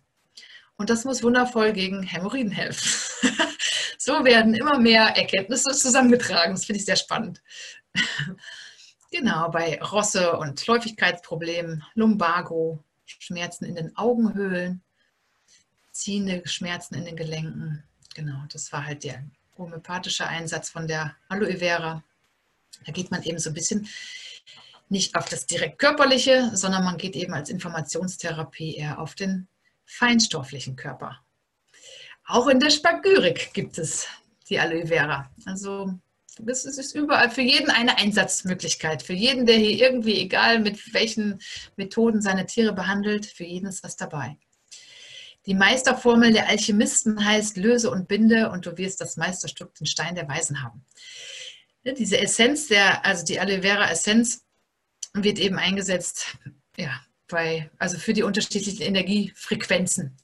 Und 0.76 0.90
das 0.90 1.04
muss 1.04 1.22
wundervoll 1.22 1.72
gegen 1.72 2.02
Hämorrhoiden 2.02 2.52
helfen. 2.52 2.88
so 3.98 4.24
werden 4.24 4.54
immer 4.54 4.78
mehr 4.78 5.16
Erkenntnisse 5.16 5.72
zusammengetragen. 5.72 6.54
Das 6.54 6.64
finde 6.64 6.78
ich 6.78 6.86
sehr 6.86 6.96
spannend. 6.96 7.42
genau, 9.10 9.50
bei 9.50 9.82
Rosse- 9.82 10.38
und 10.38 10.64
Läufigkeitsproblemen, 10.66 11.84
Lumbago, 11.94 12.82
Schmerzen 13.04 13.64
in 13.64 13.74
den 13.74 13.96
Augenhöhlen, 13.96 14.82
ziehende 15.90 16.42
Schmerzen 16.46 16.94
in 16.94 17.04
den 17.06 17.16
Gelenken. 17.16 17.82
Genau, 18.14 18.44
das 18.52 18.72
war 18.72 18.86
halt 18.86 19.02
der 19.02 19.24
homöopathischer 19.56 20.28
Einsatz 20.28 20.70
von 20.70 20.86
der 20.86 21.16
Aloe 21.28 21.58
Vera. 21.58 22.04
Da 22.86 22.92
geht 22.92 23.10
man 23.10 23.24
eben 23.24 23.40
so 23.40 23.50
ein 23.50 23.54
bisschen 23.54 23.88
nicht 24.88 25.16
auf 25.16 25.28
das 25.28 25.46
direkt 25.46 25.80
körperliche, 25.80 26.52
sondern 26.54 26.84
man 26.84 26.98
geht 26.98 27.16
eben 27.16 27.34
als 27.34 27.50
Informationstherapie 27.50 28.76
eher 28.76 29.00
auf 29.00 29.16
den 29.16 29.48
feinstofflichen 29.84 30.76
Körper. 30.76 31.20
Auch 32.28 32.46
in 32.46 32.60
der 32.60 32.68
Spagyrik 32.68 33.54
gibt 33.54 33.78
es 33.78 34.06
die 34.50 34.60
Aloe 34.60 34.86
Vera. 34.86 35.30
Also 35.46 35.98
das 36.38 36.66
ist 36.66 36.94
überall 36.94 37.30
für 37.30 37.40
jeden 37.40 37.70
eine 37.70 37.96
Einsatzmöglichkeit. 37.96 39.02
Für 39.02 39.14
jeden, 39.14 39.46
der 39.46 39.56
hier 39.56 39.72
irgendwie, 39.72 40.20
egal 40.20 40.60
mit 40.60 40.92
welchen 40.92 41.40
Methoden 41.76 42.20
seine 42.20 42.44
Tiere 42.44 42.74
behandelt, 42.74 43.24
für 43.24 43.44
jeden 43.44 43.66
ist 43.66 43.82
was 43.82 43.96
dabei. 43.96 44.36
Die 45.46 45.54
Meisterformel 45.54 46.32
der 46.34 46.48
Alchemisten 46.48 47.24
heißt 47.24 47.56
Löse 47.56 47.90
und 47.90 48.08
Binde 48.08 48.50
und 48.50 48.66
du 48.66 48.76
wirst 48.76 49.00
das 49.00 49.16
Meisterstück, 49.16 49.74
den 49.76 49.86
Stein 49.86 50.14
der 50.14 50.28
Weisen 50.28 50.62
haben. 50.62 50.84
Diese 51.82 52.18
Essenz, 52.18 52.68
der, 52.68 53.06
also 53.06 53.24
die 53.24 53.40
Aloe 53.40 53.62
Vera 53.62 53.90
Essenz, 53.90 54.44
wird 55.14 55.38
eben 55.38 55.56
eingesetzt, 55.56 56.36
ja, 56.76 57.00
bei, 57.26 57.70
also 57.78 57.98
für 57.98 58.12
die 58.12 58.22
unterschiedlichen 58.22 58.82
Energiefrequenzen. 58.82 60.18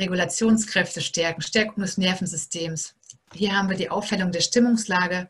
Regulationskräfte 0.00 1.00
stärken, 1.00 1.42
Stärkung 1.42 1.82
des 1.82 1.98
Nervensystems. 1.98 2.94
Hier 3.32 3.56
haben 3.56 3.70
wir 3.70 3.76
die 3.76 3.90
Aufhellung 3.90 4.32
der 4.32 4.40
Stimmungslage, 4.40 5.28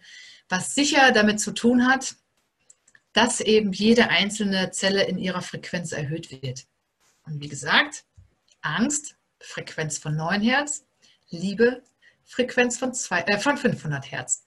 was 0.49 0.75
sicher 0.75 1.13
damit 1.13 1.41
zu 1.41 1.53
tun 1.53 1.87
hat, 1.87 2.17
dass 3.13 3.41
eben 3.41 3.73
jede 3.73 4.09
einzelne 4.09 4.71
Zelle 4.71 5.05
in 5.05 5.19
ihrer 5.19 5.43
Frequenz 5.43 5.93
erhöht 5.93 6.31
wird. 6.31 6.67
Und 7.25 7.41
wie 7.41 7.49
gesagt, 7.49 8.05
Angst, 8.63 9.17
Frequenz 9.41 9.99
von 9.99 10.17
9 10.17 10.41
Hertz, 10.43 10.85
Liebe, 11.29 11.83
Frequenz 12.25 12.79
von, 12.79 12.95
zwei, 12.95 13.23
äh, 13.23 13.39
von 13.39 13.57
500 13.57 14.11
Hertz. 14.11 14.47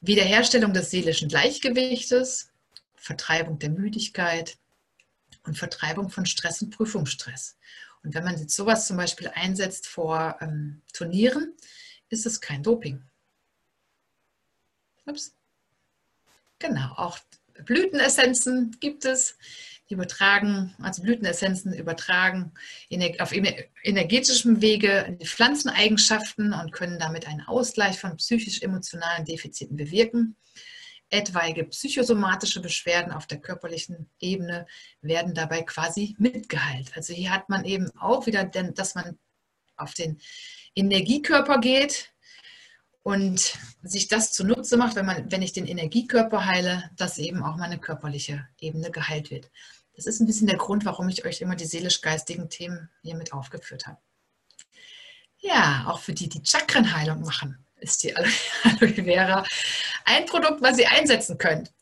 Wiederherstellung 0.00 0.72
des 0.72 0.90
seelischen 0.90 1.28
Gleichgewichtes, 1.28 2.50
Vertreibung 2.96 3.58
der 3.58 3.70
Müdigkeit 3.70 4.58
und 5.44 5.58
Vertreibung 5.58 6.10
von 6.10 6.26
Stress 6.26 6.62
und 6.62 6.70
Prüfungsstress. 6.70 7.56
Und 8.02 8.14
wenn 8.14 8.24
man 8.24 8.38
jetzt 8.38 8.56
sowas 8.56 8.86
zum 8.86 8.96
Beispiel 8.96 9.30
einsetzt 9.34 9.86
vor 9.86 10.36
ähm, 10.40 10.82
Turnieren, 10.92 11.54
ist 12.08 12.26
es 12.26 12.40
kein 12.40 12.62
Doping. 12.62 13.02
Ups. 15.06 15.34
Genau, 16.58 16.92
auch 16.96 17.18
Blütenessenzen 17.64 18.76
gibt 18.80 19.04
es 19.04 19.36
übertragen, 19.88 20.74
also 20.80 21.02
Blütenessenzen 21.02 21.74
übertragen 21.74 22.52
auf 23.18 23.32
energetischem 23.32 24.62
Wege 24.62 25.16
die 25.20 25.26
Pflanzeneigenschaften 25.26 26.52
und 26.52 26.72
können 26.72 26.98
damit 26.98 27.26
einen 27.26 27.40
Ausgleich 27.40 27.98
von 27.98 28.16
psychisch-emotionalen 28.16 29.24
Defiziten 29.24 29.76
bewirken. 29.76 30.36
Etwaige 31.10 31.64
psychosomatische 31.64 32.60
Beschwerden 32.60 33.12
auf 33.12 33.26
der 33.26 33.40
körperlichen 33.40 34.08
Ebene 34.20 34.66
werden 35.02 35.34
dabei 35.34 35.62
quasi 35.62 36.14
mitgeheilt. 36.18 36.92
Also 36.96 37.12
hier 37.12 37.30
hat 37.30 37.48
man 37.48 37.64
eben 37.64 37.90
auch 37.98 38.26
wieder, 38.26 38.44
dass 38.44 38.94
man 38.94 39.18
auf 39.76 39.94
den 39.94 40.20
Energiekörper 40.74 41.58
geht 41.58 42.12
und 43.02 43.58
sich 43.82 44.08
das 44.08 44.32
zunutze 44.32 44.76
macht, 44.76 44.94
wenn, 44.94 45.06
man, 45.06 45.30
wenn 45.30 45.42
ich 45.42 45.52
den 45.52 45.66
Energiekörper 45.66 46.44
heile, 46.46 46.90
dass 46.96 47.18
eben 47.18 47.42
auch 47.42 47.56
meine 47.56 47.78
körperliche 47.78 48.46
Ebene 48.60 48.90
geheilt 48.90 49.30
wird. 49.30 49.50
Das 49.96 50.06
ist 50.06 50.20
ein 50.20 50.26
bisschen 50.26 50.46
der 50.46 50.58
Grund, 50.58 50.84
warum 50.84 51.08
ich 51.08 51.24
euch 51.24 51.40
immer 51.40 51.56
die 51.56 51.66
seelisch-geistigen 51.66 52.48
Themen 52.48 52.88
hier 53.02 53.16
mit 53.16 53.32
aufgeführt 53.32 53.86
habe. 53.86 53.98
Ja, 55.38 55.86
auch 55.88 56.00
für 56.00 56.12
die, 56.12 56.28
die 56.28 56.42
Chakrenheilung 56.44 57.22
machen, 57.22 57.64
ist 57.76 58.02
die 58.02 58.14
Aloe 58.14 58.30
Vera 59.04 59.44
ein 60.04 60.26
Produkt, 60.26 60.62
was 60.62 60.78
ihr 60.78 60.90
einsetzen 60.90 61.38
könnt. 61.38 61.72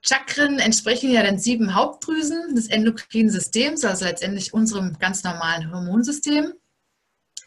Chakren 0.00 0.58
entsprechen 0.58 1.10
ja 1.10 1.22
den 1.22 1.38
sieben 1.38 1.74
Hauptdrüsen 1.74 2.54
des 2.54 2.68
endokrinen 2.68 3.30
Systems, 3.30 3.84
also 3.84 4.04
letztendlich 4.04 4.52
unserem 4.52 4.98
ganz 4.98 5.24
normalen 5.24 5.72
Hormonsystem. 5.72 6.52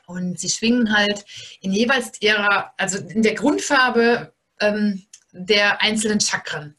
Und 0.07 0.39
sie 0.39 0.49
schwingen 0.49 0.95
halt 0.95 1.25
in 1.61 1.71
jeweils 1.71 2.19
ihrer, 2.21 2.73
also 2.77 2.97
in 2.97 3.21
der 3.21 3.35
Grundfarbe 3.35 4.33
ähm, 4.59 5.05
der 5.31 5.81
einzelnen 5.81 6.19
Chakren. 6.19 6.75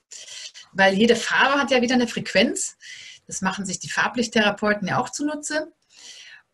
Weil 0.73 0.95
jede 0.95 1.15
Farbe 1.15 1.61
hat 1.61 1.70
ja 1.70 1.81
wieder 1.81 1.95
eine 1.95 2.09
Frequenz. 2.09 2.77
Das 3.27 3.41
machen 3.41 3.65
sich 3.65 3.79
die 3.79 3.91
Farblichttherapeuten 3.91 4.89
ja 4.89 4.99
auch 4.99 5.11
zunutze. 5.11 5.73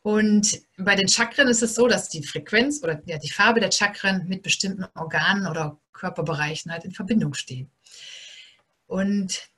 Und 0.03 0.61
bei 0.77 0.97
den 0.97 1.09
Chakren 1.09 1.49
ist 1.49 1.63
es 1.63 1.75
so, 1.75 1.89
dass 1.89 2.11
die 2.11 2.23
Frequenz 2.23 2.83
oder 2.83 3.01
ja, 3.07 3.17
die 3.17 3.31
Farbe 3.31 3.61
der 3.61 3.73
Chakren 3.73 4.29
mit 4.29 4.43
bestimmten 4.43 4.85
Organen 4.95 5.47
oder 5.47 5.81
Körperbereichen 5.95 6.71
halt 6.71 6.85
in 6.85 6.93
Verbindung 6.93 7.33
stehen. 7.33 7.71
Und 8.87 9.49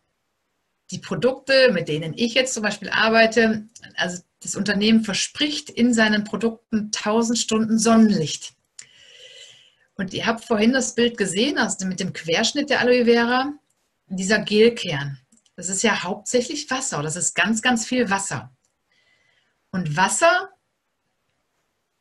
die 0.92 0.98
Produkte, 0.98 1.72
mit 1.72 1.88
denen 1.88 2.14
ich 2.16 2.34
jetzt 2.34 2.54
zum 2.54 2.62
Beispiel 2.62 2.90
arbeite, 2.90 3.68
also 3.96 4.22
das 4.40 4.54
Unternehmen 4.54 5.02
verspricht 5.02 5.70
in 5.70 5.92
seinen 5.92 6.22
Produkten 6.22 6.92
1000 6.94 7.38
Stunden 7.38 7.78
Sonnenlicht. 7.78 8.54
Und 9.96 10.12
ihr 10.12 10.26
habt 10.26 10.44
vorhin 10.44 10.72
das 10.72 10.94
Bild 10.94 11.16
gesehen, 11.16 11.58
also 11.58 11.86
mit 11.86 12.00
dem 12.00 12.12
Querschnitt 12.12 12.70
der 12.70 12.80
Aloe 12.80 13.06
Vera, 13.06 13.52
dieser 14.06 14.38
Gelkern. 14.38 15.18
Das 15.56 15.68
ist 15.68 15.82
ja 15.82 16.02
hauptsächlich 16.02 16.70
Wasser, 16.70 17.02
das 17.02 17.16
ist 17.16 17.34
ganz, 17.34 17.62
ganz 17.62 17.86
viel 17.86 18.10
Wasser. 18.10 18.54
Und 19.70 19.96
Wasser 19.96 20.50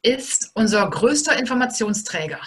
ist 0.02 0.52
unser 0.54 0.88
größter 0.90 1.40
Informationsträger. 1.40 2.42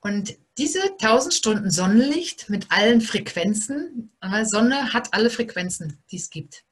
Und 0.00 0.36
diese 0.58 0.82
1000 0.82 1.34
Stunden 1.34 1.70
Sonnenlicht 1.70 2.48
mit 2.48 2.70
allen 2.70 3.00
Frequenzen, 3.00 4.10
weil 4.20 4.46
Sonne 4.46 4.92
hat 4.92 5.12
alle 5.12 5.30
Frequenzen, 5.30 6.02
die 6.10 6.16
es 6.16 6.30
gibt. 6.30 6.64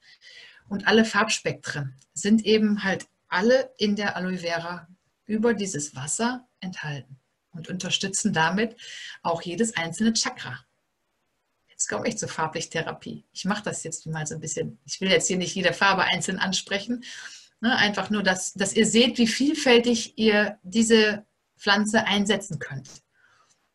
Und 0.69 0.87
alle 0.87 1.05
Farbspektren 1.05 1.95
sind 2.15 2.45
eben 2.47 2.83
halt 2.83 3.07
alle 3.29 3.73
in 3.79 3.97
der 3.97 4.17
Aloe 4.17 4.39
Vera 4.39 4.89
über 5.27 5.55
dieses 5.55 5.95
Wasser 5.95 6.49
enthalten 6.61 7.19
und 7.53 7.69
unterstützen 7.69 8.33
damit 8.33 8.77
auch 9.23 9.43
jedes 9.43 9.77
einzelne 9.77 10.15
Chakra. 10.15 10.65
Jetzt 11.69 11.89
komme 11.89 12.09
ich 12.09 12.17
zur 12.17 12.29
Farblichttherapie. 12.29 13.25
Ich 13.33 13.45
mache 13.45 13.65
das 13.65 13.85
jetzt 13.85 14.07
mal 14.07 14.27
so 14.27 14.35
ein 14.35 14.41
bisschen. 14.41 14.79
Ich 14.87 15.01
will 15.01 15.11
jetzt 15.11 15.27
hier 15.27 15.37
nicht 15.37 15.55
jede 15.55 15.73
Farbe 15.73 16.05
einzeln 16.05 16.39
ansprechen. 16.39 17.05
Ne, 17.61 17.77
einfach 17.77 18.11
nur, 18.11 18.23
dass, 18.23 18.55
dass 18.55 18.75
ihr 18.75 18.87
seht, 18.87 19.19
wie 19.19 19.27
vielfältig 19.27 20.17
ihr 20.17 20.59
diese 20.63 21.25
Pflanze 21.57 22.07
einsetzen 22.07 22.59
könnt. 22.59 22.89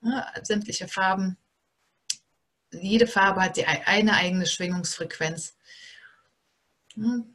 Ne, 0.02 0.26
sämtliche 0.44 0.88
Farben. 0.88 1.38
Jede 2.72 3.08
Farbe 3.08 3.42
hat 3.42 3.58
die, 3.58 3.66
eine 3.66 4.14
eigene 4.14 4.46
Schwingungsfrequenz. 4.46 5.58
Ne, 6.96 7.26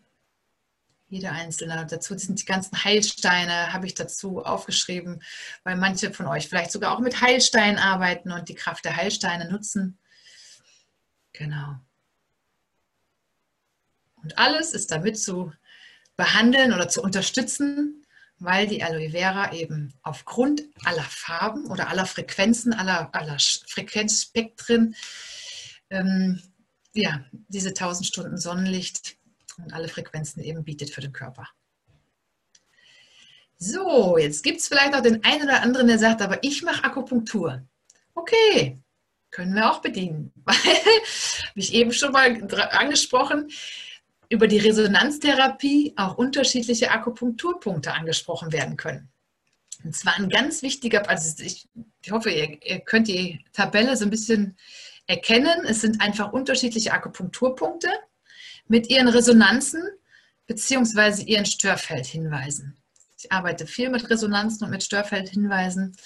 jede 1.08 1.30
einzelne. 1.30 1.86
Dazu 1.88 2.16
sind 2.18 2.40
die 2.40 2.44
ganzen 2.44 2.82
Heilsteine, 2.82 3.72
habe 3.72 3.86
ich 3.86 3.94
dazu 3.94 4.44
aufgeschrieben, 4.44 5.22
weil 5.62 5.76
manche 5.76 6.12
von 6.12 6.26
euch 6.26 6.48
vielleicht 6.48 6.72
sogar 6.72 6.94
auch 6.94 7.00
mit 7.00 7.20
Heilsteinen 7.20 7.78
arbeiten 7.78 8.32
und 8.32 8.48
die 8.48 8.54
Kraft 8.54 8.84
der 8.84 8.96
Heilsteine 8.96 9.50
nutzen. 9.50 9.98
Genau. 11.32 11.76
Und 14.16 14.38
alles 14.38 14.72
ist 14.72 14.90
damit 14.90 15.20
zu 15.20 15.52
behandeln 16.16 16.72
oder 16.72 16.88
zu 16.88 17.02
unterstützen, 17.02 18.03
weil 18.38 18.66
die 18.66 18.82
Aloe 18.82 19.10
Vera 19.10 19.52
eben 19.52 19.94
aufgrund 20.02 20.62
aller 20.84 21.02
Farben 21.02 21.66
oder 21.66 21.88
aller 21.88 22.06
Frequenzen, 22.06 22.72
aller, 22.72 23.14
aller 23.14 23.38
Frequenzspektren, 23.38 24.94
ähm, 25.90 26.42
ja, 26.94 27.24
diese 27.48 27.70
1000 27.70 28.06
Stunden 28.06 28.38
Sonnenlicht 28.38 29.16
und 29.58 29.72
alle 29.72 29.88
Frequenzen 29.88 30.42
eben 30.42 30.64
bietet 30.64 30.90
für 30.90 31.00
den 31.00 31.12
Körper. 31.12 31.48
So, 33.56 34.18
jetzt 34.18 34.42
gibt 34.42 34.60
es 34.60 34.68
vielleicht 34.68 34.94
auch 34.94 35.00
den 35.00 35.24
einen 35.24 35.44
oder 35.44 35.62
anderen, 35.62 35.86
der 35.86 35.98
sagt, 35.98 36.22
aber 36.22 36.42
ich 36.42 36.62
mache 36.62 36.84
Akupunktur. 36.84 37.62
Okay, 38.14 38.78
können 39.30 39.54
wir 39.54 39.70
auch 39.70 39.80
bedienen, 39.80 40.32
weil, 40.44 40.56
wie 41.54 41.60
ich 41.60 41.74
eben 41.74 41.92
schon 41.92 42.12
mal 42.12 42.42
angesprochen, 42.72 43.50
über 44.28 44.46
die 44.46 44.58
Resonanztherapie 44.58 45.94
auch 45.96 46.16
unterschiedliche 46.16 46.90
Akupunkturpunkte 46.90 47.92
angesprochen 47.92 48.52
werden 48.52 48.76
können. 48.76 49.08
Und 49.84 49.94
zwar 49.94 50.16
ein 50.16 50.28
ganz 50.28 50.62
wichtiger, 50.62 51.08
also 51.08 51.42
ich, 51.42 51.68
hoffe, 52.10 52.30
ihr, 52.30 52.58
ihr, 52.64 52.80
könnt 52.80 53.08
die 53.08 53.44
Tabelle 53.52 53.96
so 53.96 54.04
ein 54.04 54.10
bisschen 54.10 54.56
erkennen. 55.06 55.64
Es 55.66 55.82
sind 55.82 56.00
einfach 56.00 56.32
unterschiedliche 56.32 56.92
Akupunkturpunkte 56.92 57.88
mit 58.66 58.88
ihren 58.88 59.08
Resonanzen 59.08 59.82
bzw. 60.46 61.22
ihren 61.24 61.44
Störfeldhinweisen. 61.46 62.76
Ich 63.18 63.30
arbeite 63.30 63.66
viel 63.66 63.90
mit 63.90 64.08
Resonanzen 64.08 64.64
und 64.64 64.70
mit 64.70 64.82
Störfeldhinweisen. 64.82 65.96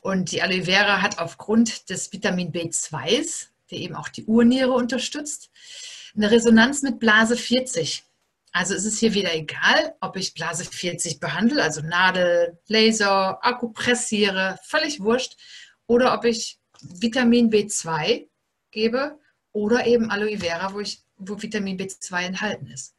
Und 0.00 0.32
die 0.32 0.42
Aloe 0.42 0.64
Vera 0.64 1.02
hat 1.02 1.18
aufgrund 1.18 1.90
des 1.90 2.12
Vitamin 2.12 2.52
B2s, 2.52 3.48
der 3.70 3.78
eben 3.78 3.94
auch 3.94 4.08
die 4.08 4.24
Urniere 4.24 4.72
unterstützt, 4.72 5.50
eine 6.16 6.30
Resonanz 6.30 6.82
mit 6.82 6.98
Blase 6.98 7.36
40. 7.36 8.04
Also 8.52 8.74
ist 8.74 8.84
es 8.84 8.98
hier 8.98 9.14
wieder 9.14 9.34
egal, 9.34 9.94
ob 10.00 10.16
ich 10.16 10.34
Blase 10.34 10.64
40 10.64 11.20
behandle, 11.20 11.62
also 11.62 11.82
Nadel, 11.82 12.58
Laser, 12.66 13.44
Akupressiere, 13.44 14.58
völlig 14.64 15.00
wurscht, 15.00 15.36
oder 15.86 16.14
ob 16.14 16.24
ich 16.24 16.58
Vitamin 16.80 17.50
B2 17.50 18.26
gebe 18.70 19.18
oder 19.52 19.86
eben 19.86 20.10
Aloe 20.10 20.38
Vera, 20.38 20.72
wo, 20.72 20.80
ich, 20.80 21.02
wo 21.16 21.40
Vitamin 21.40 21.78
B2 21.78 22.22
enthalten 22.22 22.66
ist. 22.68 22.96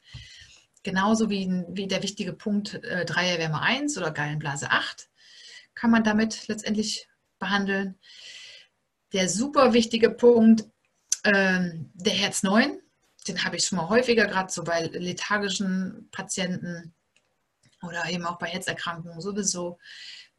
Genauso 0.84 1.30
wie, 1.30 1.64
wie 1.70 1.88
der 1.88 2.02
wichtige 2.02 2.34
Punkt 2.34 2.84
äh, 2.84 3.06
Dreierwärme 3.06 3.62
1 3.62 3.98
oder 3.98 4.12
Gallenblase 4.12 4.72
8 4.72 5.10
kann 5.74 5.92
man 5.92 6.04
damit 6.04 6.48
letztendlich 6.48 7.08
behandeln. 7.40 7.98
Der 9.14 9.30
super 9.30 9.74
wichtige 9.74 10.10
Punkt, 10.10 10.66
äh, 11.24 11.70
der 11.94 12.14
Herz 12.14 12.44
9, 12.44 12.81
den 13.32 13.44
habe 13.44 13.56
ich 13.56 13.66
schon 13.66 13.78
mal 13.78 13.90
häufiger, 13.90 14.26
gerade 14.26 14.52
so 14.52 14.64
bei 14.64 14.84
lethargischen 14.88 16.10
Patienten 16.12 16.94
oder 17.82 18.10
eben 18.10 18.26
auch 18.26 18.38
bei 18.38 18.48
Herzerkrankungen 18.48 19.22
sowieso. 19.22 19.80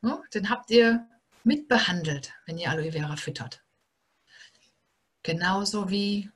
Ne? 0.02 0.20
Den 0.34 0.50
habt 0.50 0.70
ihr 0.70 1.08
mitbehandelt, 1.42 2.34
wenn 2.46 2.58
ihr 2.58 2.70
Aloe 2.70 2.92
Vera 2.92 3.16
füttert. 3.16 3.62
Genauso 5.22 5.90
wie 5.90 6.30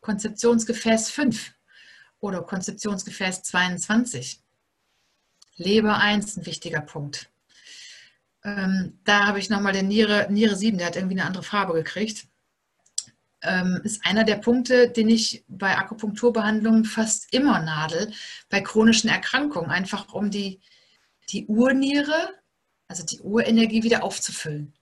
Konzeptionsgefäß 0.00 1.10
5 1.10 1.54
oder 2.20 2.42
Konzeptionsgefäß 2.42 3.42
22. 3.44 4.40
Leber 5.56 5.98
1, 5.98 6.36
ein 6.36 6.46
wichtiger 6.46 6.80
Punkt. 6.80 7.30
Ähm, 8.44 8.98
da 9.04 9.26
habe 9.26 9.38
ich 9.38 9.50
nochmal 9.50 9.72
den 9.72 9.88
Niere, 9.88 10.26
Niere 10.30 10.54
7, 10.54 10.78
der 10.78 10.88
hat 10.88 10.96
irgendwie 10.96 11.18
eine 11.18 11.26
andere 11.26 11.42
Farbe 11.42 11.72
gekriegt 11.72 12.27
ähm, 13.42 13.80
ist 13.84 14.04
einer 14.04 14.24
der 14.24 14.36
Punkte, 14.36 14.90
den 14.90 15.08
ich 15.08 15.44
bei 15.48 15.76
Akupunkturbehandlungen 15.76 16.84
fast 16.84 17.32
immer 17.32 17.60
nadel, 17.60 18.12
bei 18.48 18.60
chronischen 18.60 19.10
Erkrankungen, 19.10 19.70
einfach 19.70 20.12
um 20.12 20.30
die, 20.30 20.60
die 21.30 21.46
Urniere, 21.46 22.34
also 22.88 23.04
die 23.04 23.20
Urenergie 23.20 23.82
wieder 23.82 24.02
aufzufüllen. 24.02 24.74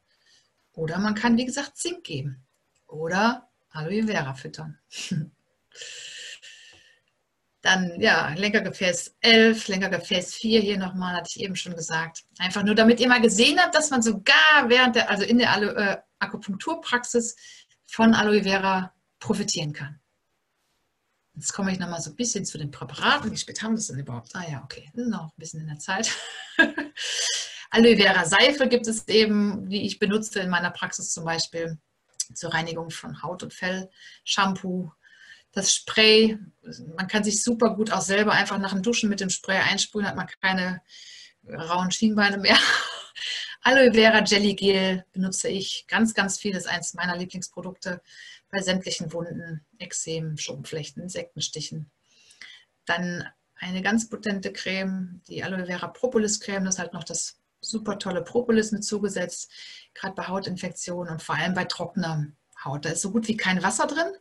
Oder 0.73 0.99
man 0.99 1.15
kann, 1.15 1.37
wie 1.37 1.47
gesagt, 1.47 1.77
Zink 1.77 2.05
geben. 2.05 2.47
Oder 2.87 3.49
Aloe 3.71 4.07
Vera 4.07 4.35
füttern. 4.35 4.79
Dann, 7.63 8.01
ja, 8.01 8.33
Lenkergefäß 8.35 9.17
11, 9.21 9.67
Lenkergefäß 9.67 10.35
4 10.35 10.61
hier 10.61 10.79
nochmal, 10.79 11.17
hatte 11.17 11.31
ich 11.35 11.41
eben 11.41 11.57
schon 11.57 11.75
gesagt. 11.75 12.23
Einfach 12.39 12.63
nur, 12.63 12.77
damit 12.77 13.01
ihr 13.01 13.09
mal 13.09 13.21
gesehen 13.21 13.59
habt, 13.59 13.75
dass 13.75 13.91
man 13.91 14.03
sogar 14.03 14.69
während 14.69 14.95
der, 14.95 15.11
also 15.11 15.25
in 15.25 15.39
der 15.39 15.57
äh, 15.57 15.97
Akupunkturpraxis 16.21 17.35
von 17.87 18.15
Aloe 18.15 18.43
Vera 18.43 18.93
profitieren 19.19 19.73
kann. 19.73 20.01
Jetzt 21.35 21.53
komme 21.53 21.71
ich 21.71 21.79
nochmal 21.79 22.01
so 22.01 22.11
ein 22.11 22.17
bisschen 22.17 22.47
zu 22.47 22.57
den 22.57 22.71
Präparaten. 22.71 23.31
Wie 23.31 23.37
spät 23.37 23.63
haben 23.63 23.73
wir 23.73 23.79
es 23.79 23.89
denn 23.89 23.99
überhaupt? 23.99 24.35
Ah 24.35 24.45
ja, 24.51 24.63
okay, 24.65 24.91
noch 24.95 25.33
ein 25.33 25.37
bisschen 25.37 25.61
in 25.61 25.67
der 25.67 25.79
Zeit. 25.79 26.11
Aloe 27.71 27.97
Vera 27.97 28.25
Seife 28.25 28.69
gibt 28.69 28.87
es 28.87 29.07
eben, 29.09 29.69
die 29.69 29.85
ich 29.85 29.99
benutze 29.99 30.41
in 30.41 30.49
meiner 30.49 30.71
Praxis 30.71 31.13
zum 31.13 31.25
Beispiel 31.25 31.79
zur 32.35 32.55
Reinigung 32.55 32.91
von 32.91 33.23
Haut 33.23 33.43
und 33.43 33.53
Fell, 33.53 33.91
Shampoo, 34.25 34.91
das 35.53 35.75
Spray. 35.75 36.39
Man 36.97 37.09
kann 37.09 37.25
sich 37.25 37.43
super 37.43 37.75
gut 37.75 37.93
auch 37.93 38.01
selber 38.01 38.33
einfach 38.33 38.59
nach 38.59 38.73
dem 38.73 38.83
Duschen 38.83 39.11
mit 39.11 39.21
dem 39.21 39.31
Spray 39.31 39.59
einsprühen, 39.59 40.07
hat 40.07 40.17
man 40.17 40.29
keine 40.41 40.81
rauen 41.49 41.91
Schienbeine 41.91 42.39
mehr. 42.39 42.59
Aloe 43.67 43.93
Vera 43.93 44.23
Jelly 44.23 44.55
Gel 44.55 45.05
benutze 45.13 45.49
ich 45.49 45.87
ganz, 45.89 46.15
ganz 46.15 46.39
viel. 46.39 46.53
Das 46.53 46.67
ist 46.67 46.71
eines 46.71 46.95
meiner 46.95 47.17
Lieblingsprodukte 47.17 48.01
bei 48.49 48.63
sämtlichen 48.63 49.13
Wunden, 49.13 49.67
Ekzemen, 49.81 50.39
Schuppenflechten, 50.39 51.03
Insektenstichen. 51.03 51.91
Dann 52.85 53.29
eine 53.57 53.83
ganz 53.83 54.09
potente 54.09 54.53
Creme, 54.53 55.21
die 55.27 55.43
Aloe 55.43 55.67
Vera 55.67 55.89
Propolis 55.89 56.39
Creme. 56.39 56.65
Das 56.65 56.77
ist 56.77 56.79
halt 56.79 56.93
noch 56.93 57.03
das 57.03 57.41
super 57.61 57.99
tolle 57.99 58.23
Propolis 58.23 58.71
mit 58.71 58.85
zugesetzt, 58.85 59.51
gerade 59.95 60.15
bei 60.15 60.29
Hautinfektionen 60.29 61.13
und 61.13 61.21
vor 61.21 61.35
allem 61.35 61.55
bei 61.55 61.65
trockener 61.65 62.29
Haut. 62.65 62.85
Da 62.85 62.91
ist 62.91 63.03
so 63.03 63.11
gut 63.11 63.27
wie 63.27 63.37
kein 63.37 63.65
Wasser 63.65 63.89
drin. 63.89 64.13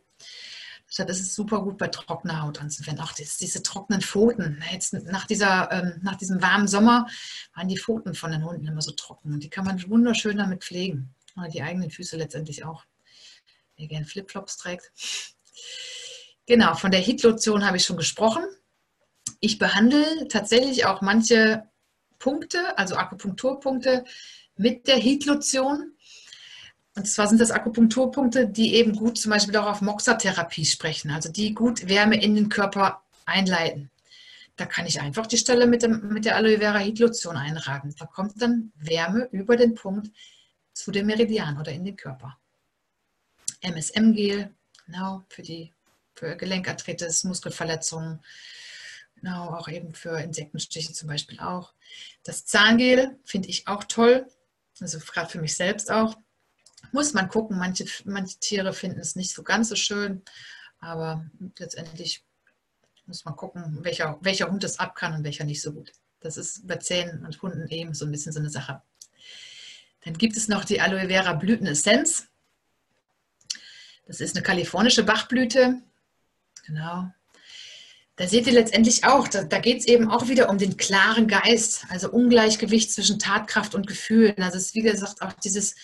Deshalb 0.96 1.10
ist 1.10 1.20
es 1.20 1.34
super 1.34 1.60
gut 1.60 1.76
bei 1.76 1.88
trockener 1.88 2.40
Haut 2.40 2.58
anzuwenden. 2.58 3.04
Auch 3.04 3.12
das, 3.12 3.36
diese 3.36 3.62
trockenen 3.62 4.00
Pfoten. 4.00 4.64
Jetzt 4.72 4.94
nach, 4.94 5.26
dieser, 5.26 5.70
ähm, 5.70 6.00
nach 6.02 6.16
diesem 6.16 6.40
warmen 6.40 6.66
Sommer 6.66 7.06
waren 7.54 7.68
die 7.68 7.76
Pfoten 7.76 8.14
von 8.14 8.30
den 8.30 8.42
Hunden 8.42 8.66
immer 8.66 8.80
so 8.80 8.92
trocken. 8.92 9.34
Und 9.34 9.44
die 9.44 9.50
kann 9.50 9.66
man 9.66 9.86
wunderschön 9.90 10.38
damit 10.38 10.64
pflegen. 10.64 11.14
Oder 11.36 11.48
die 11.48 11.60
eigenen 11.60 11.90
Füße 11.90 12.16
letztendlich 12.16 12.64
auch. 12.64 12.86
Wer 13.76 13.88
gerne 13.88 14.06
Flipflops 14.06 14.56
trägt. 14.56 14.90
Genau, 16.46 16.74
von 16.76 16.90
der 16.90 17.00
Heat-Lotion 17.00 17.66
habe 17.66 17.76
ich 17.76 17.84
schon 17.84 17.98
gesprochen. 17.98 18.44
Ich 19.40 19.58
behandle 19.58 20.28
tatsächlich 20.28 20.86
auch 20.86 21.02
manche 21.02 21.68
Punkte, 22.18 22.78
also 22.78 22.96
Akupunkturpunkte, 22.96 24.06
mit 24.56 24.86
der 24.86 24.96
Heat-Lotion. 24.96 25.92
Und 26.96 27.06
zwar 27.06 27.28
sind 27.28 27.40
das 27.40 27.50
Akupunkturpunkte, 27.50 28.48
die 28.48 28.74
eben 28.74 28.96
gut 28.96 29.18
zum 29.18 29.30
Beispiel 29.30 29.56
auch 29.56 29.66
auf 29.66 29.82
Moxa-Therapie 29.82 30.64
sprechen, 30.64 31.10
also 31.10 31.30
die 31.30 31.52
gut 31.52 31.88
Wärme 31.88 32.20
in 32.20 32.34
den 32.34 32.48
Körper 32.48 33.02
einleiten. 33.26 33.90
Da 34.56 34.64
kann 34.64 34.86
ich 34.86 35.00
einfach 35.02 35.26
die 35.26 35.36
Stelle 35.36 35.66
mit, 35.66 35.82
dem, 35.82 36.08
mit 36.08 36.24
der 36.24 36.36
Aloe 36.36 36.58
Vera 36.58 36.78
Heat-Lotion 36.78 37.36
einraben. 37.36 37.94
Da 37.98 38.06
kommt 38.06 38.40
dann 38.40 38.72
Wärme 38.76 39.28
über 39.30 39.56
den 39.56 39.74
Punkt 39.74 40.10
zu 40.72 40.90
dem 40.90 41.06
Meridian 41.06 41.60
oder 41.60 41.70
in 41.70 41.84
den 41.84 41.96
Körper. 41.96 42.38
MSM-Gel, 43.60 44.54
genau, 44.86 45.24
für 45.28 45.42
die 45.42 45.72
für 46.14 46.34
Gelenkarthritis, 46.34 47.24
Muskelverletzungen, 47.24 48.20
genau, 49.16 49.50
auch 49.50 49.68
eben 49.68 49.92
für 49.92 50.18
Insektenstiche 50.18 50.94
zum 50.94 51.08
Beispiel 51.08 51.38
auch. 51.40 51.74
Das 52.24 52.46
Zahngel 52.46 53.18
finde 53.24 53.50
ich 53.50 53.68
auch 53.68 53.84
toll, 53.84 54.26
also 54.80 54.98
gerade 54.98 55.28
für 55.28 55.40
mich 55.40 55.54
selbst 55.54 55.90
auch. 55.90 56.16
Muss 56.92 57.14
man 57.14 57.28
gucken, 57.28 57.58
manche, 57.58 57.84
manche 58.04 58.38
Tiere 58.38 58.72
finden 58.72 59.00
es 59.00 59.16
nicht 59.16 59.34
so 59.34 59.42
ganz 59.42 59.68
so 59.68 59.76
schön, 59.76 60.22
aber 60.78 61.24
letztendlich 61.58 62.24
muss 63.06 63.24
man 63.24 63.36
gucken, 63.36 63.78
welcher, 63.82 64.18
welcher 64.20 64.50
Hund 64.50 64.64
es 64.64 64.78
ab 64.78 64.94
kann 64.94 65.14
und 65.14 65.24
welcher 65.24 65.44
nicht 65.44 65.62
so 65.62 65.72
gut. 65.72 65.92
Das 66.20 66.36
ist 66.36 66.66
bei 66.66 66.76
Zähnen 66.76 67.24
und 67.24 67.40
Hunden 67.42 67.68
eben 67.68 67.94
so 67.94 68.04
ein 68.04 68.10
bisschen 68.10 68.32
so 68.32 68.40
eine 68.40 68.50
Sache. 68.50 68.82
Dann 70.04 70.18
gibt 70.18 70.36
es 70.36 70.48
noch 70.48 70.64
die 70.64 70.80
Aloe 70.80 71.08
Vera 71.08 71.32
Blütenessenz. 71.34 72.26
Das 74.06 74.20
ist 74.20 74.36
eine 74.36 74.42
kalifornische 74.42 75.02
Bachblüte. 75.02 75.82
Genau. 76.66 77.10
Da 78.16 78.26
seht 78.26 78.46
ihr 78.46 78.54
letztendlich 78.54 79.04
auch, 79.04 79.28
da, 79.28 79.44
da 79.44 79.58
geht 79.58 79.80
es 79.80 79.86
eben 79.86 80.10
auch 80.10 80.28
wieder 80.28 80.48
um 80.48 80.56
den 80.56 80.78
klaren 80.78 81.28
Geist, 81.28 81.84
also 81.90 82.10
Ungleichgewicht 82.10 82.90
zwischen 82.90 83.18
Tatkraft 83.18 83.74
und 83.74 83.86
Gefühlen. 83.86 84.42
Also 84.42 84.56
es 84.56 84.66
ist 84.66 84.74
wie 84.74 84.82
gesagt 84.82 85.20
auch 85.20 85.34
dieses 85.34 85.74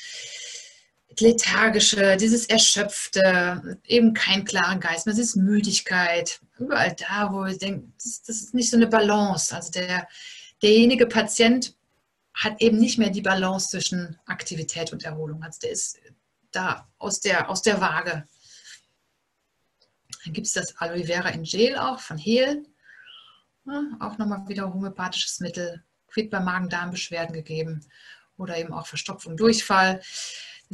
lethargische, 1.20 2.16
dieses 2.16 2.46
erschöpfte, 2.46 3.78
eben 3.84 4.14
kein 4.14 4.44
klaren 4.44 4.80
Geist 4.80 5.06
mehr, 5.06 5.12
es 5.12 5.18
ist 5.18 5.36
Müdigkeit, 5.36 6.40
überall 6.58 6.94
da, 6.98 7.32
wo 7.32 7.44
ich 7.44 7.58
denke, 7.58 7.88
das, 8.02 8.22
das, 8.22 8.36
ist 8.36 8.54
nicht 8.54 8.70
so 8.70 8.76
eine 8.76 8.86
Balance. 8.86 9.54
Also 9.54 9.70
der, 9.70 10.08
derjenige 10.62 11.06
Patient 11.06 11.76
hat 12.34 12.60
eben 12.60 12.78
nicht 12.78 12.98
mehr 12.98 13.10
die 13.10 13.22
Balance 13.22 13.70
zwischen 13.70 14.18
Aktivität 14.26 14.92
und 14.92 15.04
Erholung. 15.04 15.42
Also 15.42 15.60
der 15.60 15.70
ist 15.72 15.98
da 16.50 16.88
aus 16.98 17.20
der, 17.20 17.48
aus 17.50 17.62
der 17.62 17.80
Waage. 17.80 18.26
Dann 20.24 20.32
gibt 20.32 20.46
es 20.46 20.52
das 20.52 20.76
Aloe 20.76 21.04
Vera 21.04 21.30
in 21.30 21.42
Gel 21.42 21.76
auch 21.76 22.00
von 22.00 22.16
Hehl. 22.16 22.66
Ja, 23.66 23.82
auch 24.00 24.18
nochmal 24.18 24.46
wieder 24.48 24.72
homöopathisches 24.72 25.40
Mittel. 25.40 25.82
Wird 26.14 26.30
bei 26.30 26.40
Magen-Darm-Beschwerden 26.40 27.32
gegeben 27.32 27.86
oder 28.36 28.58
eben 28.58 28.72
auch 28.72 28.86
Verstopfung, 28.86 29.36
Durchfall. 29.36 30.00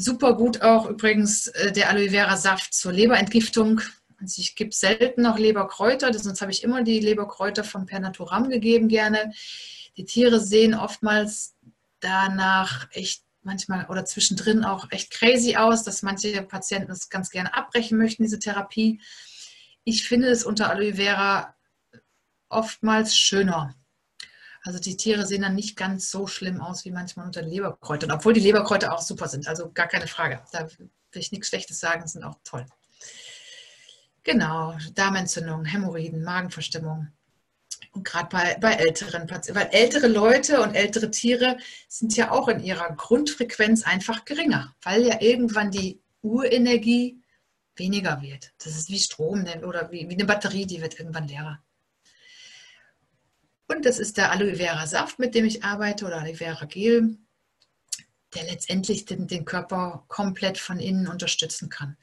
Super 0.01 0.35
gut 0.35 0.63
auch 0.63 0.89
übrigens 0.89 1.49
äh, 1.49 1.73
der 1.73 1.91
Aloe 1.91 2.11
Vera 2.11 2.37
Saft 2.37 2.73
zur 2.73 2.93
Leberentgiftung. 2.93 3.81
Also 4.21 4.41
ich 4.41 4.55
gebe 4.55 4.73
selten 4.73 5.23
noch 5.23 5.41
Leberkräuter, 5.41 6.17
sonst 6.17 6.41
habe 6.41 6.53
ich 6.53 6.63
immer 6.63 6.85
die 6.85 7.01
Leberkräuter 7.01 7.65
von 7.65 7.85
Pernaturam 7.85 8.49
gegeben 8.49 8.87
gerne. 8.87 9.33
Die 9.97 10.05
Tiere 10.05 10.39
sehen 10.39 10.77
oftmals 10.77 11.57
danach 11.99 12.87
echt 12.93 13.25
manchmal 13.43 13.87
oder 13.87 14.05
zwischendrin 14.05 14.65
auch 14.65 14.87
echt 14.93 15.11
crazy 15.11 15.57
aus, 15.57 15.83
dass 15.83 16.03
manche 16.03 16.43
Patienten 16.43 16.93
es 16.93 17.09
ganz 17.09 17.31
gerne 17.31 17.53
abbrechen 17.55 17.99
möchten, 17.99 18.23
diese 18.23 18.39
Therapie. 18.39 19.01
Ich 19.83 20.07
finde 20.07 20.29
es 20.29 20.45
unter 20.45 20.71
Aloe 20.71 20.95
Vera 20.95 21.57
oftmals 22.49 23.17
schöner. 23.17 23.75
Also 24.69 24.81
die 24.81 24.99
Tiere 24.99 25.25
sehen 25.25 25.41
dann 25.41 25.55
nicht 25.55 25.79
ganz 25.79 26.11
so 26.11 26.27
schlimm 26.27 26.61
aus 26.61 26.85
wie 26.85 26.91
manchmal 26.91 27.25
unter 27.25 27.41
Leberkräutern, 27.41 28.11
obwohl 28.11 28.35
die 28.35 28.41
Leberkräuter 28.41 28.93
auch 28.93 29.01
super 29.01 29.27
sind. 29.27 29.49
Also 29.49 29.73
gar 29.73 29.87
keine 29.89 30.07
Frage. 30.07 30.43
Da 30.53 30.69
will 30.69 30.91
ich 31.15 31.33
nichts 31.33 31.49
Schlechtes 31.49 31.81
sagen, 31.81 32.07
sind 32.07 32.23
auch 32.23 32.37
toll. 32.45 32.67
Genau, 34.25 34.77
Darmentzündung, 34.93 35.65
Hämorrhoiden, 35.65 36.23
Magenverstimmung. 36.23 37.09
Und 37.93 38.05
gerade 38.05 38.29
bei, 38.29 38.59
bei 38.61 38.75
älteren 38.75 39.27
Patienten, 39.27 39.59
weil 39.59 39.71
ältere 39.73 40.07
Leute 40.07 40.61
und 40.61 40.75
ältere 40.75 41.11
Tiere 41.11 41.57
sind 41.89 42.15
ja 42.15 42.31
auch 42.31 42.49
in 42.49 42.61
ihrer 42.61 42.95
Grundfrequenz 42.95 43.85
einfach 43.85 44.27
geringer, 44.27 44.77
weil 44.83 45.07
ja 45.07 45.23
irgendwann 45.23 45.71
die 45.71 46.03
Urenergie 46.21 47.23
weniger 47.75 48.21
wird. 48.21 48.53
Das 48.59 48.77
ist 48.77 48.91
wie 48.91 48.99
Strom 48.99 49.47
oder 49.67 49.91
wie, 49.91 50.11
wie 50.11 50.15
eine 50.15 50.27
Batterie, 50.27 50.67
die 50.67 50.83
wird 50.83 50.99
irgendwann 50.99 51.27
leerer. 51.27 51.59
Und 53.69 53.85
das 53.85 53.99
ist 53.99 54.17
der 54.17 54.33
Aloe 54.33 54.57
Vera 54.57 54.87
Saft, 54.87 55.19
mit 55.19 55.35
dem 55.35 55.45
ich 55.45 55.63
arbeite, 55.63 56.07
oder 56.07 56.19
Aloe 56.19 56.35
Vera 56.35 56.65
Gel, 56.65 57.17
der 58.35 58.45
letztendlich 58.45 59.05
den, 59.05 59.29
den 59.29 59.45
Körper 59.45 60.05
komplett 60.09 60.59
von 60.59 60.81
innen 60.81 61.07
unterstützen 61.07 61.69
kann. 61.69 61.97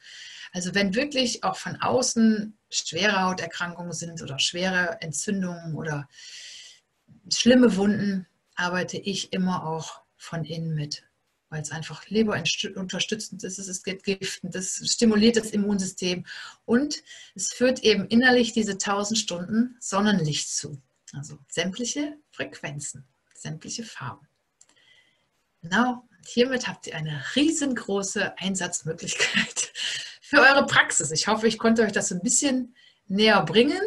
Also 0.53 0.73
wenn 0.73 0.95
wirklich 0.95 1.43
auch 1.43 1.57
von 1.57 1.81
außen 1.81 2.57
schwere 2.69 3.23
Hauterkrankungen 3.23 3.93
sind 3.93 4.21
oder 4.21 4.39
schwere 4.39 5.01
Entzündungen 5.01 5.75
oder 5.75 6.07
schlimme 7.29 7.75
Wunden, 7.75 8.25
arbeite 8.55 8.97
ich 8.97 9.33
immer 9.33 9.67
auch 9.67 10.01
von 10.15 10.45
innen 10.45 10.73
mit 10.73 11.03
weil 11.49 11.61
es 11.61 11.71
einfach 11.71 12.05
leberunterstützend 12.07 13.43
ist, 13.43 13.59
es 13.59 13.67
ist 13.67 13.87
entgiftend, 13.87 14.55
es 14.55 14.81
stimuliert 14.91 15.37
das 15.37 15.51
Immunsystem 15.51 16.25
und 16.65 17.03
es 17.33 17.53
führt 17.53 17.83
eben 17.83 18.07
innerlich 18.07 18.51
diese 18.51 18.73
1000 18.73 19.17
Stunden 19.17 19.77
Sonnenlicht 19.79 20.49
zu. 20.49 20.81
Also 21.15 21.37
sämtliche 21.47 22.17
Frequenzen, 22.31 23.05
sämtliche 23.33 23.83
Farben. 23.83 24.27
Genau, 25.61 26.07
hiermit 26.25 26.67
habt 26.67 26.87
ihr 26.87 26.95
eine 26.95 27.23
riesengroße 27.35 28.37
Einsatzmöglichkeit 28.37 29.71
für 30.21 30.41
eure 30.41 30.65
Praxis. 30.65 31.11
Ich 31.11 31.27
hoffe, 31.27 31.47
ich 31.47 31.57
konnte 31.57 31.83
euch 31.83 31.91
das 31.91 32.11
ein 32.11 32.21
bisschen 32.21 32.75
näher 33.07 33.41
bringen. 33.43 33.81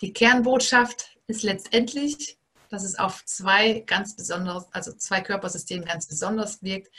Die 0.00 0.12
Kernbotschaft 0.12 1.16
ist 1.26 1.42
letztendlich, 1.42 2.38
dass 2.68 2.82
es 2.84 2.98
auf 2.98 3.24
zwei 3.24 3.80
ganz 3.80 4.16
besonders, 4.16 4.66
also 4.72 4.92
zwei 4.92 5.20
Körpersystemen 5.20 5.86
ganz 5.86 6.06
besonders 6.06 6.62
wirkt. 6.62 6.90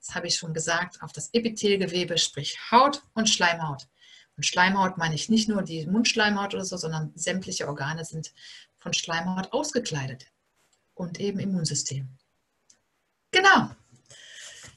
Das 0.00 0.14
habe 0.14 0.26
ich 0.26 0.36
schon 0.36 0.52
gesagt, 0.52 1.02
auf 1.02 1.12
das 1.12 1.30
Epithelgewebe, 1.32 2.18
sprich 2.18 2.58
Haut 2.70 3.02
und 3.14 3.28
Schleimhaut. 3.28 3.88
Und 4.36 4.44
Schleimhaut 4.44 4.96
meine 4.98 5.14
ich 5.14 5.28
nicht 5.28 5.48
nur 5.48 5.62
die 5.62 5.86
Mundschleimhaut 5.86 6.54
oder 6.54 6.64
so, 6.64 6.76
sondern 6.76 7.12
sämtliche 7.14 7.68
Organe 7.68 8.04
sind 8.04 8.32
von 8.80 8.92
Schleimhaut 8.92 9.52
ausgekleidet. 9.52 10.26
Und 10.94 11.20
eben 11.20 11.38
Immunsystem. 11.38 12.08
Genau. 13.30 13.70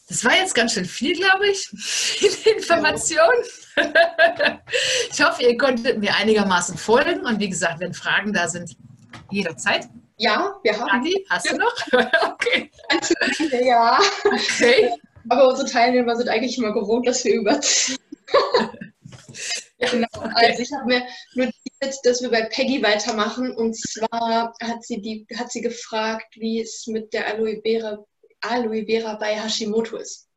Das 0.08 0.24
war 0.24 0.36
jetzt 0.36 0.54
ganz 0.54 0.74
schön 0.74 0.86
viel, 0.86 1.16
glaube 1.16 1.48
ich. 1.50 1.68
Viele 1.76 2.58
Informationen. 2.58 3.44
ich 5.12 5.24
hoffe, 5.24 5.44
ihr 5.44 5.58
konntet 5.58 5.98
mir 5.98 6.16
einigermaßen 6.16 6.78
folgen. 6.78 7.26
Und 7.26 7.40
wie 7.40 7.50
gesagt, 7.50 7.80
wenn 7.80 7.94
Fragen 7.94 8.32
da 8.32 8.48
sind, 8.48 8.76
jederzeit. 9.32 9.90
Ja, 10.18 10.56
wir 10.64 10.80
haben. 10.80 10.90
Andi, 10.90 11.26
hast 11.30 11.50
du 11.50 11.58
noch? 11.58 11.76
okay. 12.32 12.70
Ja. 13.64 14.00
Okay. 14.26 14.92
Aber 15.30 15.48
unsere 15.50 15.70
Teilnehmer 15.70 16.16
sind 16.16 16.30
eigentlich 16.30 16.58
immer 16.58 16.74
gewohnt, 16.74 17.08
dass 17.08 17.24
wir 17.24 17.34
überziehen. 17.36 17.98
Genau. 19.92 20.08
Also 20.36 20.62
ich 20.62 20.72
habe 20.72 20.86
mir 20.86 21.04
notiert, 21.34 22.00
dass 22.04 22.22
wir 22.22 22.30
bei 22.30 22.44
Peggy 22.44 22.82
weitermachen. 22.82 23.52
Und 23.56 23.76
zwar 23.76 24.54
hat 24.62 24.84
sie, 24.84 25.02
die, 25.02 25.26
hat 25.38 25.52
sie 25.52 25.62
gefragt, 25.62 26.36
wie 26.36 26.62
es 26.62 26.88
mit 26.88 27.14
der 27.14 27.28
Aloe 27.28 27.62
Vera, 27.64 28.04
Aloe 28.42 28.86
Vera 28.86 29.16
bei 29.16 29.40
Hashimoto 29.40 29.98
ist. 29.98 30.28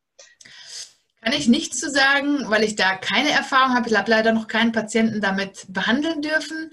Kann 1.23 1.33
ich 1.33 1.49
nichts 1.49 1.81
zu 1.81 1.91
sagen, 1.91 2.49
weil 2.51 2.63
ich 2.63 2.77
da 2.77 2.97
keine 2.97 3.31
Erfahrung 3.31 3.75
habe. 3.75 3.89
Ich 3.89 3.97
habe 3.97 4.11
leider 4.11 4.33
noch 4.33 4.47
keinen 4.47 4.73
Patienten 4.73 5.21
damit 5.21 5.67
behandeln 5.69 6.23
dürfen. 6.23 6.71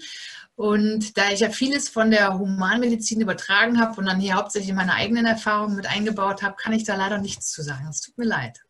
Und 0.56 1.18
da 1.18 1.30
ich 1.32 1.40
ja 1.40 1.50
vieles 1.50 1.88
von 1.88 2.12
der 2.12 2.38
Humanmedizin 2.38 3.20
übertragen 3.20 3.80
habe 3.80 3.98
und 3.98 4.06
dann 4.06 4.20
hier 4.20 4.34
hauptsächlich 4.34 4.72
meine 4.72 4.94
eigenen 4.94 5.26
Erfahrungen 5.26 5.74
mit 5.74 5.86
eingebaut 5.86 6.42
habe, 6.42 6.54
kann 6.56 6.72
ich 6.72 6.84
da 6.84 6.94
leider 6.94 7.18
nichts 7.18 7.50
zu 7.50 7.62
sagen. 7.62 7.88
Es 7.90 8.00
tut 8.00 8.16
mir 8.16 8.26
leid. 8.26 8.60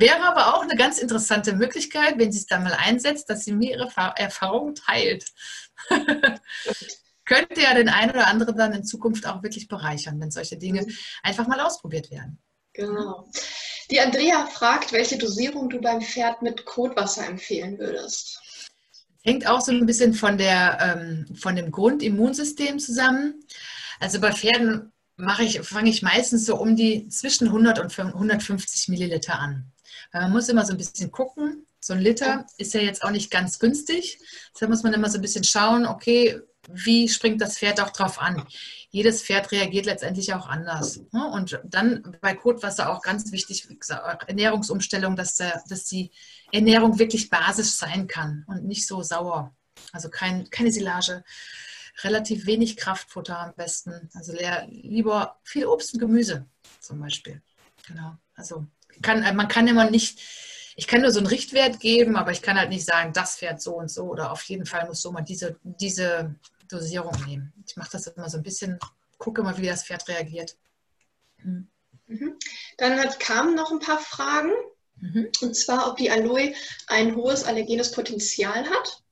Wäre 0.00 0.22
aber 0.22 0.54
auch 0.54 0.62
eine 0.62 0.76
ganz 0.76 0.98
interessante 0.98 1.52
Möglichkeit, 1.52 2.18
wenn 2.18 2.32
sie 2.32 2.38
es 2.38 2.46
da 2.46 2.58
mal 2.58 2.72
einsetzt, 2.72 3.28
dass 3.28 3.44
sie 3.44 3.52
mir 3.52 3.72
ihre 3.72 3.90
Erfahrungen 4.16 4.74
teilt. 4.74 5.26
könnte 7.30 7.62
ja 7.62 7.74
den 7.74 7.88
einen 7.88 8.10
oder 8.10 8.26
anderen 8.26 8.56
dann 8.56 8.72
in 8.72 8.84
Zukunft 8.84 9.24
auch 9.24 9.42
wirklich 9.44 9.68
bereichern, 9.68 10.20
wenn 10.20 10.32
solche 10.32 10.56
Dinge 10.56 10.84
einfach 11.22 11.46
mal 11.46 11.60
ausprobiert 11.60 12.10
werden. 12.10 12.38
Genau. 12.72 13.28
Die 13.88 14.00
Andrea 14.00 14.46
fragt, 14.46 14.92
welche 14.92 15.16
Dosierung 15.16 15.70
du 15.70 15.80
beim 15.80 16.00
Pferd 16.00 16.42
mit 16.42 16.64
Kotwasser 16.64 17.26
empfehlen 17.26 17.78
würdest. 17.78 18.40
Hängt 19.22 19.46
auch 19.46 19.60
so 19.60 19.70
ein 19.70 19.86
bisschen 19.86 20.14
von, 20.14 20.38
der, 20.38 20.78
ähm, 20.80 21.36
von 21.36 21.54
dem 21.54 21.70
Grundimmunsystem 21.70 22.80
zusammen. 22.80 23.44
Also 24.00 24.20
bei 24.20 24.32
Pferden 24.32 24.92
mache 25.16 25.44
ich, 25.44 25.60
fange 25.60 25.90
ich 25.90 26.02
meistens 26.02 26.46
so 26.46 26.56
um 26.56 26.74
die 26.74 27.08
zwischen 27.10 27.46
100 27.48 27.78
und 27.78 27.96
150 27.96 28.88
Milliliter 28.88 29.38
an. 29.38 29.70
Man 30.12 30.32
muss 30.32 30.48
immer 30.48 30.64
so 30.64 30.72
ein 30.72 30.78
bisschen 30.78 31.10
gucken. 31.10 31.66
So 31.78 31.94
ein 31.94 32.00
Liter 32.00 32.46
ist 32.58 32.74
ja 32.74 32.80
jetzt 32.80 33.02
auch 33.02 33.10
nicht 33.10 33.30
ganz 33.30 33.58
günstig. 33.58 34.18
Deshalb 34.54 34.70
muss 34.70 34.82
man 34.82 34.92
immer 34.92 35.08
so 35.08 35.18
ein 35.18 35.22
bisschen 35.22 35.44
schauen, 35.44 35.86
okay, 35.86 36.40
wie 36.68 37.08
springt 37.08 37.40
das 37.40 37.58
Pferd 37.58 37.80
auch 37.80 37.90
drauf 37.90 38.20
an? 38.20 38.44
Jedes 38.90 39.22
Pferd 39.22 39.50
reagiert 39.52 39.86
letztendlich 39.86 40.34
auch 40.34 40.46
anders. 40.46 41.00
Ne? 41.12 41.26
Und 41.30 41.60
dann 41.64 42.16
bei 42.20 42.34
Kotwasser 42.34 42.90
auch 42.90 43.02
ganz 43.02 43.32
wichtig, 43.32 43.66
Ernährungsumstellung, 44.26 45.16
dass, 45.16 45.36
der, 45.36 45.62
dass 45.68 45.84
die 45.84 46.10
Ernährung 46.52 46.98
wirklich 46.98 47.30
basisch 47.30 47.70
sein 47.70 48.08
kann 48.08 48.44
und 48.46 48.64
nicht 48.64 48.86
so 48.86 49.02
sauer. 49.02 49.54
Also 49.92 50.10
kein, 50.10 50.50
keine 50.50 50.72
Silage, 50.72 51.24
relativ 52.02 52.46
wenig 52.46 52.76
Kraftfutter 52.76 53.38
am 53.38 53.54
besten. 53.54 54.10
Also 54.14 54.34
lieber 54.68 55.38
viel 55.44 55.66
Obst 55.66 55.94
und 55.94 56.00
Gemüse 56.00 56.46
zum 56.80 57.00
Beispiel. 57.00 57.42
Genau. 57.86 58.16
Also 58.34 58.66
kann, 59.02 59.36
man 59.36 59.48
kann 59.48 59.68
immer 59.68 59.90
nicht, 59.90 60.20
ich 60.76 60.86
kann 60.86 61.02
nur 61.02 61.10
so 61.10 61.18
einen 61.18 61.26
Richtwert 61.26 61.80
geben, 61.80 62.16
aber 62.16 62.30
ich 62.30 62.42
kann 62.42 62.58
halt 62.58 62.70
nicht 62.70 62.84
sagen, 62.84 63.12
das 63.12 63.36
Pferd 63.36 63.60
so 63.60 63.74
und 63.74 63.90
so 63.90 64.04
oder 64.04 64.32
auf 64.32 64.42
jeden 64.44 64.66
Fall 64.66 64.86
muss 64.86 65.02
so 65.02 65.12
mal 65.12 65.22
diese, 65.22 65.56
diese 65.62 66.34
Dosierung 66.68 67.14
nehmen. 67.26 67.52
Ich 67.66 67.76
mache 67.76 67.90
das 67.92 68.06
immer 68.06 68.28
so 68.28 68.38
ein 68.38 68.42
bisschen, 68.42 68.78
gucke 69.18 69.42
mal, 69.42 69.56
wie 69.58 69.66
das 69.66 69.84
Pferd 69.84 70.08
reagiert. 70.08 70.56
Hm. 71.38 71.68
Mhm. 72.06 72.38
Dann 72.78 72.98
hat, 72.98 73.20
kamen 73.20 73.54
noch 73.54 73.70
ein 73.70 73.78
paar 73.78 73.98
Fragen. 73.98 74.52
Mhm. 74.96 75.30
Und 75.40 75.54
zwar, 75.54 75.88
ob 75.88 75.96
die 75.96 76.10
Aloe 76.10 76.54
ein 76.88 77.14
hohes 77.14 77.44
allergenes 77.44 77.92
Potenzial 77.92 78.68
hat. 78.68 79.02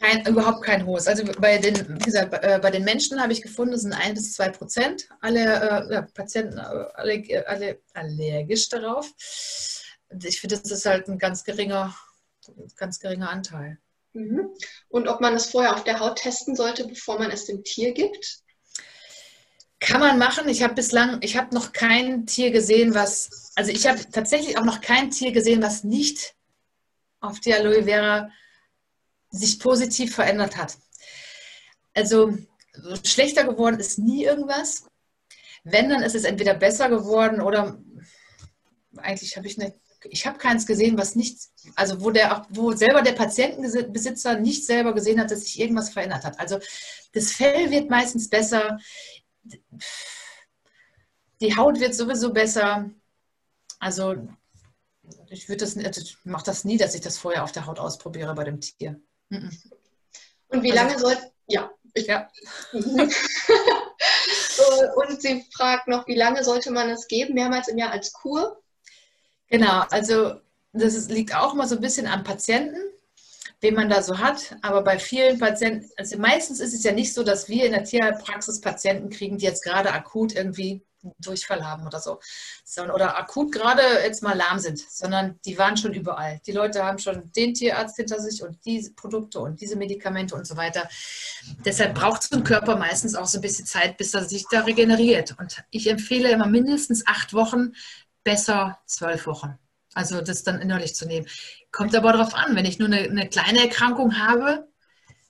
Kein, 0.00 0.24
überhaupt 0.26 0.62
kein 0.62 0.86
hohes. 0.86 1.08
Also 1.08 1.24
bei 1.40 1.58
den, 1.58 1.74
wie 1.98 2.04
gesagt, 2.04 2.32
äh, 2.44 2.60
bei 2.62 2.70
den 2.70 2.84
Menschen 2.84 3.20
habe 3.20 3.32
ich 3.32 3.42
gefunden, 3.42 3.74
es 3.74 3.82
sind 3.82 3.92
ein 3.92 4.14
bis 4.14 4.32
zwei 4.34 4.48
Prozent 4.48 5.08
alle 5.20 5.88
äh, 5.90 6.02
Patienten 6.14 6.58
äh, 6.58 6.60
alle, 6.94 7.44
alle 7.48 7.80
allergisch 7.94 8.68
darauf. 8.68 9.12
Ich 10.22 10.40
finde, 10.40 10.56
das 10.56 10.70
ist 10.70 10.86
halt 10.86 11.08
ein 11.08 11.18
ganz 11.18 11.42
geringer, 11.42 11.94
ganz 12.76 13.00
geringer 13.00 13.28
Anteil. 13.28 13.78
Mhm. 14.12 14.50
Und 14.88 15.08
ob 15.08 15.20
man 15.20 15.34
es 15.34 15.46
vorher 15.46 15.74
auf 15.74 15.84
der 15.84 15.98
Haut 15.98 16.18
testen 16.18 16.54
sollte, 16.54 16.86
bevor 16.86 17.18
man 17.18 17.30
es 17.30 17.46
dem 17.46 17.64
Tier 17.64 17.92
gibt? 17.92 18.38
Kann 19.80 20.00
man 20.00 20.18
machen. 20.18 20.48
Ich 20.48 20.62
habe 20.62 20.74
bislang, 20.74 21.18
ich 21.22 21.36
habe 21.36 21.54
noch 21.54 21.72
kein 21.72 22.26
Tier 22.26 22.50
gesehen, 22.50 22.94
was, 22.94 23.52
also 23.56 23.70
ich 23.70 23.86
habe 23.86 23.98
tatsächlich 24.10 24.58
auch 24.58 24.64
noch 24.64 24.80
kein 24.80 25.10
Tier 25.10 25.32
gesehen, 25.32 25.62
was 25.62 25.84
nicht 25.84 26.34
auf 27.20 27.40
die 27.40 27.52
Aloe 27.52 27.84
Vera 27.84 28.30
sich 29.30 29.60
positiv 29.60 30.14
verändert 30.14 30.56
hat. 30.56 30.76
Also 31.94 32.36
schlechter 33.04 33.44
geworden 33.44 33.80
ist 33.80 33.98
nie 33.98 34.24
irgendwas. 34.24 34.84
Wenn, 35.64 35.90
dann 35.90 36.02
ist 36.02 36.14
es 36.14 36.24
entweder 36.24 36.54
besser 36.54 36.88
geworden 36.88 37.40
oder 37.40 37.78
eigentlich 38.96 39.36
habe 39.36 39.46
ich 39.46 39.58
nicht, 39.58 39.74
ich 40.04 40.26
habe 40.26 40.38
keins 40.38 40.66
gesehen, 40.66 40.96
was 40.96 41.16
nicht, 41.16 41.38
also 41.74 42.00
wo 42.00 42.10
der, 42.10 42.46
wo 42.50 42.72
selber 42.72 43.02
der 43.02 43.12
Patientenbesitzer 43.12 44.38
nicht 44.38 44.64
selber 44.64 44.94
gesehen 44.94 45.20
hat, 45.20 45.30
dass 45.30 45.40
sich 45.40 45.58
irgendwas 45.58 45.90
verändert 45.90 46.24
hat. 46.24 46.38
Also 46.38 46.58
das 47.12 47.32
Fell 47.32 47.70
wird 47.70 47.90
meistens 47.90 48.28
besser, 48.28 48.78
die 51.40 51.56
Haut 51.56 51.80
wird 51.80 51.94
sowieso 51.94 52.32
besser. 52.32 52.90
Also 53.78 54.16
ich 55.30 55.48
würde 55.48 55.64
das, 55.64 55.76
also 55.76 56.00
ich 56.00 56.18
mache 56.24 56.44
das 56.44 56.64
nie, 56.64 56.78
dass 56.78 56.94
ich 56.94 57.00
das 57.00 57.18
vorher 57.18 57.44
auf 57.44 57.52
der 57.52 57.66
Haut 57.66 57.78
ausprobiere 57.78 58.34
bei 58.34 58.44
dem 58.44 58.60
Tier. 58.60 59.00
Und 59.30 60.62
wie 60.62 60.70
lange 60.70 60.94
also, 60.94 61.08
soll, 61.08 61.18
ja, 61.46 61.70
ja. 61.94 62.30
und 62.72 63.12
sie 65.20 65.44
fragt 65.52 65.88
noch, 65.88 66.06
wie 66.06 66.14
lange 66.14 66.42
sollte 66.44 66.70
man 66.70 66.88
es 66.90 67.08
geben? 67.08 67.34
Mehrmals 67.34 67.68
im 67.68 67.78
Jahr 67.78 67.90
als 67.90 68.12
Kur? 68.12 68.62
Genau, 69.48 69.84
also 69.90 70.40
das 70.72 70.94
ist, 70.94 71.10
liegt 71.10 71.34
auch 71.34 71.54
mal 71.54 71.66
so 71.66 71.76
ein 71.76 71.80
bisschen 71.80 72.06
am 72.06 72.24
Patienten, 72.24 72.78
wen 73.60 73.74
man 73.74 73.88
da 73.88 74.02
so 74.02 74.18
hat. 74.18 74.56
Aber 74.62 74.82
bei 74.82 74.98
vielen 74.98 75.38
Patienten, 75.38 75.88
also 75.96 76.18
meistens 76.18 76.60
ist 76.60 76.74
es 76.74 76.82
ja 76.82 76.92
nicht 76.92 77.14
so, 77.14 77.22
dass 77.22 77.48
wir 77.48 77.66
in 77.66 77.72
der 77.72 77.84
Tierpraxis 77.84 78.60
Patienten 78.60 79.10
kriegen, 79.10 79.38
die 79.38 79.46
jetzt 79.46 79.64
gerade 79.64 79.92
akut 79.92 80.34
irgendwie 80.34 80.82
Durchfall 81.18 81.64
haben 81.64 81.86
oder 81.86 82.00
so. 82.00 82.20
Oder 82.92 83.18
akut 83.18 83.52
gerade 83.52 83.82
jetzt 84.02 84.22
mal 84.22 84.36
lahm 84.36 84.58
sind, 84.58 84.78
sondern 84.78 85.38
die 85.44 85.58
waren 85.58 85.76
schon 85.76 85.94
überall. 85.94 86.40
Die 86.46 86.52
Leute 86.52 86.84
haben 86.84 86.98
schon 86.98 87.30
den 87.32 87.54
Tierarzt 87.54 87.96
hinter 87.96 88.20
sich 88.20 88.42
und 88.42 88.64
diese 88.64 88.92
Produkte 88.94 89.40
und 89.40 89.60
diese 89.60 89.76
Medikamente 89.76 90.34
und 90.34 90.46
so 90.46 90.56
weiter. 90.56 90.88
Deshalb 91.64 91.94
braucht 91.94 92.22
so 92.22 92.36
ein 92.36 92.44
Körper 92.44 92.76
meistens 92.76 93.14
auch 93.14 93.26
so 93.26 93.38
ein 93.38 93.42
bisschen 93.42 93.66
Zeit, 93.66 93.96
bis 93.96 94.14
er 94.14 94.24
sich 94.24 94.44
da 94.50 94.60
regeneriert. 94.60 95.36
Und 95.38 95.62
ich 95.70 95.88
empfehle 95.88 96.30
immer 96.30 96.46
mindestens 96.46 97.06
acht 97.06 97.32
Wochen, 97.32 97.72
besser 98.24 98.78
zwölf 98.86 99.26
Wochen. 99.26 99.58
Also 99.94 100.20
das 100.20 100.42
dann 100.42 100.60
innerlich 100.60 100.94
zu 100.94 101.06
nehmen. 101.06 101.26
Kommt 101.72 101.94
aber 101.94 102.12
darauf 102.12 102.34
an, 102.34 102.54
wenn 102.54 102.64
ich 102.64 102.78
nur 102.78 102.88
eine, 102.88 103.08
eine 103.08 103.28
kleine 103.28 103.60
Erkrankung 103.60 104.18
habe, 104.18 104.68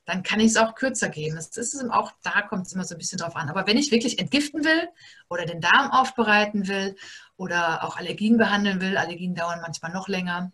dann 0.09 0.23
kann 0.23 0.41
ich 0.41 0.53
es 0.53 0.57
auch 0.57 0.75
kürzer 0.75 1.11
geben. 1.11 1.37
Das 1.37 1.55
ist 1.59 1.79
auch 1.91 2.13
da 2.23 2.41
kommt 2.41 2.67
es 2.67 2.73
immer 2.73 2.85
so 2.85 2.95
ein 2.95 2.99
bisschen 2.99 3.19
drauf 3.19 3.37
an. 3.37 3.51
Aber 3.51 3.67
wenn 3.67 3.77
ich 3.77 3.93
wirklich 3.93 4.19
entgiften 4.19 4.65
will 4.65 4.89
oder 5.29 5.45
den 5.45 5.61
Darm 5.61 5.91
aufbereiten 5.91 6.67
will 6.67 6.97
oder 7.37 7.85
auch 7.85 7.99
Allergien 7.99 8.39
behandeln 8.39 8.81
will, 8.81 8.97
Allergien 8.97 9.35
dauern 9.35 9.61
manchmal 9.61 9.93
noch 9.93 10.09
länger, 10.09 10.51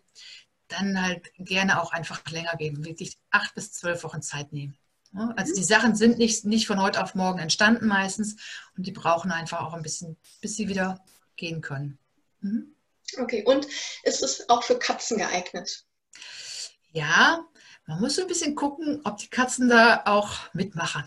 dann 0.67 1.01
halt 1.01 1.31
gerne 1.37 1.81
auch 1.81 1.93
einfach 1.93 2.21
länger 2.29 2.57
geben. 2.57 2.83
Wirklich 2.83 3.17
acht 3.31 3.55
bis 3.55 3.71
zwölf 3.71 4.03
Wochen 4.03 4.21
Zeit 4.21 4.51
nehmen. 4.51 4.77
Also 5.37 5.55
die 5.55 5.63
Sachen 5.63 5.95
sind 5.95 6.17
nicht, 6.17 6.43
nicht 6.43 6.67
von 6.67 6.81
heute 6.81 7.01
auf 7.01 7.15
morgen 7.15 7.39
entstanden 7.39 7.87
meistens 7.87 8.35
und 8.75 8.85
die 8.85 8.91
brauchen 8.91 9.31
einfach 9.31 9.61
auch 9.61 9.73
ein 9.73 9.83
bisschen, 9.83 10.17
bis 10.41 10.57
sie 10.57 10.67
wieder 10.67 11.01
gehen 11.37 11.61
können. 11.61 11.97
Mhm. 12.41 12.75
Okay, 13.17 13.45
und 13.45 13.65
ist 14.03 14.21
es 14.21 14.49
auch 14.49 14.63
für 14.63 14.77
Katzen 14.77 15.17
geeignet? 15.17 15.85
Ja, 16.91 17.45
man 17.87 17.99
muss 17.99 18.15
so 18.15 18.23
ein 18.23 18.27
bisschen 18.27 18.55
gucken, 18.55 19.01
ob 19.03 19.17
die 19.17 19.27
Katzen 19.27 19.69
da 19.69 20.01
auch 20.05 20.53
mitmachen. 20.53 21.03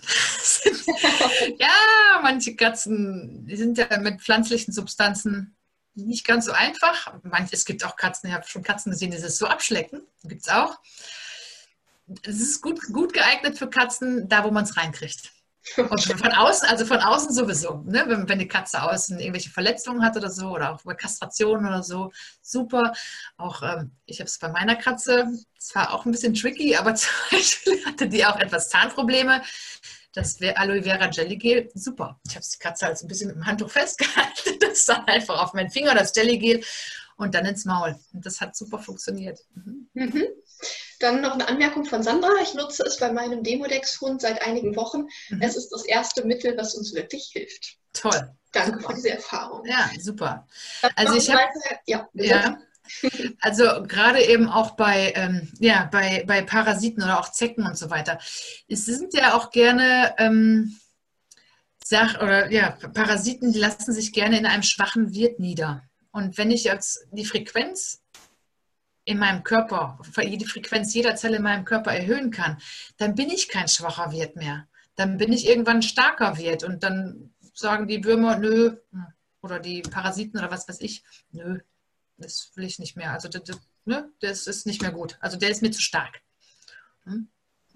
ja, 1.59 2.21
manche 2.23 2.55
Katzen, 2.55 3.47
die 3.47 3.57
sind 3.57 3.79
ja 3.79 3.99
mit 3.99 4.21
pflanzlichen 4.21 4.73
Substanzen 4.73 5.57
nicht 5.95 6.25
ganz 6.25 6.45
so 6.45 6.53
einfach. 6.53 7.13
es 7.51 7.65
gibt 7.65 7.85
auch 7.85 7.97
Katzen, 7.97 8.29
ich 8.29 8.35
habe 8.35 8.47
schon 8.47 8.63
Katzen 8.63 8.93
gesehen, 8.93 9.11
die 9.11 9.21
das 9.21 9.37
so 9.37 9.47
abschlecken. 9.47 10.03
Gibt 10.25 10.43
es 10.43 10.49
auch. 10.49 10.79
Es 12.23 12.41
ist 12.41 12.63
gut, 12.63 12.81
gut 12.93 13.13
geeignet 13.13 13.59
für 13.59 13.69
Katzen, 13.69 14.29
da 14.29 14.45
wo 14.45 14.51
man 14.51 14.65
es 14.65 14.77
reinkriegt. 14.77 15.33
Und 15.77 16.03
von 16.03 16.33
außen, 16.33 16.69
also 16.69 16.85
von 16.87 16.99
außen 16.99 17.35
sowieso. 17.35 17.83
Ne? 17.85 18.05
Wenn, 18.07 18.29
wenn 18.29 18.39
die 18.39 18.49
Katze 18.49 18.83
außen 18.83 19.19
irgendwelche 19.19 19.51
Verletzungen 19.51 20.03
hat 20.03 20.17
oder 20.17 20.31
so, 20.31 20.51
oder 20.51 20.73
auch 20.73 20.83
bei 20.83 20.95
Kastration 20.95 21.67
oder 21.67 21.83
so, 21.83 22.13
super. 22.43 22.93
Auch 23.37 23.63
ähm, 23.63 23.93
ich 24.07 24.21
habe 24.21 24.29
es 24.29 24.39
bei 24.39 24.49
meiner 24.49 24.77
Katze, 24.77 25.29
es 25.59 25.75
war 25.75 25.93
auch 25.93 26.07
ein 26.07 26.13
bisschen 26.13 26.35
tricky, 26.35 26.77
aber 26.77 26.95
zum 26.95 27.11
Beispiel 27.31 27.85
hatte 27.85 28.09
die 28.09 28.25
auch 28.25 28.37
etwas 28.37 28.69
Zahnprobleme. 28.71 29.43
Das 30.15 30.41
wäre 30.41 30.57
Aloe 30.57 30.83
Vera 30.83 31.11
Jelly 31.11 31.37
Gel, 31.37 31.71
super. 31.75 32.19
Ich 32.27 32.35
habe 32.35 32.45
die 32.45 32.59
Katze 32.59 32.87
halt 32.87 32.99
so 32.99 33.05
ein 33.05 33.09
bisschen 33.09 33.29
mit 33.29 33.37
dem 33.37 33.47
Handtuch 33.47 33.71
festgehalten, 33.71 34.59
das 34.61 34.85
dann 34.87 35.05
einfach 35.07 35.43
auf 35.43 35.53
meinen 35.53 35.71
Finger, 35.71 35.95
das 35.95 36.15
Jelly 36.15 36.39
Gel 36.39 36.65
und 37.19 37.35
dann 37.35 37.45
ins 37.45 37.67
Maul. 37.67 37.99
Und 38.15 38.25
das 38.25 38.41
hat 38.41 38.57
super 38.57 38.79
funktioniert. 38.79 39.41
Mhm. 39.55 39.91
Mhm. 39.93 40.25
Dann 41.01 41.21
noch 41.21 41.35
eine 41.35 41.47
Anmerkung 41.47 41.85
von 41.85 42.03
Sandra. 42.03 42.31
Ich 42.43 42.55
nutze 42.55 42.85
es 42.85 42.97
bei 42.97 43.13
meinem 43.13 43.43
Demodex-Hund 43.43 44.23
seit 44.23 44.41
einigen 44.43 44.75
Wochen. 44.77 45.09
Mhm. 45.29 45.43
Es 45.43 45.57
ist 45.57 45.69
das 45.71 45.85
erste 45.85 46.25
Mittel, 46.25 46.57
was 46.57 46.75
uns 46.75 46.95
wirklich 46.95 47.31
hilft. 47.33 47.77
Toll. 47.93 48.35
Danke 48.53 48.79
super. 48.79 48.89
für 48.89 48.95
diese 48.95 49.11
Erfahrung. 49.11 49.67
Ja, 49.67 49.91
super. 50.01 50.47
Also 50.97 51.15
ich 51.15 51.31
habe 51.31 51.43
ja, 51.87 52.09
ja, 52.15 52.59
also 53.41 53.83
gerade 53.87 54.25
eben 54.25 54.49
auch 54.49 54.71
bei, 54.73 55.13
ähm, 55.15 55.53
ja, 55.59 55.89
bei, 55.93 56.25
bei 56.27 56.41
Parasiten 56.43 57.03
oder 57.03 57.21
auch 57.21 57.31
Zecken 57.31 57.67
und 57.67 57.77
so 57.77 57.91
weiter. 57.91 58.19
Es 58.69 58.87
sind 58.87 59.13
ja 59.13 59.35
auch 59.35 59.51
gerne 59.51 60.15
ähm, 60.19 60.79
Sach 61.85 62.21
oder 62.21 62.51
ja, 62.51 62.73
Parasiten, 62.93 63.53
die 63.53 63.59
lassen 63.59 63.93
sich 63.93 64.13
gerne 64.13 64.39
in 64.39 64.47
einem 64.47 64.63
schwachen 64.63 65.15
Wirt 65.15 65.39
nieder. 65.41 65.88
Und 66.11 66.39
wenn 66.39 66.51
ich 66.51 66.65
jetzt 66.65 67.07
die 67.13 67.25
Frequenz 67.25 68.03
in 69.05 69.19
meinem 69.19 69.43
Körper, 69.43 69.99
die 70.17 70.45
Frequenz 70.45 70.93
jeder 70.95 71.17
Zelle 71.17 71.37
in 71.37 71.43
meinem 71.43 71.65
Körper 71.65 71.93
erhöhen 71.93 72.31
kann, 72.31 72.59
dann 72.97 73.15
bin 73.15 73.31
ich 73.31 73.49
kein 73.49 73.69
schwacher 73.69 74.13
Wirt 74.13 74.37
mehr. 74.37 74.69
Dann 74.97 75.17
bin 75.17 75.33
ich 75.33 75.47
irgendwann 75.47 75.79
ein 75.79 75.83
starker 75.83 76.37
Wirt 76.39 76.65
und 76.65 76.83
dann 76.83 77.33
sagen 77.55 77.89
die 77.89 78.05
Würmer, 78.05 78.37
nö, 78.37 78.77
oder 79.41 79.61
die 79.61 79.83
Parasiten 79.83 80.39
oder 80.39 80.51
was 80.51 80.69
weiß 80.69 80.81
ich, 80.81 81.05
nö, 81.31 81.61
das 82.17 82.51
will 82.55 82.65
ich 82.65 82.79
nicht 82.79 82.97
mehr. 82.97 83.13
Also 83.13 83.29
das, 83.29 83.59
ne, 83.85 84.11
das 84.21 84.47
ist 84.47 84.67
nicht 84.67 84.83
mehr 84.83 84.93
gut. 84.93 85.17
Also 85.21 85.37
der 85.37 85.51
ist 85.51 85.63
mir 85.63 85.71
zu 85.71 85.81
stark. 85.81 86.21
Hm? 87.05 87.29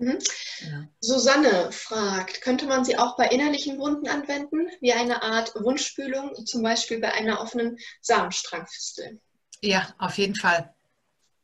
Mhm. 0.03 0.19
Ja. 0.61 0.89
Susanne 1.01 1.71
fragt, 1.71 2.41
könnte 2.41 2.67
man 2.67 2.85
sie 2.85 2.99
auch 2.99 3.17
bei 3.17 3.29
innerlichen 3.29 3.79
Wunden 3.79 4.09
anwenden, 4.09 4.69
wie 4.81 4.93
eine 4.93 5.23
Art 5.23 5.55
Wundspülung, 5.55 6.45
zum 6.45 6.63
Beispiel 6.63 6.99
bei 6.99 7.13
einer 7.13 7.41
offenen 7.41 7.79
Samenstrangfistel? 8.01 9.21
Ja, 9.61 9.95
auf 9.99 10.19
jeden 10.19 10.35
Fall. 10.35 10.75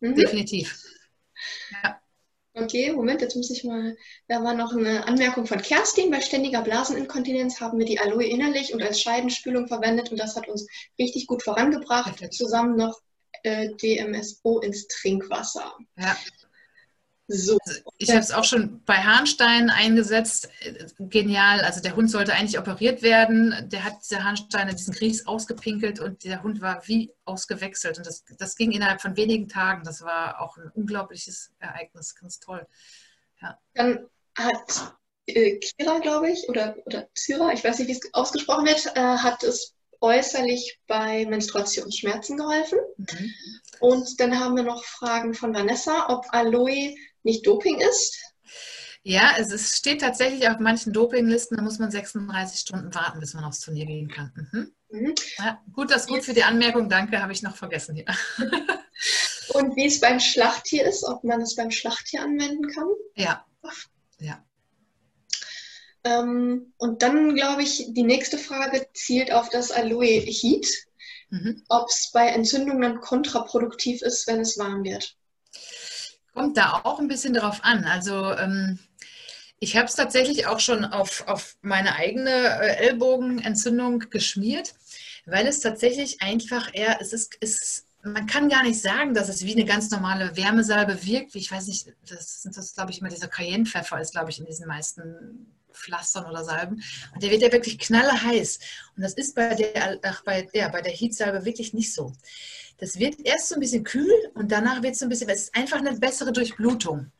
Mhm. 0.00 0.16
Definitiv. 0.16 0.82
Ja. 1.84 2.00
Okay, 2.54 2.92
Moment, 2.92 3.20
jetzt 3.20 3.36
muss 3.36 3.50
ich 3.50 3.62
mal. 3.62 3.96
Da 4.26 4.42
war 4.42 4.54
noch 4.54 4.72
eine 4.72 5.06
Anmerkung 5.06 5.46
von 5.46 5.62
Kerstin. 5.62 6.10
Bei 6.10 6.20
ständiger 6.20 6.62
Blaseninkontinenz 6.62 7.60
haben 7.60 7.78
wir 7.78 7.86
die 7.86 8.00
Aloe 8.00 8.26
innerlich 8.26 8.74
und 8.74 8.82
als 8.82 9.00
Scheidenspülung 9.00 9.68
verwendet 9.68 10.10
und 10.10 10.18
das 10.18 10.34
hat 10.34 10.48
uns 10.48 10.66
richtig 10.98 11.28
gut 11.28 11.44
vorangebracht. 11.44 12.34
Zusammen 12.34 12.74
noch 12.74 13.00
äh, 13.44 13.68
DMSO 13.76 14.58
ins 14.58 14.88
Trinkwasser. 14.88 15.76
Ja. 15.96 16.16
So. 17.30 17.58
Also 17.66 17.80
ich 17.98 18.08
habe 18.08 18.20
es 18.20 18.32
auch 18.32 18.44
schon 18.44 18.82
bei 18.84 18.94
Harnsteinen 18.94 19.68
eingesetzt. 19.68 20.48
Genial. 20.98 21.60
Also 21.60 21.82
der 21.82 21.94
Hund 21.94 22.10
sollte 22.10 22.32
eigentlich 22.32 22.58
operiert 22.58 23.02
werden. 23.02 23.68
Der 23.70 23.84
hat 23.84 23.98
diese 24.02 24.24
Harnsteine, 24.24 24.74
diesen 24.74 24.94
Grieß 24.94 25.26
ausgepinkelt 25.26 26.00
und 26.00 26.24
der 26.24 26.42
Hund 26.42 26.62
war 26.62 26.82
wie 26.88 27.12
ausgewechselt. 27.26 27.98
Und 27.98 28.06
das, 28.06 28.24
das 28.38 28.56
ging 28.56 28.72
innerhalb 28.72 29.02
von 29.02 29.16
wenigen 29.16 29.46
Tagen. 29.46 29.84
Das 29.84 30.00
war 30.00 30.40
auch 30.40 30.56
ein 30.56 30.70
unglaubliches 30.74 31.52
Ereignis. 31.58 32.14
Ganz 32.14 32.40
toll. 32.40 32.66
Ja. 33.42 33.58
Dann 33.74 34.06
hat 34.34 34.96
äh, 35.26 35.58
Kira, 35.58 35.98
glaube 35.98 36.30
ich, 36.30 36.48
oder, 36.48 36.76
oder 36.86 37.08
Zira, 37.14 37.52
ich 37.52 37.62
weiß 37.62 37.78
nicht, 37.78 37.88
wie 37.88 37.92
es 37.92 38.14
ausgesprochen 38.14 38.64
wird, 38.64 38.86
äh, 38.96 39.00
hat 39.00 39.42
es 39.42 39.74
äußerlich 40.00 40.78
bei 40.86 41.26
Menstruationsschmerzen 41.26 42.36
geholfen. 42.36 42.78
Mhm. 42.96 43.34
Und 43.80 44.20
dann 44.20 44.38
haben 44.38 44.56
wir 44.56 44.62
noch 44.62 44.84
Fragen 44.84 45.34
von 45.34 45.54
Vanessa, 45.54 46.06
ob 46.08 46.26
Aloe 46.30 46.94
nicht 47.22 47.46
Doping 47.46 47.80
ist? 47.80 48.16
Ja, 49.02 49.32
es 49.38 49.52
ist, 49.52 49.76
steht 49.76 50.00
tatsächlich 50.00 50.48
auf 50.48 50.58
manchen 50.58 50.92
Dopinglisten, 50.92 51.56
da 51.56 51.62
muss 51.62 51.78
man 51.78 51.90
36 51.90 52.60
Stunden 52.60 52.94
warten, 52.94 53.20
bis 53.20 53.34
man 53.34 53.44
aufs 53.44 53.60
Turnier 53.60 53.86
gehen 53.86 54.08
kann. 54.08 54.32
Mhm. 54.52 54.72
Mhm. 54.90 55.14
Ja, 55.38 55.62
gut, 55.72 55.90
das 55.90 56.02
ist 56.02 56.08
gut 56.08 56.24
für 56.24 56.34
die 56.34 56.44
Anmerkung, 56.44 56.88
danke, 56.88 57.22
habe 57.22 57.32
ich 57.32 57.42
noch 57.42 57.56
vergessen 57.56 57.94
hier. 57.94 58.06
Und 59.54 59.76
wie 59.76 59.86
es 59.86 60.00
beim 60.00 60.20
Schlachttier 60.20 60.86
ist, 60.86 61.04
ob 61.04 61.24
man 61.24 61.40
es 61.40 61.54
beim 61.54 61.70
Schlachttier 61.70 62.22
anwenden 62.22 62.68
kann? 62.68 62.88
Ja. 63.14 63.46
ja. 64.18 64.44
Ähm, 66.04 66.72
und 66.76 67.02
dann 67.02 67.34
glaube 67.34 67.62
ich, 67.62 67.86
die 67.88 68.02
nächste 68.02 68.38
Frage 68.38 68.86
zielt 68.94 69.32
auf 69.32 69.48
das 69.48 69.70
Aloe 69.70 70.04
Heat, 70.06 70.66
mhm. 71.30 71.62
ob 71.68 71.88
es 71.88 72.10
bei 72.12 72.28
Entzündungen 72.28 72.82
dann 72.82 73.00
kontraproduktiv 73.00 74.02
ist, 74.02 74.26
wenn 74.26 74.40
es 74.40 74.58
warm 74.58 74.84
wird. 74.84 75.16
Kommt 76.34 76.56
da 76.56 76.80
auch 76.84 77.00
ein 77.00 77.08
bisschen 77.08 77.34
drauf 77.34 77.60
an. 77.62 77.84
Also 77.84 78.32
ähm, 78.32 78.78
ich 79.60 79.76
habe 79.76 79.86
es 79.86 79.96
tatsächlich 79.96 80.46
auch 80.46 80.60
schon 80.60 80.84
auf, 80.84 81.26
auf 81.26 81.56
meine 81.62 81.96
eigene 81.96 82.30
äh, 82.30 82.86
Ellbogenentzündung 82.86 84.10
geschmiert, 84.10 84.74
weil 85.26 85.46
es 85.46 85.60
tatsächlich 85.60 86.22
einfach 86.22 86.70
eher, 86.72 87.00
es 87.00 87.12
ist, 87.12 87.34
ist, 87.36 87.86
man 88.02 88.26
kann 88.26 88.48
gar 88.48 88.62
nicht 88.62 88.80
sagen, 88.80 89.14
dass 89.14 89.28
es 89.28 89.44
wie 89.44 89.52
eine 89.52 89.64
ganz 89.64 89.90
normale 89.90 90.36
Wärmesalbe 90.36 91.04
wirkt. 91.04 91.34
Ich 91.34 91.50
weiß 91.50 91.66
nicht, 91.66 91.92
das 92.08 92.42
sind 92.42 92.56
das, 92.56 92.74
glaube 92.74 92.92
ich, 92.92 93.00
immer 93.00 93.10
dieser 93.10 93.28
Cayennepfeffer 93.28 94.00
ist, 94.00 94.12
glaube 94.12 94.30
ich, 94.30 94.38
in 94.38 94.46
diesen 94.46 94.68
meisten 94.68 95.57
Pflastern 95.72 96.26
oder 96.26 96.44
Salben. 96.44 96.82
Und 97.14 97.22
der 97.22 97.30
wird 97.30 97.42
ja 97.42 97.52
wirklich 97.52 97.78
knalleheiß. 97.78 98.58
Und 98.96 99.02
das 99.02 99.14
ist 99.14 99.34
bei 99.34 99.54
der, 99.54 99.98
ach, 100.02 100.22
bei, 100.24 100.48
ja, 100.52 100.68
bei 100.68 100.82
der 100.82 100.92
Heatsalbe 100.92 101.44
wirklich 101.44 101.74
nicht 101.74 101.92
so. 101.92 102.12
Das 102.78 102.98
wird 102.98 103.16
erst 103.24 103.48
so 103.48 103.56
ein 103.56 103.60
bisschen 103.60 103.84
kühl 103.84 104.12
und 104.34 104.52
danach 104.52 104.82
wird 104.82 104.92
es 104.92 105.00
so 105.00 105.06
ein 105.06 105.08
bisschen, 105.08 105.28
es 105.28 105.44
ist 105.44 105.56
einfach 105.56 105.78
eine 105.78 105.98
bessere 105.98 106.32
Durchblutung. 106.32 107.10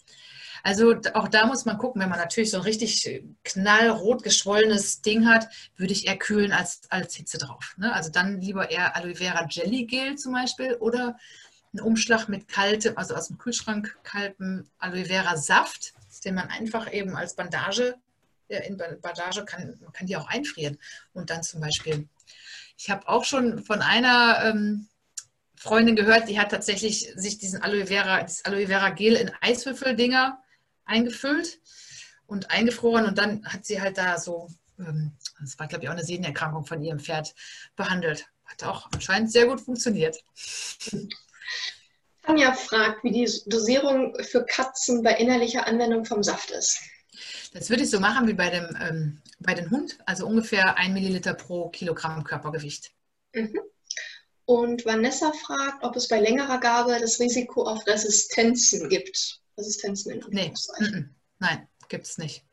Also 0.62 0.95
auch 1.15 1.29
da 1.29 1.47
muss 1.47 1.65
man 1.65 1.79
gucken, 1.79 2.01
wenn 2.01 2.09
man 2.09 2.19
natürlich 2.19 2.51
so 2.51 2.59
ein 2.59 2.65
richtig 2.65 3.23
knallrot 3.45 4.23
geschwollenes 4.23 5.03
Ding 5.03 5.27
hat, 5.29 5.49
würde 5.77 5.93
ich 5.93 6.07
eher 6.07 6.16
kühlen 6.16 6.53
als, 6.53 6.83
als 6.91 7.15
Hitze 7.15 7.39
drauf. 7.39 7.75
Ne? 7.77 7.93
Also 7.93 8.11
dann 8.11 8.41
lieber 8.41 8.70
eher 8.70 8.97
Aloe 8.97 9.16
Vera 9.16 9.47
Jelly 9.49 9.87
Gel 9.87 10.16
zum 10.16 10.33
Beispiel 10.33 10.75
oder 10.75 11.16
einen 11.73 11.85
Umschlag 11.85 12.29
mit 12.29 12.49
kaltem, 12.49 12.97
also 12.97 13.15
aus 13.15 13.29
dem 13.29 13.39
Kühlschrank 13.39 13.99
kaltem 14.03 14.69
Aloe 14.79 15.05
Vera 15.05 15.37
Saft, 15.37 15.95
den 16.25 16.35
man 16.35 16.49
einfach 16.49 16.93
eben 16.93 17.16
als 17.16 17.37
Bandage, 17.37 17.97
in 18.49 18.77
Bandage 18.77 19.45
kann, 19.45 19.79
man 19.81 19.93
kann 19.93 20.07
die 20.07 20.16
auch 20.16 20.29
einfrieren 20.29 20.79
und 21.12 21.31
dann 21.31 21.43
zum 21.43 21.61
Beispiel. 21.61 22.09
Ich 22.77 22.91
habe 22.91 23.09
auch 23.09 23.25
schon 23.25 23.65
von 23.65 23.83
einer 23.83 24.41
ähm, 24.45 24.89
Freundin 25.57 25.97
gehört, 25.97 26.29
die 26.29 26.39
hat 26.39 26.51
tatsächlich 26.51 27.12
sich 27.16 27.39
diesen 27.39 27.62
Aloe 27.62 27.87
Vera, 27.87 28.23
dieses 28.23 28.45
Aloe 28.45 28.69
Vera 28.69 28.91
Gel 28.91 29.15
in 29.15 29.33
Eiswürfeldinger 29.41 30.41
eingefüllt 30.85 31.61
und 32.27 32.51
eingefroren 32.51 33.07
und 33.07 33.19
dann 33.19 33.45
hat 33.45 33.66
sie 33.66 33.81
halt 33.81 33.99
da 33.99 34.19
so, 34.19 34.49
ähm, 34.79 35.12
das 35.41 35.59
war 35.59 35.66
glaube 35.66 35.85
ich 35.85 35.89
auch 35.89 35.95
eine 35.95 36.05
Sehnenerkrankung 36.05 36.65
von 36.65 36.83
ihrem 36.83 37.01
Pferd, 37.01 37.35
behandelt. 37.77 38.27
Hat 38.45 38.65
auch 38.65 38.89
anscheinend 38.93 39.31
sehr 39.31 39.47
gut 39.47 39.61
funktioniert. 39.61 40.16
Tanja 42.23 42.53
fragt, 42.53 43.05
wie 43.05 43.11
die 43.11 43.31
Dosierung 43.47 44.15
für 44.23 44.45
Katzen 44.45 45.03
bei 45.03 45.15
innerlicher 45.15 45.66
Anwendung 45.66 46.05
vom 46.05 46.23
Saft 46.23 46.51
ist. 46.51 46.81
Das 47.53 47.70
würde 47.70 47.82
ich 47.82 47.90
so 47.90 48.01
machen 48.01 48.27
wie 48.28 48.35
bei 48.35 48.51
dem, 48.51 48.77
ähm, 48.81 49.23
bei 49.40 49.55
dem 49.55 49.70
Hund, 49.70 49.99
also 50.07 50.27
ungefähr 50.27 50.77
ein 50.77 50.93
Milliliter 50.93 51.35
pro 51.35 51.69
Kilogramm 51.70 52.24
Körpergewicht. 52.24 52.93
Mhm. 53.32 53.61
Und 54.45 54.86
Vanessa 54.86 55.32
fragt, 55.32 55.85
ob 55.85 55.95
es 55.97 56.09
bei 56.09 56.20
längerer 56.20 56.59
Gabe 56.59 56.97
das 57.01 57.20
Risiko 57.20 57.65
auf 57.65 57.86
Resistenzen 57.86 58.89
gibt. 58.89 59.40
Resistenzen 59.59 60.12
in 60.12 60.24
nee. 60.31 60.53
Mm 60.78 61.15
Nein, 61.40 61.69
gibt 61.89 62.07
es 62.07 62.19
nicht. 62.19 62.45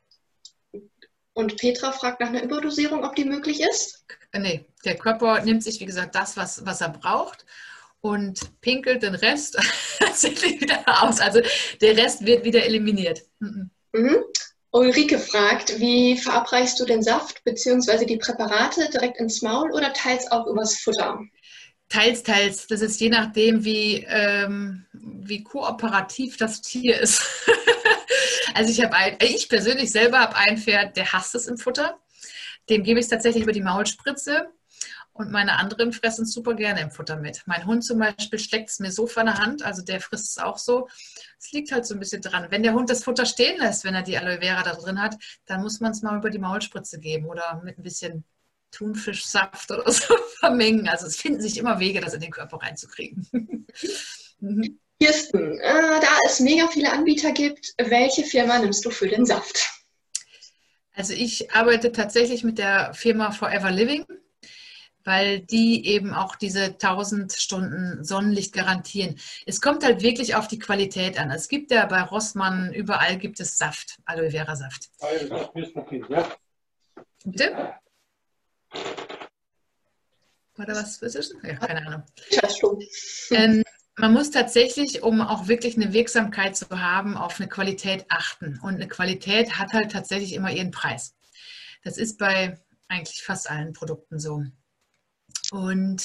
Und 1.34 1.58
Petra 1.58 1.92
fragt 1.92 2.22
nach 2.22 2.30
einer 2.30 2.44
Überdosierung, 2.44 3.04
ob 3.04 3.16
die 3.16 3.26
möglich 3.26 3.62
ist? 3.62 4.06
Äh, 4.32 4.40
nee, 4.40 4.66
der 4.86 4.96
Körper 4.98 5.42
nimmt 5.42 5.64
sich, 5.64 5.80
wie 5.80 5.86
gesagt, 5.86 6.16
das, 6.16 6.38
was, 6.38 6.66
was 6.66 6.82
er 6.82 6.90
braucht 6.90 7.46
und 8.02 8.62
pinkelt 8.62 9.04
den 9.04 9.16
Rest 9.16 9.58
tatsächlich 10.00 10.62
wieder 10.62 10.84
aus. 11.02 11.20
Also 11.20 11.42
der 11.82 11.98
Rest 11.98 12.26
wird 12.26 12.44
wieder 12.44 12.64
eliminiert. 12.64 13.22
Mhm. 13.40 13.72
Ulrike 14.76 15.20
fragt, 15.20 15.80
wie 15.80 16.18
verabreichst 16.18 16.78
du 16.82 16.86
den 16.86 17.02
Saft 17.02 17.42
bzw. 17.46 18.06
die 18.06 18.18
Präparate 18.18 18.90
direkt 18.90 19.18
ins 19.22 19.42
Maul 19.42 19.72
oder 19.72 19.94
teils 19.94 20.30
auch 20.30 20.48
übers 20.48 20.80
Futter? 20.80 21.22
Teils, 21.88 22.24
teils. 22.24 22.68
Das 22.68 22.82
ist 22.82 23.00
je 23.00 23.08
nachdem, 23.08 23.64
wie, 23.64 24.06
ähm, 24.10 24.86
wie 24.92 25.44
kooperativ 25.44 26.36
das 26.36 26.62
Tier 26.62 27.00
ist. 27.00 27.24
also 28.54 28.70
ich 28.70 28.84
habe 28.84 28.94
ein, 28.96 29.18
ich 29.22 29.48
persönlich 29.48 29.92
selber 29.92 30.20
habe 30.20 30.36
ein 30.36 30.58
Pferd, 30.58 30.98
der 30.98 31.14
hasst 31.14 31.36
es 31.36 31.48
im 31.48 31.58
Futter. 31.58 31.98
Dem 32.70 32.84
gebe 32.84 33.00
ich 33.00 33.06
es 33.06 33.10
tatsächlich 33.10 33.44
über 33.44 33.54
die 33.54 33.62
Maulspritze. 33.62 34.50
Und 35.16 35.32
meine 35.32 35.58
anderen 35.60 35.94
fressen 35.94 36.26
es 36.26 36.34
super 36.34 36.56
gerne 36.56 36.82
im 36.82 36.92
Futter 36.92 37.16
mit. 37.16 37.42
Mein 37.46 37.66
Hund 37.66 37.86
zum 37.86 38.00
Beispiel 38.00 38.38
steckt 38.38 38.70
es 38.70 38.80
mir 38.80 38.92
so 38.92 39.08
von 39.08 39.26
der 39.26 39.38
Hand, 39.38 39.64
also 39.64 39.82
der 39.82 40.02
frisst 40.02 40.32
es 40.32 40.44
auch 40.44 40.58
so. 40.58 40.90
Es 41.40 41.54
liegt 41.54 41.72
halt 41.72 41.86
so 41.86 41.94
ein 41.94 42.02
bisschen 42.02 42.22
dran. 42.22 42.48
Wenn 42.50 42.64
der 42.64 42.74
Hund 42.74 42.90
das 42.90 43.06
Futter 43.06 43.26
stehen 43.26 43.58
lässt, 43.58 43.86
wenn 43.86 43.96
er 43.96 44.02
die 44.02 44.18
Aloe 44.18 44.42
Vera 44.42 44.62
da 44.64 44.74
drin 44.74 45.02
hat, 45.02 45.16
dann 45.46 45.62
muss 45.62 45.80
man 45.80 45.94
es 45.94 46.02
mal 46.02 46.18
über 46.18 46.30
die 46.30 46.38
Maulspritze 46.38 47.00
geben 47.00 47.28
oder 47.28 47.62
mit 47.64 47.78
ein 47.78 47.84
bisschen 47.84 48.26
Thunfischsaft 48.72 49.72
oder 49.72 49.90
so 49.90 50.14
vermengen. 50.40 50.90
Also 50.90 51.08
es 51.08 51.16
finden 51.16 51.40
sich 51.40 51.58
immer 51.58 51.80
Wege, 51.80 52.02
das 52.02 52.14
in 52.14 52.20
den 52.20 52.32
Körper 52.32 52.58
reinzukriegen. 52.58 53.26
mhm. 54.42 54.80
Kirsten, 55.00 55.60
äh, 55.62 56.00
da 56.02 56.18
es 56.26 56.42
mega 56.42 56.68
viele 56.68 56.92
Anbieter 56.92 57.32
gibt, 57.32 57.74
welche 57.78 58.24
Firma 58.26 58.60
nimmst 58.60 58.84
du 58.84 58.90
für 58.90 59.08
den 59.08 59.26
Saft? 59.26 59.72
Also 60.94 61.14
ich 61.14 61.52
arbeite 61.52 61.94
tatsächlich 61.94 62.44
mit 62.44 62.58
der 62.58 62.94
Firma 62.94 63.32
Forever 63.32 63.72
Living, 63.72 64.06
weil 65.06 65.40
die 65.40 65.86
eben 65.88 66.14
auch 66.14 66.36
diese 66.36 66.66
1000 66.66 67.32
Stunden 67.32 68.04
Sonnenlicht 68.04 68.54
garantieren. 68.54 69.16
Es 69.46 69.62
kommt 69.62 69.84
halt 69.84 70.02
wirklich 70.02 70.36
auf 70.36 70.48
die 70.48 70.60
Qualität 70.60 71.20
an. 71.20 71.32
Es 71.32 71.48
gibt 71.48 71.72
ja 71.72 71.86
bei 71.86 72.02
Rossmann, 72.02 72.74
überall 72.74 73.18
gibt 73.18 73.40
es 73.40 73.58
Saft, 73.58 74.00
Aloe 74.06 74.32
Vera 74.32 74.56
Saft. 74.56 74.90
Bitte? 77.24 77.76
Da 80.58 80.68
was? 80.68 81.02
Ja, 81.44 81.56
keine 81.56 81.86
Ahnung. 81.86 82.04
Ähm, 83.32 83.64
man 83.98 84.14
muss 84.14 84.32
tatsächlich, 84.32 85.04
um 85.04 85.22
auch 85.22 85.48
wirklich 85.48 85.76
eine 85.76 85.94
Wirksamkeit 85.94 86.56
zu 86.56 86.68
haben, 86.70 87.16
auf 87.18 87.40
eine 87.40 87.50
Qualität 87.50 88.06
achten. 88.10 88.60
Und 88.62 88.76
eine 88.76 88.88
Qualität 88.88 89.58
hat 89.58 89.74
halt 89.74 89.92
tatsächlich 89.92 90.34
immer 90.34 90.52
ihren 90.52 90.72
Preis. 90.72 91.16
Das 91.84 91.98
ist 91.98 92.18
bei 92.18 92.60
eigentlich 92.88 93.24
fast 93.24 93.50
allen 93.50 93.74
Produkten 93.74 94.20
so. 94.20 94.44
Und 95.52 96.04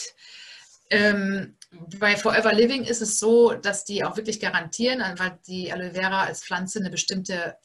ähm, 0.90 1.56
bei 1.98 2.16
Forever 2.16 2.52
Living 2.52 2.84
ist 2.84 3.00
es 3.00 3.18
so, 3.18 3.52
dass 3.52 3.84
die 3.84 4.04
auch 4.04 4.16
wirklich 4.16 4.40
garantieren, 4.40 5.02
weil 5.18 5.38
die 5.46 5.72
Aloe 5.72 5.92
Vera 5.92 6.24
als 6.24 6.44
Pflanze 6.44 6.80
eine 6.80 6.90
bestimmte 6.90 7.56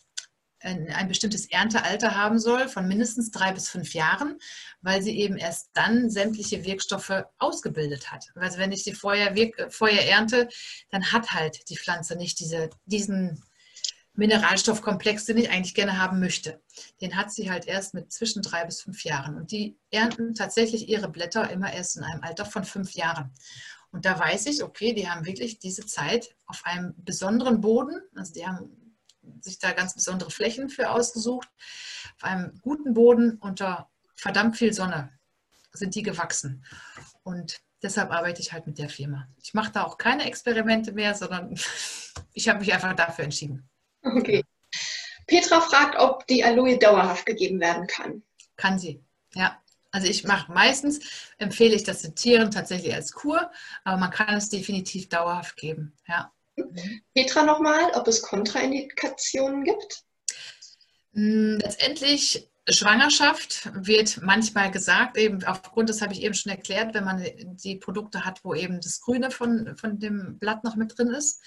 ein 0.66 1.08
bestimmtes 1.08 1.46
Erntealter 1.52 2.16
haben 2.16 2.40
soll 2.40 2.68
von 2.68 2.88
mindestens 2.88 3.30
drei 3.30 3.52
bis 3.52 3.70
fünf 3.70 3.94
Jahren, 3.94 4.40
weil 4.82 5.02
sie 5.02 5.18
eben 5.20 5.38
erst 5.38 5.70
dann 5.74 6.10
sämtliche 6.10 6.64
Wirkstoffe 6.64 7.24
ausgebildet 7.38 8.12
hat. 8.12 8.26
Also 8.36 8.58
wenn 8.58 8.72
ich 8.72 8.84
sie 8.84 8.94
vorher, 8.94 9.36
vorher 9.70 10.10
ernte, 10.10 10.50
dann 10.90 11.12
hat 11.12 11.32
halt 11.32 11.70
die 11.70 11.78
Pflanze 11.78 12.16
nicht 12.16 12.40
diese, 12.40 12.70
diesen 12.86 13.44
Mineralstoffkomplex, 14.16 15.26
den 15.26 15.38
ich 15.38 15.50
eigentlich 15.50 15.76
gerne 15.76 16.00
haben 16.00 16.20
möchte. 16.20 16.62
Den 17.02 17.16
hat 17.16 17.32
sie 17.32 17.50
halt 17.50 17.66
erst 17.66 17.94
mit 17.94 18.12
zwischen 18.12 18.42
drei 18.42 18.66
bis 18.66 18.82
fünf 18.82 19.04
Jahren. 19.04 19.36
Und 19.36 19.52
die 19.52 19.78
ernten 19.92 20.36
tatsächlich 20.36 20.88
ihre 20.88 21.10
Blätter 21.10 21.50
immer 21.50 21.74
erst 21.74 21.98
in 21.98 22.04
einem 22.04 22.24
Alter 22.24 22.46
von 22.46 22.64
fünf 22.64 22.94
Jahren. 22.94 23.32
Und 23.92 24.06
da 24.06 24.20
weiß 24.20 24.48
ich, 24.48 24.64
okay, 24.64 24.94
die 24.94 25.10
haben 25.10 25.26
wirklich 25.26 25.60
diese 25.60 25.86
Zeit 25.86 26.36
auf 26.48 26.62
einem 26.66 26.94
besonderen 26.98 27.62
Boden, 27.62 28.02
also 28.16 28.34
die 28.34 28.46
haben 28.46 28.96
sich 29.40 29.60
da 29.60 29.72
ganz 29.72 29.94
besondere 29.94 30.32
Flächen 30.32 30.70
für 30.70 30.90
ausgesucht, 30.92 31.48
auf 32.18 32.24
einem 32.24 32.60
guten 32.62 32.94
Boden 32.94 33.38
unter 33.40 33.90
verdammt 34.16 34.58
viel 34.58 34.74
Sonne 34.74 35.12
sind 35.72 35.96
die 35.96 36.04
gewachsen. 36.04 36.64
Und 37.24 37.62
deshalb 37.84 38.12
arbeite 38.12 38.42
ich 38.42 38.54
halt 38.54 38.68
mit 38.68 38.78
der 38.78 38.90
Firma. 38.90 39.28
Ich 39.42 39.54
mache 39.54 39.72
da 39.72 39.84
auch 39.84 39.98
keine 39.98 40.26
Experimente 40.26 40.92
mehr, 40.92 41.16
sondern 41.16 41.56
ich 42.34 42.50
habe 42.50 42.60
mich 42.60 42.74
einfach 42.74 42.94
dafür 42.96 43.26
entschieden. 43.26 43.70
Okay. 44.06 44.44
Petra 45.28 45.60
fragt, 45.62 45.98
ob 45.98 46.28
die 46.28 46.44
Aloe 46.44 46.78
dauerhaft 46.78 47.26
gegeben 47.26 47.60
werden 47.60 47.88
kann. 47.88 48.24
Kann 48.56 48.78
sie, 48.80 49.04
ja. 49.34 49.60
Also 49.92 50.08
ich 50.08 50.26
mache 50.26 50.52
meistens, 50.52 51.00
empfehle 51.38 51.74
ich 51.74 51.84
das 51.84 52.02
den 52.02 52.16
Tieren 52.16 52.52
tatsächlich 52.52 52.94
als 52.94 53.14
Kur, 53.14 53.50
aber 53.86 53.98
man 53.98 54.12
kann 54.12 54.36
es 54.36 54.50
definitiv 54.50 55.08
dauerhaft 55.08 55.56
geben, 55.56 55.94
ja. 56.08 56.32
Petra 57.14 57.44
nochmal, 57.44 57.92
ob 57.96 58.08
es 58.08 58.22
Kontraindikationen 58.22 59.64
gibt? 59.64 60.04
Hm, 61.14 61.60
letztendlich 61.62 62.50
Schwangerschaft 62.68 63.70
wird 63.74 64.22
manchmal 64.22 64.72
gesagt, 64.72 65.18
eben 65.18 65.44
aufgrund, 65.44 65.90
das 65.90 66.02
habe 66.02 66.14
ich 66.14 66.24
eben 66.24 66.34
schon 66.34 66.52
erklärt, 66.52 66.94
wenn 66.94 67.04
man 67.04 67.24
die 67.64 67.76
Produkte 67.76 68.26
hat, 68.26 68.44
wo 68.44 68.54
eben 68.56 68.82
das 68.82 69.02
Grüne 69.02 69.32
von, 69.32 69.78
von 69.78 70.00
dem 70.00 70.40
Blatt 70.40 70.64
noch 70.64 70.76
mit 70.76 70.98
drin 70.98 71.10
ist, 71.10 71.42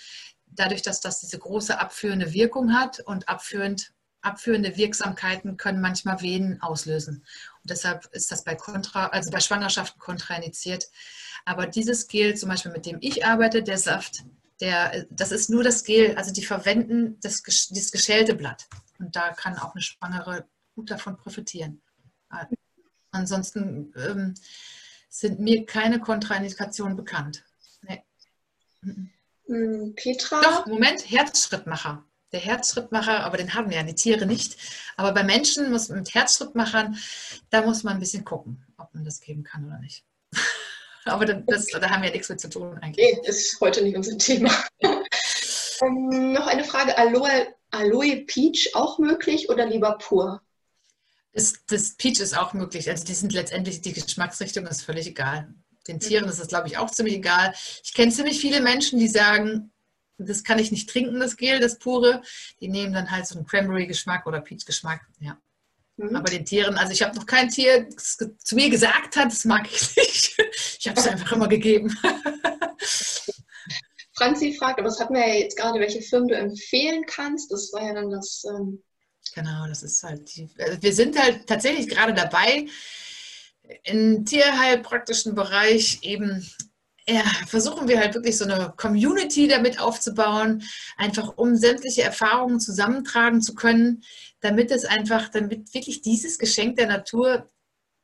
dadurch, 0.53 0.83
dass 0.83 1.01
das 1.01 1.21
diese 1.21 1.39
große 1.39 1.79
abführende 1.79 2.33
Wirkung 2.33 2.73
hat 2.75 3.01
und 3.01 3.29
abführend, 3.29 3.93
abführende 4.21 4.77
Wirksamkeiten 4.77 5.57
können 5.57 5.81
manchmal 5.81 6.21
Venen 6.21 6.61
auslösen. 6.61 7.25
Und 7.63 7.71
deshalb 7.71 8.07
ist 8.13 8.31
das 8.31 8.45
bei, 8.45 8.55
Kontra, 8.55 9.07
also 9.07 9.31
bei 9.31 9.41
Schwangerschaften 9.41 10.01
kontraindiziert. 10.01 10.89
Aber 11.45 11.67
dieses 11.67 12.09
Gel, 12.09 12.37
zum 12.37 12.49
Beispiel 12.49 12.73
mit 12.73 12.87
dem 12.87 12.99
ich 13.01 13.25
arbeite, 13.25 13.63
der 13.63 13.79
Saft, 13.79 14.25
der, 14.61 15.07
das 15.11 15.33
ist 15.33 15.51
nur 15.51 15.63
das 15.63 15.85
Gel, 15.85 16.17
also 16.17 16.33
die 16.33 16.45
verwenden 16.45 17.19
das, 17.21 17.43
dieses 17.43 17.93
geschälte 17.93 18.35
Blatt. 18.35 18.67
Und 18.99 19.15
da 19.15 19.33
kann 19.33 19.57
auch 19.57 19.75
eine 19.75 19.83
Schwangere 19.83 20.49
gut 20.75 20.91
davon 20.91 21.17
profitieren. 21.17 21.81
Ansonsten 23.11 23.93
ähm, 23.97 24.35
sind 25.09 25.41
mir 25.41 25.65
keine 25.67 26.01
Kontraindikationen 26.01 26.97
bekannt. 26.97 27.45
Nee. 27.83 28.05
Hm, 29.49 29.95
Petra? 29.97 30.41
Doch, 30.43 30.67
Moment, 30.67 31.11
Herzschrittmacher. 31.11 32.05
Der 32.33 32.41
Herzschrittmacher, 32.41 33.25
aber 33.25 33.39
den 33.39 33.55
haben 33.55 33.71
ja 33.71 33.83
die 33.83 33.95
Tiere 33.95 34.27
nicht. 34.27 34.59
Aber 34.97 35.13
bei 35.13 35.25
Menschen 35.25 35.71
muss 35.71 35.89
mit 35.89 36.15
Herzschrittmachern, 36.15 36.99
da 37.49 37.63
muss 37.63 37.83
man 37.83 37.95
ein 37.95 38.01
bisschen 38.01 38.25
gucken, 38.25 38.67
ob 38.77 38.93
man 38.95 39.05
das 39.05 39.21
geben 39.21 39.45
kann 39.45 39.65
oder 39.65 39.79
nicht. 39.79 40.05
aber 41.07 41.25
das, 41.25 41.67
da 41.67 41.89
haben 41.89 42.03
wir 42.03 42.09
ja 42.09 42.15
nichts 42.15 42.29
mit 42.29 42.41
zu 42.41 42.51
tun 42.51 42.77
eigentlich. 42.79 43.19
Nee, 43.23 43.29
ist 43.29 43.59
heute 43.61 43.83
nicht 43.83 43.97
unser 43.97 44.19
Thema. 44.19 44.53
ähm, 44.83 46.33
noch 46.33 46.47
eine 46.47 46.65
Frage: 46.65 46.99
Aloe, 46.99 47.55
Aloe 47.71 48.27
Peach 48.27 48.73
auch 48.75 48.99
möglich 48.99 49.49
oder 49.49 49.65
lieber 49.65 49.97
pur? 49.97 50.43
Das, 51.33 51.55
das 51.67 51.95
Peach 51.97 52.21
ist 52.21 52.37
auch 52.37 52.53
möglich. 52.53 52.91
Also 52.91 53.07
die 53.07 53.15
sind 53.15 53.33
letztendlich, 53.33 53.81
die 53.81 53.95
Geschmacksrichtung 53.95 54.67
ist 54.67 54.83
völlig 54.83 55.07
egal. 55.07 55.55
Den 55.89 56.01
Tieren 56.01 56.25
mhm. 56.25 56.31
ist 56.31 56.41
das, 56.41 56.49
glaube 56.49 56.69
ich, 56.69 56.79
auch 56.79 56.91
ziemlich 56.91 57.15
egal. 57.17 57.55
Ich 57.83 57.95
kenne 57.95 58.13
ziemlich 58.13 58.41
viele 58.41 58.61
Menschen, 58.61 58.99
die 58.99 59.09
sagen, 59.09 59.73
das 60.19 60.45
kann 60.45 60.59
ich 60.59 60.71
nicht 60.71 60.91
trinken, 60.91 61.21
das 61.21 61.37
Gel, 61.37 61.61
das 61.61 61.79
pure. 61.79 62.23
Die 62.61 62.69
nehmen 62.69 62.93
dann 62.93 63.11
halt 63.11 63.27
so 63.27 63.37
einen 63.37 63.47
Cranberry-Geschmack 63.47 64.27
oder 64.27 64.41
Peach-Geschmack. 64.41 65.01
Ja. 65.21 65.39
Mhm. 65.97 66.15
Aber 66.15 66.31
den 66.31 66.45
Tieren, 66.45 66.77
also 66.77 66.93
ich 66.93 67.03
habe 67.03 67.17
noch 67.17 67.27
kein 67.27 67.49
Tier, 67.49 67.89
das 67.91 68.17
zu 68.39 68.55
mir 68.55 68.71
gesagt 68.71 69.17
hat, 69.17 69.27
das 69.27 69.45
mag 69.45 69.67
ich 69.67 69.97
nicht. 69.97 70.37
Ich 70.79 70.89
habe 70.89 71.01
es 71.01 71.09
einfach 71.09 71.33
immer 71.33 71.49
gegeben. 71.49 71.97
Franzi 74.15 74.55
fragt, 74.55 74.79
aber 74.81 74.89
das 74.89 74.99
hatten 75.01 75.15
wir 75.15 75.27
ja 75.27 75.35
jetzt 75.35 75.57
gerade, 75.57 75.79
welche 75.79 76.03
Firmen 76.03 76.29
du 76.29 76.37
empfehlen 76.37 77.05
kannst. 77.07 77.53
Das 77.53 77.73
war 77.73 77.85
ja 77.85 77.95
dann 77.95 78.11
das. 78.11 78.45
Ähm 78.49 78.83
genau, 79.35 79.67
das 79.69 79.83
ist 79.85 80.03
halt 80.03 80.35
die. 80.35 80.49
Also 80.59 80.83
wir 80.83 80.93
sind 80.93 81.17
halt 81.21 81.47
tatsächlich 81.47 81.89
gerade 81.89 82.15
dabei, 82.15 82.67
im 83.85 84.25
tierheilpraktischen 84.25 85.35
Bereich 85.35 86.01
eben 86.03 86.47
ja, 87.09 87.25
versuchen 87.47 87.89
wir 87.89 87.99
halt 87.99 88.15
wirklich 88.15 88.37
so 88.37 88.45
eine 88.45 88.75
Community 88.77 89.49
damit 89.49 89.81
aufzubauen, 89.81 90.63
einfach 90.99 91.39
um 91.39 91.57
sämtliche 91.57 92.03
Erfahrungen 92.03 92.61
zusammentragen 92.61 93.41
zu 93.41 93.55
können, 93.55 94.05
damit 94.41 94.71
es 94.71 94.85
einfach, 94.85 95.29
damit 95.31 95.73
wirklich 95.73 96.03
dieses 96.03 96.39
Geschenk 96.39 96.77
der 96.77 96.87
Natur 96.87 97.49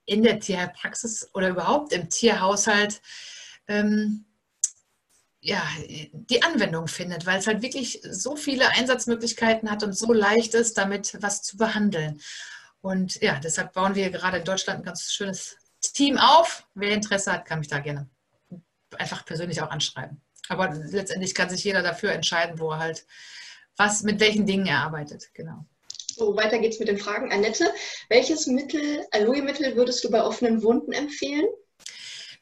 in 0.06 0.22
der 0.22 0.40
Tierheilpraxis 0.40 1.28
oder 1.34 1.50
überhaupt 1.50 1.92
im 1.92 2.08
Tierhaushalt 2.08 3.02
ähm, 3.68 4.24
ja, 5.40 5.62
die 6.12 6.42
Anwendung 6.42 6.88
findet, 6.88 7.26
weil 7.26 7.38
es 7.38 7.46
halt 7.46 7.60
wirklich 7.60 8.00
so 8.10 8.34
viele 8.34 8.70
Einsatzmöglichkeiten 8.70 9.70
hat 9.70 9.82
und 9.82 9.92
so 9.92 10.14
leicht 10.14 10.54
ist, 10.54 10.78
damit 10.78 11.18
was 11.20 11.42
zu 11.42 11.58
behandeln. 11.58 12.22
Und 12.84 13.22
ja, 13.22 13.40
deshalb 13.42 13.72
bauen 13.72 13.94
wir 13.94 14.10
gerade 14.10 14.36
in 14.36 14.44
Deutschland 14.44 14.80
ein 14.80 14.84
ganz 14.84 15.10
schönes 15.10 15.56
Team 15.80 16.18
auf. 16.18 16.66
Wer 16.74 16.92
Interesse 16.92 17.32
hat, 17.32 17.46
kann 17.46 17.60
mich 17.60 17.68
da 17.68 17.78
gerne 17.78 18.10
einfach 18.98 19.24
persönlich 19.24 19.62
auch 19.62 19.70
anschreiben. 19.70 20.20
Aber 20.50 20.68
letztendlich 20.68 21.34
kann 21.34 21.48
sich 21.48 21.64
jeder 21.64 21.82
dafür 21.82 22.12
entscheiden, 22.12 22.58
wo 22.58 22.72
er 22.72 22.80
halt 22.80 23.06
was, 23.78 24.02
mit 24.02 24.20
welchen 24.20 24.44
Dingen 24.44 24.66
er 24.66 24.80
arbeitet. 24.80 25.30
Genau. 25.32 25.64
So, 26.14 26.36
weiter 26.36 26.58
geht's 26.58 26.78
mit 26.78 26.88
den 26.88 26.98
Fragen. 26.98 27.32
Annette, 27.32 27.72
welches 28.10 28.46
Mittel, 28.48 29.06
Aloe-Mittel 29.12 29.76
würdest 29.76 30.04
du 30.04 30.10
bei 30.10 30.22
offenen 30.22 30.62
Wunden 30.62 30.92
empfehlen? 30.92 31.46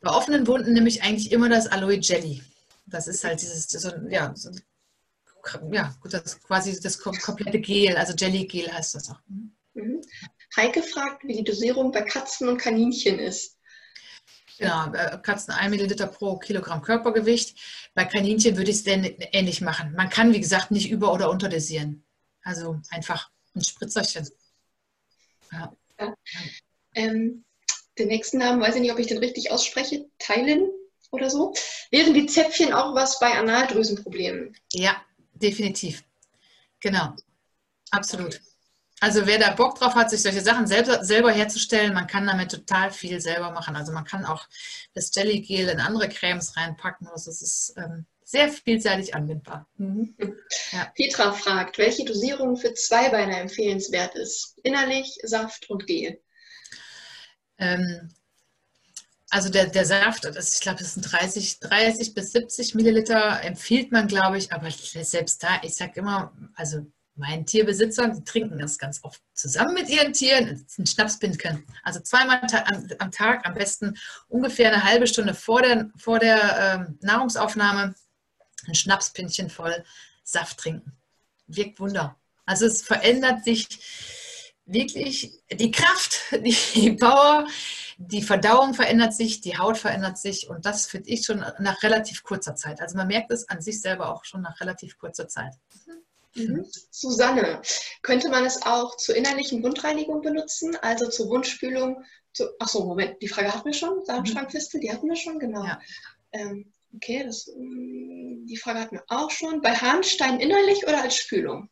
Bei 0.01 0.10
offenen 0.10 0.48
Wunden 0.48 0.73
nehme 0.73 0.89
ich 0.89 1.05
eigentlich 1.05 1.31
immer 1.31 1.51
das 1.51 1.69
Aloe 1.69 2.01
Jelly. 2.01 2.43
Das 2.86 3.06
ist 3.06 3.23
halt 3.23 3.40
dieses, 3.40 3.69
so, 3.69 3.93
ja, 4.09 4.32
so, 4.35 4.51
ja, 5.70 5.94
gut, 6.01 6.12
das 6.12 6.24
ist 6.24 6.43
quasi 6.43 6.81
das 6.81 6.98
komplette 6.98 7.60
Gel, 7.60 7.97
also 7.97 8.12
Jelly-Gel 8.12 8.73
heißt 8.73 8.97
das 8.97 9.09
auch. 9.09 9.20
Mhm. 9.28 9.55
Heike 10.56 10.82
fragt, 10.82 11.24
wie 11.24 11.36
die 11.36 11.44
Dosierung 11.44 11.92
bei 11.92 12.02
Katzen 12.02 12.48
und 12.48 12.58
Kaninchen 12.58 13.18
ist. 13.18 13.58
Genau, 14.58 14.92
äh, 14.92 15.18
Katzen 15.22 15.54
1 15.54 15.70
Milliliter 15.70 16.06
pro 16.06 16.36
Kilogramm 16.36 16.82
Körpergewicht. 16.82 17.58
Bei 17.94 18.04
Kaninchen 18.04 18.56
würde 18.56 18.70
ich 18.70 18.78
es 18.78 18.84
denn 18.84 19.04
ähnlich 19.32 19.60
machen. 19.60 19.94
Man 19.94 20.10
kann, 20.10 20.32
wie 20.32 20.40
gesagt, 20.40 20.70
nicht 20.70 20.90
über- 20.90 21.12
oder 21.12 21.30
unterdosieren. 21.30 22.04
Also 22.42 22.80
einfach 22.90 23.30
ein 23.54 23.64
Spritzerchen. 23.64 24.28
Ja. 25.52 25.72
ja. 25.98 26.14
Ähm, 26.94 27.44
den 27.98 28.08
nächsten 28.08 28.38
Namen 28.38 28.60
weiß 28.60 28.76
ich 28.76 28.80
nicht, 28.82 28.92
ob 28.92 28.98
ich 28.98 29.06
den 29.06 29.18
richtig 29.18 29.50
ausspreche. 29.50 30.06
Teilen 30.18 30.70
oder 31.10 31.30
so. 31.30 31.54
Wären 31.90 32.14
die 32.14 32.26
Zäpfchen 32.26 32.72
auch 32.72 32.94
was 32.94 33.18
bei 33.18 33.32
Analdrüsenproblemen? 33.32 34.56
Ja, 34.72 34.96
definitiv. 35.34 36.04
Genau. 36.80 37.14
Absolut. 37.90 38.40
Also 39.02 39.26
wer 39.26 39.36
da 39.36 39.50
Bock 39.50 39.80
drauf 39.80 39.96
hat, 39.96 40.10
sich 40.10 40.22
solche 40.22 40.42
Sachen 40.42 40.68
selber, 40.68 41.04
selber 41.04 41.32
herzustellen, 41.32 41.92
man 41.92 42.06
kann 42.06 42.24
damit 42.24 42.52
total 42.52 42.92
viel 42.92 43.20
selber 43.20 43.50
machen. 43.50 43.74
Also 43.74 43.90
man 43.90 44.04
kann 44.04 44.24
auch 44.24 44.46
das 44.94 45.12
Jellygel 45.12 45.70
in 45.70 45.80
andere 45.80 46.08
Cremes 46.08 46.56
reinpacken. 46.56 47.08
Also 47.08 47.32
es 47.32 47.42
ist 47.42 47.74
ähm, 47.78 48.06
sehr 48.22 48.48
vielseitig 48.48 49.16
anwendbar. 49.16 49.66
Mhm. 49.76 50.14
Ja. 50.70 50.84
Petra 50.94 51.32
fragt, 51.32 51.78
welche 51.78 52.04
Dosierung 52.04 52.56
für 52.56 52.74
Zweibeiner 52.74 53.40
empfehlenswert 53.40 54.14
ist? 54.14 54.56
Innerlich, 54.62 55.18
Saft 55.24 55.68
und 55.68 55.84
Gel. 55.88 56.20
Ähm, 57.58 58.08
also 59.30 59.48
der, 59.48 59.66
der 59.66 59.84
Saft, 59.84 60.26
das, 60.26 60.54
ich 60.54 60.60
glaube, 60.60 60.78
das 60.78 60.94
sind 60.94 61.10
30, 61.10 61.58
30 61.58 62.14
bis 62.14 62.30
70 62.30 62.76
Milliliter, 62.76 63.42
empfiehlt 63.42 63.90
man, 63.90 64.06
glaube 64.06 64.38
ich, 64.38 64.52
aber 64.52 64.70
selbst 64.70 65.42
da, 65.42 65.60
ich 65.64 65.74
sage 65.74 65.98
immer, 65.98 66.32
also 66.54 66.86
meinen 67.14 67.44
Tierbesitzern, 67.47 68.14
die 68.14 68.24
trinken 68.24 68.59
das 68.59 68.78
ganz 68.78 69.01
oft 69.02 69.20
zusammen 69.34 69.74
mit 69.74 69.89
ihren 69.89 70.12
Tieren, 70.12 70.66
ein 70.78 70.86
Schnapspinken. 70.86 71.66
Also 71.82 72.01
zweimal 72.01 72.40
am 72.98 73.10
Tag, 73.10 73.47
am 73.47 73.55
besten 73.55 73.98
ungefähr 74.28 74.72
eine 74.72 74.84
halbe 74.84 75.06
Stunde 75.06 75.34
vor 75.34 75.62
der, 75.62 75.90
vor 75.97 76.18
der 76.18 76.86
ähm, 76.89 76.98
Nahrungsaufnahme, 77.02 77.94
ein 78.66 78.74
Schnapspinchen 78.74 79.51
voll 79.51 79.84
Saft 80.24 80.59
trinken. 80.59 80.93
Wirkt 81.47 81.80
Wunder. 81.80 82.16
Also 82.47 82.66
es 82.66 82.82
verändert 82.82 83.44
sich 83.44 83.68
wirklich 84.64 85.43
die 85.51 85.70
Kraft, 85.70 86.20
die 86.32 86.93
Power, 86.93 87.47
die 87.98 88.22
Verdauung 88.22 88.74
verändert 88.74 89.14
sich, 89.14 89.40
die 89.40 89.59
Haut 89.59 89.76
verändert 89.76 90.18
sich 90.18 90.48
und 90.48 90.64
das 90.64 90.86
finde 90.86 91.10
ich 91.10 91.24
schon 91.26 91.44
nach 91.59 91.82
relativ 91.82 92.22
kurzer 92.22 92.55
Zeit. 92.55 92.80
Also 92.80 92.97
man 92.97 93.06
merkt 93.06 93.30
es 93.30 93.48
an 93.48 93.60
sich 93.60 93.80
selber 93.80 94.14
auch 94.14 94.24
schon 94.24 94.43
nach 94.43 94.60
relativ 94.60 94.98
kurzer 94.98 95.28
Zeit. 95.28 95.52
Mhm. 95.86 96.02
Susanne, 96.90 97.60
könnte 98.02 98.28
man 98.28 98.44
es 98.44 98.62
auch 98.62 98.96
zur 98.96 99.16
innerlichen 99.16 99.62
Wundreinigung 99.62 100.22
benutzen, 100.22 100.76
also 100.80 101.09
zur 101.09 101.28
Wundspülung? 101.28 102.04
Zu, 102.32 102.48
achso, 102.59 102.84
Moment, 102.84 103.20
die 103.20 103.28
Frage 103.28 103.52
hatten 103.52 103.66
wir 103.66 103.74
schon, 103.74 104.02
Darmschrankfistel, 104.06 104.80
die 104.80 104.90
hatten 104.90 105.09
wir 105.09 105.16
schon, 105.16 105.38
genau. 105.38 105.64
Ja. 105.64 105.80
Ähm, 106.32 106.72
okay, 106.94 107.24
das, 107.24 107.48
mm, 107.54 108.46
die 108.46 108.56
Frage 108.56 108.80
hatten 108.80 108.96
wir 108.96 109.04
auch 109.09 109.30
schon. 109.30 109.60
Bei 109.60 109.74
Harnstein 109.74 110.40
innerlich 110.40 110.86
oder 110.86 111.02
als 111.02 111.16
Spülung? 111.16 111.68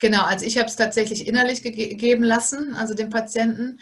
Genau, 0.00 0.24
also 0.24 0.44
ich 0.44 0.58
habe 0.58 0.68
es 0.68 0.76
tatsächlich 0.76 1.26
innerlich 1.26 1.62
gegeben 1.62 2.24
lassen, 2.24 2.74
also 2.74 2.94
dem 2.94 3.10
Patienten. 3.10 3.80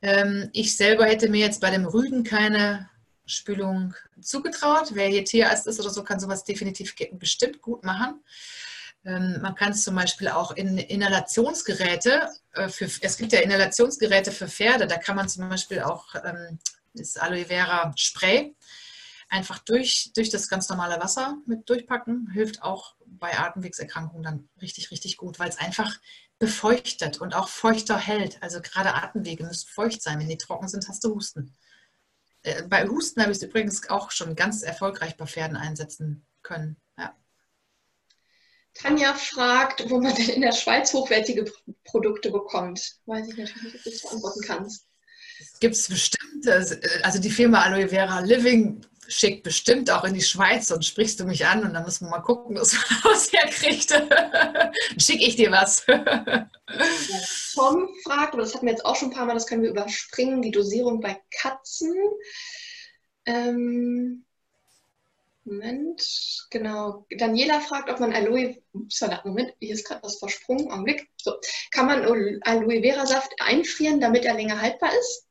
Ähm, 0.00 0.48
ich 0.54 0.76
selber 0.76 1.04
hätte 1.04 1.28
mir 1.28 1.40
jetzt 1.40 1.60
bei 1.60 1.70
dem 1.70 1.84
Rüden 1.84 2.24
keine 2.24 2.88
Spülung 3.26 3.94
zugetraut. 4.20 4.90
Wer 4.94 5.08
hier 5.08 5.24
Tierarzt 5.24 5.66
ist 5.66 5.78
oder 5.78 5.90
so, 5.90 6.02
kann 6.02 6.18
sowas 6.18 6.44
definitiv 6.44 6.94
bestimmt 7.12 7.60
gut 7.60 7.84
machen. 7.84 8.20
Ähm, 9.04 9.38
man 9.40 9.54
kann 9.54 9.72
es 9.72 9.82
zum 9.82 9.94
Beispiel 9.94 10.28
auch 10.28 10.52
in 10.52 10.78
Inhalationsgeräte, 10.78 12.28
äh, 12.52 12.68
für, 12.68 12.84
es 13.00 13.16
gibt 13.16 13.32
ja 13.32 13.40
Inhalationsgeräte 13.40 14.30
für 14.32 14.48
Pferde, 14.48 14.86
da 14.86 14.98
kann 14.98 15.16
man 15.16 15.28
zum 15.28 15.48
Beispiel 15.48 15.80
auch 15.80 16.14
ähm, 16.22 16.58
das 16.94 17.16
Aloe 17.16 17.46
Vera 17.46 17.92
Spray 17.96 18.54
einfach 19.30 19.60
durch, 19.60 20.10
durch 20.14 20.28
das 20.28 20.48
ganz 20.48 20.68
normale 20.68 21.00
Wasser 21.00 21.38
mit 21.46 21.68
durchpacken. 21.68 22.30
Hilft 22.32 22.62
auch 22.62 22.96
bei 23.06 23.38
Atemwegserkrankungen 23.38 24.22
dann 24.22 24.48
richtig, 24.60 24.90
richtig 24.90 25.16
gut, 25.16 25.38
weil 25.38 25.48
es 25.48 25.58
einfach 25.58 25.98
befeuchtet 26.38 27.20
und 27.20 27.34
auch 27.34 27.48
feuchter 27.48 27.96
hält. 27.96 28.42
Also 28.42 28.60
gerade 28.60 28.94
Atemwege 28.94 29.44
müssen 29.44 29.68
feucht 29.68 30.02
sein. 30.02 30.18
Wenn 30.18 30.28
die 30.28 30.36
trocken 30.36 30.68
sind, 30.68 30.88
hast 30.88 31.04
du 31.04 31.14
Husten. 31.14 31.54
Äh, 32.42 32.64
bei 32.64 32.86
Husten 32.88 33.20
habe 33.20 33.30
ich 33.30 33.38
es 33.38 33.42
übrigens 33.44 33.88
auch 33.88 34.10
schon 34.10 34.34
ganz 34.34 34.62
erfolgreich 34.62 35.16
bei 35.16 35.26
Pferden 35.26 35.56
einsetzen 35.56 36.26
können. 36.42 36.76
Ja. 36.98 37.14
Tanja 38.74 39.14
fragt, 39.14 39.88
wo 39.90 40.00
man 40.00 40.14
denn 40.14 40.28
in 40.28 40.42
der 40.42 40.52
Schweiz 40.52 40.92
hochwertige 40.92 41.50
Produkte 41.84 42.30
bekommt. 42.30 42.96
Weiß 43.06 43.28
ich 43.28 43.36
natürlich 43.36 43.62
nicht, 43.62 43.76
ob 43.76 43.82
du 43.82 43.90
das 43.90 44.02
beantworten 44.02 44.40
kannst. 44.46 44.86
Gibt 45.60 45.74
es 45.74 45.88
bestimmt, 45.88 46.48
also 47.02 47.18
die 47.18 47.30
Firma 47.30 47.62
Aloe 47.62 47.88
Vera 47.88 48.20
Living 48.20 48.84
schickt 49.10 49.42
bestimmt 49.42 49.90
auch 49.90 50.04
in 50.04 50.14
die 50.14 50.22
Schweiz 50.22 50.70
und 50.70 50.84
sprichst 50.84 51.18
du 51.18 51.24
mich 51.24 51.44
an 51.44 51.64
und 51.64 51.74
dann 51.74 51.84
müssen 51.84 52.06
wir 52.06 52.10
mal 52.10 52.20
gucken, 52.20 52.56
was 52.56 52.72
man 52.72 52.82
was 53.12 53.32
herkriegt. 53.32 53.90
Schicke 55.02 55.24
ich 55.24 55.36
dir 55.36 55.50
was. 55.50 55.84
Tom 57.54 57.88
fragt, 58.04 58.34
aber 58.34 58.42
das 58.42 58.54
hatten 58.54 58.66
wir 58.66 58.72
jetzt 58.72 58.84
auch 58.84 58.96
schon 58.96 59.10
ein 59.10 59.14
paar 59.14 59.26
Mal, 59.26 59.34
das 59.34 59.46
können 59.46 59.62
wir 59.62 59.70
überspringen, 59.70 60.42
die 60.42 60.52
Dosierung 60.52 61.00
bei 61.00 61.20
Katzen. 61.40 61.94
Ähm, 63.26 64.24
Moment, 65.44 66.46
genau. 66.50 67.06
Daniela 67.10 67.60
fragt, 67.60 67.90
ob 67.90 67.98
man 67.98 68.12
Aloe, 68.12 68.62
Moment, 69.24 69.54
hier 69.58 69.74
ist 69.74 69.86
gerade 69.86 70.02
was 70.02 70.18
versprungen, 70.18 70.70
Augenblick. 70.70 71.08
So, 71.16 71.34
kann 71.70 71.86
man 71.86 72.04
Aloe 72.04 72.82
Vera 72.82 73.06
Saft 73.06 73.32
einfrieren, 73.40 74.00
damit 74.00 74.24
er 74.24 74.34
länger 74.34 74.60
haltbar 74.60 74.90
ist? 74.98 75.26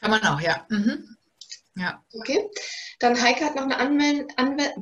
Kann 0.00 0.10
man 0.10 0.22
auch, 0.22 0.40
ja. 0.40 0.66
Mhm. 0.70 1.16
Ja. 1.76 2.04
Okay. 2.12 2.48
Dann 2.98 3.20
Heike 3.20 3.44
hat 3.44 3.54
noch 3.54 3.64
eine 3.64 3.78
Anmel 3.78 4.26
Anmel 4.36 4.72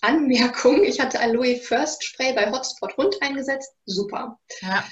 Anmerkung. 0.00 0.84
Ich 0.84 1.00
hatte 1.00 1.20
Aloe 1.20 1.56
First 1.56 2.04
Spray 2.04 2.34
bei 2.34 2.50
Hotspot 2.50 2.96
Hund 2.96 3.16
eingesetzt. 3.22 3.72
Super. 3.86 4.38
Ja. 4.60 4.84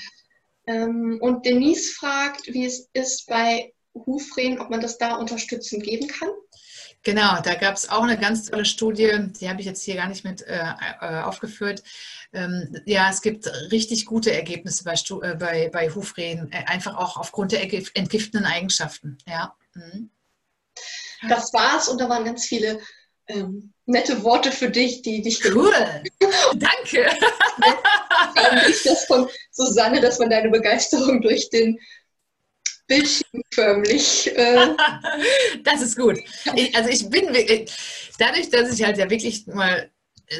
Ähm, 0.67 1.19
und 1.21 1.45
Denise 1.45 1.93
fragt, 1.93 2.47
wie 2.47 2.65
es 2.65 2.89
ist 2.93 3.27
bei 3.27 3.75
Hufrehen, 3.95 4.59
ob 4.59 4.71
man 4.71 4.81
das 4.81 4.97
da 4.97 5.17
unterstützend 5.17 5.85
geben 5.85 6.09
kann. 6.09 6.31
Genau, 7.05 7.41
da 7.43 7.55
gab 7.55 7.75
es 7.75 7.89
auch 7.89 8.03
eine 8.03 8.17
ganz 8.17 8.47
tolle 8.47 8.65
Studie, 8.65 9.11
die 9.41 9.49
habe 9.49 9.61
ich 9.61 9.67
jetzt 9.67 9.83
hier 9.83 9.97
gar 9.97 10.09
nicht 10.09 10.25
mit 10.25 10.43
äh, 10.43 10.63
äh 11.01 11.23
aufgeführt. 11.23 11.83
Ähm, 12.33 12.81
ja, 12.87 13.11
es 13.11 13.21
gibt 13.23 13.47
richtig 13.73 14.07
gute 14.07 14.33
Ergebnisse 14.33 14.85
bei, 14.85 14.95
äh, 14.95 15.35
bei, 15.35 15.69
bei 15.73 15.91
Hufrehen, 15.91 16.51
äh, 16.53 16.65
einfach 16.67 16.97
auch 16.97 17.17
aufgrund 17.17 17.53
der 17.53 17.63
entgiftenden 17.63 18.47
Eigenschaften. 18.47 19.19
Ja. 19.27 19.55
Mhm. 19.75 20.11
Das 21.29 21.53
war's 21.53 21.89
und 21.89 22.01
da 22.01 22.09
waren 22.09 22.25
ganz 22.25 22.47
viele 22.47 22.81
ähm, 23.27 23.73
nette 23.87 24.23
Worte 24.23 24.53
für 24.53 24.71
dich, 24.71 25.03
die 25.03 25.23
dich 25.23 25.45
Cool, 25.45 25.73
danke. 26.55 27.11
ich 28.69 28.83
das 28.83 29.05
von 29.07 29.29
Susanne, 29.51 30.01
dass 30.01 30.19
man 30.19 30.31
deine 30.31 30.51
Begeisterung 30.51 31.21
durch 31.21 31.51
den 31.51 31.79
Bildschirm 32.87 33.43
förmlich. 33.53 34.31
Äh 34.37 34.75
das 35.65 35.83
ist 35.83 35.97
gut. 35.97 36.19
Ich, 36.55 36.77
also 36.77 36.89
ich 36.89 37.09
bin 37.09 37.27
dadurch, 38.19 38.51
dass 38.51 38.73
ich 38.73 38.85
halt 38.85 38.99
ja 38.99 39.11
wirklich 39.11 39.47
mal 39.47 39.91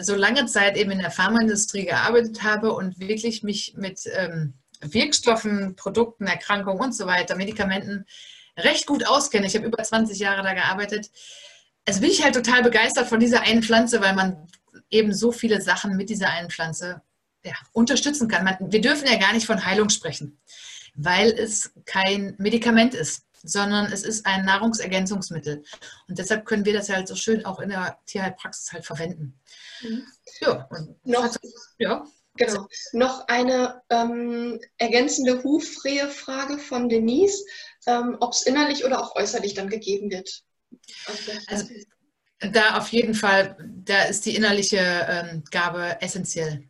so 0.01 0.15
lange 0.15 0.47
Zeit 0.47 0.77
eben 0.77 0.91
in 0.91 1.01
der 1.01 1.11
Pharmaindustrie 1.11 1.85
gearbeitet 1.85 2.43
habe 2.43 2.73
und 2.73 2.99
wirklich 2.99 3.43
mich 3.43 3.75
mit 3.77 4.01
ähm, 4.15 4.55
Wirkstoffen, 4.81 5.77
Produkten, 5.77 6.27
Erkrankungen 6.27 6.81
und 6.81 6.95
so 6.95 7.07
weiter, 7.07 7.37
Medikamenten 7.37 8.07
recht 8.57 8.87
gut 8.87 9.07
auskenne. 9.07 9.47
Ich 9.47 9.55
habe 9.55 9.67
über 9.67 9.83
20 9.83 10.19
Jahre 10.19 10.43
da 10.43 10.55
gearbeitet. 10.55 11.11
Also 11.87 12.01
bin 12.01 12.11
ich 12.11 12.23
halt 12.23 12.35
total 12.35 12.63
begeistert 12.63 13.09
von 13.09 13.21
dieser 13.21 13.43
einen 13.43 13.63
Pflanze, 13.63 14.01
weil 14.01 14.15
man 14.15 14.47
eben 14.91 15.13
so 15.13 15.33
viele 15.33 15.61
Sachen 15.61 15.97
mit 15.97 16.11
dieser 16.11 16.31
einen 16.31 16.51
Pflanze 16.51 17.03
ja, 17.45 17.55
unterstützen 17.73 18.29
kann. 18.29 18.45
Man, 18.45 18.57
wir 18.61 18.81
dürfen 18.81 19.09
ja 19.09 19.17
gar 19.17 19.33
nicht 19.33 19.47
von 19.47 19.65
Heilung 19.65 19.89
sprechen, 19.89 20.39
weil 20.95 21.31
es 21.31 21.73
kein 21.85 22.35
Medikament 22.39 22.95
ist, 22.95 23.25
sondern 23.43 23.93
es 23.93 24.03
ist 24.03 24.27
ein 24.27 24.45
Nahrungsergänzungsmittel. 24.45 25.65
Und 26.09 26.19
deshalb 26.19 26.45
können 26.45 26.65
wir 26.65 26.73
das 26.73 26.89
halt 26.89 27.09
so 27.09 27.17
schön 27.17 27.45
auch 27.45 27.61
in 27.61 27.71
der 27.71 27.99
Tierheilpraxis 28.07 28.73
halt 28.73 28.87
verwenden. 28.87 29.41
Mhm. 29.81 30.07
Ja, 30.41 30.69
noch, 31.05 31.37
ja. 31.79 32.05
Genau. 32.35 32.67
Noch 32.93 33.29
eine 33.29 33.83
ähm, 33.91 34.59
ergänzende 34.79 35.43
Hufrehe-Frage 35.43 36.59
von 36.59 36.89
Denise 36.89 37.45
ähm, 37.87 38.17
ob 38.21 38.33
es 38.33 38.43
innerlich 38.43 38.85
oder 38.85 39.01
auch 39.01 39.17
äußerlich 39.17 39.55
dann 39.55 39.69
gegeben 39.69 40.11
wird. 40.11 40.43
Also, 41.07 41.33
also 41.47 41.69
da 42.53 42.79
auf 42.79 42.89
jeden 42.89 43.15
Fall, 43.15 43.57
da 43.85 44.05
ist 44.05 44.27
die 44.27 44.37
innerliche 44.37 44.79
ähm, 44.79 45.45
Gabe 45.51 46.01
essentiell. 46.01 46.69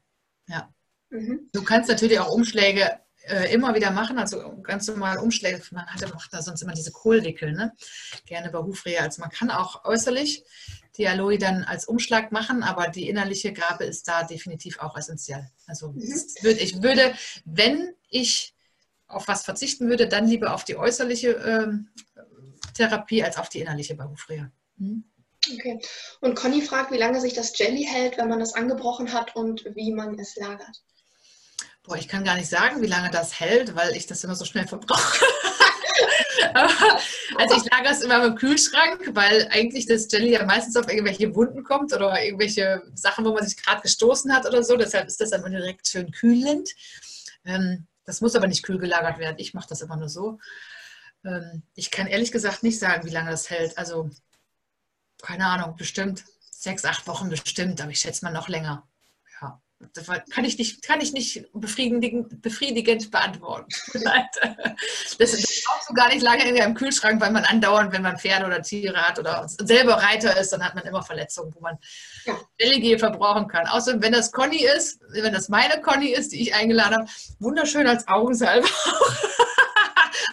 Ja. 0.48 0.72
Mhm. 1.10 1.50
Du 1.52 1.62
kannst 1.62 1.88
natürlich 1.88 2.18
auch 2.18 2.30
Umschläge 2.32 2.98
äh, 3.26 3.52
immer 3.52 3.74
wieder 3.74 3.90
machen, 3.90 4.18
also 4.18 4.58
ganz 4.62 4.88
normal 4.88 5.18
Umschläge. 5.18 5.60
Man 5.70 5.86
hatte, 5.86 6.08
macht 6.08 6.32
da 6.32 6.42
sonst 6.42 6.62
immer 6.62 6.72
diese 6.72 6.92
Kohlwickel, 6.92 7.52
ne? 7.52 7.72
gerne 8.26 8.50
bei 8.50 8.58
Hufrehe. 8.58 9.00
Also 9.00 9.20
man 9.20 9.30
kann 9.30 9.50
auch 9.50 9.84
äußerlich 9.84 10.44
die 10.96 11.08
Aloe 11.08 11.38
dann 11.38 11.64
als 11.64 11.86
Umschlag 11.86 12.32
machen, 12.32 12.62
aber 12.62 12.88
die 12.88 13.08
innerliche 13.08 13.52
Gabe 13.52 13.84
ist 13.84 14.08
da 14.08 14.24
definitiv 14.24 14.78
auch 14.78 14.96
essentiell. 14.96 15.48
Also 15.66 15.92
mhm. 15.92 16.02
ich 16.42 16.82
würde, 16.82 17.14
wenn 17.44 17.94
ich 18.08 18.54
auf 19.06 19.28
was 19.28 19.44
verzichten 19.44 19.88
würde, 19.88 20.08
dann 20.08 20.26
lieber 20.26 20.54
auf 20.54 20.64
die 20.64 20.76
äußerliche 20.76 21.30
ähm, 21.30 21.88
Therapie 22.74 23.22
als 23.22 23.36
auf 23.36 23.48
die 23.48 23.60
innerliche 23.60 23.94
bei 23.94 24.04
Hufrehe. 24.04 24.50
Mhm. 24.76 25.04
Okay. 25.52 25.80
Und 26.20 26.36
Conny 26.36 26.62
fragt, 26.62 26.92
wie 26.92 26.98
lange 26.98 27.20
sich 27.20 27.34
das 27.34 27.56
Jelly 27.58 27.84
hält, 27.84 28.16
wenn 28.16 28.28
man 28.28 28.40
es 28.40 28.54
angebrochen 28.54 29.12
hat 29.12 29.34
und 29.34 29.64
wie 29.74 29.92
man 29.92 30.18
es 30.18 30.36
lagert. 30.36 30.82
Boah, 31.84 31.96
ich 31.96 32.06
kann 32.06 32.24
gar 32.24 32.36
nicht 32.36 32.48
sagen, 32.48 32.80
wie 32.80 32.86
lange 32.86 33.10
das 33.10 33.40
hält, 33.40 33.74
weil 33.74 33.96
ich 33.96 34.06
das 34.06 34.22
immer 34.22 34.36
so 34.36 34.44
schnell 34.44 34.68
verbrauche. 34.68 35.24
also 37.36 37.56
ich 37.56 37.64
lagere 37.70 37.92
es 37.92 38.02
immer 38.02 38.24
im 38.24 38.36
Kühlschrank, 38.36 39.10
weil 39.14 39.48
eigentlich 39.50 39.86
das 39.86 40.06
Jelly 40.10 40.32
ja 40.32 40.44
meistens 40.44 40.76
auf 40.76 40.88
irgendwelche 40.88 41.34
Wunden 41.34 41.64
kommt 41.64 41.92
oder 41.92 42.22
irgendwelche 42.22 42.82
Sachen, 42.94 43.24
wo 43.24 43.32
man 43.32 43.46
sich 43.46 43.56
gerade 43.56 43.82
gestoßen 43.82 44.32
hat 44.32 44.46
oder 44.46 44.62
so. 44.62 44.76
Deshalb 44.76 45.08
ist 45.08 45.20
das 45.20 45.30
dann 45.30 45.50
direkt 45.50 45.88
schön 45.88 46.12
kühlend. 46.12 46.70
Ähm, 47.44 47.88
das 48.04 48.20
muss 48.20 48.36
aber 48.36 48.46
nicht 48.46 48.62
kühl 48.62 48.78
gelagert 48.78 49.18
werden. 49.18 49.38
Ich 49.38 49.54
mache 49.54 49.68
das 49.68 49.80
immer 49.80 49.96
nur 49.96 50.08
so. 50.08 50.38
Ähm, 51.24 51.62
ich 51.74 51.90
kann 51.90 52.06
ehrlich 52.06 52.32
gesagt 52.32 52.62
nicht 52.62 52.78
sagen, 52.78 53.04
wie 53.06 53.12
lange 53.12 53.30
das 53.30 53.50
hält. 53.50 53.76
Also, 53.78 54.10
keine 55.20 55.46
Ahnung, 55.46 55.76
bestimmt 55.76 56.24
sechs, 56.50 56.84
acht 56.84 57.06
Wochen 57.08 57.28
bestimmt, 57.28 57.80
aber 57.80 57.90
ich 57.90 57.98
schätze 57.98 58.24
mal 58.24 58.32
noch 58.32 58.48
länger. 58.48 58.88
Das 59.94 60.06
kann 60.30 60.44
ich 60.44 60.58
nicht, 60.58 60.82
kann 60.82 61.00
ich 61.00 61.12
nicht 61.12 61.46
befriedigend, 61.52 62.40
befriedigend 62.40 63.10
beantworten. 63.10 63.68
das, 63.92 65.16
das 65.18 65.62
brauchst 65.64 65.90
du 65.90 65.94
gar 65.94 66.08
nicht 66.08 66.22
lange 66.22 66.48
in 66.48 66.56
im 66.56 66.74
Kühlschrank, 66.74 67.20
weil 67.20 67.32
man 67.32 67.44
andauernd, 67.44 67.92
wenn 67.92 68.02
man 68.02 68.18
Pferde 68.18 68.46
oder 68.46 68.62
Tiere 68.62 68.96
hat 69.02 69.18
oder 69.18 69.46
selber 69.48 69.94
Reiter 69.94 70.38
ist, 70.38 70.52
dann 70.52 70.64
hat 70.64 70.74
man 70.74 70.84
immer 70.84 71.02
Verletzungen, 71.02 71.54
wo 71.54 71.60
man. 71.60 71.78
LG 72.58 72.98
verbrauchen 72.98 73.48
kann. 73.48 73.66
Außer 73.66 74.00
wenn 74.00 74.12
das 74.12 74.32
Conny 74.32 74.64
ist, 74.64 75.00
wenn 75.10 75.32
das 75.32 75.48
meine 75.48 75.80
Conny 75.80 76.08
ist, 76.12 76.32
die 76.32 76.40
ich 76.40 76.54
eingeladen 76.54 76.98
habe, 76.98 77.10
wunderschön 77.38 77.86
als 77.86 78.06
Augensalbe. 78.08 78.68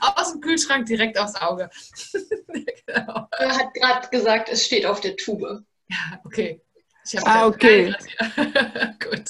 Aus 0.02 0.32
dem 0.32 0.42
Kühlschrank 0.42 0.86
direkt 0.86 1.18
aufs 1.18 1.36
Auge. 1.36 1.70
genau. 2.86 3.28
Er 3.38 3.58
hat 3.58 3.74
gerade 3.74 4.08
gesagt, 4.10 4.50
es 4.50 4.66
steht 4.66 4.86
auf 4.86 5.00
der 5.00 5.16
Tube. 5.16 5.64
Ja, 5.88 6.22
okay. 6.24 6.62
Ah, 7.26 7.48
okay. 7.48 7.94
Gut. 9.00 9.24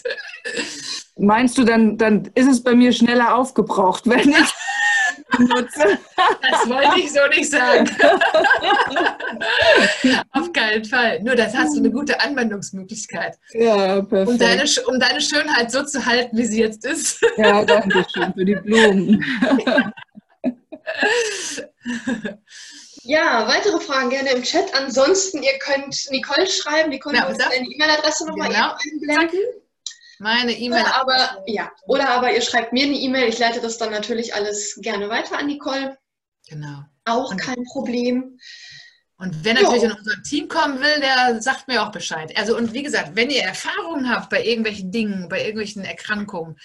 Meinst 1.18 1.58
du, 1.58 1.64
dann, 1.64 1.98
dann 1.98 2.30
ist 2.36 2.48
es 2.48 2.64
bei 2.64 2.76
mir 2.76 2.94
schneller 2.94 3.36
aufgebraucht, 3.36 4.08
wenn 4.08 4.30
ich 4.30 4.54
nutze? 5.40 5.98
Das 6.42 6.70
wollte 6.70 7.00
ich 7.00 7.12
so 7.12 7.20
nicht 7.30 7.50
sagen. 7.52 7.90
Auf 10.32 10.54
keinen 10.54 10.86
Fall. 10.86 11.22
Nur 11.22 11.36
das 11.36 11.54
hast 11.56 11.76
du 11.76 11.80
eine 11.80 11.92
gute 11.92 12.22
Anwendungsmöglichkeit. 12.22 13.38
Ja, 13.54 14.02
perfekt. 14.02 14.30
Um 14.30 14.38
deine, 14.38 14.64
um 14.88 15.00
deine 15.00 15.22
Schönheit 15.22 15.72
so 15.72 15.84
zu 15.84 16.06
halten, 16.06 16.38
wie 16.38 16.46
sie 16.46 16.60
jetzt 16.62 16.86
ist. 16.86 17.22
Ja, 17.38 17.66
danke 17.66 18.06
schön 18.14 18.34
für 18.34 18.46
die 18.46 18.56
Blumen. 18.56 19.24
Ja, 23.10 23.48
weitere 23.48 23.80
Fragen 23.80 24.12
gerne 24.12 24.30
im 24.30 24.44
Chat. 24.44 24.72
Ansonsten, 24.76 25.42
ihr 25.42 25.58
könnt 25.58 26.12
Nicole 26.12 26.46
schreiben, 26.46 26.92
die 26.92 27.00
könnt 27.00 27.16
ja, 27.16 27.28
uns 27.28 27.40
die 27.40 27.74
E-Mail-Adresse 27.74 28.28
nochmal 28.28 28.50
genau. 28.50 28.76
einblenden. 28.76 29.40
Meine 30.20 30.52
E-Mail. 30.52 30.84
Oder 30.84 30.96
aber, 30.96 31.44
ja, 31.48 31.72
oder 31.88 32.08
aber 32.10 32.32
ihr 32.32 32.42
schreibt 32.42 32.72
mir 32.72 32.84
eine 32.84 32.94
E-Mail. 32.94 33.30
Ich 33.30 33.40
leite 33.40 33.62
das 33.62 33.80
dann 33.80 33.90
natürlich 33.90 34.36
alles 34.36 34.78
gerne 34.84 35.10
weiter 35.10 35.40
an 35.40 35.48
Nicole. 35.48 35.98
Genau. 36.50 36.84
Auch 37.06 37.32
und, 37.32 37.38
kein 37.38 37.64
Problem. 37.72 38.38
Und 39.18 39.44
wer 39.44 39.56
natürlich 39.56 39.82
jo. 39.82 39.90
in 39.90 39.96
unser 39.96 40.22
Team 40.22 40.48
kommen 40.48 40.80
will, 40.80 41.00
der 41.00 41.42
sagt 41.42 41.68
mir 41.68 41.82
auch 41.82 41.92
Bescheid. 41.92 42.38
Also 42.38 42.56
und 42.56 42.74
wie 42.74 42.84
gesagt, 42.84 43.16
wenn 43.16 43.32
ihr 43.32 43.42
Erfahrungen 43.42 44.08
habt 44.12 44.30
bei 44.30 44.46
irgendwelchen 44.46 44.92
Dingen, 44.92 45.30
bei 45.30 45.40
irgendwelchen 45.40 45.84
Erkrankungen, 45.84 46.60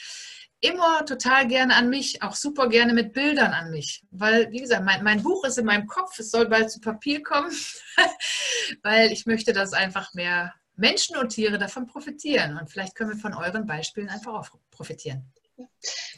immer 0.64 1.04
total 1.04 1.46
gerne 1.46 1.76
an 1.76 1.90
mich, 1.90 2.22
auch 2.22 2.34
super 2.34 2.68
gerne 2.68 2.94
mit 2.94 3.12
Bildern 3.12 3.52
an 3.52 3.70
mich. 3.70 4.02
Weil, 4.10 4.50
wie 4.50 4.60
gesagt, 4.60 4.84
mein, 4.84 5.04
mein 5.04 5.22
Buch 5.22 5.44
ist 5.44 5.58
in 5.58 5.66
meinem 5.66 5.86
Kopf, 5.86 6.18
es 6.18 6.30
soll 6.30 6.48
bald 6.48 6.70
zu 6.70 6.80
Papier 6.80 7.22
kommen, 7.22 7.52
weil 8.82 9.12
ich 9.12 9.26
möchte, 9.26 9.52
dass 9.52 9.72
einfach 9.72 10.14
mehr 10.14 10.54
Menschen 10.76 11.16
und 11.16 11.28
Tiere 11.28 11.58
davon 11.58 11.86
profitieren. 11.86 12.58
Und 12.58 12.70
vielleicht 12.70 12.94
können 12.94 13.10
wir 13.10 13.18
von 13.18 13.34
euren 13.34 13.66
Beispielen 13.66 14.08
einfach 14.08 14.32
auch 14.32 14.48
profitieren. 14.70 15.30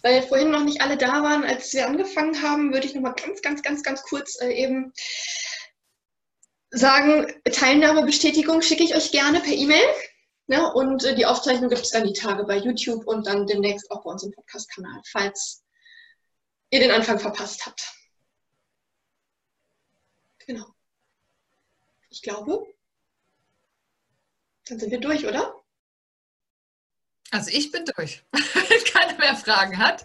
Weil 0.02 0.23
vorhin 0.23 0.51
noch 0.51 0.64
nicht 0.64 0.81
alle 0.81 0.97
da 0.97 1.23
waren, 1.23 1.44
als 1.44 1.74
wir 1.74 1.86
angefangen 1.86 2.40
haben, 2.40 2.73
würde 2.73 2.86
ich 2.86 2.94
noch 2.94 3.02
mal 3.02 3.12
ganz, 3.12 3.43
ganz, 3.43 3.62
ganz, 3.62 3.82
ganz 3.82 4.02
kurz 4.02 4.40
äh, 4.40 4.52
eben 4.52 4.93
sagen, 6.70 7.27
Teilnahmebestätigung 7.51 8.62
schicke 8.62 8.85
ich 8.85 8.94
euch 8.94 9.10
gerne 9.10 9.40
per 9.40 9.52
E-Mail. 9.52 9.85
Ne? 10.47 10.73
Und 10.73 11.05
äh, 11.05 11.14
die 11.14 11.27
Aufzeichnung 11.27 11.68
gibt 11.70 11.82
es 11.82 11.90
dann 11.90 12.06
die 12.06 12.12
Tage 12.12 12.44
bei 12.44 12.56
YouTube 12.56 13.06
und 13.06 13.27
dann 13.27 13.47
demnächst 13.47 13.90
auch 13.90 14.05
bei 14.05 14.10
uns 14.10 14.23
im 14.23 14.32
Podcast-Kanal, 14.32 15.01
falls 15.10 15.64
ihr 16.70 16.81
den 16.81 16.90
Anfang 16.90 17.18
verpasst 17.18 17.66
habt. 17.66 17.93
Genau. 20.47 20.66
Ich 22.10 22.23
glaube, 22.23 22.66
dann 24.66 24.78
sind 24.78 24.90
wir 24.90 25.01
durch, 25.01 25.27
oder? 25.27 25.62
Also 27.31 27.51
ich 27.51 27.73
bin 27.73 27.85
durch. 27.97 28.24
Wenn 28.32 28.85
keiner 28.85 29.18
mehr 29.18 29.36
Fragen 29.36 29.78
hat. 29.78 30.05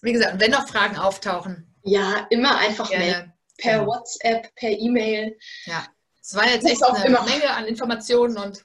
Wie 0.00 0.12
gesagt, 0.12 0.38
wenn 0.38 0.52
noch 0.52 0.68
Fragen 0.68 0.96
auftauchen. 0.96 1.74
Ja, 1.82 2.26
immer 2.30 2.56
einfach 2.58 2.88
melden. 2.90 3.32
Per 3.56 3.72
ja. 3.72 3.78
Genau. 3.78 3.90
WhatsApp, 3.90 4.54
per 4.54 4.70
E-Mail. 4.70 5.36
Ja. 5.64 5.86
Es 6.20 6.34
war 6.34 6.46
jetzt 6.46 6.66
echt 6.66 6.82
eine 6.82 7.04
immer. 7.04 7.24
Menge 7.24 7.50
an 7.50 7.66
Informationen 7.66 8.38
und. 8.38 8.64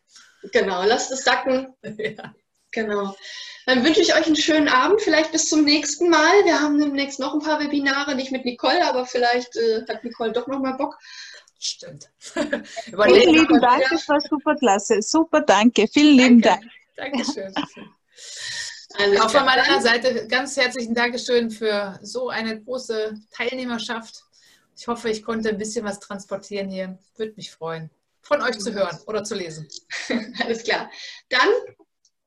Genau, 0.51 0.83
lasst 0.83 1.11
es 1.11 1.23
sacken. 1.23 1.73
ja. 1.83 2.33
Genau. 2.71 3.15
Dann 3.65 3.85
wünsche 3.85 4.01
ich 4.01 4.13
euch 4.13 4.25
einen 4.25 4.35
schönen 4.35 4.67
Abend, 4.67 5.01
vielleicht 5.01 5.31
bis 5.31 5.47
zum 5.47 5.63
nächsten 5.63 6.09
Mal. 6.09 6.43
Wir 6.43 6.59
haben 6.59 6.79
demnächst 6.79 7.19
noch 7.19 7.33
ein 7.33 7.39
paar 7.39 7.59
Webinare, 7.59 8.15
nicht 8.15 8.31
mit 8.31 8.43
Nicole, 8.43 8.85
aber 8.85 9.05
vielleicht 9.05 9.55
äh, 9.55 9.83
hat 9.87 10.03
Nicole 10.03 10.33
doch 10.33 10.47
noch 10.47 10.59
mal 10.59 10.73
Bock. 10.73 10.97
Stimmt. 11.59 12.09
Vielen 12.19 13.33
lieben 13.33 13.61
Dank, 13.61 13.85
das 13.89 14.09
war 14.09 14.19
super 14.19 14.55
klasse. 14.55 15.01
Super, 15.01 15.41
danke. 15.41 15.87
Vielen 15.87 16.17
lieben 16.17 16.41
Dank. 16.41 16.63
Dankeschön. 16.97 17.53
Also 18.95 19.23
auch 19.23 19.29
von 19.29 19.45
meiner 19.45 19.81
Seite 19.81 20.27
ganz 20.27 20.57
herzlichen 20.57 20.93
Dankeschön 20.93 21.49
für 21.49 21.99
so 22.01 22.29
eine 22.29 22.61
große 22.61 23.13
Teilnehmerschaft. 23.31 24.23
Ich 24.77 24.87
hoffe, 24.87 25.09
ich 25.09 25.23
konnte 25.23 25.49
ein 25.49 25.57
bisschen 25.57 25.85
was 25.85 25.99
transportieren 25.99 26.69
hier. 26.69 26.99
Würde 27.15 27.33
mich 27.37 27.51
freuen, 27.51 27.89
von 28.23 28.41
euch 28.41 28.57
zu 28.59 28.73
hören 28.73 28.97
oder 29.07 29.23
zu 29.23 29.35
lesen. 29.35 29.67
Alles 30.43 30.63
klar. 30.63 30.89
Dann 31.29 31.49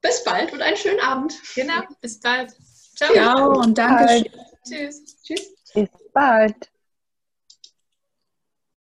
bis 0.01 0.23
bald 0.24 0.52
und 0.52 0.62
einen 0.62 0.77
schönen 0.77 1.01
Abend. 1.01 1.35
Genau, 1.55 1.82
bis 2.01 2.20
bald. 2.20 2.52
Ciao. 2.97 3.12
Ciao 3.12 3.60
und 3.60 3.77
danke. 3.77 4.31
Tschüss. 4.66 5.23
Tschüss. 5.23 5.55
Bis 5.74 5.89
bald. 6.12 6.70